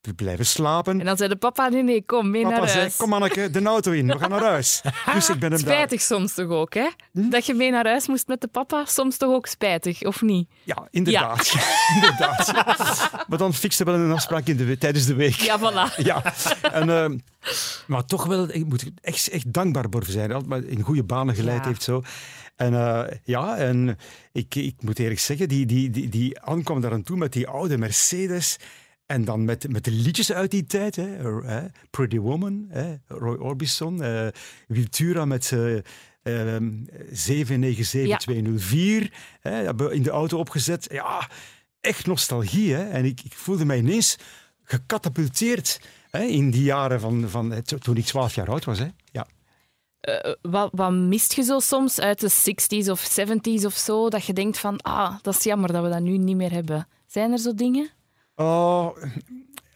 te 0.00 0.14
blijven 0.14 0.46
slapen. 0.46 1.00
En 1.00 1.06
dan 1.06 1.16
zei 1.16 1.28
de 1.28 1.36
papa, 1.36 1.68
nee, 1.68 1.82
nee, 1.82 2.04
kom, 2.04 2.30
mee 2.30 2.42
Papa 2.42 2.56
naar 2.58 2.68
zei, 2.68 2.80
huis. 2.80 2.96
kom 2.96 3.12
Anneke, 3.12 3.50
de 3.50 3.62
auto 3.64 3.90
in, 3.92 4.06
we 4.06 4.18
gaan 4.18 4.30
naar 4.30 4.42
huis. 4.42 4.80
Dus 5.14 5.28
ik 5.28 5.38
ben 5.38 5.52
hem 5.52 5.62
daar... 5.64 5.74
Spijtig 5.74 6.00
soms 6.00 6.34
toch 6.34 6.48
ook, 6.48 6.74
hè? 6.74 6.88
Hm? 7.12 7.28
Dat 7.30 7.46
je 7.46 7.54
mee 7.54 7.70
naar 7.70 7.86
huis 7.86 8.06
moest 8.08 8.26
met 8.26 8.40
de 8.40 8.46
papa, 8.48 8.84
soms 8.84 9.16
toch 9.16 9.30
ook 9.34 9.46
spijtig, 9.46 10.02
of 10.02 10.22
niet? 10.22 10.48
Ja, 10.64 10.88
inderdaad. 10.90 11.52
inderdaad. 11.94 12.52
maar 13.28 13.38
dan 13.38 13.54
fixte 13.54 13.84
wel 13.84 13.94
een 13.94 14.12
afspraak 14.12 14.46
in 14.46 14.56
de, 14.56 14.64
we- 14.64 14.78
tijdens 14.78 15.06
de 15.06 15.14
week. 15.14 15.34
Ja, 15.34 15.58
voilà. 15.58 15.96
Ja, 15.96 16.34
en, 16.72 16.90
eh, 16.90 17.18
maar 17.86 18.04
toch 18.04 18.26
wel, 18.26 18.48
ik 18.54 18.64
moet 18.66 18.90
echt, 19.00 19.28
echt 19.28 19.52
dankbaar 19.52 19.84
voor 19.90 20.04
zijn. 20.04 20.32
Altijd 20.32 20.48
maar 20.50 20.62
in 20.64 20.80
goede 20.82 21.04
banen 21.04 21.34
geleid 21.34 21.62
Ja. 21.62 21.66
heeft 21.68 21.82
zo. 21.82 22.02
En 22.56 22.74
eh, 22.74 23.16
ja, 23.24 23.56
en 23.56 23.98
ik, 24.32 24.54
ik 24.54 24.74
moet 24.80 24.98
eerlijk 24.98 25.20
zeggen, 25.20 25.48
die, 25.48 25.66
die, 25.66 25.90
die, 25.90 26.08
die 26.08 26.40
aankwam 26.40 26.80
daar 26.80 26.92
aan 26.92 27.02
toe 27.02 27.16
met 27.16 27.32
die 27.32 27.46
oude 27.48 27.78
Mercedes. 27.78 28.56
En 29.08 29.24
dan 29.24 29.44
met, 29.44 29.68
met 29.68 29.84
de 29.84 29.90
liedjes 29.90 30.32
uit 30.32 30.50
die 30.50 30.64
tijd. 30.64 30.96
Hè, 30.96 31.16
Pretty 31.90 32.18
Woman, 32.18 32.66
hè, 32.68 32.94
Roy 33.06 33.36
Orbison. 33.36 34.02
eh 34.02 34.26
Wiltura 34.66 35.24
met 35.24 35.52
eh, 35.52 35.76
ehm, 36.22 36.72
797204. 37.12 39.12
hebben 39.40 39.88
we 39.88 39.94
in 39.94 40.02
de 40.02 40.10
auto 40.10 40.38
opgezet. 40.38 40.86
Ja, 40.90 41.28
echt 41.80 42.06
nostalgie. 42.06 42.74
Hè? 42.74 42.88
En 42.88 43.04
ik, 43.04 43.20
ik 43.24 43.34
voelde 43.34 43.64
mij 43.64 43.78
ineens 43.78 44.16
gecatapulteerd 44.62 45.80
hè, 46.10 46.22
in 46.22 46.50
die 46.50 46.62
jaren 46.62 47.00
van, 47.00 47.28
van 47.28 47.62
toen 47.78 47.96
ik 47.96 48.04
12 48.04 48.34
jaar 48.34 48.50
oud 48.50 48.64
was. 48.64 48.78
Hè? 48.78 48.88
Ja. 49.12 49.26
Eh, 50.00 50.32
wat, 50.42 50.70
wat 50.72 50.92
mist 50.92 51.32
je 51.32 51.42
zo 51.42 51.58
soms 51.58 52.00
uit 52.00 52.20
de 52.20 52.30
60s 52.30 52.88
of 52.90 53.18
70s 53.20 53.64
of 53.64 53.74
zo? 53.74 54.08
Dat 54.08 54.24
je 54.24 54.32
denkt 54.32 54.58
van, 54.58 54.80
ah, 54.80 55.14
dat 55.22 55.34
is 55.34 55.44
jammer 55.44 55.72
dat 55.72 55.82
we 55.82 55.88
dat 55.88 56.00
nu 56.00 56.18
niet 56.18 56.36
meer 56.36 56.52
hebben. 56.52 56.88
Zijn 57.06 57.32
er 57.32 57.38
zo 57.38 57.54
dingen? 57.54 57.90
Oh, 58.40 58.96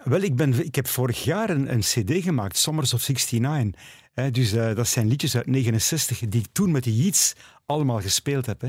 wel, 0.05 0.21
ik, 0.21 0.37
ben, 0.37 0.65
ik 0.65 0.75
heb 0.75 0.87
vorig 0.87 1.25
jaar 1.25 1.51
een, 1.51 1.73
een 1.73 1.81
cd 1.81 2.23
gemaakt, 2.23 2.57
Summers 2.57 2.95
of 2.95 3.09
69. 3.09 3.81
Hè, 4.13 4.31
dus 4.31 4.53
eh, 4.53 4.75
dat 4.75 4.89
zijn 4.89 5.09
liedjes 5.09 5.37
uit 5.37 5.47
69 5.47 6.19
die 6.19 6.41
ik 6.41 6.47
toen 6.53 6.71
met 6.71 6.85
de 6.85 6.97
Yeats 6.97 7.35
allemaal 7.67 8.01
gespeeld 8.01 8.47
heb. 8.47 8.61
Hè. 8.61 8.69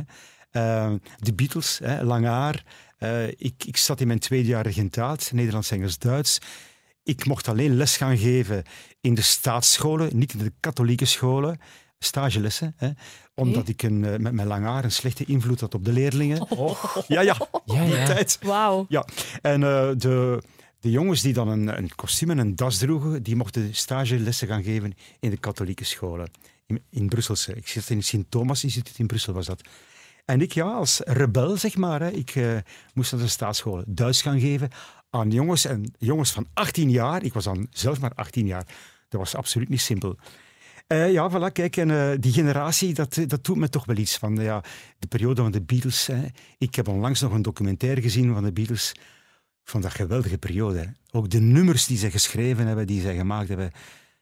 Eh, 0.52 0.94
de 1.18 1.34
Beatles, 1.34 1.80
hè, 1.84 2.04
Lang 2.04 2.26
Haar. 2.26 2.64
Eh, 2.98 3.28
ik, 3.28 3.64
ik 3.66 3.78
zat 3.78 4.02
in 4.02 4.08
mijn 4.08 4.20
tweede 4.20 4.48
jaar 4.48 4.64
regentaat, 4.64 5.32
Nederlands, 5.34 5.72
Engels, 5.72 5.98
Duits. 5.98 6.39
Ik 7.04 7.26
mocht 7.26 7.48
alleen 7.48 7.76
les 7.76 7.98
gaan 7.98 8.18
geven 8.18 8.64
in 9.02 9.14
de 9.14 9.22
staatsscholen, 9.22 10.18
niet 10.18 10.34
in 10.34 10.39
de 10.39 10.54
katholieke 10.60 11.06
scholen. 11.06 11.60
Stagelessen, 12.04 12.74
hè, 12.78 12.89
omdat 13.36 13.68
ik 13.68 13.84
een, 13.84 14.06
eh, 14.06 14.20
met 14.20 14.34
mijn 14.34 14.47
lang 14.47 14.66
haar 14.66 14.84
een 14.84 14.91
slechte 14.91 15.26
invloed 15.26 15.60
had 15.60 15.74
op 15.74 15.86
de 15.86 15.91
leerlingen. 15.91 16.47
Ja, 17.08 17.22
ja, 17.22 17.36
Ja, 17.66 17.86
die 17.86 17.95
ja. 17.95 18.06
tijd. 18.06 18.39
Wauw. 18.41 18.86
Ja, 18.89 19.06
en 19.41 19.64
eh, 19.64 19.89
de, 19.97 20.41
de 20.80 20.91
jongens 20.91 21.22
die 21.22 21.34
dan 21.34 21.47
een, 21.47 21.78
een 21.78 21.95
kostuum 21.95 22.30
en 22.30 22.38
een 22.38 22.56
das 22.56 22.78
droegen, 22.78 23.24
die 23.24 23.36
mochten 23.36 23.76
stagelessen 23.76 24.47
gaan 24.47 24.64
geven 24.64 24.93
in 25.20 25.30
de 25.30 25.38
katholieke 25.38 25.84
scholen. 25.84 26.32
In, 26.66 26.84
in 26.89 27.08
Brusselse. 27.08 27.54
Ik 27.54 27.68
zit 27.68 27.89
in 27.89 27.97
het 27.97 28.06
Sint-Thomas-instituut 28.06 28.99
in 28.99 29.08
Brussel, 29.08 29.34
was 29.34 29.45
dat. 29.45 29.62
En 30.26 30.41
ik, 30.41 30.51
ja, 30.51 30.72
als 30.72 31.01
rebel, 31.06 31.58
zeg 31.58 31.76
maar, 31.76 32.01
hè, 32.01 32.12
ik 32.12 32.36
eh, 32.36 32.58
moest 32.93 33.12
naar 33.12 33.22
de 33.22 33.28
staatsscholen 33.28 33.86
Duits 33.88 34.22
gaan 34.22 34.39
geven 34.39 34.70
aan 35.10 35.32
jongens, 35.32 35.66
en 35.66 35.93
jongens 35.97 36.32
van 36.32 36.47
18 36.54 36.89
jaar. 36.89 37.24
Ik 37.24 37.34
was 37.34 37.43
dan 37.43 37.68
zelf 37.70 37.99
maar 37.99 38.14
18 38.16 38.45
jaar. 38.45 38.66
Dat 39.10 39.20
was 39.20 39.36
absoluut 39.36 39.70
niet 39.70 39.82
simpel. 39.82 40.18
Eh, 40.88 41.12
ja, 41.12 41.30
voilà, 41.32 41.52
kijk, 41.52 41.78
en 41.78 41.92
eh, 41.92 42.18
die 42.20 42.32
generatie, 42.34 42.94
dat, 42.94 43.20
dat 43.28 43.44
doet 43.46 43.56
me 43.58 43.70
toch 43.70 43.86
wel 43.86 43.98
iets. 43.98 44.18
Van 44.18 44.36
ja, 44.36 44.64
de 45.00 45.08
periode 45.08 45.42
van 45.42 45.52
de 45.52 45.62
Beatles. 45.62 46.08
Hè. 46.08 46.26
Ik 46.58 46.76
heb 46.76 46.88
onlangs 46.88 47.22
nog 47.22 47.32
een 47.32 47.42
documentaire 47.42 48.02
gezien 48.02 48.34
van 48.34 48.44
de 48.44 48.52
Beatles. 48.54 48.92
Van 49.64 49.82
dat 49.82 49.92
geweldige 49.94 50.38
periode. 50.38 50.80
hè. 50.80 50.86
Ook 51.12 51.30
de 51.30 51.40
nummers 51.40 51.86
die 51.86 51.98
ze 51.98 52.12
geschreven 52.12 52.68
hebben, 52.68 52.88
die 52.88 53.02
zij 53.02 53.16
gemaakt 53.16 53.48
hebben. 53.48 53.72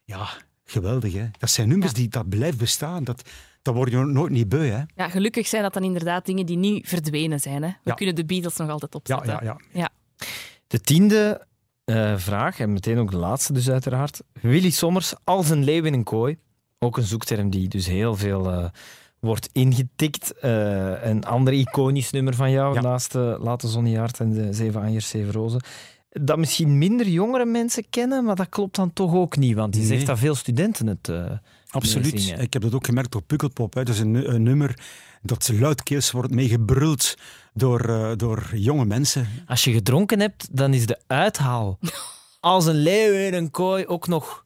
Ja, 0.04 0.28
geweldig. 0.64 1.12
Hè. 1.12 1.26
Dat 1.38 1.50
zijn 1.50 1.68
nummers 1.68 1.92
die 1.92 2.08
dat 2.08 2.28
blijft 2.28 2.58
bestaan. 2.58 3.04
Dat, 3.04 3.28
dat 3.62 3.74
word 3.74 3.90
je 3.90 3.96
nooit 3.96 4.32
niet 4.32 4.48
beu. 4.48 4.66
Hè. 4.68 4.82
Ja, 4.94 5.08
gelukkig 5.08 5.46
zijn 5.46 5.62
dat 5.62 5.74
dan 5.74 5.82
inderdaad 5.84 6.26
dingen 6.26 6.46
die 6.46 6.56
niet 6.56 6.88
verdwenen 6.88 7.40
zijn. 7.40 7.62
Hè? 7.62 7.68
We 7.68 7.74
Ja. 7.90 7.94
kunnen 7.94 8.14
de 8.14 8.24
Beatles 8.24 8.56
nog 8.56 8.68
altijd 8.68 8.98
Ja, 9.04 9.16
opzetten. 9.16 9.46
ja, 9.46 9.56
ja. 9.72 9.90
De 10.66 10.80
tiende 10.80 11.46
eh, 11.84 12.16
vraag, 12.18 12.60
en 12.60 12.72
meteen 12.72 12.98
ook 12.98 13.10
de 13.10 13.16
laatste 13.16 13.52
dus 13.52 13.70
uiteraard. 13.70 14.20
Willy 14.40 14.70
Sommers 14.70 15.14
als 15.24 15.50
een 15.50 15.64
leeuw 15.64 15.84
in 15.84 15.92
een 15.94 16.04
kooi. 16.04 16.36
Ook 16.82 16.96
een 16.96 17.02
zoekterm 17.02 17.50
die 17.50 17.68
dus 17.68 17.86
heel 17.86 18.16
veel 18.16 18.50
eh, 18.52 18.64
wordt 19.20 19.48
ingetikt. 19.52 20.38
Eh, 20.38 21.04
een 21.04 21.24
ander 21.24 21.52
iconisch 21.52 22.10
nummer 22.10 22.34
van 22.34 22.50
jou, 22.50 22.74
Ja. 22.74 22.80
naast 22.80 23.14
uh, 23.14 23.34
Late 23.40 23.68
Zonnejaard 23.68 24.20
en 24.20 24.30
de 24.32 24.52
Zeven 24.52 24.80
Anjers, 24.82 25.08
Zeven 25.08 25.32
Rozen. 25.32 25.60
Dat 26.10 26.38
misschien 26.38 26.78
minder 26.78 27.08
jongere 27.08 27.44
mensen 27.44 27.84
kennen, 27.90 28.24
maar 28.24 28.36
dat 28.36 28.48
klopt 28.48 28.76
dan 28.76 28.92
toch 28.92 29.14
ook 29.14 29.36
niet. 29.36 29.54
Want 29.56 29.74
je 29.74 29.80
Nee. 29.80 29.88
zegt 29.90 30.06
dat 30.06 30.18
veel 30.18 30.34
studenten 30.34 30.86
het 30.86 31.08
eh, 31.08 31.24
Absoluut. 31.70 32.12
meezingen. 32.12 32.40
Ik 32.40 32.52
heb 32.52 32.62
dat 32.62 32.74
ook 32.74 32.86
gemerkt 32.86 33.14
op 33.14 33.26
Pukkelpop. 33.26 33.74
Hè. 33.74 33.82
Dat 33.84 33.94
is 33.94 34.00
een, 34.00 34.10
nu- 34.10 34.24
een 34.26 34.42
nummer 34.42 34.78
dat 35.22 35.50
luidkeels 35.52 36.10
wordt 36.10 36.30
meegebruld 36.34 37.14
door, 37.54 38.14
door 38.16 38.50
jonge 38.54 38.84
mensen. 38.84 39.28
Als 39.46 39.64
je 39.64 39.72
gedronken 39.72 40.20
hebt, 40.20 40.48
dan 40.56 40.74
is 40.74 40.86
de 40.86 40.98
uithaal 41.06 41.78
als 42.40 42.66
een 42.66 42.74
leeuw 42.82 43.12
in 43.12 43.34
een 43.34 43.50
kooi 43.50 43.86
ook 43.86 44.06
nog... 44.08 44.44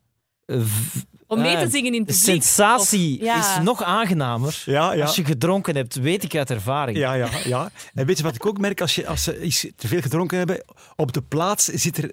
Om 1.29 1.41
mee 1.41 1.55
te 1.57 1.61
eh, 1.62 1.70
zingen 1.70 1.93
in 1.95 1.99
het 2.01 2.09
De 2.09 2.14
publiek. 2.14 2.43
sensatie 2.43 3.18
Of- 3.18 3.24
ja. 3.24 3.59
is 3.59 3.64
nog 3.64 3.83
aangenamer 3.83 4.62
Ja, 4.64 4.93
ja. 4.93 5.05
als 5.05 5.16
je 5.16 5.24
gedronken 5.24 5.77
hebt, 5.77 5.95
weet 5.95 6.22
ik 6.24 6.35
uit 6.37 6.51
ervaring. 6.51 6.99
Ja, 6.99 7.12
ja, 7.12 7.29
ja. 7.45 7.70
En 7.95 8.07
weet 8.07 8.16
je 8.18 8.22
wat 8.22 8.35
ik 8.35 8.47
ook 8.47 8.59
merk? 8.59 8.81
Als, 8.81 8.95
je, 8.95 9.07
als 9.07 9.22
ze 9.22 9.43
iets 9.43 9.66
te 9.77 9.89
veel 9.89 10.01
gedronken 10.01 10.39
hebben, 10.39 10.64
op 10.97 11.12
de 11.12 11.22
plaats 11.22 11.64
zit 11.64 11.99
er 11.99 12.11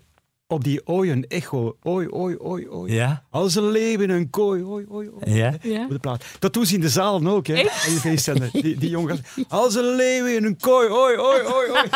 op 0.47 0.64
die 0.64 0.88
ooi 0.88 1.11
een 1.11 1.26
echo. 1.28 1.78
Ooi, 1.84 2.07
ooi, 2.09 2.38
ooi, 2.38 2.68
ooi. 2.70 2.93
Ja? 2.93 3.24
Als 3.30 3.55
een 3.55 3.70
leeuw 3.70 3.99
in 3.99 4.09
een 4.09 4.30
kooi. 4.30 4.64
Ooi, 4.64 4.86
ooi, 4.89 5.09
ooi. 5.09 5.34
Ja? 5.36 5.53
Ja. 5.61 5.84
Op 5.84 5.89
de 5.89 5.99
plaats. 5.99 6.26
Dat 6.39 6.53
doen 6.53 6.66
ze 6.66 6.74
in 6.74 6.82
de 6.82 6.89
zaal 6.89 7.28
ook, 7.28 7.47
hè? 7.47 7.53
Echt? 7.53 7.88
In 7.88 7.93
de 7.93 7.99
feestzender. 7.99 8.49
Die, 8.51 8.78
die 8.78 8.89
jongens. 8.89 9.20
Als 9.47 9.76
een 9.76 9.95
leeuw 9.95 10.26
in 10.26 10.43
een 10.45 10.57
kooi. 10.57 10.89
Ooi, 10.89 11.18
ooi, 11.18 11.41
ooi, 11.41 11.70
ooi. 11.72 11.89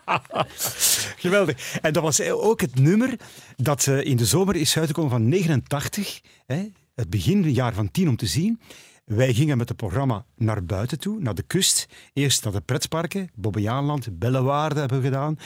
Geweldig. 1.24 1.78
En 1.80 1.92
dat 1.92 2.02
was 2.02 2.20
ook 2.20 2.60
het 2.60 2.78
nummer 2.78 3.16
dat 3.56 3.86
eh, 3.86 4.04
in 4.04 4.16
de 4.16 4.26
zomer 4.26 4.56
is 4.56 4.78
uitgekomen 4.78 5.10
van 5.10 5.28
89. 5.28 6.20
Hè? 6.46 6.68
Het 6.94 7.10
beginjaar 7.10 7.74
van 7.74 7.90
10 7.90 8.08
om 8.08 8.16
te 8.16 8.26
zien. 8.26 8.60
Wij 9.04 9.34
gingen 9.34 9.58
met 9.58 9.68
het 9.68 9.76
programma 9.76 10.24
naar 10.36 10.64
buiten 10.64 10.98
toe, 10.98 11.20
naar 11.20 11.34
de 11.34 11.42
kust. 11.42 11.86
Eerst 12.12 12.44
naar 12.44 12.52
de 12.52 12.60
pretparken, 12.60 13.30
Bobbejaanland, 13.34 14.18
Bellewaarde 14.18 14.80
hebben 14.80 14.98
we 15.00 15.04
gedaan. 15.04 15.38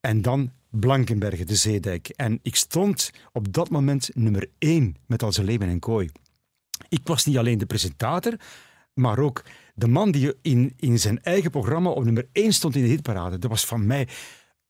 En 0.00 0.22
dan 0.22 0.52
Blankenbergen, 0.70 1.46
de 1.46 1.56
zeedijk. 1.56 2.08
En 2.08 2.38
ik 2.42 2.56
stond 2.56 3.10
op 3.32 3.52
dat 3.52 3.70
moment 3.70 4.10
nummer 4.14 4.48
één 4.58 4.96
met 5.06 5.22
Als 5.22 5.36
een 5.36 5.44
leven 5.44 5.68
en 5.68 5.78
kooi. 5.78 6.10
Ik 6.88 7.00
was 7.04 7.24
niet 7.24 7.38
alleen 7.38 7.58
de 7.58 7.66
presentator, 7.66 8.36
maar 8.94 9.18
ook 9.18 9.42
de 9.74 9.88
man 9.88 10.10
die 10.10 10.34
in, 10.42 10.72
in 10.76 10.98
zijn 10.98 11.22
eigen 11.22 11.50
programma 11.50 11.90
op 11.90 12.04
nummer 12.04 12.28
één 12.32 12.52
stond 12.52 12.76
in 12.76 12.82
de 12.82 12.88
hitparade. 12.88 13.38
Dat 13.38 13.50
was 13.50 13.64
van 13.64 13.86
mij 13.86 14.08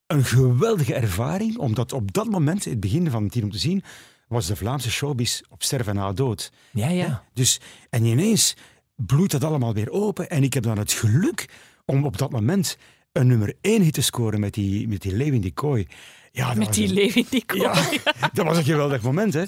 een 0.06 0.24
geweldige 0.24 0.94
ervaring, 0.94 1.58
omdat 1.58 1.92
op 1.92 2.12
dat 2.12 2.30
moment, 2.30 2.64
het 2.64 2.80
begin 2.80 3.10
van 3.10 3.24
het 3.24 3.34
hier 3.34 3.42
om 3.42 3.50
te 3.50 3.58
zien, 3.58 3.82
was 4.28 4.46
de 4.46 4.56
Vlaamse 4.56 4.90
showbiz 4.90 5.40
op 5.48 5.62
sterven 5.62 5.94
na 5.94 6.12
dood. 6.12 6.52
Ja, 6.70 6.88
ja. 6.88 7.24
Dus, 7.32 7.60
en 7.90 8.04
ineens 8.04 8.56
bloeit 8.94 9.30
dat 9.30 9.44
allemaal 9.44 9.74
weer 9.74 9.90
open. 9.90 10.30
En 10.30 10.42
ik 10.42 10.54
heb 10.54 10.62
dan 10.62 10.78
het 10.78 10.92
geluk 10.92 11.48
om 11.84 12.04
op 12.04 12.18
dat 12.18 12.30
moment 12.30 12.76
een 13.12 13.26
nummer 13.26 13.54
één 13.60 13.82
hit 13.82 13.92
te 13.92 14.02
scoren 14.02 14.40
met 14.40 14.54
die, 14.54 14.88
met 14.88 15.02
die 15.02 15.16
leeuw 15.16 15.32
in 15.32 15.40
die 15.40 15.52
kooi. 15.52 15.86
Ja, 16.34 16.54
Met 16.54 16.72
die 16.72 17.14
een- 17.14 17.26
ja, 17.60 17.74
dat 18.32 18.44
was 18.46 18.56
een 18.56 18.64
geweldig 18.64 19.02
moment. 19.02 19.34
Hè. 19.34 19.44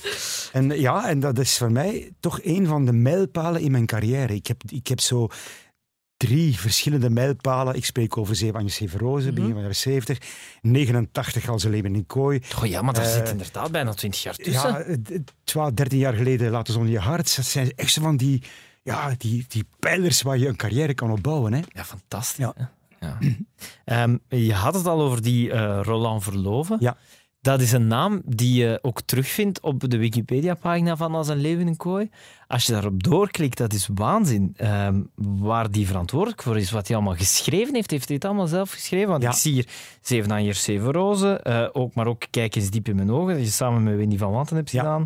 En, 0.52 0.80
ja, 0.80 1.08
en 1.08 1.20
dat 1.20 1.38
is 1.38 1.56
voor 1.58 1.72
mij 1.72 2.12
toch 2.20 2.40
een 2.42 2.66
van 2.66 2.84
de 2.84 2.92
mijlpalen 2.92 3.60
in 3.60 3.70
mijn 3.70 3.86
carrière. 3.86 4.34
Ik 4.34 4.46
heb, 4.46 4.62
ik 4.68 4.86
heb 4.86 5.00
zo 5.00 5.28
drie 6.16 6.58
verschillende 6.58 7.10
mijlpalen. 7.10 7.74
Ik 7.74 7.84
spreek 7.84 8.16
over 8.16 8.36
Zeewanjes 8.36 8.74
Zeven 8.74 8.98
Rozen, 8.98 9.30
begin 9.34 9.44
van 9.44 9.54
de 9.54 9.60
jaren 9.60 9.76
70. 9.76 10.18
89 10.60 11.48
als 11.48 11.64
een 11.64 11.70
leeuw 11.70 11.82
in 11.82 11.94
een 11.94 12.06
kooi. 12.06 12.40
Oh 12.58 12.66
ja, 12.66 12.82
maar 12.82 12.94
daar 12.94 13.04
Eh, 13.04 13.12
zit 13.12 13.28
inderdaad 13.28 13.70
bijna 13.72 13.92
20 13.94 14.22
jaar 14.22 14.34
tussen. 14.34 14.68
Ja, 14.70 14.76
het- 14.86 15.08
het- 15.08 15.32
12, 15.44 15.70
13 15.72 15.98
jaar 15.98 16.14
geleden 16.14 16.50
Laten 16.50 16.72
zonder 16.72 16.92
je 16.92 16.98
hart. 16.98 17.36
Dat 17.36 17.44
zijn 17.44 17.72
echt 17.76 17.92
zo 17.92 18.02
van 18.02 18.16
die, 18.16 18.42
ja, 18.82 19.14
die, 19.18 19.44
die 19.48 19.64
pijlers 19.78 20.22
waar 20.22 20.38
je 20.38 20.48
een 20.48 20.56
carrière 20.56 20.94
kan 20.94 21.10
opbouwen. 21.10 21.52
Hè. 21.52 21.60
Ja, 21.68 21.84
fantastisch. 21.84 22.36
Ja. 22.44 22.52
hè. 22.56 22.64
Ja. 23.04 23.18
Ehm, 23.84 24.16
je 24.28 24.54
had 24.54 24.74
het 24.74 24.86
al 24.86 25.00
over 25.00 25.22
die 25.22 25.50
eh, 25.52 25.80
Roland 25.82 26.22
Verloven. 26.22 26.76
Ja. 26.80 26.96
Dat 27.40 27.60
is 27.60 27.72
een 27.72 27.86
naam 27.86 28.22
die 28.24 28.54
je 28.54 28.78
ook 28.82 29.00
terugvindt 29.00 29.60
op 29.60 29.90
de 29.90 29.96
Wikipedia-pagina 29.96 30.96
van 30.96 31.14
Als 31.14 31.28
een 31.28 31.36
Leeuw 31.40 31.58
in 31.58 31.66
een 31.66 31.76
Kooi. 31.76 32.10
Als 32.46 32.66
je 32.66 32.72
daarop 32.72 33.02
doorklikt, 33.02 33.58
dat 33.58 33.72
is 33.72 33.88
waanzin. 33.94 34.52
Ehm, 34.56 35.02
waar 35.16 35.70
die 35.70 35.86
verantwoordelijk 35.86 36.42
voor 36.42 36.56
is, 36.56 36.70
wat 36.70 36.86
hij 36.86 36.96
allemaal 36.96 37.14
geschreven 37.16 37.74
heeft. 37.74 37.90
Heeft 37.90 38.06
hij 38.06 38.14
het 38.16 38.24
allemaal 38.24 38.46
zelf 38.46 38.70
geschreven? 38.72 39.08
Want 39.08 39.22
Ja. 39.22 39.28
ik 39.30 39.36
zie 39.36 39.52
hier 39.52 39.66
Zeven 40.00 40.30
Anjers, 40.30 40.62
Zeven 40.62 40.92
Rozen. 40.92 41.42
eh, 41.42 41.68
ook, 41.72 41.94
maar 41.94 42.06
ook 42.06 42.22
Kijk 42.30 42.54
eens 42.54 42.70
diep 42.70 42.88
in 42.88 42.96
mijn 42.96 43.10
ogen, 43.12 43.34
dat 43.34 43.44
je 43.44 43.50
samen 43.50 43.82
met 43.82 43.96
Wendy 43.96 44.16
van 44.18 44.32
Wanten 44.32 44.56
hebt 44.56 44.70
Ja. 44.70 45.04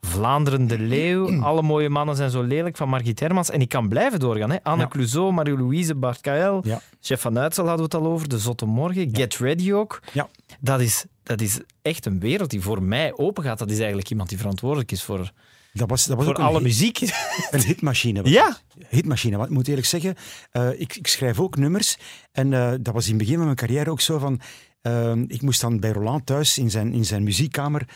Vlaanderen 0.00 0.66
de 0.66 0.78
Leeuw, 0.78 1.42
Alle 1.42 1.62
mooie 1.62 1.88
mannen 1.88 2.16
zijn 2.16 2.30
zo 2.30 2.42
lelijk 2.42 2.76
van 2.76 2.88
Margit 2.88 3.20
Hermans. 3.20 3.50
En 3.50 3.60
ik 3.60 3.68
kan 3.68 3.88
blijven 3.88 4.18
doorgaan. 4.18 4.50
Hè. 4.50 4.62
Anne 4.62 4.82
Ja. 4.82 4.88
Clouseau, 4.88 5.32
Marie-Louise 5.32 5.94
Barcael, 5.94 6.60
Ja. 6.66 6.80
Chef 7.00 7.20
van 7.20 7.38
Uitsel 7.38 7.66
hadden 7.66 7.88
we 7.90 7.96
het 7.96 8.04
al 8.06 8.12
over, 8.12 8.28
De 8.28 8.38
Zotte 8.38 8.66
Morgen, 8.66 9.08
Get 9.12 9.36
Ready 9.36 9.72
ook. 9.72 10.00
Ja. 10.12 10.28
Dat 10.60 10.80
is, 10.80 11.04
dat 11.22 11.40
is 11.40 11.60
echt 11.82 12.06
een 12.06 12.20
wereld 12.20 12.50
die 12.50 12.60
voor 12.60 12.82
mij 12.82 13.16
open 13.16 13.44
gaat. 13.44 13.58
Dat 13.58 13.70
is 13.70 13.78
eigenlijk 13.78 14.10
iemand 14.10 14.28
die 14.28 14.38
verantwoordelijk 14.38 14.92
is 14.92 15.02
voor, 15.02 15.30
Dat 15.72 15.88
was, 15.90 16.04
dat 16.06 16.16
was 16.16 16.26
voor 16.26 16.34
ook 16.34 16.40
alle 16.40 16.54
hit- 16.54 16.62
muziek. 16.62 17.00
Een 17.50 17.62
hitmachine. 17.62 18.22
was 18.22 18.30
Ja. 18.32 18.46
het. 18.46 18.86
Hitmachine. 18.88 19.36
Want 19.36 19.48
ik 19.48 19.54
moet 19.54 19.68
eerlijk 19.68 19.86
zeggen, 19.86 20.14
eh, 20.50 20.80
ik, 20.80 20.96
ik 20.96 21.06
schrijf 21.06 21.40
ook 21.40 21.56
nummers. 21.56 21.96
En 22.32 22.52
eh, 22.52 22.72
dat 22.80 22.94
was 22.94 23.04
in 23.04 23.10
het 23.10 23.18
begin 23.18 23.34
van 23.36 23.44
mijn 23.44 23.56
carrière 23.56 23.90
ook 23.90 24.00
zo 24.00 24.18
van... 24.18 24.40
eh, 24.80 25.12
ik 25.26 25.42
moest 25.42 25.60
dan 25.60 25.80
bij 25.80 25.90
Roland 25.92 26.26
thuis 26.26 26.58
in 26.58 26.70
zijn, 26.70 26.92
in 26.92 27.04
zijn 27.04 27.22
muziekkamer 27.22 27.88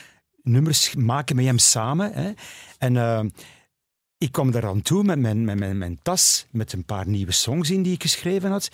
nummers 0.44 0.94
maken 0.94 1.36
met 1.36 1.44
hem 1.44 1.58
samen. 1.58 2.12
Hè. 2.12 2.32
En 2.78 2.96
eh, 2.96 3.24
ik 4.18 4.32
kwam 4.32 4.50
daar 4.50 4.66
aan 4.66 4.82
toe 4.82 5.04
met 5.04 5.18
mijn, 5.18 5.44
met 5.44 5.58
mijn, 5.58 5.78
mijn 5.78 5.98
tas, 6.02 6.46
met 6.50 6.72
een 6.72 6.84
paar 6.84 7.08
nieuwe 7.08 7.32
songs 7.32 7.70
in 7.70 7.82
die 7.82 7.92
ik 7.94 8.02
geschreven 8.02 8.50
had. 8.50 8.70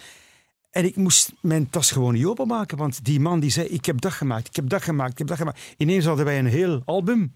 En 0.71 0.85
ik 0.85 0.97
moest 0.97 1.33
mijn 1.41 1.71
tas 1.71 1.91
gewoon 1.91 2.14
niet 2.14 2.25
openmaken, 2.25 2.79
want 2.79 3.05
die 3.05 3.21
man 3.21 3.41
die 3.41 3.51
zei, 3.51 3.66
ik 3.66 3.85
heb 3.85 4.01
dat 4.01 4.12
gemaakt, 4.12 4.49
ik 4.49 4.57
heb 4.57 4.68
dat 4.68 4.83
gemaakt, 4.83 5.12
ik 5.12 5.18
heb 5.18 5.27
dat 5.27 5.37
gemaakt. 5.37 5.61
Ineens 5.77 6.05
hadden 6.05 6.25
wij 6.25 6.39
een 6.39 6.47
heel 6.47 6.83
album. 6.85 7.35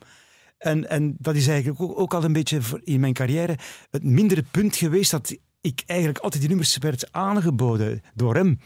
En, 0.58 0.88
en 0.88 1.16
dat 1.18 1.34
is 1.34 1.48
eigenlijk 1.48 1.80
ook, 1.80 1.98
ook 1.98 2.14
al 2.14 2.24
een 2.24 2.32
beetje 2.32 2.60
in 2.84 3.00
mijn 3.00 3.12
carrière 3.12 3.58
het 3.90 4.04
mindere 4.04 4.44
punt 4.50 4.76
geweest 4.76 5.10
dat 5.10 5.36
ik 5.60 5.82
eigenlijk 5.86 6.18
altijd 6.18 6.40
die 6.40 6.50
nummers 6.50 6.78
werd 6.78 7.12
aangeboden 7.12 8.02
door 8.14 8.34
hem. 8.34 8.58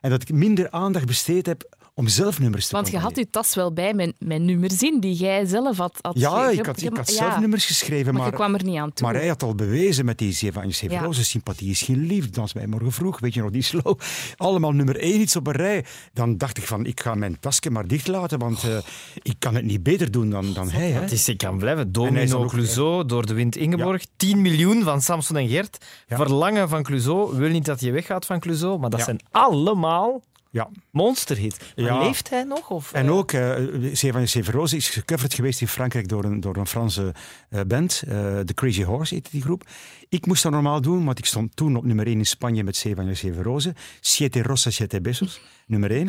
En 0.00 0.10
dat 0.10 0.22
ik 0.22 0.32
minder 0.32 0.70
aandacht 0.70 1.06
besteed 1.06 1.46
heb 1.46 1.75
om 1.98 2.08
zelf 2.08 2.38
nummers 2.38 2.66
te 2.66 2.72
Want 2.74 2.90
je 2.90 2.98
had 2.98 3.16
je 3.16 3.30
tas 3.30 3.54
wel 3.54 3.72
bij 3.72 3.94
met, 3.94 4.14
met 4.18 4.42
nummers 4.42 4.82
in 4.82 5.00
die 5.00 5.14
jij 5.14 5.44
zelf 5.46 5.76
had, 5.76 5.98
had 6.00 6.18
Ja, 6.18 6.30
geschreven. 6.30 6.58
ik 6.58 6.66
had, 6.66 6.82
ik 6.82 6.96
had 6.96 7.08
Ja, 7.08 7.14
zelf 7.14 7.38
nummers 7.40 7.64
geschreven, 7.64 8.12
Maar, 8.14 8.22
maar, 8.22 8.32
kwam 8.32 8.54
er 8.54 8.64
niet 8.64 8.76
aan 8.78 8.92
toe. 8.92 9.06
maar 9.06 9.14
hij 9.16 9.28
had 9.28 9.42
al 9.42 9.54
bewezen 9.54 10.04
met 10.04 10.18
die 10.18 10.32
Zeven 10.32 10.60
Anjers, 10.60 10.78
Zeven 10.78 10.96
Ja. 10.96 11.02
Rozen, 11.02 11.24
sympathie 11.24 11.70
is 11.70 11.82
geen 11.82 12.06
liefde, 12.06 12.30
dans 12.30 12.54
mij 12.54 12.66
morgen 12.66 12.92
vroeg, 12.92 13.20
weet 13.20 13.34
je 13.34 13.40
nog, 13.40 13.50
die 13.50 13.62
slow. 13.62 13.98
Allemaal 14.36 14.72
nummer 14.72 14.98
één 14.98 15.20
iets 15.20 15.36
op 15.36 15.46
een 15.46 15.52
rij. 15.52 15.84
Dan 16.12 16.36
dacht 16.36 16.58
ik 16.58 16.66
van, 16.66 16.86
ik 16.86 17.00
ga 17.00 17.14
mijn 17.14 17.40
tasje 17.40 17.70
maar 17.70 17.86
dicht 17.86 18.06
laten, 18.06 18.38
want 18.38 18.64
eh, 18.64 18.78
ik 19.22 19.34
kan 19.38 19.54
het 19.54 19.64
niet 19.64 19.82
beter 19.82 20.10
doen 20.10 20.30
dan, 20.30 20.52
dan 20.52 20.70
hij. 20.70 20.90
Hè? 20.90 21.00
Het 21.00 21.12
is, 21.12 21.28
ik 21.28 21.38
kan 21.38 21.58
blijven. 21.58 21.92
Domino 21.92 22.42
ook- 22.42 22.48
Clouseau, 22.50 23.06
Door 23.06 23.26
de 23.26 23.34
Wind 23.34 23.56
Ingeborg. 23.56 24.04
10 24.16 24.42
miljoen 24.42 24.82
van 24.82 25.00
Samson 25.02 25.36
en 25.36 25.48
Gert. 25.48 25.84
Ja. 26.06 26.16
Verlangen 26.16 26.68
van 26.68 26.82
Clouseau. 26.82 27.36
Wil 27.36 27.50
niet 27.50 27.64
dat 27.64 27.80
je 27.80 27.90
weggaat 27.90 28.26
van 28.26 28.40
Clouseau. 28.40 28.78
Maar 28.78 28.90
dat 28.90 28.98
Ja. 28.98 29.04
zijn 29.04 29.20
allemaal 29.30 30.22
Ja. 30.56 30.68
Maar 31.74 31.84
Ja. 31.84 31.98
leeft 32.02 32.30
hij 32.30 32.42
nog? 32.44 32.70
Of, 32.70 32.92
En 32.92 33.06
eh, 33.06 33.16
ook, 33.16 33.32
uh, 33.32 33.54
Zeven 33.92 34.28
Zeven 34.28 34.52
Rozen 34.52 34.76
is 34.76 34.88
gecoverd 34.88 35.34
geweest 35.34 35.60
in 35.60 35.68
Frankrijk 35.68 36.08
door 36.08 36.24
een, 36.24 36.40
door 36.40 36.56
een 36.56 36.66
Franse 36.66 37.14
eh, 37.50 37.60
band. 37.66 38.02
eh, 38.06 38.38
The 38.40 38.54
Crazy 38.54 38.82
Horse 38.82 39.14
heette 39.14 39.30
die 39.30 39.42
groep. 39.42 39.64
Ik 40.08 40.26
moest 40.26 40.42
dat 40.42 40.52
normaal 40.52 40.80
doen, 40.80 41.04
want 41.04 41.18
ik 41.18 41.24
stond 41.26 41.56
toen 41.56 41.76
op 41.76 41.84
nummer 41.84 42.06
1 42.06 42.18
in 42.18 42.26
Spanje 42.26 42.64
met 42.64 42.76
Zeven 42.76 43.42
Rozen. 43.42 43.74
Siete 44.00 44.42
Rosa, 44.42 44.70
Siete 44.70 45.00
Besos, 45.00 45.40
nummer 45.66 45.90
1. 45.90 46.08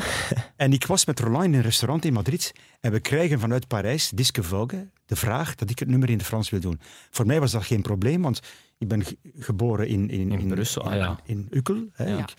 en 0.55 0.73
ik 0.73 0.85
was 0.85 1.05
met 1.05 1.19
Roland 1.19 1.43
in 1.45 1.53
een 1.53 1.61
restaurant 1.61 2.05
in 2.05 2.13
Madrid. 2.13 2.51
En 2.79 2.91
we 2.91 2.99
krijgen 2.99 3.39
vanuit 3.39 3.67
Parijs, 3.67 4.09
Disque 4.09 4.43
Vogue, 4.43 4.89
de 5.05 5.15
vraag 5.15 5.55
dat 5.55 5.69
ik 5.69 5.79
het 5.79 5.87
nummer 5.87 6.09
in 6.09 6.17
het 6.17 6.25
Frans 6.27 6.49
wil 6.49 6.59
doen. 6.59 6.79
Voor 7.09 7.25
mij 7.25 7.39
was 7.39 7.51
dat 7.51 7.65
geen 7.65 7.81
probleem, 7.81 8.21
want 8.21 8.39
ik 8.77 8.87
ben 8.87 9.05
ge- 9.05 9.17
geboren 9.39 9.87
in, 9.87 10.09
in, 10.09 10.31
In 10.31 10.47
Brussel, 10.47 10.83
ah, 10.83 10.91
in, 10.91 10.97
ja. 10.97 11.19
in 11.25 11.47
Ukkel. 11.49 11.85
Hè. 11.93 12.05
Ja. 12.09 12.17
Ik- 12.17 12.33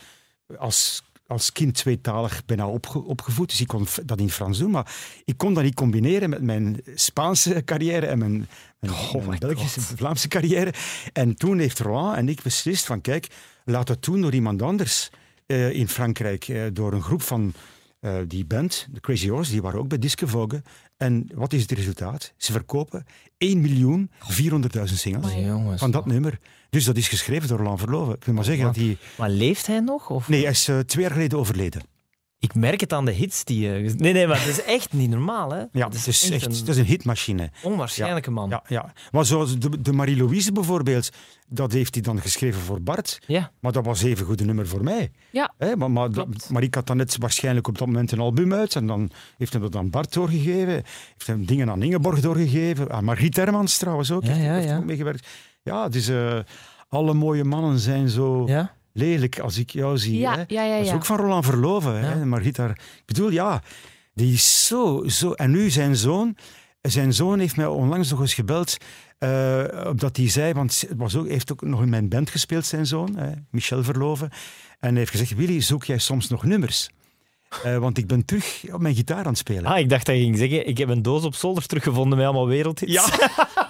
als, 0.59 1.03
als 1.29 1.53
kind 1.53 1.75
tweetalig 1.75 2.45
bijna 2.45 2.67
opge- 2.69 3.05
opgevoed, 3.05 3.49
dus 3.49 3.61
ik 3.61 3.67
kon 3.67 3.87
dat 4.05 4.21
in 4.21 4.31
Frans 4.31 4.59
doen. 4.59 4.71
Maar 4.71 4.95
ik 5.25 5.37
kon 5.37 5.55
dat 5.55 5.63
niet 5.65 5.75
combineren 5.75 6.31
met 6.31 6.43
mijn 6.43 6.81
Spaanse 6.95 7.63
carrière 7.65 8.07
en 8.07 8.19
mijn, 8.19 8.49
mijn, 8.79 8.93
mijn 9.13 9.29
my 9.29 9.39
Belgische, 9.39 9.81
Vlaamse 9.81 10.29
carrière. 10.29 10.73
En 11.13 11.35
toen 11.37 11.59
heeft 11.59 11.79
Roland 11.79 12.17
en 12.17 12.29
ik 12.29 12.43
beslist 12.43 12.87
van, 12.87 13.01
kijk, 13.01 13.27
laat 13.65 13.87
dat 13.87 14.05
doen 14.05 14.21
door 14.21 14.35
iemand 14.35 14.63
anders 14.63 15.11
eh, 15.47 15.71
in 15.71 15.89
Frankrijk. 15.89 16.49
eh, 16.49 16.63
door 16.73 16.93
een 16.93 17.03
groep 17.03 17.23
van 17.23 17.53
eh, 18.01 18.17
die 18.27 18.45
band, 18.45 18.89
de 18.91 19.01
Crazy 19.01 19.29
Horse, 19.29 19.51
die 19.51 19.63
waren 19.63 19.81
ook 19.81 19.89
bij 19.89 19.99
Disque. 19.99 20.63
En 20.97 21.31
wat 21.35 21.53
is 21.53 21.63
het 21.63 21.71
resultaat? 21.71 22.33
Ze 22.37 22.53
verkopen 22.53 23.07
1 23.39 23.61
miljoen 23.61 24.11
400.000 24.41 24.83
singles 24.85 25.35
Jongens. 25.35 25.81
van 25.81 25.91
dat 25.91 26.07
nummer. 26.07 26.39
Dus 26.71 26.85
dat 26.85 26.97
is 26.97 27.09
geschreven 27.09 27.49
door 27.49 27.59
Roland 27.59 27.79
Verloven. 27.81 28.15
Ik 28.15 28.25
wil 28.25 28.35
maar 28.35 28.45
zeggen 28.45 28.65
dat 28.65 28.77
hij... 28.77 28.97
Maar 29.19 29.31
leeft 29.31 29.67
hij 29.67 29.81
nog? 29.81 30.11
Of? 30.11 30.29
Nee, 30.29 30.43
hij 30.43 30.51
is 30.51 30.69
eh, 30.69 30.79
twee 30.79 31.03
jaar 31.03 31.13
geleden 31.13 31.39
overleden. 31.39 31.83
Ik 32.41 32.55
merk 32.55 32.81
het 32.81 32.93
aan 32.93 33.05
de 33.05 33.11
hits 33.13 33.45
die... 33.45 33.73
eh, 33.75 33.93
Nee, 33.95 34.13
nee, 34.13 34.27
maar 34.27 34.39
het 34.39 34.49
is 34.49 34.63
echt 34.63 34.93
niet 34.93 35.11
normaal. 35.11 35.51
Hè? 35.51 35.59
Ja, 35.59 35.67
Het 35.73 35.97
het 35.97 36.07
is 36.07 36.31
echt, 36.31 36.45
een 36.47 36.53
het 36.53 36.69
is 36.69 36.77
een 36.77 36.85
hitmachine. 36.85 37.51
onwaarschijnlijke 37.63 38.31
man. 38.31 38.49
Ja, 38.51 38.63
ja. 38.69 38.93
Maar 39.11 39.25
zoals 39.25 39.59
de, 39.59 39.81
de 39.81 39.93
Marie-Louise 39.93 40.53
bijvoorbeeld, 40.53 41.09
dat 41.49 41.73
heeft 41.73 41.95
hij 41.95 42.03
dan 42.03 42.21
geschreven 42.21 42.61
voor 42.61 42.83
Bart. 42.83 43.19
Ja. 43.27 43.51
Maar 43.61 43.73
dat 43.73 43.85
was 43.85 44.03
even 44.03 44.27
goed 44.27 44.41
een 44.41 44.47
nummer 44.47 44.67
voor 44.69 44.83
mij. 44.85 45.11
Ja, 45.31 45.55
Hè, 45.59 45.77
maar, 45.77 45.91
maar, 46.51 46.63
ik 46.63 46.75
had 46.75 46.87
dan 46.87 46.97
net 46.97 47.17
waarschijnlijk 47.19 47.69
op 47.69 47.79
dat 47.79 47.87
moment 47.87 48.13
een 48.13 48.19
album 48.21 48.53
uit. 48.53 48.75
En 48.77 48.87
dan 48.87 49.11
heeft 49.39 49.53
hij 49.53 49.63
dat 49.63 49.77
aan 49.77 49.91
Bart 49.91 50.13
doorgegeven. 50.13 50.73
Heeft 51.13 51.27
hem 51.27 51.47
dingen 51.47 51.71
aan 51.71 51.83
Ingeborg 51.83 52.21
doorgegeven. 52.21 52.91
Aan 52.93 53.05
Margriet 53.05 53.37
Hermans 53.37 53.77
trouwens 53.79 54.11
ook. 54.11 54.23
Ja, 54.25 54.29
heeft, 54.33 54.45
ja, 54.45 54.53
heeft 54.55 54.69
ja. 54.69 54.77
ook 54.77 54.85
meegewerkt. 54.85 55.27
Ja, 55.63 55.89
dus 55.89 56.09
eh, 56.09 56.39
alle 56.89 57.15
mooie 57.15 57.45
mannen 57.45 57.79
zijn 57.79 58.09
zo 58.09 58.47
Ja? 58.47 58.77
Lelijk 58.99 59.39
als 59.39 59.59
ik 59.59 59.71
jou 59.71 59.99
zie. 59.99 60.19
Ja, 60.19 60.35
hè. 60.35 60.45
ja, 60.47 60.65
ja, 60.65 60.77
Dat 60.77 60.87
is 60.87 60.93
ook 60.93 61.05
van 61.05 61.17
Roland 61.17 61.45
Verloven. 61.45 61.95
Ja. 61.95 62.01
Hè. 62.01 62.27
Margriet 62.27 62.57
daar. 62.57 62.71
Ik 62.71 63.03
bedoel, 63.07 63.31
ja, 63.31 63.63
die 64.15 64.33
is 64.33 64.67
zo, 64.67 65.05
zo... 65.07 65.33
En 65.33 65.51
nu 65.51 65.71
zijn 65.71 65.97
zoon... 65.97 66.37
Zijn 66.81 67.13
zoon 67.13 67.39
heeft 67.39 67.57
mij 67.57 67.67
onlangs 67.67 68.11
nog 68.11 68.21
eens 68.21 68.35
gebeld, 68.35 68.77
eh, 69.19 69.65
omdat 69.89 70.17
hij 70.17 70.29
zei, 70.29 70.53
want 70.53 70.81
het 70.89 70.97
was 70.97 71.17
ook, 71.17 71.29
heeft 71.29 71.53
ook 71.53 71.63
nog 71.63 71.83
in 71.83 71.89
mijn 71.89 72.09
band 72.09 72.31
gespeeld, 72.31 72.67
zijn 72.67 72.87
zoon, 72.87 73.17
hè, 73.17 73.31
Michel 73.51 73.85
Verloven. 73.85 74.31
En 74.81 74.89
hij 74.89 74.99
heeft 74.99 75.11
gezegd, 75.11 75.35
Willy, 75.35 75.61
zoek 75.61 75.85
jij 75.85 75.99
soms 75.99 76.29
nog 76.29 76.45
nummers? 76.45 76.91
Eh, 77.63 77.77
want 77.77 77.99
ik 77.99 78.07
ben 78.07 78.25
terug 78.25 78.65
op 78.73 78.81
mijn 78.81 78.95
gitaar 78.95 79.19
aan 79.19 79.27
het 79.27 79.39
spelen. 79.39 79.65
Ah, 79.65 79.79
ik 79.79 79.89
dacht 79.89 80.07
dat 80.07 80.15
je 80.15 80.23
ging 80.23 80.39
zeggen, 80.39 80.69
ik 80.69 80.79
heb 80.79 80.89
een 80.89 81.03
doos 81.03 81.25
op 81.25 81.35
zolder 81.35 81.67
teruggevonden 81.67 82.19
met 82.19 82.27
allemaal 82.27 82.47
wereldhits. 82.47 82.93
Ja, 82.93 83.05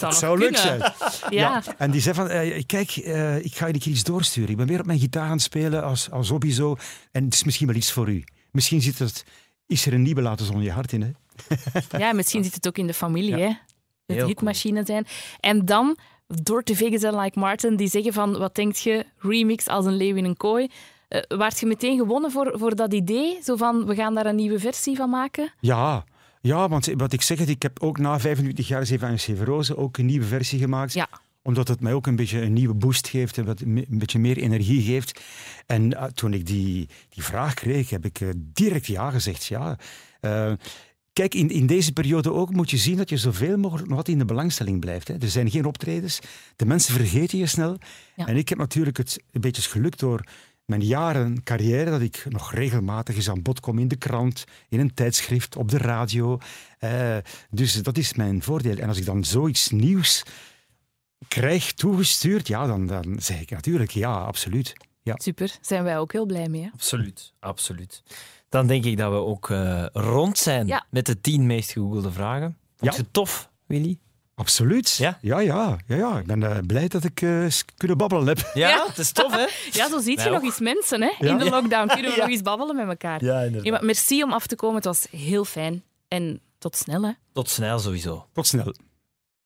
het 0.00 0.14
zou, 0.14 0.38
leuk 0.38 0.56
zijn. 0.56 0.82
Ja. 1.30 1.62
En 1.78 1.90
die 1.90 2.00
zei 2.00 2.14
van, 2.14 2.28
eh, 2.28 2.62
kijk, 2.66 2.90
eh, 2.90 3.44
ik 3.44 3.54
ga 3.54 3.66
je 3.66 3.74
een 3.74 3.80
keer 3.80 3.92
iets 3.92 4.02
doorsturen. 4.02 4.50
Ik 4.50 4.56
ben 4.56 4.66
weer 4.66 4.80
op 4.80 4.86
mijn 4.86 4.98
gitaar 4.98 5.24
aan 5.24 5.30
het 5.30 5.42
spelen 5.42 5.82
als, 5.84 6.10
als 6.10 6.28
hobby 6.28 6.50
zo. 6.50 6.76
En 7.12 7.24
het 7.24 7.34
is 7.34 7.44
misschien 7.44 7.66
wel 7.66 7.76
iets 7.76 7.92
voor 7.92 8.08
u. 8.08 8.24
Misschien 8.50 8.82
zit 8.82 8.98
het, 8.98 9.24
is 9.66 9.86
er 9.86 9.92
een 9.92 10.02
nieuwe 10.02 10.22
laten 10.22 10.46
zonder 10.46 10.64
je 10.64 10.72
hart 10.72 10.92
in, 10.92 11.02
hè? 11.02 11.10
ja, 11.98 12.12
misschien 12.12 12.44
zit 12.44 12.54
het 12.54 12.66
ook 12.66 12.78
in 12.78 12.86
de 12.86 12.94
familie, 12.94 13.34
hè? 13.34 13.46
Het 13.46 14.16
Heel 14.16 14.26
hitmachine 14.26 14.82
zijn. 14.84 15.06
En 15.40 15.64
dan 15.64 15.98
door 16.26 16.62
te 16.62 16.76
Vegas 16.76 17.02
en 17.02 17.18
Like 17.18 17.38
Martin, 17.38 17.76
die 17.76 17.88
zeggen 17.88 18.12
van, 18.12 18.38
wat 18.38 18.54
denk 18.54 18.74
je, 18.74 19.06
remix 19.18 19.66
als 19.66 19.84
een 19.86 19.96
leeuw 19.96 20.16
in 20.16 20.24
een 20.24 20.36
kooi. 20.36 20.70
Eh 21.08 21.22
waart 21.28 21.60
je 21.60 21.66
meteen 21.66 21.98
gewonnen 21.98 22.30
voor, 22.30 22.52
voor 22.58 22.76
dat 22.76 22.92
idee? 22.92 23.38
Zo 23.42 23.56
van, 23.56 23.86
we 23.86 23.94
gaan 23.94 24.14
daar 24.14 24.26
een 24.26 24.36
nieuwe 24.36 24.58
versie 24.58 24.96
van 24.96 25.10
maken? 25.10 25.52
Ja, 25.60 26.04
ja, 26.40 26.68
want 26.68 26.86
wat 26.96 27.12
ik 27.12 27.22
zeg, 27.22 27.38
ik 27.38 27.62
heb 27.62 27.82
ook 27.82 27.98
na 27.98 28.20
25 28.20 28.68
jaar 28.68 28.86
Zeven 28.86 29.08
en 29.08 29.20
Zeven 29.20 29.46
Rozen 29.46 29.76
ook 29.76 29.98
een 29.98 30.06
nieuwe 30.06 30.26
versie 30.26 30.58
gemaakt. 30.58 30.92
Ja. 30.92 31.08
Omdat 31.42 31.68
het 31.68 31.80
mij 31.80 31.92
ook 31.92 32.06
een 32.06 32.16
beetje 32.16 32.40
een 32.40 32.52
nieuwe 32.52 32.74
boost 32.74 33.08
geeft 33.08 33.38
en 33.38 33.44
wat 33.44 33.60
een 33.60 33.86
beetje 33.88 34.18
meer 34.18 34.36
energie 34.36 34.82
geeft. 34.82 35.20
En 35.66 35.96
eh, 35.96 36.04
toen 36.04 36.32
ik 36.32 36.46
die, 36.46 36.88
die 37.08 37.22
vraag 37.22 37.54
kreeg, 37.54 37.90
heb 37.90 38.04
ik 38.04 38.20
eh, 38.20 38.28
direct 38.36 38.86
ja 38.86 39.10
gezegd. 39.10 39.44
Ja. 39.46 39.78
Eh, 40.20 40.52
kijk, 41.12 41.34
in, 41.34 41.50
in 41.50 41.66
deze 41.66 41.92
periode 41.92 42.32
ook 42.32 42.52
moet 42.52 42.70
je 42.70 42.76
zien 42.76 42.96
dat 42.96 43.08
je 43.08 43.16
zoveel 43.16 43.56
mogelijk 43.56 43.90
wat 43.90 44.08
in 44.08 44.18
de 44.18 44.24
belangstelling 44.24 44.80
blijft. 44.80 45.08
Hè. 45.08 45.14
Er 45.20 45.30
zijn 45.30 45.50
geen 45.50 45.64
optredens, 45.64 46.18
de 46.56 46.66
mensen 46.66 46.94
vergeten 46.94 47.38
je 47.38 47.46
snel. 47.46 47.78
Ja. 48.16 48.26
En 48.26 48.36
ik 48.36 48.48
heb 48.48 48.58
natuurlijk 48.58 48.96
het 48.96 49.22
een 49.32 49.40
beetje 49.40 49.62
geluk 49.62 49.98
door 49.98 50.24
mijn 50.68 50.84
jaren 50.84 51.42
carrière, 51.42 51.90
dat 51.90 52.00
ik 52.00 52.24
nog 52.28 52.52
regelmatig 52.52 53.16
eens 53.16 53.28
aan 53.30 53.42
bod 53.42 53.60
kom 53.60 53.78
in 53.78 53.88
de 53.88 53.96
krant, 53.96 54.44
in 54.68 54.80
een 54.80 54.94
tijdschrift, 54.94 55.56
op 55.56 55.68
de 55.70 55.78
radio. 55.78 56.38
Eh, 56.78 57.16
dus 57.50 57.72
dat 57.82 57.98
is 57.98 58.14
mijn 58.14 58.42
voordeel. 58.42 58.76
En 58.76 58.88
als 58.88 58.98
ik 58.98 59.04
dan 59.04 59.24
zoiets 59.24 59.68
nieuws 59.68 60.22
krijg 61.28 61.72
toegestuurd, 61.72 62.48
ja, 62.48 62.66
dan, 62.66 62.86
dan 62.86 63.16
zeg 63.18 63.40
ik 63.40 63.50
natuurlijk 63.50 63.90
ja, 63.90 64.12
absoluut. 64.12 64.72
Ja. 65.02 65.14
Super, 65.18 65.56
zijn 65.60 65.84
wij 65.84 65.98
ook 65.98 66.12
heel 66.12 66.26
blij 66.26 66.48
mee. 66.48 66.62
Hè? 66.62 66.68
Absoluut, 66.72 67.32
absoluut. 67.40 68.02
Dan 68.48 68.66
denk 68.66 68.84
ik 68.84 68.96
dat 68.96 69.10
we 69.12 69.18
ook 69.18 69.50
eh, 69.50 69.86
rond 69.92 70.38
zijn 70.38 70.66
Ja. 70.66 70.86
met 70.90 71.06
de 71.06 71.20
tien 71.20 71.46
meest 71.46 71.70
gegoogelde 71.72 72.12
vragen. 72.12 72.56
Vond 72.76 72.90
Ja. 72.92 72.96
je 72.96 73.02
het 73.02 73.12
tof, 73.12 73.50
Willy? 73.66 73.98
Absoluut. 74.38 74.94
Ja? 74.96 75.18
Ja, 75.20 75.38
ja, 75.40 75.76
ja, 75.86 75.96
ja. 75.96 76.18
Ik 76.18 76.26
ben 76.26 76.42
eh, 76.42 76.58
blij 76.66 76.88
dat 76.88 77.04
ik 77.04 77.22
eh, 77.22 77.46
kunnen 77.76 77.96
babbelen 77.96 78.26
heb. 78.26 78.50
Ja, 78.54 78.68
Ja. 78.68 78.86
het 78.86 78.98
is 78.98 79.12
tof, 79.12 79.32
hè? 79.32 79.46
Ja, 79.72 79.88
zo 79.88 80.00
ziet 80.00 80.22
je 80.22 80.30
nog 80.30 80.42
eens 80.42 80.58
mensen 80.58 81.02
hè? 81.02 81.10
Ja. 81.18 81.30
in 81.30 81.38
de 81.38 81.44
lockdown. 81.50 81.86
Kunnen 81.88 82.10
we 82.10 82.16
Ja. 82.16 82.22
nog 82.22 82.30
eens 82.32 82.42
babbelen 82.42 82.76
met 82.76 82.88
elkaar. 82.88 83.24
Ja, 83.24 83.40
inderdaad. 83.40 83.70
maar 83.72 83.84
merci 83.84 84.22
om 84.22 84.32
af 84.32 84.46
te 84.46 84.56
komen. 84.56 84.76
Het 84.76 84.84
was 84.84 85.06
heel 85.10 85.44
fijn. 85.44 85.82
En 86.08 86.40
tot 86.58 86.76
snel, 86.76 87.02
hè. 87.02 87.10
Tot 87.32 87.48
snel 87.48 87.78
sowieso. 87.78 88.26
Tot 88.32 88.46
snel. 88.46 88.74